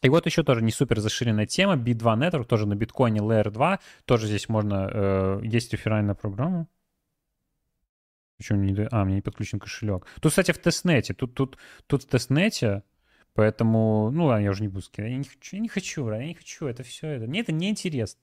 И 0.00 0.08
вот 0.08 0.24
еще 0.24 0.42
тоже 0.42 0.62
не 0.62 0.72
супер 0.72 1.00
зашиленная 1.00 1.46
тема, 1.46 1.76
B2 1.76 2.18
Network, 2.18 2.44
тоже 2.44 2.66
на 2.66 2.74
биткоине 2.74 3.20
Layer 3.20 3.50
2, 3.50 3.80
тоже 4.06 4.26
здесь 4.26 4.48
можно, 4.48 4.90
э, 4.92 5.40
есть 5.44 5.72
реферальная 5.72 6.14
программа. 6.14 6.66
Почему 8.38 8.60
не... 8.60 8.88
А, 8.90 9.04
мне 9.04 9.16
не 9.16 9.22
подключен 9.22 9.58
кошелек. 9.60 10.06
Тут, 10.20 10.32
кстати, 10.32 10.52
в 10.52 10.58
тестнете, 10.58 11.14
тут, 11.14 11.34
тут, 11.34 11.58
тут 11.86 12.02
в 12.02 12.06
тестнете 12.06 12.82
Поэтому, 13.34 14.10
ну, 14.12 14.26
ладно, 14.26 14.44
я 14.44 14.50
уже 14.50 14.62
не 14.62 14.68
буду 14.68 14.82
сказать. 14.82 15.10
Я 15.10 15.18
не 15.18 15.24
хочу, 15.24 15.56
я 15.56 15.62
не 15.62 15.68
хочу, 15.68 16.08
я 16.08 16.24
не 16.24 16.34
хочу, 16.34 16.66
это 16.66 16.82
все 16.82 17.08
это. 17.08 17.26
Мне 17.26 17.40
это 17.40 17.52
не 17.52 17.68
интересно. 17.68 18.20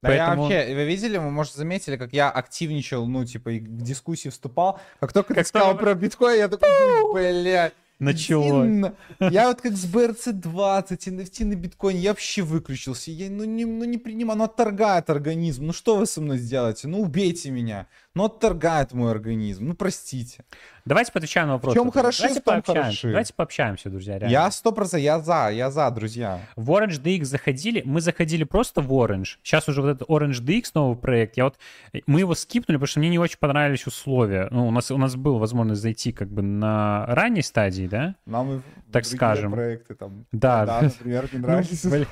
Да 0.00 0.10
Поэтому... 0.10 0.48
я 0.50 0.58
вообще, 0.58 0.74
вы 0.74 0.84
видели, 0.84 1.16
вы, 1.16 1.30
может, 1.30 1.54
заметили, 1.54 1.96
как 1.96 2.12
я 2.12 2.30
активничал, 2.30 3.06
ну, 3.06 3.24
типа, 3.24 3.48
и 3.50 3.60
в 3.60 3.82
дискуссии 3.82 4.28
вступал. 4.28 4.78
Как 5.00 5.12
только 5.12 5.34
как 5.34 5.44
ты 5.44 5.48
сказал 5.48 5.76
про 5.76 5.94
биткоин, 5.94 6.38
я 6.38 6.48
такой, 6.48 6.68
блядь. 7.12 7.72
Началось. 7.98 8.92
Я 9.20 9.48
вот 9.48 9.60
как 9.60 9.72
с 9.72 9.86
BRC20, 9.86 10.88
NFT 10.88 11.44
на 11.44 11.54
биткоине, 11.54 12.00
я 12.00 12.10
вообще 12.10 12.42
выключился. 12.42 13.10
Я 13.10 13.30
ну 13.30 13.44
не, 13.44 13.64
ну, 13.64 13.84
не 13.84 13.98
принимаю, 13.98 14.38
ну 14.38 14.44
отторгает 14.44 15.10
организм. 15.10 15.66
Ну 15.66 15.72
что 15.72 15.96
вы 15.96 16.06
со 16.06 16.20
мной 16.20 16.38
сделаете? 16.38 16.88
Ну 16.88 17.00
убейте 17.00 17.50
меня. 17.50 17.86
Ну 18.14 18.26
отторгает 18.26 18.92
мой 18.92 19.10
организм. 19.10 19.66
Ну 19.66 19.74
простите. 19.74 20.44
Давайте 20.84 21.10
поотвечаем 21.10 21.48
на 21.48 21.54
вопрос. 21.54 21.72
В 21.72 21.76
чем 21.76 21.90
хорошо, 21.90 22.22
Давайте 22.22 22.40
в 22.40 22.44
том 22.44 22.54
пообщаемся. 22.54 22.82
хороши. 22.82 23.08
Давайте 23.08 23.34
пообщаемся, 23.34 23.90
друзья. 23.90 24.18
Реально. 24.18 24.32
Я 24.32 24.50
сто 24.52 24.70
процентов, 24.70 25.04
я 25.04 25.18
за, 25.18 25.50
я 25.50 25.70
за, 25.70 25.90
друзья. 25.90 26.40
В 26.54 26.70
Orange 26.70 27.02
DX 27.02 27.24
заходили, 27.24 27.82
мы 27.84 28.00
заходили 28.00 28.44
просто 28.44 28.82
в 28.82 28.92
Orange. 28.92 29.38
Сейчас 29.42 29.68
уже 29.68 29.82
вот 29.82 29.88
этот 29.88 30.08
Orange 30.08 30.44
DX 30.44 30.70
новый 30.74 30.96
проект, 30.96 31.36
я 31.36 31.44
вот, 31.44 31.56
мы 32.06 32.20
его 32.20 32.34
скипнули, 32.34 32.76
потому 32.76 32.86
что 32.86 33.00
мне 33.00 33.08
не 33.08 33.18
очень 33.18 33.38
понравились 33.38 33.86
условия. 33.86 34.46
Ну, 34.52 34.68
у 34.68 34.70
нас, 34.70 34.90
у 34.92 34.98
нас 34.98 35.16
была 35.16 35.38
возможность 35.38 35.80
зайти 35.80 36.12
как 36.12 36.28
бы 36.28 36.42
на 36.42 37.06
ранней 37.06 37.42
стадии, 37.42 37.88
да? 37.88 38.14
Нам 38.26 38.58
и 38.58 38.60
так 38.92 39.06
скажем. 39.06 39.50
проекты 39.50 39.94
там. 39.94 40.26
Да. 40.30 40.66
да 40.66 40.82
например, 40.82 41.28
не 41.32 41.38
нравится. 41.40 42.06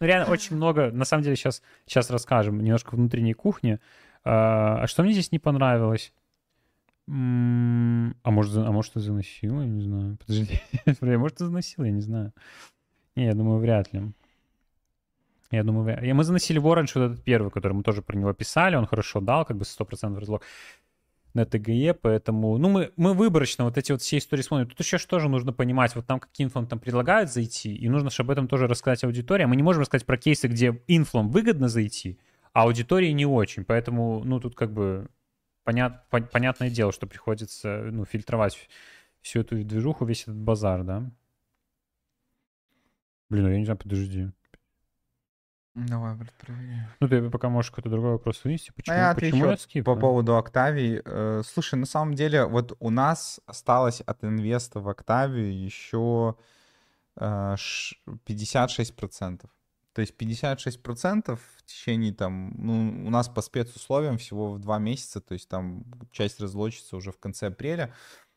Ну, 0.00 0.06
реально 0.06 0.30
очень 0.30 0.56
много, 0.56 0.90
на 0.90 1.04
самом 1.06 1.22
деле 1.22 1.36
сейчас, 1.36 1.62
сейчас 1.86 2.10
расскажем 2.10 2.60
немножко 2.60 2.94
внутренней 2.94 3.32
кухни. 3.32 3.78
А, 4.24 4.82
а 4.82 4.86
что 4.86 5.02
мне 5.02 5.12
здесь 5.12 5.32
не 5.32 5.38
понравилось? 5.38 6.12
А 7.06 7.10
может, 7.10 8.56
а 8.56 8.72
может, 8.72 8.94
ты 8.94 9.00
заносила? 9.00 9.60
Я 9.60 9.66
не 9.66 9.82
знаю. 9.82 10.18
Подожди. 10.26 10.60
может, 11.16 11.38
ты 11.38 11.44
заносила? 11.44 11.84
Я 11.84 11.92
не 11.92 12.00
знаю. 12.00 12.32
Не, 13.16 13.26
я 13.26 13.34
думаю, 13.34 13.58
вряд 13.58 13.92
ли. 13.92 14.12
Я 15.50 15.62
думаю, 15.62 15.84
вряд 15.84 16.02
ли. 16.02 16.12
Мы 16.12 16.24
заносили 16.24 16.58
в 16.58 16.66
Orange 16.66 16.92
вот 16.94 17.12
этот 17.12 17.22
первый, 17.22 17.50
который 17.50 17.74
мы 17.74 17.82
тоже 17.82 18.02
про 18.02 18.16
него 18.16 18.32
писали. 18.32 18.76
Он 18.76 18.86
хорошо 18.86 19.20
дал, 19.20 19.44
как 19.44 19.58
бы 19.58 19.64
100% 19.64 20.18
разлог 20.18 20.42
на 21.34 21.44
ТГЕ, 21.44 21.94
поэтому, 21.94 22.56
ну, 22.58 22.68
мы, 22.68 22.92
мы 22.96 23.12
выборочно 23.12 23.64
вот 23.64 23.76
эти 23.76 23.92
вот 23.92 24.00
все 24.00 24.18
истории 24.18 24.42
смотрим. 24.42 24.68
Тут 24.68 24.80
еще 24.80 24.98
что 24.98 25.18
же 25.18 25.28
нужно 25.28 25.52
понимать, 25.52 25.94
вот 25.96 26.08
нам 26.08 26.20
какие 26.20 26.46
инфлом 26.46 26.66
там 26.66 26.78
предлагают 26.78 27.30
зайти, 27.30 27.74
и 27.74 27.88
нужно 27.88 28.10
же 28.10 28.22
об 28.22 28.30
этом 28.30 28.46
тоже 28.46 28.68
рассказать 28.68 29.02
аудитории. 29.02 29.44
Мы 29.44 29.56
не 29.56 29.64
можем 29.64 29.80
рассказать 29.82 30.06
про 30.06 30.16
кейсы, 30.16 30.46
где 30.46 30.80
инфлом 30.86 31.30
выгодно 31.30 31.68
зайти, 31.68 32.18
а 32.54 32.62
аудитории 32.62 33.10
не 33.10 33.26
очень, 33.26 33.64
поэтому, 33.64 34.22
ну, 34.24 34.38
тут 34.40 34.54
как 34.54 34.72
бы 34.72 35.08
понят, 35.64 36.08
по, 36.08 36.20
понятное 36.20 36.70
дело, 36.70 36.92
что 36.92 37.06
приходится 37.06 37.82
ну, 37.90 38.04
фильтровать 38.04 38.68
всю 39.20 39.40
эту 39.40 39.62
движуху, 39.64 40.04
весь 40.04 40.22
этот 40.22 40.36
базар, 40.36 40.84
да. 40.84 41.10
Блин, 43.28 43.44
ну 43.44 43.50
я 43.50 43.58
не 43.58 43.64
знаю, 43.64 43.78
подожди. 43.78 44.30
Давай, 45.74 46.14
брат, 46.14 46.32
проверяй. 46.34 46.86
Ну, 47.00 47.08
ты 47.08 47.28
пока 47.30 47.48
можешь 47.48 47.72
какой-то 47.72 47.90
другой 47.90 48.12
вопрос 48.12 48.44
вынести. 48.44 48.70
Почему, 48.70 48.94
а 48.94 48.98
я 49.00 49.14
почему 49.14 49.46
я 49.46 49.56
скип, 49.56 49.84
по 49.84 49.96
поводу 49.96 50.36
Октавии. 50.36 51.02
Э, 51.04 51.42
слушай, 51.44 51.74
на 51.74 51.86
самом 51.86 52.14
деле, 52.14 52.44
вот 52.46 52.76
у 52.78 52.90
нас 52.90 53.40
осталось 53.46 54.00
от 54.00 54.22
инвеста 54.22 54.78
в 54.78 54.88
Октавию 54.88 55.52
еще 55.52 56.36
э, 57.16 57.56
56%. 58.06 59.46
То 59.94 60.00
есть 60.00 60.14
56% 60.18 61.36
в 61.36 61.62
течение 61.64 62.12
там, 62.12 62.52
ну, 62.58 63.06
у 63.06 63.10
нас 63.10 63.28
по 63.28 63.40
спецусловиям 63.40 64.18
всего 64.18 64.52
в 64.52 64.58
два 64.58 64.78
месяца, 64.78 65.20
то 65.20 65.34
есть 65.34 65.48
там 65.48 65.84
часть 66.10 66.40
разлочится 66.40 66.96
уже 66.96 67.12
в 67.12 67.18
конце 67.18 67.46
апреля. 67.46 67.94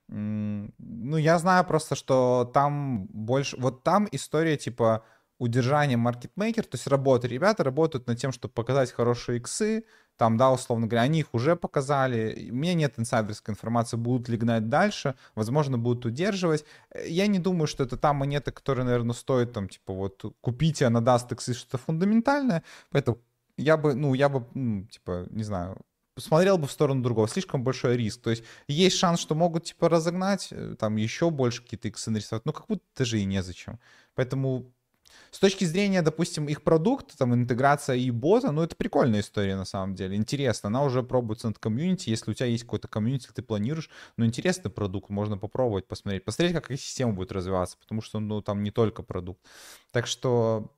Ну, 0.07 1.17
я 1.17 1.39
знаю 1.39 1.65
просто, 1.65 1.95
что 1.95 2.49
там 2.53 3.07
больше, 3.07 3.57
вот 3.57 3.83
там 3.83 4.07
история 4.11 4.55
типа 4.55 5.03
удержания 5.39 5.97
маркетмейкер, 5.97 6.63
то 6.63 6.75
есть 6.75 6.87
работа, 6.87 7.27
ребята 7.27 7.63
работают 7.63 8.07
над 8.07 8.19
тем, 8.19 8.31
чтобы 8.31 8.53
показать 8.53 8.91
хорошие 8.91 9.39
иксы, 9.39 9.85
там, 10.17 10.37
да, 10.37 10.51
условно 10.51 10.87
говоря, 10.87 11.03
они 11.03 11.19
их 11.19 11.33
уже 11.33 11.55
показали. 11.55 12.49
У 12.51 12.55
меня 12.55 12.73
нет 12.73 12.95
инсайдерской 12.97 13.53
информации, 13.53 13.97
будут 13.97 14.29
ли 14.29 14.37
гнать 14.37 14.69
дальше, 14.69 15.15
возможно, 15.35 15.77
будут 15.77 16.05
удерживать. 16.05 16.65
Я 17.05 17.27
не 17.27 17.39
думаю, 17.39 17.67
что 17.67 17.83
это 17.83 17.97
та 17.97 18.13
монета, 18.13 18.51
которая, 18.51 18.85
наверное, 18.85 19.13
стоит 19.13 19.53
там, 19.53 19.69
типа, 19.69 19.93
вот, 19.93 20.35
купить, 20.41 20.81
и 20.81 20.85
она 20.85 21.01
даст 21.01 21.31
иксы 21.31 21.53
что-то 21.53 21.77
фундаментальное. 21.77 22.63
Поэтому 22.91 23.19
я 23.57 23.77
бы, 23.77 23.93
ну, 23.93 24.13
я 24.13 24.29
бы, 24.29 24.45
ну, 24.53 24.85
типа, 24.85 25.27
не 25.29 25.43
знаю, 25.43 25.77
смотрел 26.17 26.57
бы 26.57 26.67
в 26.67 26.71
сторону 26.71 27.03
другого. 27.03 27.27
Слишком 27.27 27.63
большой 27.63 27.97
риск. 27.97 28.21
То 28.21 28.29
есть 28.31 28.43
есть 28.67 28.97
шанс, 28.97 29.19
что 29.19 29.35
могут, 29.35 29.65
типа, 29.65 29.89
разогнать, 29.89 30.49
э, 30.51 30.75
там, 30.79 30.95
еще 30.95 31.29
больше 31.29 31.61
какие-то 31.61 31.87
иксы 31.87 32.11
нарисовать. 32.11 32.45
Ну, 32.45 32.53
как 32.53 32.67
будто 32.67 32.83
даже 32.97 33.19
и 33.19 33.25
незачем. 33.25 33.79
Поэтому 34.15 34.71
с 35.37 35.39
точки 35.39 35.65
зрения, 35.65 36.01
допустим, 36.01 36.47
их 36.47 36.63
продукта, 36.63 37.15
там, 37.15 37.31
интеграция 37.35 37.95
и 37.95 38.09
бота, 38.09 38.51
ну, 38.51 38.63
это 38.63 38.75
прикольная 38.75 39.19
история, 39.19 39.55
на 39.55 39.65
самом 39.65 39.93
деле. 39.93 40.15
Интересно, 40.15 40.65
она 40.65 40.81
уже 40.83 41.03
пробуется 41.03 41.45
над 41.45 41.59
комьюнити. 41.59 42.09
Если 42.09 42.31
у 42.31 42.33
тебя 42.33 42.47
есть 42.47 42.63
какой-то 42.63 42.87
комьюнити, 42.87 43.27
ты 43.31 43.43
планируешь, 43.43 43.91
ну, 44.17 44.25
интересный 44.25 44.71
продукт, 44.71 45.11
можно 45.11 45.37
попробовать, 45.37 45.85
посмотреть. 45.85 46.25
Посмотреть, 46.25 46.55
как 46.55 46.71
их 46.71 46.81
система 46.81 47.13
будет 47.13 47.31
развиваться, 47.31 47.77
потому 47.77 48.01
что, 48.01 48.19
ну, 48.19 48.41
там 48.41 48.63
не 48.63 48.71
только 48.71 49.03
продукт. 49.03 49.39
Так 49.91 50.07
что 50.07 50.71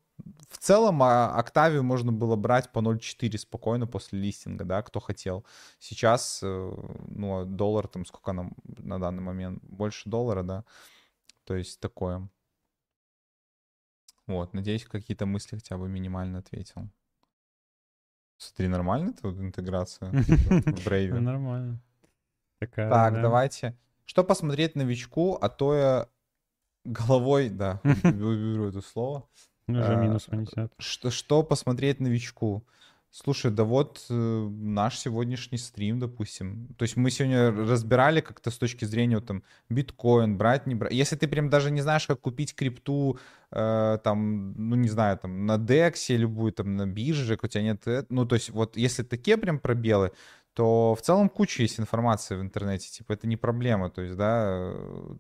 в 0.50 0.58
целом 0.58 1.04
Октавию 1.04 1.84
можно 1.84 2.12
было 2.12 2.36
брать 2.36 2.70
по 2.74 2.80
0.4 2.80 3.38
спокойно 3.38 3.88
после 3.88 4.20
листинга, 4.20 4.66
да, 4.66 4.82
кто 4.82 5.00
хотел. 5.00 5.46
Сейчас, 5.80 6.42
э, 6.44 6.72
ну, 7.08 7.46
доллар 7.46 7.88
там, 7.88 8.06
сколько 8.06 8.34
нам 8.34 8.52
на 8.66 9.00
данный 9.00 9.22
момент? 9.22 9.64
Больше 9.64 10.10
доллара, 10.10 10.44
да? 10.44 10.66
То 11.46 11.56
есть 11.56 11.80
такое. 11.80 12.28
Вот, 14.30 14.54
надеюсь, 14.54 14.86
какие-то 14.86 15.26
мысли 15.26 15.56
хотя 15.56 15.76
бы 15.76 15.90
минимально 15.90 16.38
ответил. 16.38 16.88
Смотри, 18.38 18.68
нормально 18.68 19.14
тут 19.20 19.40
интеграция 19.40 20.12
в 20.12 20.88
Brave? 20.88 21.20
Нормально. 21.20 21.82
Такая, 22.60 22.90
так, 22.90 23.16
да. 23.16 23.22
давайте. 23.24 23.76
Что 24.06 24.24
посмотреть 24.24 24.76
новичку, 24.76 25.36
а 25.42 25.50
то 25.50 25.76
я 25.76 26.08
головой, 26.86 27.50
да, 27.50 27.82
беру 28.04 28.68
это 28.68 28.82
слово. 28.82 29.28
Уже 29.68 29.96
минус 29.96 30.26
понесет. 30.26 30.72
Что, 30.78 31.10
что 31.10 31.42
посмотреть 31.42 32.00
новичку? 32.00 32.64
Слушай, 33.12 33.50
да 33.50 33.64
вот 33.64 34.06
э, 34.10 34.14
наш 34.14 35.00
сегодняшний 35.00 35.58
стрим, 35.58 36.00
допустим. 36.00 36.68
То 36.78 36.84
есть 36.84 36.96
мы 36.96 37.10
сегодня 37.10 37.52
разбирали 37.52 38.22
как-то 38.22 38.52
с 38.52 38.58
точки 38.58 38.86
зрения 38.86 39.16
вот, 39.16 39.26
там 39.26 39.44
биткоин, 39.68 40.38
брать, 40.38 40.68
не 40.68 40.76
брать. 40.76 40.94
Если 40.94 41.16
ты 41.16 41.28
прям 41.28 41.50
даже 41.50 41.72
не 41.72 41.82
знаешь, 41.82 42.06
как 42.06 42.22
купить 42.22 42.54
крипту, 42.54 43.18
э, 43.52 43.98
там, 44.04 44.54
ну 44.56 44.76
не 44.76 44.90
знаю, 44.90 45.18
там 45.18 45.48
на 45.48 45.58
DEX 45.58 46.16
любую, 46.18 46.54
там 46.54 46.76
на 46.76 46.86
бирже, 46.86 47.40
у 47.42 47.48
тебя 47.48 47.64
нет... 47.64 47.88
Э, 47.88 48.06
ну 48.10 48.26
то 48.26 48.36
есть 48.36 48.52
вот 48.52 48.78
если 48.78 49.02
такие 49.02 49.38
прям 49.38 49.58
пробелы, 49.58 50.12
то 50.60 50.94
в 50.94 51.02
целом 51.02 51.30
куча 51.30 51.62
есть 51.64 51.80
информации 51.80 52.36
в 52.36 52.42
интернете, 52.42 52.90
типа 52.90 53.14
это 53.14 53.28
не 53.28 53.38
проблема, 53.38 53.90
то 53.90 54.02
есть, 54.02 54.18
да, 54.18 54.74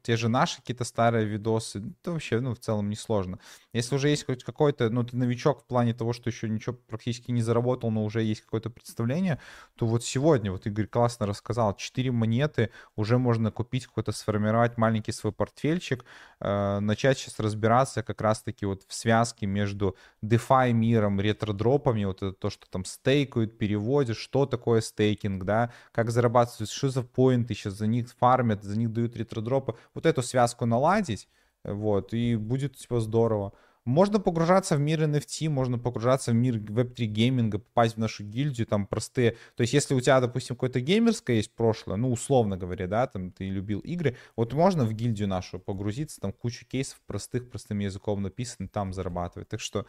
те 0.03 0.17
же 0.17 0.27
наши 0.27 0.57
какие-то 0.57 0.83
старые 0.83 1.25
видосы, 1.25 1.79
это 2.01 2.11
вообще, 2.11 2.41
ну, 2.41 2.53
в 2.53 2.59
целом 2.59 2.89
не 2.89 2.97
сложно. 2.97 3.39
Если 3.71 3.95
уже 3.95 4.09
есть 4.09 4.25
хоть 4.25 4.43
какой-то, 4.43 4.89
ну, 4.89 5.05
ты 5.05 5.15
новичок 5.15 5.61
в 5.61 5.65
плане 5.65 5.93
того, 5.93 6.11
что 6.11 6.29
еще 6.29 6.49
ничего 6.49 6.75
практически 6.75 7.31
не 7.31 7.41
заработал, 7.41 7.89
но 7.89 8.03
уже 8.03 8.21
есть 8.21 8.41
какое-то 8.41 8.69
представление, 8.69 9.39
то 9.77 9.85
вот 9.85 10.03
сегодня, 10.03 10.51
вот 10.51 10.67
Игорь 10.67 10.87
классно 10.87 11.25
рассказал, 11.25 11.73
4 11.73 12.11
монеты, 12.11 12.71
уже 12.97 13.17
можно 13.17 13.49
купить 13.49 13.87
какой-то, 13.87 14.11
сформировать 14.11 14.77
маленький 14.77 15.13
свой 15.13 15.31
портфельчик, 15.31 16.03
э, 16.41 16.79
начать 16.81 17.17
сейчас 17.17 17.39
разбираться 17.39 18.03
как 18.03 18.19
раз-таки 18.19 18.65
вот 18.65 18.83
в 18.85 18.93
связке 18.93 19.45
между 19.45 19.95
DeFi 20.21 20.73
миром, 20.73 21.21
ретродропами, 21.21 22.03
вот 22.03 22.17
это 22.17 22.33
то, 22.33 22.49
что 22.49 22.69
там 22.69 22.83
стейкают, 22.83 23.57
переводят, 23.57 24.17
что 24.17 24.45
такое 24.45 24.81
стейкинг, 24.81 25.28
стейкинг, 25.29 25.43
да, 25.43 25.71
как 25.91 26.11
зарабатывают, 26.11 26.69
что 26.69 26.89
за 26.89 27.03
поинты 27.03 27.53
сейчас 27.53 27.73
за 27.73 27.87
них 27.87 28.07
фармят, 28.19 28.63
за 28.63 28.77
них 28.77 28.91
дают 28.91 29.15
ретродропы. 29.15 29.75
Вот 29.93 30.05
эту 30.05 30.21
связку 30.21 30.65
наладить, 30.65 31.27
вот, 31.63 32.13
и 32.13 32.35
будет, 32.35 32.77
типа, 32.77 32.99
здорово. 32.99 33.53
Можно 33.85 34.19
погружаться 34.19 34.75
в 34.75 34.79
мир 34.79 35.01
NFT, 35.03 35.49
можно 35.49 35.79
погружаться 35.79 36.31
в 36.31 36.35
мир 36.35 36.57
Web3 36.57 37.05
гейминга, 37.05 37.59
попасть 37.59 37.95
в 37.95 37.99
нашу 37.99 38.23
гильдию, 38.23 38.67
там 38.67 38.85
простые... 38.85 39.31
То 39.55 39.61
есть 39.61 39.73
если 39.73 39.95
у 39.95 40.01
тебя, 40.01 40.19
допустим, 40.19 40.55
какое-то 40.55 40.79
геймерское 40.79 41.37
есть 41.37 41.55
прошлое, 41.55 41.95
ну, 41.95 42.11
условно 42.11 42.57
говоря, 42.57 42.87
да, 42.87 43.07
там 43.07 43.31
ты 43.31 43.49
любил 43.49 43.79
игры, 43.79 44.15
вот 44.35 44.53
можно 44.53 44.85
в 44.85 44.93
гильдию 44.93 45.27
нашу 45.27 45.59
погрузиться, 45.59 46.21
там 46.21 46.33
куча 46.33 46.65
кейсов 46.65 46.99
простых, 47.07 47.49
простым 47.49 47.79
языком 47.79 48.21
написано, 48.21 48.67
там 48.67 48.93
зарабатывать. 48.93 49.47
Так 49.47 49.61
что 49.61 49.85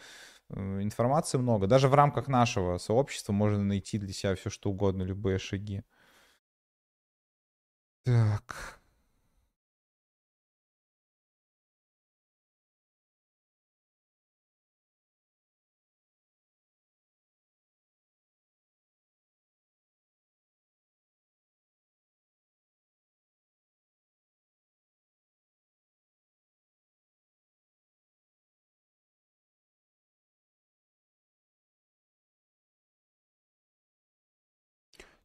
информации 0.55 1.39
много. 1.39 1.67
Даже 1.67 1.89
в 1.89 1.95
рамках 1.95 2.29
нашего 2.29 2.79
сообщества 2.79 3.33
можно 3.33 3.63
найти 3.63 3.99
для 3.99 4.13
себя 4.13 4.35
все, 4.35 4.51
что 4.51 4.71
угодно, 4.71 5.03
любые 5.03 5.39
шаги. 5.39 5.83
Так. 8.05 8.80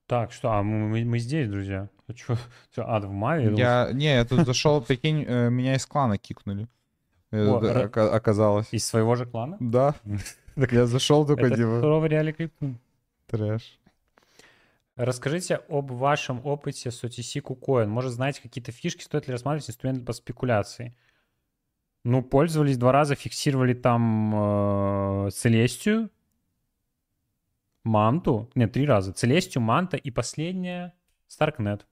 Так, 0.07 0.31
что, 0.31 0.51
а 0.51 0.61
мы, 0.61 1.03
мы 1.03 1.19
здесь, 1.19 1.49
друзья. 1.49 1.89
А 2.07 2.13
что, 2.13 2.37
ад 2.77 3.05
в 3.05 3.11
мае? 3.11 3.53
Я, 3.55 3.89
не, 3.91 4.13
я 4.13 4.25
тут 4.25 4.39
зашел, 4.45 4.81
прикинь, 4.81 5.25
э, 5.27 5.49
меня 5.49 5.75
из 5.75 5.85
клана 5.85 6.17
кикнули. 6.17 6.67
Э, 7.31 7.47
О, 7.47 8.15
оказалось. 8.15 8.67
Из 8.71 8.85
своего 8.85 9.15
же 9.15 9.25
клана? 9.25 9.57
Да. 9.59 9.95
Так 10.55 10.71
я 10.71 10.85
зашел 10.85 11.27
только, 11.27 11.47
Это 11.47 11.57
типа... 11.57 11.81
суровый 11.81 12.07
реалий 12.07 12.31
крипту. 12.31 12.75
Трэш. 13.27 13.77
Расскажите 14.95 15.55
об 15.67 15.91
вашем 15.91 16.39
опыте 16.45 16.91
с 16.91 17.03
OTC 17.03 17.41
KuCoin. 17.41 17.87
Может, 17.87 18.13
знаете 18.13 18.41
какие-то 18.41 18.71
фишки, 18.71 19.03
стоит 19.03 19.27
ли 19.27 19.33
рассматривать 19.33 19.69
инструменты 19.69 20.05
по 20.05 20.13
спекуляции? 20.13 20.95
Ну, 22.05 22.21
пользовались 22.21 22.77
два 22.77 22.93
раза, 22.93 23.15
фиксировали 23.15 23.73
там 23.73 25.25
э, 25.25 25.31
Целестию, 25.31 26.09
Манту, 27.85 28.49
нет, 28.55 28.73
три 28.73 28.85
раза, 28.85 29.13
Целестию, 29.13 29.61
Манта 29.61 29.97
и 29.97 30.11
последняя 30.11 30.93
Старкнет. 31.27 31.85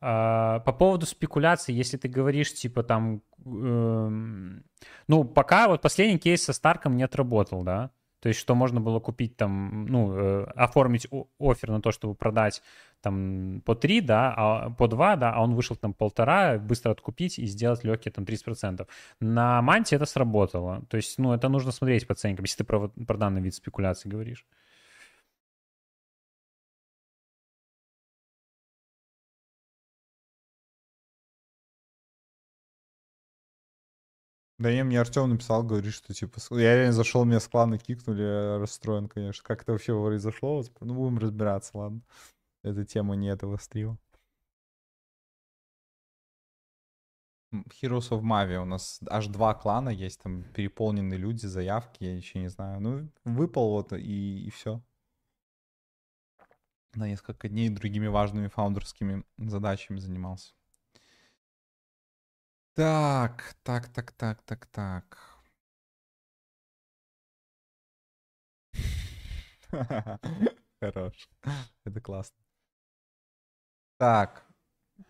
А, 0.00 0.60
по 0.60 0.72
поводу 0.72 1.06
спекуляций, 1.06 1.74
если 1.74 1.96
ты 1.96 2.08
говоришь, 2.08 2.54
типа, 2.54 2.82
там, 2.82 3.22
э, 3.44 4.10
ну, 5.08 5.24
пока 5.24 5.68
вот 5.68 5.82
последний 5.82 6.18
кейс 6.18 6.44
со 6.44 6.52
Старком 6.52 6.96
не 6.96 7.02
отработал, 7.02 7.62
да, 7.62 7.90
то 8.20 8.28
есть, 8.28 8.40
что 8.40 8.54
можно 8.54 8.80
было 8.80 8.98
купить 8.98 9.36
там, 9.36 9.86
ну, 9.86 10.12
э, 10.12 10.44
оформить 10.56 11.06
офер 11.38 11.70
на 11.70 11.80
то, 11.80 11.92
чтобы 11.92 12.14
продать 12.14 12.62
там 13.00 13.62
по 13.64 13.74
3, 13.74 14.00
да, 14.00 14.34
а, 14.36 14.70
по 14.70 14.88
2, 14.88 15.16
да, 15.16 15.32
а 15.32 15.42
он 15.42 15.54
вышел 15.54 15.76
там 15.76 15.94
полтора, 15.94 16.58
быстро 16.58 16.90
откупить 16.90 17.38
и 17.38 17.46
сделать 17.46 17.84
легкие 17.84 18.12
там 18.12 18.24
30%. 18.24 18.88
На 19.20 19.62
Манте 19.62 19.96
это 19.96 20.06
сработало. 20.06 20.84
То 20.88 20.96
есть, 20.96 21.18
ну, 21.18 21.34
это 21.34 21.48
нужно 21.48 21.72
смотреть 21.72 22.06
по 22.06 22.14
ценникам, 22.14 22.44
если 22.44 22.58
ты 22.58 22.64
про, 22.64 22.88
про 22.88 23.16
данный 23.16 23.42
вид 23.42 23.54
спекуляции 23.54 24.08
говоришь. 24.08 24.44
Да 34.58 34.72
не, 34.72 34.84
мне 34.84 34.98
Артем 35.00 35.28
написал, 35.28 35.62
говорит, 35.62 35.92
что 35.92 36.14
типа, 36.14 36.38
я 36.52 36.76
реально 36.76 36.92
зашел, 36.92 37.24
меня 37.26 37.40
с 37.40 37.48
клана 37.48 37.78
кикнули, 37.78 38.58
расстроен, 38.58 39.06
конечно. 39.06 39.44
Как 39.44 39.62
это 39.62 39.72
вообще 39.72 39.92
произошло? 39.92 40.64
Ну, 40.80 40.94
будем 40.94 41.18
разбираться, 41.18 41.76
ладно. 41.76 42.00
Эта 42.64 42.84
тема 42.86 43.16
не 43.16 43.28
этого 43.28 43.58
стрима. 43.58 43.98
Heroes 47.52 48.10
of 48.10 48.22
Mavi 48.22 48.56
у 48.56 48.64
нас 48.64 49.00
аж 49.08 49.28
два 49.28 49.54
клана 49.54 49.90
есть, 49.90 50.20
там 50.20 50.42
переполненные 50.54 51.18
люди, 51.18 51.46
заявки, 51.46 52.04
я 52.04 52.16
еще 52.16 52.38
не 52.38 52.48
знаю. 52.48 52.80
Ну, 52.80 53.08
выпал 53.24 53.70
вот 53.70 53.92
и, 53.92 54.46
и 54.46 54.50
все. 54.50 54.82
На 56.94 57.08
несколько 57.08 57.48
дней 57.48 57.68
другими 57.68 58.06
важными 58.06 58.48
фаундерскими 58.48 59.22
задачами 59.36 59.98
занимался. 59.98 60.54
Так, 62.76 63.54
так, 63.62 63.88
так, 63.88 64.12
так, 64.12 64.42
так, 64.42 64.66
так. 64.66 65.18
Хорош. 70.80 71.28
Это 71.84 72.00
классно. 72.00 72.36
Так. 73.98 74.44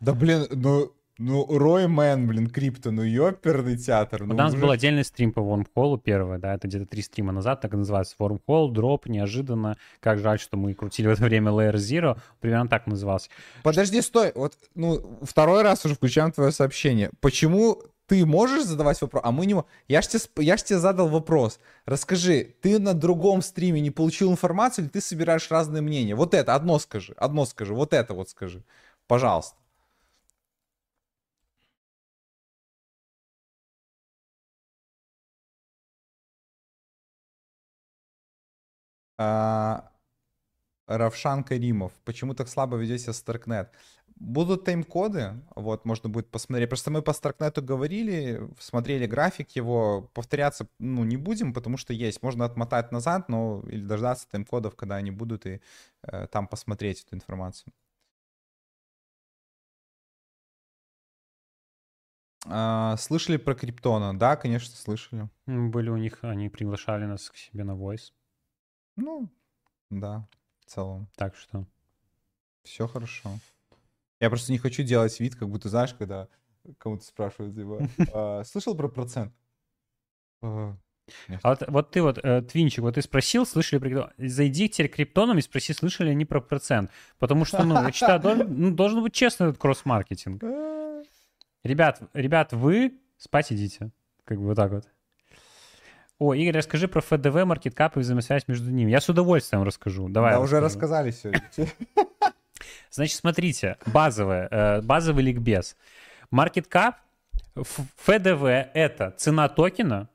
Да 0.00 0.14
блин, 0.14 0.48
ну 0.50 0.95
ну, 1.18 1.46
Рой 1.48 1.88
Мэн, 1.88 2.26
блин, 2.26 2.48
крипто, 2.48 2.90
ну 2.90 3.02
ёперный 3.02 3.76
театр. 3.76 4.24
Ну, 4.24 4.34
У 4.34 4.36
нас 4.36 4.52
уже... 4.52 4.62
был 4.62 4.70
отдельный 4.70 5.04
стрим 5.04 5.32
по 5.32 5.40
Wormhole 5.40 5.98
первый, 5.98 6.38
да, 6.38 6.54
это 6.54 6.68
где-то 6.68 6.86
три 6.86 7.02
стрима 7.02 7.32
назад, 7.32 7.60
так 7.60 7.72
и 7.72 7.76
называется. 7.76 8.14
Wormhole, 8.18 8.72
дроп, 8.72 9.06
неожиданно. 9.06 9.76
Как 10.00 10.18
жаль, 10.18 10.38
что 10.38 10.56
мы 10.56 10.74
крутили 10.74 11.06
в 11.06 11.10
это 11.10 11.24
время 11.24 11.52
Layer 11.52 11.74
Zero. 11.74 12.18
Примерно 12.40 12.68
так 12.68 12.86
назывался. 12.86 13.30
Подожди, 13.62 14.02
стой. 14.02 14.32
Вот, 14.34 14.54
ну, 14.74 15.18
второй 15.22 15.62
раз 15.62 15.84
уже 15.86 15.94
включаем 15.94 16.32
твое 16.32 16.52
сообщение. 16.52 17.10
Почему 17.20 17.82
ты 18.06 18.24
можешь 18.24 18.64
задавать 18.64 19.00
вопрос, 19.00 19.22
а 19.24 19.32
мы 19.32 19.46
не 19.46 19.56
Я 19.88 20.02
ж, 20.02 20.06
тебе, 20.06 20.44
я 20.44 20.56
ж 20.56 20.62
тебе 20.62 20.78
задал 20.78 21.08
вопрос. 21.08 21.58
Расскажи, 21.86 22.54
ты 22.60 22.78
на 22.78 22.94
другом 22.94 23.42
стриме 23.42 23.80
не 23.80 23.90
получил 23.90 24.30
информацию 24.30 24.84
или 24.84 24.90
ты 24.90 25.00
собираешь 25.00 25.50
разные 25.50 25.82
мнения? 25.82 26.14
Вот 26.14 26.34
это, 26.34 26.54
одно 26.54 26.78
скажи, 26.78 27.14
одно 27.16 27.46
скажи, 27.46 27.74
вот 27.74 27.92
это 27.92 28.14
вот 28.14 28.28
скажи. 28.28 28.62
Пожалуйста. 29.06 29.56
А, 39.18 39.90
Равшан 40.86 41.44
Каримов. 41.44 41.92
Почему 42.04 42.34
так 42.34 42.48
слабо 42.48 42.76
ведете 42.76 43.12
Старкнет? 43.12 43.70
Будут 44.16 44.64
тайм-коды, 44.64 45.42
вот, 45.56 45.84
можно 45.84 46.08
будет 46.08 46.30
посмотреть. 46.30 46.70
Просто 46.70 46.90
мы 46.90 47.02
по 47.02 47.12
Старкнету 47.12 47.62
говорили, 47.62 48.48
смотрели 48.58 49.06
график 49.06 49.50
его, 49.56 50.10
повторяться, 50.14 50.68
ну, 50.78 51.04
не 51.04 51.16
будем, 51.16 51.52
потому 51.52 51.76
что 51.76 51.92
есть. 51.92 52.22
Можно 52.22 52.44
отмотать 52.44 52.92
назад, 52.92 53.28
но 53.28 53.62
или 53.68 53.82
дождаться 53.84 54.28
тайм-кодов, 54.30 54.74
когда 54.76 54.96
они 54.96 55.10
будут, 55.10 55.46
и 55.46 55.60
э, 56.02 56.26
там 56.28 56.48
посмотреть 56.48 57.04
эту 57.04 57.16
информацию. 57.16 57.72
А, 62.48 62.96
слышали 62.96 63.36
про 63.36 63.54
Криптона? 63.54 64.18
Да, 64.18 64.36
конечно, 64.36 64.74
слышали. 64.76 65.28
Были 65.46 65.90
у 65.90 65.96
них, 65.96 66.18
они 66.22 66.48
приглашали 66.48 67.04
нас 67.04 67.28
к 67.28 67.36
себе 67.36 67.64
на 67.64 67.72
Voice. 67.72 68.12
Ну, 68.96 69.28
да, 69.90 70.26
в 70.60 70.70
целом. 70.70 71.08
Так 71.16 71.36
что. 71.36 71.66
Все 72.62 72.88
хорошо. 72.88 73.30
Я 74.20 74.30
просто 74.30 74.52
не 74.52 74.58
хочу 74.58 74.82
делать 74.82 75.18
вид, 75.20 75.36
как 75.36 75.48
будто, 75.48 75.68
знаешь, 75.68 75.94
когда 75.94 76.28
кому-то 76.78 77.04
спрашивают, 77.04 77.54
типа, 77.54 77.88
а, 78.12 78.44
слышал 78.44 78.74
про 78.74 78.88
процент? 78.88 79.32
А, 80.42 80.76
а 81.42 81.50
вот, 81.50 81.62
вот 81.68 81.90
ты 81.90 82.02
вот, 82.02 82.18
э, 82.18 82.42
Твинчик, 82.42 82.80
вот 82.80 82.94
ты 82.94 83.02
спросил, 83.02 83.46
слышали 83.46 83.78
про... 83.78 84.12
Зайди 84.18 84.68
теперь 84.68 84.88
к 84.88 84.96
криптонам 84.96 85.38
и 85.38 85.42
спроси, 85.42 85.72
слышали 85.72 86.10
они 86.10 86.24
про 86.24 86.40
процент. 86.40 86.90
Потому 87.18 87.44
что, 87.44 87.62
ну, 87.62 87.74
я 87.74 87.92
считаю, 87.92 88.20
должен, 88.20 88.60
ну, 88.60 88.70
должен 88.72 89.02
быть 89.02 89.12
честный 89.12 89.48
этот 89.48 89.60
кросс-маркетинг. 89.60 90.42
Ребят, 91.62 92.00
ребят, 92.12 92.52
вы 92.52 93.00
спать 93.18 93.52
идите. 93.52 93.90
Как 94.24 94.38
бы 94.38 94.46
вот 94.46 94.56
так 94.56 94.70
вот. 94.72 94.88
О, 96.18 96.32
Игорь, 96.32 96.56
расскажи 96.56 96.88
про 96.88 97.02
ФДВ, 97.02 97.44
маркеткап 97.44 97.96
и 97.96 98.00
взаимосвязь 98.00 98.48
между 98.48 98.70
ними. 98.70 98.90
Я 98.90 99.00
с 99.00 99.08
удовольствием 99.08 99.62
расскажу. 99.62 100.08
Давай. 100.08 100.32
Да, 100.32 100.40
уже 100.40 100.60
рассказали 100.60 101.10
сегодня. 101.10 101.42
Значит, 102.90 103.16
смотрите, 103.16 103.76
базовое, 103.84 104.48
э, 104.50 104.80
базовый 104.80 105.24
ликбез. 105.24 105.76
Маркеткап, 106.30 106.96
ФДВ— 107.54 108.44
это 108.74 109.12
цена 109.18 109.48
токена 109.48 110.08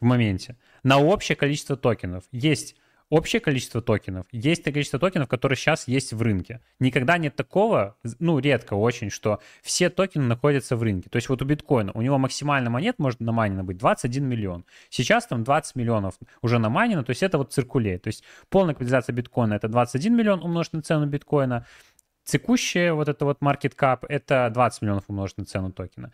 в 0.00 0.04
моменте 0.04 0.56
на 0.82 0.98
общее 0.98 1.36
количество 1.36 1.76
токенов. 1.76 2.24
Есть 2.30 2.76
общее 3.14 3.40
количество 3.40 3.80
токенов, 3.80 4.26
есть 4.32 4.64
количество 4.64 4.98
токенов, 4.98 5.28
которые 5.28 5.56
сейчас 5.56 5.86
есть 5.86 6.12
в 6.12 6.20
рынке. 6.20 6.60
Никогда 6.80 7.16
нет 7.16 7.36
такого, 7.36 7.96
ну, 8.18 8.40
редко 8.40 8.74
очень, 8.74 9.08
что 9.08 9.40
все 9.62 9.88
токены 9.88 10.24
находятся 10.24 10.76
в 10.76 10.82
рынке. 10.82 11.08
То 11.08 11.16
есть 11.16 11.28
вот 11.28 11.40
у 11.40 11.44
биткоина, 11.44 11.92
у 11.94 12.02
него 12.02 12.18
максимально 12.18 12.70
монет 12.70 12.98
может 12.98 13.20
намайнено 13.20 13.62
быть 13.62 13.78
21 13.78 14.26
миллион. 14.26 14.64
Сейчас 14.90 15.28
там 15.28 15.44
20 15.44 15.76
миллионов 15.76 16.14
уже 16.42 16.58
намайнено, 16.58 17.04
то 17.04 17.10
есть 17.10 17.22
это 17.22 17.38
вот 17.38 17.52
циркулей. 17.52 17.98
То 17.98 18.08
есть 18.08 18.24
полная 18.48 18.74
капитализация 18.74 19.12
биткоина 19.12 19.54
это 19.54 19.68
21 19.68 20.16
миллион 20.16 20.42
умножить 20.42 20.72
на 20.72 20.82
цену 20.82 21.06
биткоина, 21.06 21.66
текущая 22.24 22.94
вот 22.94 23.08
это 23.08 23.24
вот 23.24 23.38
market 23.40 23.76
cap 23.76 24.04
это 24.08 24.50
20 24.52 24.82
миллионов 24.82 25.04
умножить 25.06 25.38
на 25.38 25.44
цену 25.44 25.70
токена. 25.70 26.10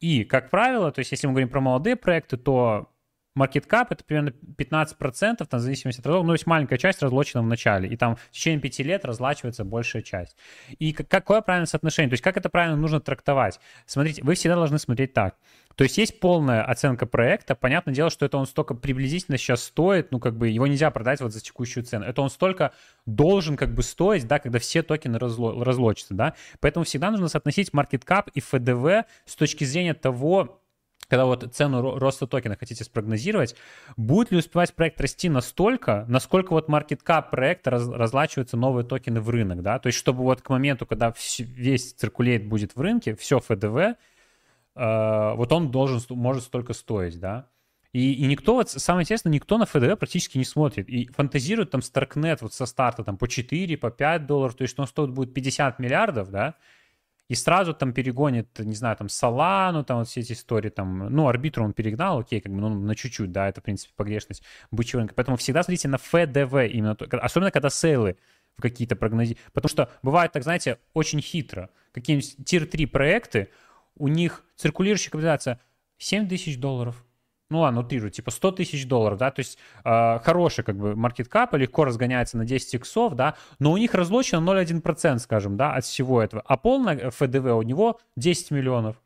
И, 0.00 0.24
как 0.24 0.50
правило, 0.50 0.90
то 0.90 0.98
есть 0.98 1.12
если 1.12 1.28
мы 1.28 1.34
говорим 1.34 1.50
про 1.50 1.60
молодые 1.60 1.94
проекты, 1.94 2.36
то 2.38 2.90
Market 3.38 3.68
cap 3.68 3.86
это 3.90 4.04
примерно 4.04 4.32
15%, 4.56 5.46
там, 5.46 5.60
в 5.60 5.62
зависимости 5.62 6.00
от 6.00 6.04
того, 6.04 6.22
ну, 6.22 6.28
то 6.28 6.32
есть 6.32 6.46
маленькая 6.46 6.78
часть 6.78 7.00
разлочена 7.02 7.42
в 7.42 7.46
начале, 7.46 7.88
и 7.88 7.96
там 7.96 8.16
в 8.16 8.30
течение 8.30 8.60
5 8.60 8.78
лет 8.80 9.04
разлачивается 9.04 9.64
большая 9.64 10.02
часть. 10.02 10.36
И 10.78 10.92
какое 10.92 11.40
правильное 11.40 11.66
соотношение? 11.66 12.10
То 12.10 12.14
есть 12.14 12.24
как 12.24 12.36
это 12.36 12.48
правильно 12.48 12.76
нужно 12.76 13.00
трактовать? 13.00 13.60
Смотрите, 13.86 14.22
вы 14.24 14.34
всегда 14.34 14.56
должны 14.56 14.78
смотреть 14.78 15.12
так. 15.12 15.36
То 15.76 15.84
есть 15.84 15.96
есть 15.96 16.20
полная 16.20 16.62
оценка 16.62 17.06
проекта, 17.06 17.54
понятное 17.54 17.94
дело, 17.94 18.10
что 18.10 18.26
это 18.26 18.36
он 18.36 18.46
столько 18.46 18.74
приблизительно 18.74 19.38
сейчас 19.38 19.62
стоит, 19.62 20.10
ну, 20.10 20.18
как 20.18 20.36
бы 20.36 20.48
его 20.48 20.66
нельзя 20.66 20.90
продать 20.90 21.20
вот 21.20 21.32
за 21.32 21.40
текущую 21.40 21.84
цену. 21.84 22.04
Это 22.04 22.20
он 22.22 22.30
столько 22.30 22.72
должен 23.06 23.56
как 23.56 23.72
бы 23.72 23.82
стоить, 23.82 24.26
да, 24.26 24.40
когда 24.40 24.58
все 24.58 24.82
токены 24.82 25.16
разло- 25.16 25.62
разлочатся, 25.62 26.14
да. 26.14 26.34
Поэтому 26.60 26.84
всегда 26.84 27.10
нужно 27.10 27.28
соотносить 27.28 27.70
market 27.70 28.04
cap 28.04 28.26
и 28.34 28.40
ФДВ 28.40 29.08
с 29.24 29.36
точки 29.36 29.64
зрения 29.64 29.94
того, 29.94 30.60
когда 31.10 31.26
вот 31.26 31.44
цену 31.52 31.98
роста 31.98 32.28
токена 32.28 32.56
хотите 32.56 32.84
спрогнозировать, 32.84 33.56
будет 33.96 34.30
ли 34.30 34.38
успевать 34.38 34.72
проект 34.72 35.00
расти 35.00 35.28
настолько, 35.28 36.04
насколько 36.08 36.52
вот 36.52 36.68
market 36.68 37.00
cap 37.04 37.30
проекта 37.30 37.70
раз, 37.70 37.88
разлачиваются 37.88 38.56
новые 38.56 38.86
токены 38.86 39.20
в 39.20 39.28
рынок, 39.28 39.60
да, 39.62 39.80
то 39.80 39.88
есть 39.88 39.98
чтобы 39.98 40.22
вот 40.22 40.40
к 40.40 40.48
моменту, 40.48 40.86
когда 40.86 41.12
весь 41.38 41.92
циркулейт 41.94 42.46
будет 42.46 42.76
в 42.76 42.80
рынке, 42.80 43.16
все 43.16 43.40
ФДВ, 43.40 43.76
э, 43.76 43.94
вот 44.76 45.52
он 45.52 45.72
должен, 45.72 46.00
может 46.10 46.44
столько 46.44 46.72
стоить, 46.72 47.18
да, 47.18 47.48
и, 47.92 48.12
и 48.12 48.26
никто, 48.28 48.54
вот, 48.54 48.70
самое 48.70 49.02
интересное, 49.02 49.32
никто 49.32 49.58
на 49.58 49.66
ФДВ 49.66 49.98
практически 49.98 50.38
не 50.38 50.44
смотрит. 50.44 50.88
И 50.88 51.06
фантазирует 51.12 51.72
там 51.72 51.82
Старкнет 51.82 52.40
вот 52.40 52.54
со 52.54 52.64
старта 52.66 53.02
там 53.02 53.16
по 53.16 53.26
4, 53.26 53.76
по 53.78 53.90
5 53.90 54.26
долларов, 54.26 54.54
то 54.54 54.62
есть 54.62 54.78
он 54.78 54.86
стоит 54.86 55.10
будет 55.10 55.34
50 55.34 55.80
миллиардов, 55.80 56.30
да, 56.30 56.54
и 57.30 57.36
сразу 57.36 57.74
там 57.74 57.92
перегонит, 57.92 58.58
не 58.58 58.74
знаю, 58.74 58.96
там 58.96 59.08
Солану, 59.08 59.84
там 59.84 59.98
вот 59.98 60.08
все 60.08 60.18
эти 60.18 60.32
истории, 60.32 60.68
там, 60.68 61.14
ну, 61.14 61.28
арбитру 61.28 61.64
он 61.64 61.72
перегнал, 61.72 62.18
окей, 62.18 62.40
как 62.40 62.52
бы, 62.52 62.60
ну, 62.60 62.68
на 62.68 62.96
чуть-чуть, 62.96 63.30
да, 63.30 63.48
это, 63.48 63.60
в 63.60 63.62
принципе, 63.62 63.92
погрешность 63.94 64.42
бычьего 64.72 64.98
рынка. 64.98 65.14
Поэтому 65.14 65.36
всегда 65.36 65.62
смотрите 65.62 65.86
на 65.86 65.98
ФДВ 65.98 66.74
именно, 66.74 66.96
особенно 67.22 67.52
когда 67.52 67.70
сейлы 67.70 68.16
в 68.56 68.62
какие-то 68.62 68.96
прогнози. 68.96 69.38
Потому 69.52 69.68
что 69.68 69.92
бывает 70.02 70.32
так, 70.32 70.42
знаете, 70.42 70.78
очень 70.92 71.20
хитро. 71.20 71.70
Какие-нибудь 71.92 72.44
тир-3 72.44 72.88
проекты, 72.88 73.50
у 73.94 74.08
них 74.08 74.44
циркулирующая 74.56 75.12
капитализация 75.12 75.60
7 75.98 76.28
тысяч 76.28 76.58
долларов, 76.58 77.04
ну 77.50 77.60
ладно, 77.60 77.80
утрирую, 77.80 78.10
типа 78.10 78.30
100 78.30 78.52
тысяч 78.52 78.86
долларов, 78.86 79.18
да, 79.18 79.30
то 79.30 79.40
есть 79.40 79.58
э, 79.84 80.18
хороший 80.20 80.64
как 80.64 80.76
бы 80.76 80.96
маркет 80.96 81.28
кап, 81.28 81.54
легко 81.54 81.84
разгоняется 81.84 82.38
на 82.38 82.44
10 82.44 82.74
иксов, 82.74 83.14
да, 83.14 83.34
но 83.58 83.72
у 83.72 83.76
них 83.76 83.94
разлочено 83.94 84.38
0,1%, 84.40 85.18
скажем, 85.18 85.56
да, 85.56 85.74
от 85.74 85.84
всего 85.84 86.22
этого, 86.22 86.42
а 86.46 86.56
полное 86.56 87.10
ФДВ 87.10 87.46
у 87.56 87.62
него 87.62 87.98
10 88.16 88.52
миллионов. 88.52 88.96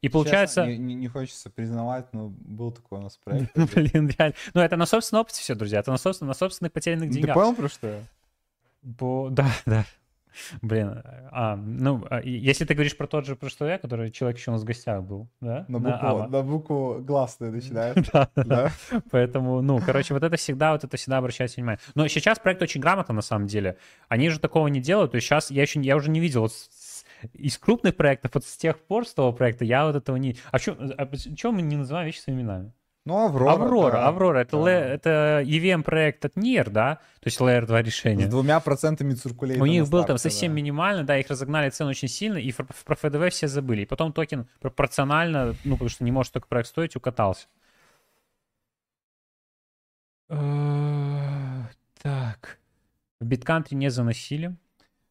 И 0.00 0.08
получается... 0.08 0.66
не, 0.66 0.78
не, 0.78 0.94
не 0.94 1.08
хочется 1.08 1.48
признавать, 1.48 2.12
но 2.12 2.28
был 2.28 2.72
такой 2.72 2.98
у 2.98 3.02
нас 3.02 3.16
проект. 3.24 3.56
Ну, 3.56 3.68
блин, 3.72 4.08
реально. 4.18 4.34
Ну, 4.52 4.60
это 4.60 4.76
на 4.76 4.86
собственном 4.86 5.22
опыте 5.22 5.40
все, 5.40 5.54
друзья. 5.54 5.78
Это 5.78 5.92
на, 5.92 5.96
собственно, 5.96 6.28
на 6.28 6.34
собственных 6.34 6.72
потерянных 6.72 7.10
деньгах. 7.10 7.34
Ты 7.34 7.40
понял, 7.40 7.54
про 7.54 7.68
что 7.68 7.86
я? 7.86 8.00
Бо... 8.82 9.30
Да, 9.30 9.46
да. 9.64 9.84
Блин, 10.60 11.02
а, 11.30 11.56
ну, 11.56 12.04
а, 12.10 12.20
если 12.22 12.64
ты 12.64 12.74
говоришь 12.74 12.96
про 12.96 13.06
тот 13.06 13.26
же, 13.26 13.36
про 13.36 13.48
что 13.48 13.66
я, 13.66 13.78
который 13.78 14.10
человек 14.10 14.38
еще 14.38 14.50
у 14.50 14.54
нас 14.54 14.62
в 14.62 14.64
гостях 14.64 15.02
был, 15.02 15.28
да? 15.40 15.64
На 15.68 15.78
букву, 15.78 16.18
на, 16.18 16.28
на 16.28 16.42
букву 16.42 16.98
гласную 17.00 17.52
начинает. 17.52 17.96
да, 18.12 18.28
да. 18.34 18.72
Поэтому, 19.10 19.60
ну, 19.62 19.80
короче, 19.84 20.14
вот 20.14 20.22
это 20.22 20.36
всегда, 20.36 20.72
вот 20.72 20.84
это 20.84 20.96
всегда 20.96 21.18
обращайте 21.18 21.56
внимание. 21.56 21.80
Но 21.94 22.06
сейчас 22.08 22.38
проект 22.38 22.62
очень 22.62 22.80
грамотно, 22.80 23.14
на 23.14 23.22
самом 23.22 23.46
деле. 23.46 23.76
Они 24.08 24.28
же 24.28 24.38
такого 24.38 24.68
не 24.68 24.80
делают, 24.80 25.12
то 25.12 25.16
есть 25.16 25.26
сейчас 25.26 25.50
я 25.50 25.62
еще, 25.62 25.80
я 25.80 25.96
уже 25.96 26.10
не 26.10 26.20
видел 26.20 26.42
вот 26.42 26.52
из 27.34 27.58
крупных 27.58 27.96
проектов, 27.96 28.32
вот 28.34 28.44
с 28.44 28.56
тех 28.56 28.78
пор, 28.78 29.06
с 29.06 29.14
того 29.14 29.32
проекта, 29.32 29.64
я 29.64 29.86
вот 29.86 29.96
этого 29.96 30.16
не... 30.16 30.36
А 30.50 30.58
что, 30.58 30.76
а 30.96 31.06
почему 31.06 31.52
мы 31.52 31.62
не 31.62 31.76
называем 31.76 32.06
вещи 32.06 32.18
своими 32.18 32.40
именами? 32.40 32.72
Ну, 33.04 33.18
Аврора. 33.18 33.52
Аврора, 33.52 33.92
да, 33.92 34.08
Аврора. 34.08 34.38
Это, 34.38 34.56
да. 34.56 34.64
Ле, 34.64 34.74
это 34.74 35.42
EVM-проект 35.44 36.24
от 36.24 36.36
NIR, 36.36 36.70
да? 36.70 36.96
То 37.20 37.26
есть 37.26 37.40
Layer 37.40 37.66
2 37.66 37.82
решения. 37.82 38.26
С 38.26 38.30
двумя 38.30 38.60
процентами 38.60 39.14
циркулейта 39.14 39.60
У 39.60 39.66
них 39.66 39.88
был 39.88 40.04
там 40.04 40.18
совсем 40.18 40.52
да. 40.52 40.56
минимально, 40.56 41.04
да, 41.04 41.18
их 41.18 41.28
разогнали 41.28 41.70
цену 41.70 41.90
очень 41.90 42.06
сильно, 42.06 42.38
и 42.38 42.52
про 42.52 42.94
ФДВ 42.94 43.30
все 43.30 43.48
забыли. 43.48 43.82
И 43.82 43.86
потом 43.86 44.12
токен 44.12 44.46
пропорционально, 44.60 45.56
ну, 45.64 45.74
потому 45.74 45.88
что 45.88 46.04
не 46.04 46.12
может 46.12 46.32
только 46.32 46.46
проект 46.46 46.68
стоить, 46.68 46.94
укатался. 46.94 47.48
Э, 50.28 51.64
так. 52.00 52.58
В 53.20 53.24
биткантри 53.24 53.74
не 53.74 53.90
заносили. 53.90 54.56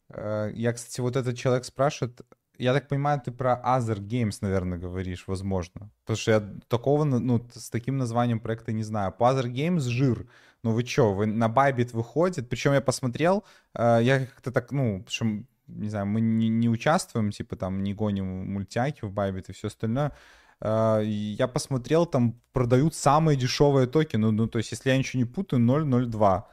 Э, 0.08 0.50
я, 0.54 0.72
кстати, 0.72 1.00
вот 1.02 1.16
этот 1.16 1.36
человек 1.36 1.66
спрашивает, 1.66 2.22
я 2.58 2.72
так 2.72 2.88
понимаю, 2.88 3.20
ты 3.20 3.32
про 3.32 3.60
Other 3.64 3.98
Games, 3.98 4.38
наверное, 4.40 4.78
говоришь, 4.78 5.24
возможно. 5.26 5.90
Потому 6.04 6.16
что 6.16 6.30
я 6.30 6.40
такого, 6.68 7.04
ну, 7.04 7.46
с 7.54 7.70
таким 7.70 7.98
названием 7.98 8.40
проекта 8.40 8.72
не 8.72 8.82
знаю. 8.82 9.12
По 9.12 9.24
Other 9.32 9.46
Games 9.46 9.80
жир. 9.80 10.26
Ну 10.62 10.72
вы 10.72 10.84
что, 10.86 11.12
вы 11.12 11.26
на 11.26 11.48
Bybit 11.48 11.90
выходит? 11.92 12.48
Причем 12.48 12.72
я 12.72 12.80
посмотрел, 12.80 13.44
э, 13.74 14.00
я 14.02 14.26
как-то 14.26 14.52
так, 14.52 14.70
ну, 14.70 15.04
что, 15.08 15.24
не 15.66 15.88
знаю, 15.88 16.06
мы 16.06 16.20
не, 16.20 16.48
не 16.48 16.68
участвуем, 16.68 17.32
типа 17.32 17.56
там 17.56 17.82
не 17.82 17.94
гоним 17.94 18.52
мультяки 18.52 19.04
в 19.04 19.12
Bybit 19.12 19.46
и 19.48 19.52
все 19.52 19.66
остальное. 19.66 20.12
Э, 20.60 21.02
я 21.04 21.48
посмотрел, 21.48 22.06
там 22.06 22.40
продают 22.52 22.94
самые 22.94 23.36
дешевые 23.36 23.86
токены. 23.86 24.30
Ну, 24.30 24.32
ну, 24.32 24.46
то 24.46 24.58
есть, 24.58 24.70
если 24.72 24.90
я 24.90 24.98
ничего 24.98 25.18
не 25.18 25.28
путаю, 25.28 25.60
0.02. 25.62 26.44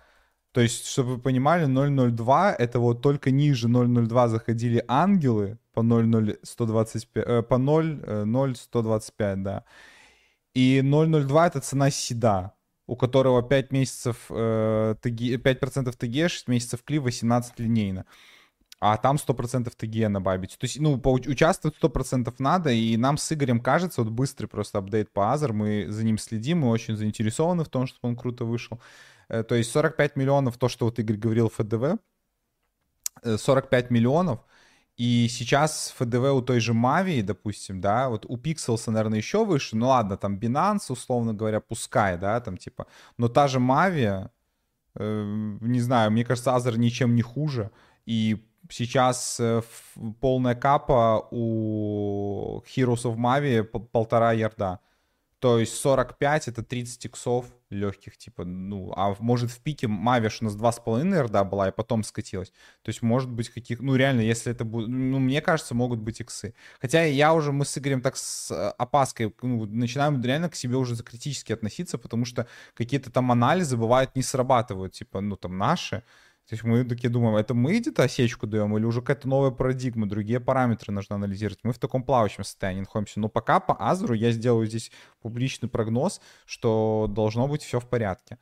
То 0.52 0.62
есть, 0.62 0.88
чтобы 0.88 1.16
вы 1.16 1.22
понимали, 1.22 1.68
0.02 1.68 2.56
это 2.58 2.80
вот 2.80 3.02
только 3.02 3.30
ниже 3.30 3.68
0.02 3.68 4.28
заходили 4.28 4.84
ангелы 4.88 5.60
по 5.80 5.84
0.0125, 5.84 7.24
э, 7.24 7.42
по 7.42 7.56
0.0125, 7.56 9.14
э, 9.20 9.36
да. 9.36 9.64
И 10.54 10.82
0.02 10.82 11.48
это 11.48 11.62
цена 11.62 11.90
седа, 11.92 12.54
у 12.88 12.96
которого 12.96 13.42
5 13.42 13.72
месяцев 13.72 14.26
э, 14.30 14.96
ТГ, 15.02 15.40
5% 15.42 15.92
ТГ, 15.92 16.30
6 16.30 16.48
месяцев 16.48 16.84
клив, 16.84 17.04
18 17.04 17.60
линейно. 17.60 18.06
А 18.82 18.98
там 18.98 19.18
100% 19.18 19.70
ТГ 19.76 20.10
на 20.10 20.22
Бабите. 20.22 20.58
То 20.58 20.66
есть, 20.66 20.80
ну, 20.80 21.02
участвовать 21.04 21.78
100% 21.82 22.34
надо, 22.40 22.72
и 22.72 22.98
нам 22.98 23.18
с 23.18 23.32
Игорем 23.32 23.60
кажется, 23.60 24.04
вот 24.04 24.12
быстрый 24.12 24.48
просто 24.48 24.80
апдейт 24.80 25.12
по 25.12 25.34
Азер, 25.34 25.54
мы 25.54 25.86
за 25.90 26.04
ним 26.04 26.18
следим, 26.18 26.60
мы 26.60 26.70
очень 26.70 26.96
заинтересованы 26.96 27.64
в 27.64 27.70
том, 27.70 27.88
чтобы 27.88 28.10
он 28.10 28.16
круто 28.16 28.46
вышел. 28.46 28.80
Э, 29.30 29.44
то 29.44 29.56
есть 29.56 29.72
45 29.72 30.16
миллионов, 30.18 30.58
то, 30.58 30.68
что 30.68 30.86
вот 30.86 31.00
Игорь 31.00 31.18
говорил, 31.18 31.50
ФДВ, 31.50 32.00
45 33.24 33.86
э, 33.86 33.94
миллионов, 33.94 34.40
и 35.00 35.30
сейчас 35.30 35.94
ФДВ 35.98 36.34
у 36.34 36.42
той 36.42 36.60
же 36.60 36.74
Мави, 36.74 37.22
допустим, 37.22 37.80
да, 37.80 38.10
вот 38.10 38.26
у 38.28 38.36
Pixels, 38.36 38.92
наверное, 38.92 39.20
еще 39.20 39.46
выше, 39.46 39.78
ну 39.78 39.88
ладно, 39.88 40.18
там 40.18 40.38
Binance, 40.38 40.92
условно 40.92 41.34
говоря, 41.34 41.62
пускай, 41.62 42.18
да, 42.18 42.42
там 42.42 42.58
типа, 42.58 42.86
но 43.18 43.30
та 43.30 43.48
же 43.48 43.60
Мави, 43.60 44.30
э, 44.96 45.24
не 45.62 45.80
знаю, 45.80 46.12
мне 46.12 46.26
кажется, 46.26 46.54
Азер 46.54 46.78
ничем 46.78 47.16
не 47.16 47.22
хуже, 47.22 47.72
и 48.06 48.46
сейчас 48.70 49.40
э, 49.40 49.62
полная 50.20 50.56
капа 50.56 51.30
у 51.32 52.62
Heroes 52.66 53.06
of 53.06 53.16
Mavi 53.16 53.64
полтора 53.64 54.34
ярда. 54.34 54.80
То 55.40 55.58
есть 55.58 55.76
45 55.76 56.50
это 56.50 56.64
30 56.64 57.06
иксов 57.06 57.46
легких, 57.70 58.18
типа, 58.18 58.44
ну, 58.44 58.92
а 58.96 59.16
может 59.20 59.52
в 59.52 59.62
пике 59.62 59.88
Мавиш 59.88 60.42
у 60.42 60.46
нас 60.46 60.56
2,5 60.56 61.22
РДА 61.24 61.44
была, 61.46 61.70
и 61.70 61.72
потом 61.72 62.04
скатилась. 62.04 62.50
То 62.82 62.90
есть 62.90 63.02
может 63.02 63.30
быть 63.30 63.50
каких, 63.50 63.80
ну 63.80 63.96
реально, 63.96 64.22
если 64.22 64.52
это 64.52 64.66
будет, 64.66 64.90
ну 64.90 65.20
мне 65.20 65.42
кажется, 65.42 65.76
могут 65.76 66.00
быть 66.00 66.20
иксы. 66.20 66.54
Хотя 66.82 67.04
я 67.04 67.34
уже, 67.34 67.52
мы 67.54 67.64
с 67.64 67.78
Игорем 67.78 68.02
так 68.02 68.18
с 68.18 68.52
э, 68.52 68.70
опаской 68.78 69.34
ну, 69.42 69.66
начинаем 69.66 70.22
реально 70.22 70.50
к 70.50 70.56
себе 70.56 70.76
уже 70.76 71.02
критически 71.02 71.54
относиться, 71.54 71.98
потому 71.98 72.26
что 72.26 72.48
какие-то 72.74 73.12
там 73.12 73.32
анализы 73.32 73.78
бывают 73.78 74.16
не 74.16 74.24
срабатывают, 74.24 74.94
типа, 74.94 75.22
ну 75.22 75.38
там 75.38 75.58
наши, 75.58 76.04
То 76.50 76.56
есть 76.56 76.64
мы 76.64 76.84
такие 76.84 77.10
думаем, 77.10 77.36
это 77.36 77.54
мы 77.54 77.78
где-то 77.78 78.02
осечку 78.02 78.48
даем 78.48 78.76
или 78.76 78.84
уже 78.84 79.02
какая-то 79.02 79.28
новая 79.28 79.52
парадигма, 79.52 80.10
другие 80.10 80.40
параметры 80.40 80.92
нужно 80.92 81.16
анализировать. 81.16 81.60
Мы 81.62 81.74
в 81.74 81.78
таком 81.78 82.02
плавающем 82.02 82.44
состоянии 82.44 82.80
находимся. 82.80 83.20
Но 83.20 83.30
пока 83.30 83.60
по 83.60 83.76
Азеру 83.76 84.16
я 84.16 84.32
сделаю 84.32 84.66
здесь 84.66 84.92
публичный 85.22 85.70
прогноз, 85.70 86.20
что 86.48 87.06
должно 87.08 87.48
быть 87.48 87.62
все 87.62 87.80
в 87.80 87.88
порядке. 87.88 88.40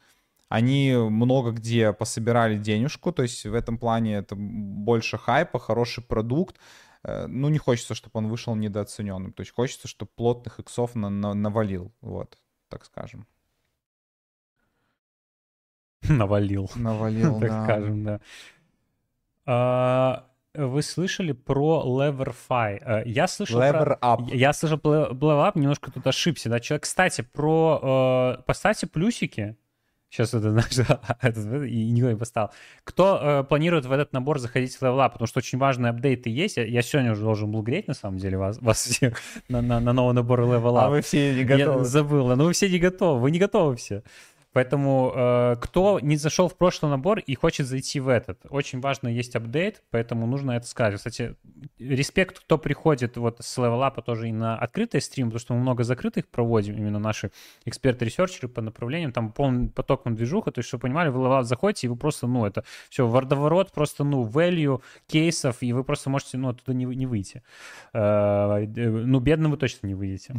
Они 0.48 0.94
много 0.96 1.52
где 1.52 1.92
пособирали 1.92 2.58
денежку, 2.58 3.12
то 3.12 3.24
есть 3.24 3.46
в 3.46 3.54
этом 3.54 3.78
плане 3.78 4.16
это 4.16 4.38
больше 4.38 5.18
хайпа, 5.18 5.60
хороший 5.60 6.02
продукт. 6.02 6.56
Э, 7.04 7.28
ну, 7.28 7.50
не 7.50 7.58
хочется, 7.58 7.94
чтобы 7.94 8.20
он 8.20 8.30
вышел 8.30 8.56
недооцененным. 8.56 9.34
То 9.34 9.42
есть 9.42 9.54
хочется, 9.54 9.90
чтобы 9.90 10.12
плотных 10.16 10.60
иксов 10.60 10.96
на 10.96 11.10
на 11.10 11.34
навалил, 11.34 11.92
вот, 12.00 12.38
так 12.70 12.86
скажем. 12.86 13.28
Навалил. 16.14 16.70
Навалил, 16.76 17.40
так 17.40 17.64
скажем, 17.64 18.04
да. 18.04 18.20
А, 19.46 20.28
вы 20.54 20.82
слышали 20.82 21.34
про 21.34 21.84
Leverify? 21.86 22.82
Э, 22.84 23.04
я 23.06 23.28
слышал 23.28 23.62
Lever 23.62 23.84
про... 23.84 24.00
Up. 24.02 24.36
Я 24.36 24.54
слышал 24.54 24.78
про 24.78 25.10
Lever 25.12 25.48
Up, 25.48 25.52
немножко 25.56 25.92
тут 25.92 26.06
ошибся. 26.08 26.50
Да? 26.50 26.60
Человек, 26.60 26.84
кстати, 26.84 27.22
про... 27.22 28.38
Э, 28.40 28.44
поставьте 28.44 28.88
плюсики. 28.88 29.56
Сейчас 30.10 30.34
это, 30.34 30.50
знаешь, 30.52 31.70
и 31.70 31.92
никто 31.92 32.10
не 32.10 32.18
поставил. 32.18 32.50
Кто 32.84 33.20
э, 33.22 33.44
планирует 33.44 33.86
в 33.86 33.92
этот 33.92 34.14
набор 34.14 34.40
заходить 34.40 34.76
в 34.76 34.84
Up? 34.84 35.12
Потому 35.12 35.28
что 35.28 35.40
очень 35.40 35.60
важные 35.60 35.92
апдейты 35.92 36.30
есть. 36.30 36.58
Я, 36.58 36.66
я 36.66 36.82
сегодня 36.82 37.12
уже 37.12 37.22
должен 37.22 37.52
был 37.52 37.62
греть, 37.62 37.88
на 37.88 37.94
самом 37.94 38.18
деле, 38.18 38.38
вас, 38.38 38.60
вас 38.60 38.84
всех 38.84 39.20
на, 39.50 39.62
на, 39.62 39.80
на 39.80 39.94
новый 39.94 40.16
набор 40.16 40.42
Up. 40.42 40.80
А 40.80 40.90
вы 40.90 41.02
все 41.02 41.36
не 41.36 41.44
готовы. 41.44 41.80
Я 41.80 41.86
забыл. 41.86 42.36
Ну, 42.36 42.46
вы 42.46 42.54
все 42.54 42.70
не 42.70 42.80
готовы. 42.80 43.20
Вы 43.20 43.32
не 43.32 43.40
готовы 43.40 43.76
все. 43.76 44.02
Поэтому 44.58 45.14
э, 45.16 45.56
кто 45.62 46.00
не 46.00 46.18
зашел 46.18 46.48
в 46.48 46.58
прошлый 46.58 46.90
набор 46.90 47.20
и 47.20 47.36
хочет 47.36 47.68
зайти 47.68 48.00
в 48.00 48.08
этот, 48.08 48.40
очень 48.50 48.80
важно 48.80 49.08
есть 49.08 49.36
апдейт, 49.36 49.84
поэтому 49.92 50.26
нужно 50.26 50.54
это 50.54 50.66
сказать. 50.66 50.96
Кстати, 50.96 51.36
респект, 51.78 52.40
кто 52.40 52.58
приходит 52.58 53.18
вот 53.18 53.38
с 53.40 53.56
Up 53.60 54.02
тоже 54.02 54.30
и 54.30 54.32
на 54.32 54.58
открытый 54.58 55.00
стрим, 55.00 55.28
потому 55.28 55.40
что 55.42 55.54
мы 55.54 55.60
много 55.60 55.84
закрытых 55.84 56.28
проводим, 56.28 56.76
именно 56.76 56.98
наши 56.98 57.30
эксперты-ресерчеры 57.66 58.48
по 58.48 58.62
направлениям, 58.62 59.12
там 59.12 59.32
полный 59.32 59.70
поток 59.70 60.06
на 60.06 60.16
движуха, 60.16 60.50
то 60.50 60.58
есть, 60.58 60.70
чтобы 60.70 60.82
понимали, 60.82 61.10
вы 61.10 61.24
Up 61.28 61.44
заходите, 61.44 61.86
и 61.86 61.90
вы 61.92 61.96
просто, 61.96 62.26
ну, 62.26 62.44
это 62.44 62.64
все, 62.90 63.08
вордоворот, 63.08 63.72
просто, 63.72 64.04
ну, 64.04 64.26
value 64.26 64.82
кейсов, 65.06 65.62
и 65.62 65.72
вы 65.72 65.84
просто 65.84 66.10
можете, 66.10 66.40
ну, 66.40 66.50
оттуда 66.50 66.74
не, 66.74 66.86
не 66.86 67.06
выйти. 67.06 67.44
Э, 67.94 68.66
ну, 68.66 69.20
бедным 69.20 69.52
вы 69.52 69.58
точно 69.58 69.86
не 69.86 69.94
выйдете. 69.94 70.34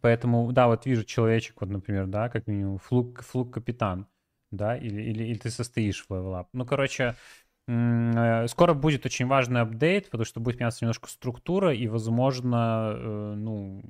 Поэтому, 0.00 0.50
да, 0.52 0.66
вот 0.66 0.86
вижу 0.86 1.04
человечек, 1.04 1.60
вот, 1.60 1.70
например, 1.70 2.06
да, 2.06 2.28
как 2.28 2.46
минимум, 2.46 2.78
флук, 2.78 3.22
флук 3.22 3.52
капитан, 3.52 4.06
да, 4.50 4.76
или, 4.76 5.02
или, 5.02 5.24
или 5.24 5.38
ты 5.38 5.50
состоишь 5.50 6.06
в 6.08 6.12
up. 6.12 6.46
Ну, 6.52 6.64
короче, 6.64 7.16
э, 7.68 8.46
скоро 8.48 8.72
будет 8.74 9.04
очень 9.04 9.26
важный 9.26 9.60
апдейт, 9.60 10.06
потому 10.06 10.24
что 10.24 10.40
будет 10.40 10.58
меняться 10.58 10.84
немножко 10.84 11.08
структура, 11.08 11.74
и, 11.74 11.86
возможно, 11.88 12.94
э, 12.96 13.34
ну... 13.36 13.82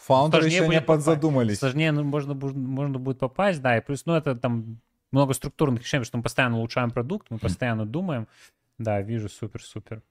Фаундеры 0.00 0.46
еще 0.46 0.66
не 0.66 0.80
подзадумались. 0.80 1.58
Сложнее 1.58 1.92
ну, 1.92 2.02
можно, 2.02 2.34
можно 2.34 2.98
будет 2.98 3.18
попасть, 3.18 3.60
да, 3.60 3.78
и 3.78 3.80
плюс, 3.80 4.06
ну, 4.06 4.14
это 4.14 4.34
там 4.34 4.80
много 5.12 5.34
структурных 5.34 5.82
решений, 5.82 6.00
потому 6.00 6.06
что 6.06 6.16
мы 6.18 6.22
постоянно 6.22 6.58
улучшаем 6.58 6.90
продукт, 6.90 7.28
мы 7.30 7.38
постоянно 7.38 7.86
думаем. 7.86 8.26
Да, 8.78 9.02
вижу, 9.02 9.28
супер-супер. 9.28 10.02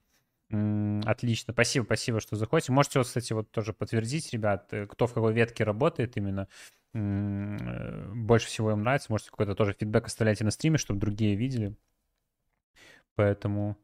Отлично, 0.50 1.52
спасибо, 1.52 1.84
спасибо, 1.84 2.20
что 2.20 2.34
заходите. 2.34 2.72
Можете, 2.72 2.98
вот, 2.98 3.06
кстати, 3.06 3.32
вот 3.32 3.52
тоже 3.52 3.72
подтвердить, 3.72 4.32
ребят, 4.32 4.66
э, 4.72 4.86
кто 4.86 5.06
в 5.06 5.14
какой 5.14 5.32
ветке 5.32 5.62
работает 5.62 6.16
именно, 6.16 6.48
э, 6.92 8.12
больше 8.14 8.48
всего 8.48 8.72
им 8.72 8.80
нравится. 8.80 9.12
Можете 9.12 9.30
какой-то 9.30 9.54
тоже 9.54 9.76
фидбэк 9.78 10.06
оставляйте 10.06 10.44
на 10.44 10.50
стриме, 10.50 10.78
чтобы 10.78 10.98
другие 10.98 11.36
видели. 11.36 11.76
Поэтому... 13.14 13.76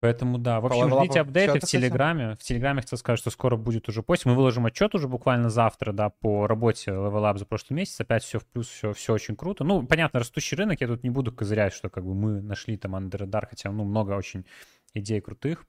Поэтому 0.00 0.38
да, 0.38 0.60
в 0.60 0.66
общем, 0.66 0.98
ждите 0.98 1.20
апдейты 1.20 1.60
в 1.60 1.64
Телеграме. 1.64 2.34
В 2.36 2.42
Телеграме 2.42 2.80
хотел 2.80 2.98
сказать, 2.98 3.18
что 3.18 3.30
скоро 3.30 3.56
будет 3.56 3.88
уже 3.88 4.02
пост. 4.02 4.24
Мы 4.24 4.34
выложим 4.34 4.64
отчет 4.64 4.94
уже 4.94 5.08
буквально 5.08 5.50
завтра, 5.50 5.92
да, 5.92 6.08
по 6.08 6.46
работе 6.46 6.90
Level 6.90 7.30
Up 7.30 7.38
за 7.38 7.44
прошлый 7.44 7.76
месяц. 7.76 8.00
Опять 8.00 8.24
все 8.24 8.38
в 8.38 8.46
плюс, 8.46 8.66
все, 8.68 8.94
все 8.94 9.12
очень 9.12 9.36
круто. 9.36 9.62
Ну, 9.62 9.86
понятно, 9.86 10.20
растущий 10.20 10.56
рынок, 10.56 10.80
я 10.80 10.86
тут 10.86 11.02
не 11.02 11.10
буду 11.10 11.32
козырять, 11.32 11.74
что 11.74 11.90
как 11.90 12.04
бы 12.04 12.14
мы 12.14 12.40
нашли 12.40 12.78
там 12.78 12.94
андердар, 12.94 13.46
хотя, 13.46 13.70
ну, 13.70 13.84
много 13.84 14.12
очень 14.12 14.46
идей 14.94 15.20
крутых 15.20 15.66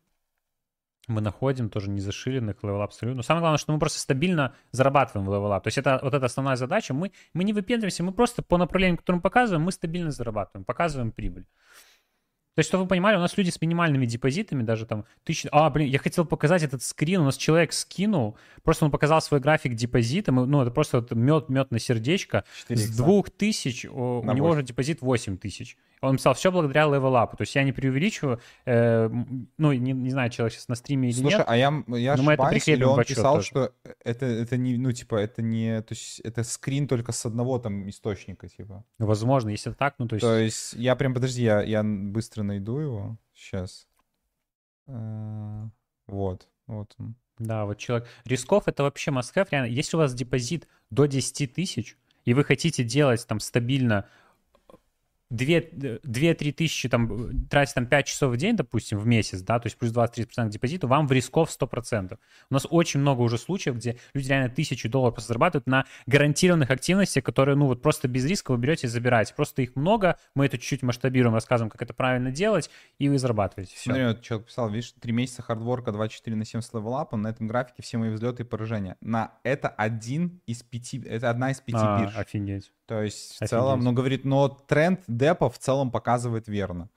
мы 1.08 1.22
находим, 1.22 1.70
тоже 1.70 1.90
не 1.90 2.00
зашиленных, 2.00 2.64
Level 2.64 2.82
абсолютно. 2.82 3.18
Но 3.18 3.24
самое 3.24 3.42
главное, 3.42 3.58
что 3.58 3.74
мы 3.74 3.80
просто 3.80 4.00
стабильно 4.00 4.56
зарабатываем 4.72 5.28
в 5.28 5.34
Level 5.34 5.50
То 5.62 5.68
есть 5.68 5.78
это 5.78 6.00
вот 6.02 6.14
эта 6.14 6.26
основная 6.26 6.56
задача. 6.56 6.94
Мы, 6.94 7.12
мы 7.34 7.44
не 7.44 7.54
выпендриваемся, 7.54 8.04
мы 8.04 8.12
просто 8.12 8.42
по 8.42 8.58
направлению, 8.58 8.98
которое 8.98 9.18
мы 9.18 9.22
показываем, 9.22 9.64
мы 9.64 9.72
стабильно 9.72 10.12
зарабатываем, 10.12 10.66
показываем 10.66 11.12
прибыль. 11.12 11.46
То 12.54 12.60
есть, 12.60 12.68
чтобы 12.68 12.84
вы 12.84 12.90
понимали, 12.90 13.16
у 13.16 13.20
нас 13.20 13.38
люди 13.38 13.50
с 13.50 13.62
минимальными 13.62 14.06
депозитами, 14.06 14.62
даже 14.64 14.86
там 14.86 15.06
тысяч... 15.24 15.48
А, 15.54 15.70
блин, 15.70 15.88
я 15.88 16.00
хотел 16.00 16.26
показать 16.26 16.64
этот 16.64 16.84
скрин, 16.84 17.22
у 17.22 17.26
нас 17.26 17.38
человек 17.38 17.72
скинул, 17.72 18.38
просто 18.62 18.84
он 18.84 18.92
показал 18.92 19.22
свой 19.22 19.40
график 19.40 19.74
депозита, 19.74 20.34
ну, 20.34 20.62
это 20.62 20.70
просто 20.70 21.00
вот 21.00 21.12
мед, 21.12 21.48
мед 21.48 21.72
на 21.72 21.80
сердечко. 21.80 22.44
С 22.68 22.98
двух 22.98 23.30
тысяч 23.30 23.86
у, 23.86 24.20
у 24.20 24.34
него 24.34 24.50
уже 24.50 24.64
депозит 24.64 25.02
8 25.02 25.38
тысяч. 25.38 25.78
Он 26.02 26.18
писал, 26.18 26.34
все 26.34 26.52
благодаря 26.52 26.86
Up. 26.86 27.38
То 27.38 27.42
есть 27.42 27.54
я 27.54 27.64
не 27.64 27.72
преувеличиваю, 27.72 28.42
э, 28.66 29.10
ну, 29.58 29.72
не, 29.72 29.94
не 29.94 30.10
знаю, 30.10 30.32
человек 30.32 30.54
сейчас 30.54 30.68
на 30.68 30.76
стриме 30.76 31.10
или 31.10 31.16
Слушай, 31.16 31.38
нет. 31.38 31.46
а 31.48 31.56
я, 31.56 31.84
я 31.88 32.16
но 32.16 32.32
ошибаюсь, 32.32 32.68
или 32.68 32.84
он 32.84 33.04
писал, 33.04 33.36
тоже. 33.36 33.48
что 33.48 33.74
это, 34.04 34.26
это 34.26 34.58
не, 34.58 34.78
ну, 34.78 34.92
типа, 34.92 35.16
это 35.16 35.44
не, 35.44 35.82
то 35.84 35.94
есть 35.94 36.20
это 36.22 36.44
скрин 36.44 36.88
только 36.88 37.12
с 37.12 37.26
одного 37.26 37.60
там 37.60 37.88
источника, 37.88 38.48
типа. 38.48 38.84
Возможно, 38.98 39.50
если 39.50 39.72
это 39.72 39.78
так, 39.78 39.96
ну, 40.00 40.08
то 40.08 40.16
есть... 40.16 40.26
То 40.26 40.38
есть 40.38 40.74
я 40.74 40.96
прям, 40.96 41.14
подожди, 41.14 41.44
я, 41.44 41.62
я 41.62 41.84
быстро 41.84 42.42
найду 42.42 42.80
его 42.80 43.18
сейчас. 43.36 43.88
Э, 44.88 45.68
вот, 46.08 46.48
вот 46.66 46.96
он. 46.98 47.16
Да, 47.38 47.66
вот 47.66 47.78
человек. 47.78 48.08
Рисков 48.26 48.68
это 48.68 48.84
вообще 48.84 49.12
must 49.12 49.34
have. 49.36 49.48
Реально, 49.52 49.72
если 49.72 49.98
у 49.98 50.00
вас 50.00 50.14
депозит 50.14 50.68
до 50.90 51.06
10 51.06 51.54
тысяч, 51.54 51.98
и 52.26 52.34
вы 52.34 52.44
хотите 52.44 52.84
делать 52.84 53.26
там 53.26 53.40
стабильно 53.40 54.08
2-3 55.32 56.52
тысячи, 56.52 56.90
там, 56.90 57.48
тратить 57.48 57.76
там 57.76 57.86
5 57.86 58.06
часов 58.06 58.34
в 58.34 58.38
день, 58.38 58.56
допустим, 58.56 59.00
в 59.00 59.08
месяц, 59.08 59.42
да, 59.42 59.60
то 59.60 59.68
есть 59.68 59.78
плюс 59.78 59.92
20-30% 59.92 60.48
к 60.48 60.50
депозиту, 60.50 60.88
вам 60.88 61.08
в 61.08 61.12
рисков 61.12 61.50
100%. 61.50 62.18
У 62.50 62.54
нас 62.54 62.68
очень 62.70 63.00
много 63.00 63.22
уже 63.22 63.38
случаев, 63.38 63.76
где 63.76 63.98
люди 64.14 64.28
реально 64.28 64.50
тысячи 64.50 64.90
долларов 64.90 65.16
просто 65.16 65.30
зарабатывают 65.30 65.68
на 65.68 65.86
гарантированных 66.06 66.70
активностях, 66.70 67.24
которые, 67.24 67.56
ну, 67.56 67.68
вот 67.68 67.82
просто 67.82 68.08
без 68.08 68.26
риска 68.26 68.52
вы 68.52 68.58
берете 68.58 68.88
и 68.88 68.90
забираете. 68.90 69.34
Просто 69.34 69.62
их 69.62 69.76
много, 69.76 70.18
мы 70.36 70.46
это 70.46 70.58
чуть-чуть 70.58 70.84
масштабируем, 70.84 71.34
рассказываем, 71.34 71.70
как 71.70 71.82
это 71.82 71.94
правильно 71.94 72.32
делать, 72.32 72.70
и 73.00 73.08
вы 73.10 73.18
зарабатываете. 73.18 73.76
Все. 73.76 73.86
Смотри, 73.86 74.06
вот 74.06 74.22
человек 74.22 74.48
писал, 74.48 74.70
видишь, 74.70 74.94
3 75.00 75.12
месяца 75.14 75.42
хардворка, 75.42 75.92
24 75.92 76.36
на 76.36 76.46
7 76.46 76.62
с 76.62 76.74
левелапа, 76.74 77.18
на 77.18 77.30
этом 77.30 77.48
графике 77.48 77.82
все 77.82 77.98
мои 77.98 78.10
взлеты 78.10 78.44
и 78.44 78.46
поражения. 78.46 78.98
На 79.02 79.34
это 79.44 79.70
один 79.70 80.42
из 80.46 80.64
пяти, 80.64 81.02
это 81.06 81.30
одна 81.30 81.52
из 81.52 81.62
пяти 81.62 81.78
а, 81.80 82.02
бирж. 82.02 82.16
Офигеть. 82.18 82.72
То 82.92 83.04
есть 83.04 83.30
в 83.30 83.32
Офигеть. 83.36 83.50
целом, 83.52 83.80
ну, 83.80 83.94
говорит, 83.94 84.26
но 84.26 84.50
тренд 84.50 85.00
депа 85.08 85.50
в 85.50 85.58
целом 85.58 85.92
показывает 85.92 86.50
верно. 86.50 86.90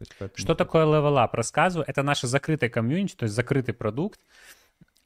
есть, 0.00 0.14
поэтому... 0.18 0.38
Что 0.38 0.54
такое 0.54 0.86
Level 0.86 1.22
Up? 1.22 1.28
Рассказываю. 1.34 1.84
Это 1.86 2.02
наша 2.02 2.26
закрытая 2.26 2.70
комьюнити, 2.70 3.16
то 3.16 3.24
есть 3.24 3.34
закрытый 3.34 3.74
продукт. 3.74 4.18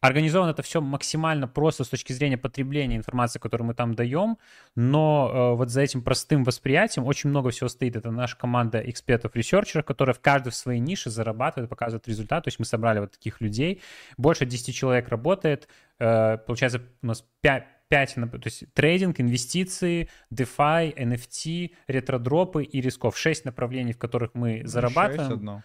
Организовано 0.00 0.52
это 0.52 0.62
все 0.62 0.80
максимально 0.80 1.48
просто 1.48 1.82
с 1.82 1.88
точки 1.88 2.12
зрения 2.12 2.38
потребления 2.38 2.96
информации, 2.96 3.40
которую 3.40 3.66
мы 3.66 3.74
там 3.74 3.96
даем, 3.96 4.38
но 4.76 5.32
э, 5.32 5.56
вот 5.56 5.70
за 5.70 5.80
этим 5.80 6.00
простым 6.00 6.44
восприятием 6.44 7.06
очень 7.06 7.28
много 7.28 7.50
всего 7.50 7.68
стоит. 7.68 7.96
Это 7.96 8.12
наша 8.12 8.36
команда 8.36 8.78
экспертов-ресерчеров, 8.88 9.84
которая 9.84 10.14
в 10.14 10.20
каждой 10.20 10.50
в 10.50 10.54
своей 10.54 10.78
нише 10.78 11.10
зарабатывает, 11.10 11.68
показывает 11.68 12.06
результат. 12.06 12.44
То 12.44 12.48
есть 12.48 12.60
мы 12.60 12.66
собрали 12.66 13.00
вот 13.00 13.10
таких 13.10 13.40
людей. 13.40 13.82
Больше 14.16 14.46
10 14.46 14.72
человек 14.72 15.08
работает. 15.08 15.66
Э, 15.98 16.38
получается, 16.38 16.82
у 17.02 17.06
нас 17.08 17.24
5 17.40 17.79
5, 17.90 18.14
то 18.14 18.40
есть 18.44 18.72
трейдинг, 18.72 19.20
инвестиции, 19.20 20.08
DeFi, 20.32 20.94
NFT, 20.96 21.72
ретродропы 21.88 22.62
и 22.62 22.80
рисков. 22.80 23.18
6 23.18 23.44
направлений, 23.44 23.92
в 23.92 23.98
которых 23.98 24.30
мы 24.34 24.62
зарабатываем. 24.64 25.30
6 25.30 25.32
одно. 25.32 25.62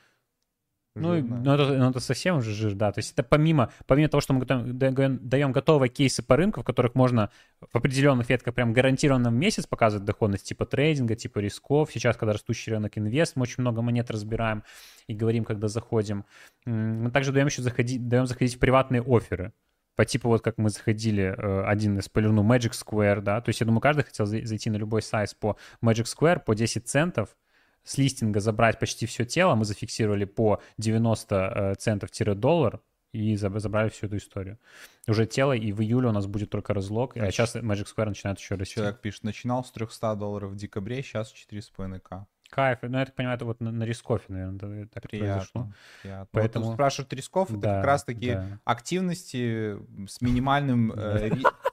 Ну, 0.97 1.21
ну 1.21 1.53
это, 1.53 1.77
ну, 1.77 1.89
это 1.89 1.99
совсем 1.99 2.37
уже 2.37 2.53
жир, 2.53 2.73
да. 2.73 2.91
То 2.93 2.99
есть 2.99 3.11
это 3.11 3.21
помимо, 3.21 3.69
помимо 3.85 4.07
того, 4.07 4.21
что 4.21 4.33
мы 4.33 4.45
даем, 4.45 5.19
даем 5.21 5.51
готовые 5.51 5.89
кейсы 5.89 6.23
по 6.23 6.37
рынку, 6.37 6.61
в 6.61 6.63
которых 6.63 6.95
можно 6.95 7.29
в 7.59 7.75
определенных 7.75 8.29
ветках 8.29 8.53
прям 8.53 8.71
гарантированно 8.71 9.29
в 9.29 9.33
месяц 9.33 9.67
показывать 9.67 10.05
доходность 10.05 10.45
типа 10.45 10.65
трейдинга, 10.65 11.15
типа 11.15 11.39
рисков. 11.39 11.89
Сейчас, 11.91 12.15
когда 12.15 12.31
растущий 12.31 12.71
рынок 12.71 12.97
инвест, 12.97 13.35
мы 13.35 13.43
очень 13.43 13.59
много 13.59 13.81
монет 13.81 14.09
разбираем 14.09 14.63
и 15.07 15.13
говорим, 15.13 15.43
когда 15.43 15.67
заходим. 15.67 16.23
Мы 16.65 17.11
также 17.11 17.33
даем 17.33 17.47
еще 17.47 17.61
заходить, 17.61 18.07
даем 18.07 18.25
заходить 18.25 18.55
в 18.55 18.59
приватные 18.59 19.03
оферы 19.05 19.51
по 19.95 20.05
типу 20.05 20.29
вот 20.29 20.41
как 20.41 20.57
мы 20.57 20.69
заходили, 20.69 21.23
э, 21.23 21.63
один 21.65 21.99
из 21.99 22.09
полирну 22.09 22.43
Magic 22.43 22.71
Square, 22.71 23.21
да, 23.21 23.41
то 23.41 23.49
есть 23.49 23.59
я 23.59 23.65
думаю, 23.65 23.81
каждый 23.81 24.03
хотел 24.03 24.25
зайти 24.25 24.69
на 24.69 24.77
любой 24.77 25.01
сайт 25.01 25.35
по 25.39 25.57
Magic 25.81 26.05
Square 26.05 26.41
по 26.45 26.53
10 26.53 26.87
центов, 26.87 27.35
с 27.83 27.97
листинга 27.97 28.39
забрать 28.39 28.79
почти 28.79 29.05
все 29.05 29.25
тело, 29.25 29.55
мы 29.55 29.65
зафиксировали 29.65 30.25
по 30.25 30.61
90 30.77 31.35
э, 31.35 31.75
центов-доллар, 31.75 32.81
и 33.15 33.35
забрали 33.37 33.89
всю 33.89 34.07
эту 34.07 34.17
историю. 34.17 34.59
Уже 35.07 35.25
тело, 35.25 35.53
и 35.53 35.71
в 35.71 35.81
июле 35.81 36.09
у 36.09 36.11
нас 36.11 36.27
будет 36.27 36.49
только 36.49 36.73
разлог, 36.73 37.15
а 37.15 37.31
сейчас 37.31 37.55
Magic 37.55 37.87
Square 37.95 38.09
начинает 38.09 38.39
еще 38.39 38.55
расти. 38.55 38.75
Человек 38.75 38.99
пишет, 38.99 39.23
начинал 39.23 39.63
с 39.63 39.71
300 39.71 40.15
долларов 40.15 40.51
в 40.51 40.55
декабре, 40.55 41.01
сейчас 41.01 41.33
4,5к. 41.33 42.25
Кайф. 42.49 42.79
Ну, 42.81 42.97
я 42.97 43.05
так 43.05 43.15
понимаю, 43.15 43.35
это 43.35 43.45
вот 43.45 43.59
на, 43.59 43.71
на 43.71 43.83
рискофе, 43.83 44.25
наверное, 44.29 44.87
так 44.87 45.03
приятно, 45.03 45.33
произошло. 45.33 45.73
Приятно. 46.01 46.27
Поэтому... 46.31 46.65
Вот 46.65 46.73
спрашивают 46.73 47.13
рисков, 47.13 47.49
да, 47.51 47.57
это 47.57 47.67
как 47.67 47.85
раз-таки 47.85 48.33
да. 48.33 48.59
активности 48.63 49.77
с 50.07 50.21
минимальным... 50.21 50.93
Э, 51.05 51.29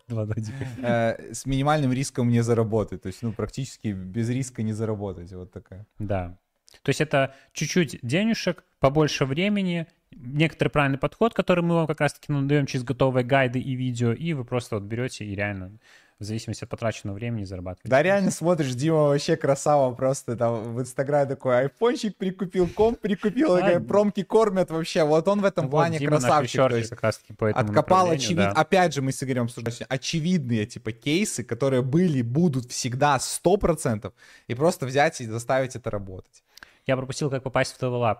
э, 0.82 1.32
с 1.32 1.46
минимальным 1.46 1.92
риском 1.92 2.28
не 2.28 2.42
заработать. 2.42 3.02
То 3.02 3.06
есть, 3.06 3.22
ну, 3.22 3.32
практически 3.32 3.88
без 3.88 4.28
риска 4.28 4.62
не 4.62 4.72
заработать. 4.72 5.32
Вот 5.32 5.52
такая. 5.52 5.86
Да. 5.98 6.36
То 6.82 6.88
есть 6.88 7.00
это 7.00 7.34
чуть-чуть 7.52 7.98
денежек, 8.02 8.64
побольше 8.80 9.24
времени, 9.24 9.86
некоторый 10.10 10.68
правильный 10.68 10.98
подход, 10.98 11.34
который 11.34 11.62
мы 11.62 11.74
вам 11.76 11.86
как 11.86 12.00
раз-таки 12.00 12.32
надаем 12.32 12.66
через 12.66 12.84
готовые 12.84 13.24
гайды 13.24 13.60
и 13.60 13.74
видео, 13.74 14.12
и 14.12 14.32
вы 14.32 14.44
просто 14.44 14.76
вот 14.76 14.84
берете 14.84 15.24
и 15.24 15.34
реально 15.34 15.78
в 16.22 16.26
зависимости 16.26 16.64
от 16.64 16.70
потраченного 16.70 17.14
времени 17.14 17.44
зарабатываете. 17.44 17.88
Да, 17.88 18.02
реально 18.02 18.30
смотришь, 18.30 18.74
Дима 18.74 19.08
вообще 19.08 19.36
красава 19.36 19.94
просто 19.94 20.36
там 20.36 20.74
в 20.74 20.80
Инстаграме 20.80 21.26
такой 21.26 21.58
айфончик 21.60 22.16
прикупил, 22.16 22.68
комп 22.68 23.00
прикупил, 23.00 23.54
а, 23.56 23.80
промки 23.80 24.22
кормят 24.22 24.70
вообще. 24.70 25.04
Вот 25.04 25.26
он 25.28 25.40
в 25.40 25.44
этом 25.44 25.64
вот, 25.64 25.70
плане 25.70 25.98
красавчик. 25.98 26.68
То 26.68 26.76
есть 26.76 26.90
как 26.90 27.02
раз 27.02 27.18
таки 27.18 27.32
по 27.32 27.46
этому 27.46 27.68
откопал 27.68 28.10
очевидно. 28.10 28.52
Да. 28.54 28.60
Опять 28.60 28.94
же, 28.94 29.02
мы 29.02 29.12
с 29.12 29.22
Игорем 29.22 29.44
обсуждали 29.44 29.86
очевидные 29.88 30.66
типа 30.66 30.92
кейсы, 30.92 31.44
которые 31.44 31.82
были, 31.82 32.22
будут 32.22 32.70
всегда 32.70 33.16
100%, 33.16 34.12
и 34.46 34.54
просто 34.54 34.86
взять 34.86 35.20
и 35.20 35.26
заставить 35.26 35.76
это 35.76 35.90
работать. 35.90 36.42
Я 36.86 36.96
пропустил, 36.96 37.30
как 37.30 37.42
попасть 37.42 37.76
в 37.76 37.82
Level 37.82 38.02
Up. 38.02 38.18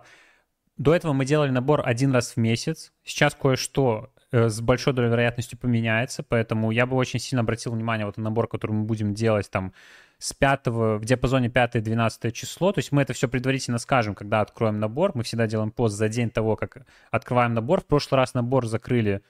До 0.77 0.93
этого 0.93 1.13
мы 1.13 1.25
делали 1.25 1.51
набор 1.51 1.81
один 1.85 2.11
раз 2.11 2.31
в 2.31 2.37
месяц. 2.37 2.91
Сейчас 3.03 3.35
кое-что 3.35 4.09
с 4.33 4.61
большой 4.61 4.93
долей 4.93 5.09
вероятностью 5.09 5.59
поменяется, 5.59 6.23
поэтому 6.23 6.71
я 6.71 6.87
бы 6.87 6.95
очень 6.95 7.19
сильно 7.19 7.41
обратил 7.41 7.71
внимание 7.71 8.07
вот 8.07 8.17
на 8.17 8.23
набор, 8.23 8.47
который 8.47 8.71
мы 8.71 8.83
будем 8.83 9.13
делать 9.13 9.49
там 9.51 9.73
с 10.17 10.33
5 10.33 10.67
в 10.67 11.05
диапазоне 11.05 11.49
5-12 11.49 12.31
число. 12.31 12.71
То 12.71 12.79
есть 12.79 12.91
мы 12.91 13.03
это 13.03 13.13
все 13.13 13.27
предварительно 13.27 13.77
скажем, 13.77 14.15
когда 14.15 14.41
откроем 14.41 14.79
набор. 14.79 15.11
Мы 15.13 15.21
всегда 15.23 15.45
делаем 15.45 15.69
пост 15.69 15.95
за 15.95 16.09
день 16.09 16.31
того, 16.31 16.55
как 16.55 16.85
открываем 17.11 17.53
набор. 17.53 17.81
В 17.81 17.85
прошлый 17.85 18.17
раз 18.17 18.33
набор 18.33 18.65
закрыли 18.65 19.21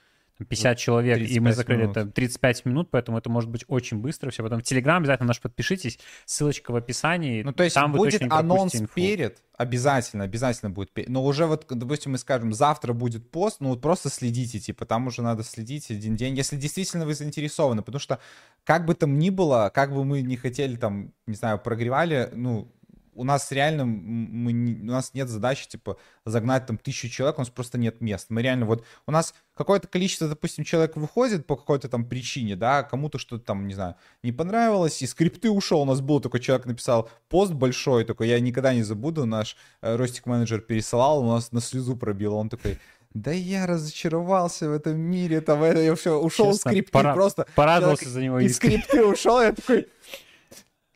50 0.45 0.77
человек, 0.77 1.19
и 1.19 1.39
мы 1.39 1.53
закрыли 1.53 1.83
минут. 1.83 1.97
это 1.97 2.09
35 2.11 2.65
минут, 2.65 2.89
поэтому 2.91 3.17
это 3.17 3.29
может 3.29 3.49
быть 3.49 3.65
очень 3.67 3.97
быстро 3.97 4.29
все. 4.31 4.43
Потом 4.43 4.59
в 4.59 4.63
Телеграм 4.63 4.97
обязательно 4.97 5.27
наш 5.27 5.41
подпишитесь, 5.41 5.99
ссылочка 6.25 6.71
в 6.71 6.75
описании. 6.75 7.43
Ну, 7.43 7.53
то 7.53 7.63
есть 7.63 7.75
Там 7.75 7.91
будет 7.91 8.21
анонс 8.29 8.75
инфу. 8.75 8.93
перед, 8.93 9.41
обязательно, 9.57 10.23
обязательно 10.23 10.69
будет 10.69 10.91
перед. 10.91 11.09
Но 11.09 11.23
уже 11.23 11.45
вот, 11.45 11.65
допустим, 11.69 12.13
мы 12.13 12.17
скажем, 12.17 12.53
завтра 12.53 12.93
будет 12.93 13.29
пост, 13.31 13.57
ну 13.59 13.69
вот 13.69 13.81
просто 13.81 14.09
следите, 14.09 14.59
типа, 14.59 14.85
там 14.85 15.07
уже 15.07 15.21
надо 15.21 15.43
следить 15.43 15.89
один 15.91 16.15
день, 16.15 16.35
если 16.35 16.55
действительно 16.55 17.05
вы 17.05 17.13
заинтересованы, 17.13 17.81
потому 17.81 17.99
что 17.99 18.19
как 18.63 18.85
бы 18.85 18.95
там 18.95 19.17
ни 19.17 19.29
было, 19.29 19.71
как 19.73 19.93
бы 19.93 20.03
мы 20.03 20.21
не 20.21 20.37
хотели 20.37 20.75
там, 20.75 21.13
не 21.27 21.35
знаю, 21.35 21.59
прогревали, 21.59 22.29
ну, 22.33 22.71
у 23.15 23.23
нас 23.23 23.52
реально, 23.52 23.85
мы 23.85 24.52
у 24.53 24.85
нас 24.85 25.14
нет 25.14 25.30
задачи, 25.30 25.68
типа, 25.68 25.98
загнать 26.26 26.65
там 26.65 26.77
тысячу 26.77 27.10
человек, 27.10 27.38
у 27.38 27.41
нас 27.41 27.49
просто 27.49 27.77
нет 27.77 28.02
мест. 28.02 28.27
Мы 28.30 28.41
реально 28.41 28.65
вот, 28.65 28.85
у 29.07 29.11
нас 29.11 29.34
какое-то 29.56 29.88
количество, 29.88 30.27
допустим, 30.27 30.64
человек 30.64 30.95
выходит 30.95 31.45
по 31.45 31.56
какой-то 31.56 31.90
там 31.90 32.06
причине, 32.06 32.56
да, 32.56 32.84
кому-то 32.84 33.18
что-то 33.18 33.44
там, 33.45 33.68
не 33.68 33.73
знаю, 33.73 33.95
не 34.23 34.31
понравилось, 34.31 35.02
и 35.02 35.07
скрипты 35.07 35.49
ушел, 35.49 35.81
у 35.81 35.85
нас 35.85 36.02
был 36.02 36.19
такой 36.19 36.40
человек 36.40 36.65
написал 36.65 37.10
пост 37.30 37.53
большой, 37.53 38.06
такой, 38.06 38.27
я 38.27 38.40
никогда 38.40 38.73
не 38.73 38.84
забуду, 38.84 39.26
наш 39.26 39.57
э, 39.81 39.95
ростик-менеджер 39.95 40.61
пересылал, 40.61 41.23
у 41.23 41.27
нас 41.27 41.52
на 41.52 41.61
слезу 41.61 41.95
пробил, 41.95 42.35
он 42.35 42.49
такой, 42.49 42.80
да 43.14 43.31
я 43.31 43.68
разочаровался 43.68 44.69
в 44.69 44.73
этом 44.73 44.98
мире, 44.98 45.41
там, 45.41 45.61
это, 45.61 45.80
я 45.80 45.94
все, 45.95 46.19
ушел 46.19 46.52
Честно, 46.53 46.72
скрипты 46.72 46.91
пора, 46.91 47.14
просто. 47.14 47.45
Порадовался 47.56 48.10
за 48.10 48.22
него. 48.22 48.40
И 48.40 48.49
скрипты 48.49 49.06
ушел, 49.06 49.40
я 49.40 49.53
такой, 49.53 49.88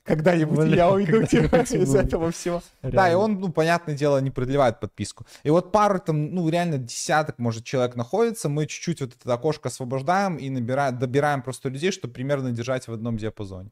когда-нибудь 0.08 0.70
я 0.70 0.90
уйду 0.90 1.26
тебя 1.26 1.62
из 1.62 1.94
этого 1.94 2.32
всего. 2.32 2.64
Да, 2.82 3.12
и 3.12 3.14
он, 3.14 3.40
ну, 3.40 3.50
понятное 3.50 3.96
дело, 3.96 4.20
не 4.20 4.32
продлевает 4.32 4.80
подписку. 4.80 5.26
И 5.44 5.50
вот 5.50 5.72
пару 5.72 6.00
там, 6.00 6.34
ну, 6.34 6.50
реально 6.50 6.78
десяток, 6.78 7.38
может, 7.40 7.66
человек 7.66 7.96
находится, 7.96 8.50
мы 8.50 8.66
чуть-чуть 8.66 9.02
вот 9.02 9.14
это 9.14 9.34
окошко 9.34 9.68
освобождаем 9.68 10.38
и 10.38 10.50
набираем, 10.50 10.98
добираем 10.98 11.42
просто 11.42 11.70
людей, 11.70 11.92
чтобы 11.92 12.14
примерно 12.14 12.52
держать 12.52 12.88
в 12.88 12.94
одном 12.94 13.18
диапазоне. 13.18 13.72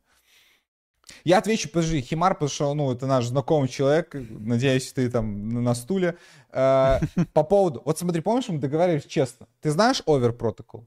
Я 1.24 1.38
отвечу, 1.38 1.70
подожди, 1.70 2.02
Химар, 2.02 2.34
потому 2.34 2.50
что, 2.50 2.74
ну, 2.74 2.92
это 2.92 3.08
наш 3.08 3.26
знакомый 3.26 3.70
человек, 3.70 4.14
надеюсь, 4.14 4.92
ты 4.92 5.10
там 5.10 5.50
на 5.64 5.76
стуле. 5.76 6.18
Э, 6.52 7.00
по 7.34 7.44
поводу, 7.44 7.82
вот 7.86 8.00
смотри, 8.00 8.22
помнишь, 8.22 8.50
мы 8.50 8.58
договаривались 8.58 9.06
честно. 9.06 9.48
Ты 9.62 9.72
знаешь 9.72 10.02
Over 10.08 10.36
Protocol? 10.36 10.86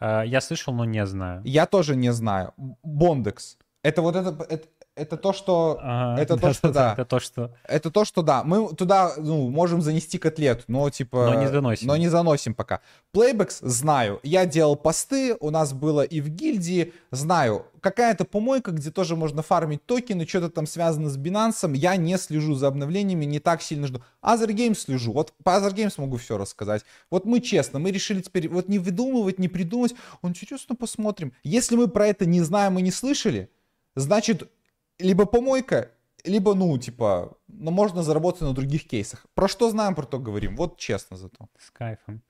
Э, 0.00 0.22
я 0.26 0.40
слышал, 0.40 0.74
но 0.74 0.84
не 0.84 1.06
знаю. 1.06 1.42
Я 1.44 1.66
тоже 1.66 1.96
не 1.96 2.12
знаю. 2.12 2.52
Бондекс. 2.82 3.56
Это 3.82 4.02
вот 4.02 4.14
это, 4.14 4.36
это, 4.50 4.68
это 4.94 5.16
то, 5.16 5.32
что... 5.32 5.78
Ага, 5.80 6.20
это 6.20 6.36
да, 6.36 6.48
то, 6.48 6.52
что 6.52 6.70
да. 6.70 6.92
Это 6.92 7.04
то, 7.06 7.18
что... 7.18 7.50
Это 7.64 7.90
то, 7.90 8.04
что 8.04 8.20
да. 8.20 8.44
Мы 8.44 8.74
туда, 8.74 9.14
ну, 9.16 9.48
можем 9.48 9.80
занести 9.80 10.18
котлету, 10.18 10.64
но 10.68 10.90
типа... 10.90 11.30
Но 11.32 11.40
не 11.40 11.48
заносим. 11.48 11.86
Но 11.86 11.96
не 11.96 12.08
заносим 12.08 12.52
пока. 12.52 12.80
Playbacks 13.14 13.60
знаю. 13.62 14.20
Я 14.22 14.44
делал 14.44 14.76
посты, 14.76 15.34
у 15.40 15.48
нас 15.48 15.72
было 15.72 16.02
и 16.02 16.20
в 16.20 16.28
гильдии. 16.28 16.92
Знаю. 17.10 17.64
Какая-то 17.80 18.26
помойка, 18.26 18.72
где 18.72 18.90
тоже 18.90 19.16
можно 19.16 19.40
фармить 19.40 19.86
токены, 19.86 20.26
что-то 20.26 20.50
там 20.50 20.66
связано 20.66 21.08
с 21.08 21.16
Binance. 21.16 21.74
Я 21.74 21.96
не 21.96 22.18
слежу 22.18 22.54
за 22.54 22.66
обновлениями, 22.66 23.24
не 23.24 23.38
так 23.38 23.62
сильно 23.62 23.86
жду. 23.86 24.02
Other 24.22 24.48
Games 24.48 24.74
слежу. 24.74 25.12
Вот 25.12 25.32
по 25.42 25.50
Other 25.50 25.72
Games 25.72 25.94
могу 25.96 26.18
все 26.18 26.36
рассказать. 26.36 26.84
Вот 27.10 27.24
мы 27.24 27.40
честно, 27.40 27.78
мы 27.78 27.90
решили 27.90 28.20
теперь 28.20 28.50
вот 28.50 28.68
не 28.68 28.78
выдумывать, 28.78 29.38
не 29.38 29.48
придумывать. 29.48 29.94
Он 30.20 30.30
интересно 30.30 30.76
посмотрим. 30.76 31.32
Если 31.42 31.76
мы 31.76 31.88
про 31.88 32.08
это 32.08 32.26
не 32.26 32.42
знаем 32.42 32.78
и 32.78 32.82
не 32.82 32.90
слышали, 32.90 33.48
значит, 33.94 34.50
либо 34.98 35.26
помойка, 35.26 35.90
либо, 36.24 36.54
ну, 36.54 36.76
типа, 36.78 37.36
ну, 37.48 37.70
можно 37.70 38.02
заработать 38.02 38.42
на 38.42 38.52
других 38.52 38.86
кейсах. 38.86 39.26
Про 39.34 39.48
что 39.48 39.70
знаем, 39.70 39.94
про 39.94 40.04
то 40.04 40.18
говорим. 40.18 40.56
Вот 40.56 40.78
честно 40.78 41.16
зато. 41.16 41.48
С 41.58 41.70
кайфом. 41.70 42.22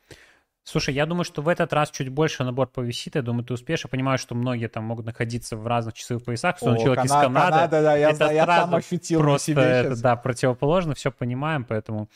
Слушай, 0.62 0.94
я 0.94 1.06
думаю, 1.06 1.24
что 1.24 1.42
в 1.42 1.48
этот 1.48 1.72
раз 1.72 1.90
чуть 1.90 2.10
больше 2.10 2.44
набор 2.44 2.68
повисит. 2.68 3.16
Я 3.16 3.22
думаю, 3.22 3.44
ты 3.44 3.54
успеешь. 3.54 3.82
Я 3.82 3.88
понимаю, 3.88 4.18
что 4.18 4.34
многие 4.34 4.68
там 4.68 4.84
могут 4.84 5.06
находиться 5.06 5.56
в 5.56 5.66
разных 5.66 5.94
часовых 5.94 6.24
поясах. 6.24 6.58
Что 6.58 6.72
О, 6.72 6.76
человек 6.76 6.98
Кана- 6.98 7.06
из 7.06 7.10
Канады. 7.10 7.50
Канада, 7.50 7.82
да, 7.82 7.96
я, 7.96 8.10
это 8.10 8.30
я 8.30 8.46
сам 8.46 8.74
ощутил 8.74 9.20
просто 9.20 9.52
себе 9.52 9.62
это, 9.62 10.00
да, 10.00 10.16
противоположно. 10.16 10.94
Все 10.94 11.10
понимаем, 11.10 11.64
поэтому... 11.64 12.08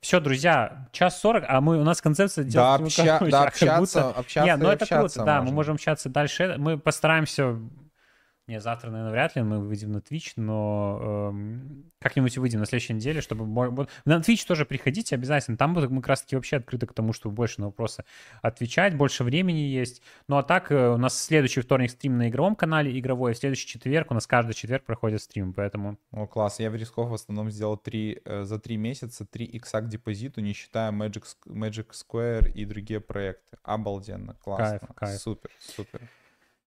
Все, 0.00 0.20
друзья, 0.20 0.86
час 0.92 1.18
сорок, 1.18 1.44
а 1.48 1.62
мы 1.62 1.78
у 1.78 1.82
нас 1.82 2.02
концепция 2.02 2.44
да, 2.44 2.74
обща, 2.74 3.18
да, 3.30 3.44
общаться, 3.44 4.02
будто... 4.02 4.20
общаться, 4.20 4.50
Нет, 4.50 4.60
ну 4.60 4.68
это 4.68 4.84
круто, 4.84 5.24
да, 5.24 5.40
мы 5.40 5.50
можем 5.50 5.76
общаться 5.76 6.10
дальше. 6.10 6.56
Мы 6.58 6.76
постараемся 6.76 7.58
не, 8.46 8.60
завтра, 8.60 8.90
наверное, 8.90 9.12
вряд 9.12 9.36
ли 9.36 9.42
мы 9.42 9.58
выйдем 9.58 9.92
на 9.92 9.98
Twitch, 9.98 10.32
но 10.36 11.30
эм, 11.32 11.90
как-нибудь 11.98 12.36
выйдем 12.36 12.60
на 12.60 12.66
следующей 12.66 12.92
неделе, 12.92 13.22
чтобы... 13.22 13.46
На 14.04 14.18
Twitch 14.18 14.46
тоже 14.46 14.66
приходите 14.66 15.14
обязательно. 15.14 15.56
Там 15.56 15.72
будут 15.72 15.90
мы 15.90 16.02
как 16.02 16.10
раз-таки 16.10 16.36
вообще 16.36 16.56
открыты 16.56 16.86
к 16.86 16.92
тому, 16.92 17.14
чтобы 17.14 17.34
больше 17.34 17.60
на 17.60 17.66
вопросы 17.68 18.04
отвечать, 18.42 18.96
больше 18.96 19.24
времени 19.24 19.60
есть. 19.60 20.02
Ну 20.28 20.36
а 20.36 20.42
так, 20.42 20.70
э, 20.70 20.90
у 20.90 20.98
нас 20.98 21.18
следующий 21.18 21.62
вторник 21.62 21.90
стрим 21.90 22.18
на 22.18 22.28
игровом 22.28 22.54
канале 22.54 22.98
игровой, 22.98 23.32
в 23.32 23.38
следующий 23.38 23.66
четверг 23.66 24.10
у 24.10 24.14
нас 24.14 24.26
каждый 24.26 24.52
четверг 24.52 24.84
проходит 24.84 25.22
стрим, 25.22 25.54
поэтому... 25.54 25.96
О, 26.10 26.26
класс. 26.26 26.60
Я 26.60 26.70
в 26.70 26.76
рисков 26.76 27.08
в 27.08 27.14
основном 27.14 27.50
сделал 27.50 27.78
3, 27.78 28.20
э, 28.26 28.42
за 28.44 28.58
три 28.58 28.76
месяца 28.76 29.24
3 29.24 29.46
икса 29.46 29.80
к 29.80 29.88
депозиту, 29.88 30.42
не 30.42 30.52
считая 30.52 30.92
Magic, 30.92 31.24
Magic 31.46 31.92
Square 31.92 32.52
и 32.52 32.66
другие 32.66 33.00
проекты. 33.00 33.56
Обалденно, 33.62 34.34
классно. 34.34 34.80
Кайф, 34.80 34.94
кайф. 34.94 35.20
Супер, 35.20 35.50
супер. 35.60 36.02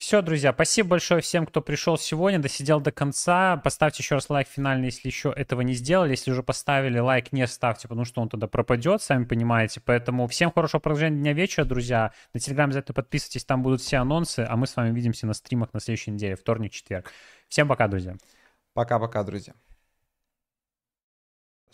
Все, 0.02 0.20
друзья, 0.20 0.52
спасибо 0.52 0.88
большое 0.88 1.20
всем, 1.20 1.46
кто 1.46 1.60
пришел 1.60 1.96
сегодня, 1.96 2.40
досидел 2.40 2.80
до 2.80 2.90
конца. 2.90 3.56
Поставьте 3.58 4.02
еще 4.02 4.16
раз 4.16 4.28
лайк 4.30 4.48
финальный, 4.48 4.86
если 4.86 5.06
еще 5.06 5.32
этого 5.34 5.60
не 5.60 5.74
сделали. 5.74 6.10
Если 6.10 6.32
уже 6.32 6.42
поставили, 6.42 6.98
лайк 6.98 7.30
не 7.30 7.46
ставьте, 7.46 7.86
потому 7.86 8.04
что 8.04 8.20
он 8.20 8.28
тогда 8.28 8.48
пропадет, 8.48 9.00
сами 9.00 9.22
понимаете. 9.22 9.80
Поэтому 9.80 10.26
всем 10.26 10.50
хорошего 10.50 10.80
продолжения 10.80 11.20
дня 11.20 11.32
вечера, 11.34 11.64
друзья. 11.64 12.10
На 12.34 12.40
Телеграм 12.40 12.66
обязательно 12.70 12.94
подписывайтесь, 12.94 13.44
там 13.44 13.62
будут 13.62 13.80
все 13.80 13.98
анонсы, 13.98 14.40
а 14.40 14.56
мы 14.56 14.66
с 14.66 14.74
вами 14.74 14.90
увидимся 14.90 15.28
на 15.28 15.34
стримах 15.34 15.72
на 15.72 15.78
следующей 15.78 16.10
неделе, 16.10 16.34
вторник, 16.34 16.72
четверг. 16.72 17.12
Всем 17.48 17.68
пока, 17.68 17.86
друзья. 17.86 18.16
Пока-пока, 18.74 19.22
друзья. 19.22 19.54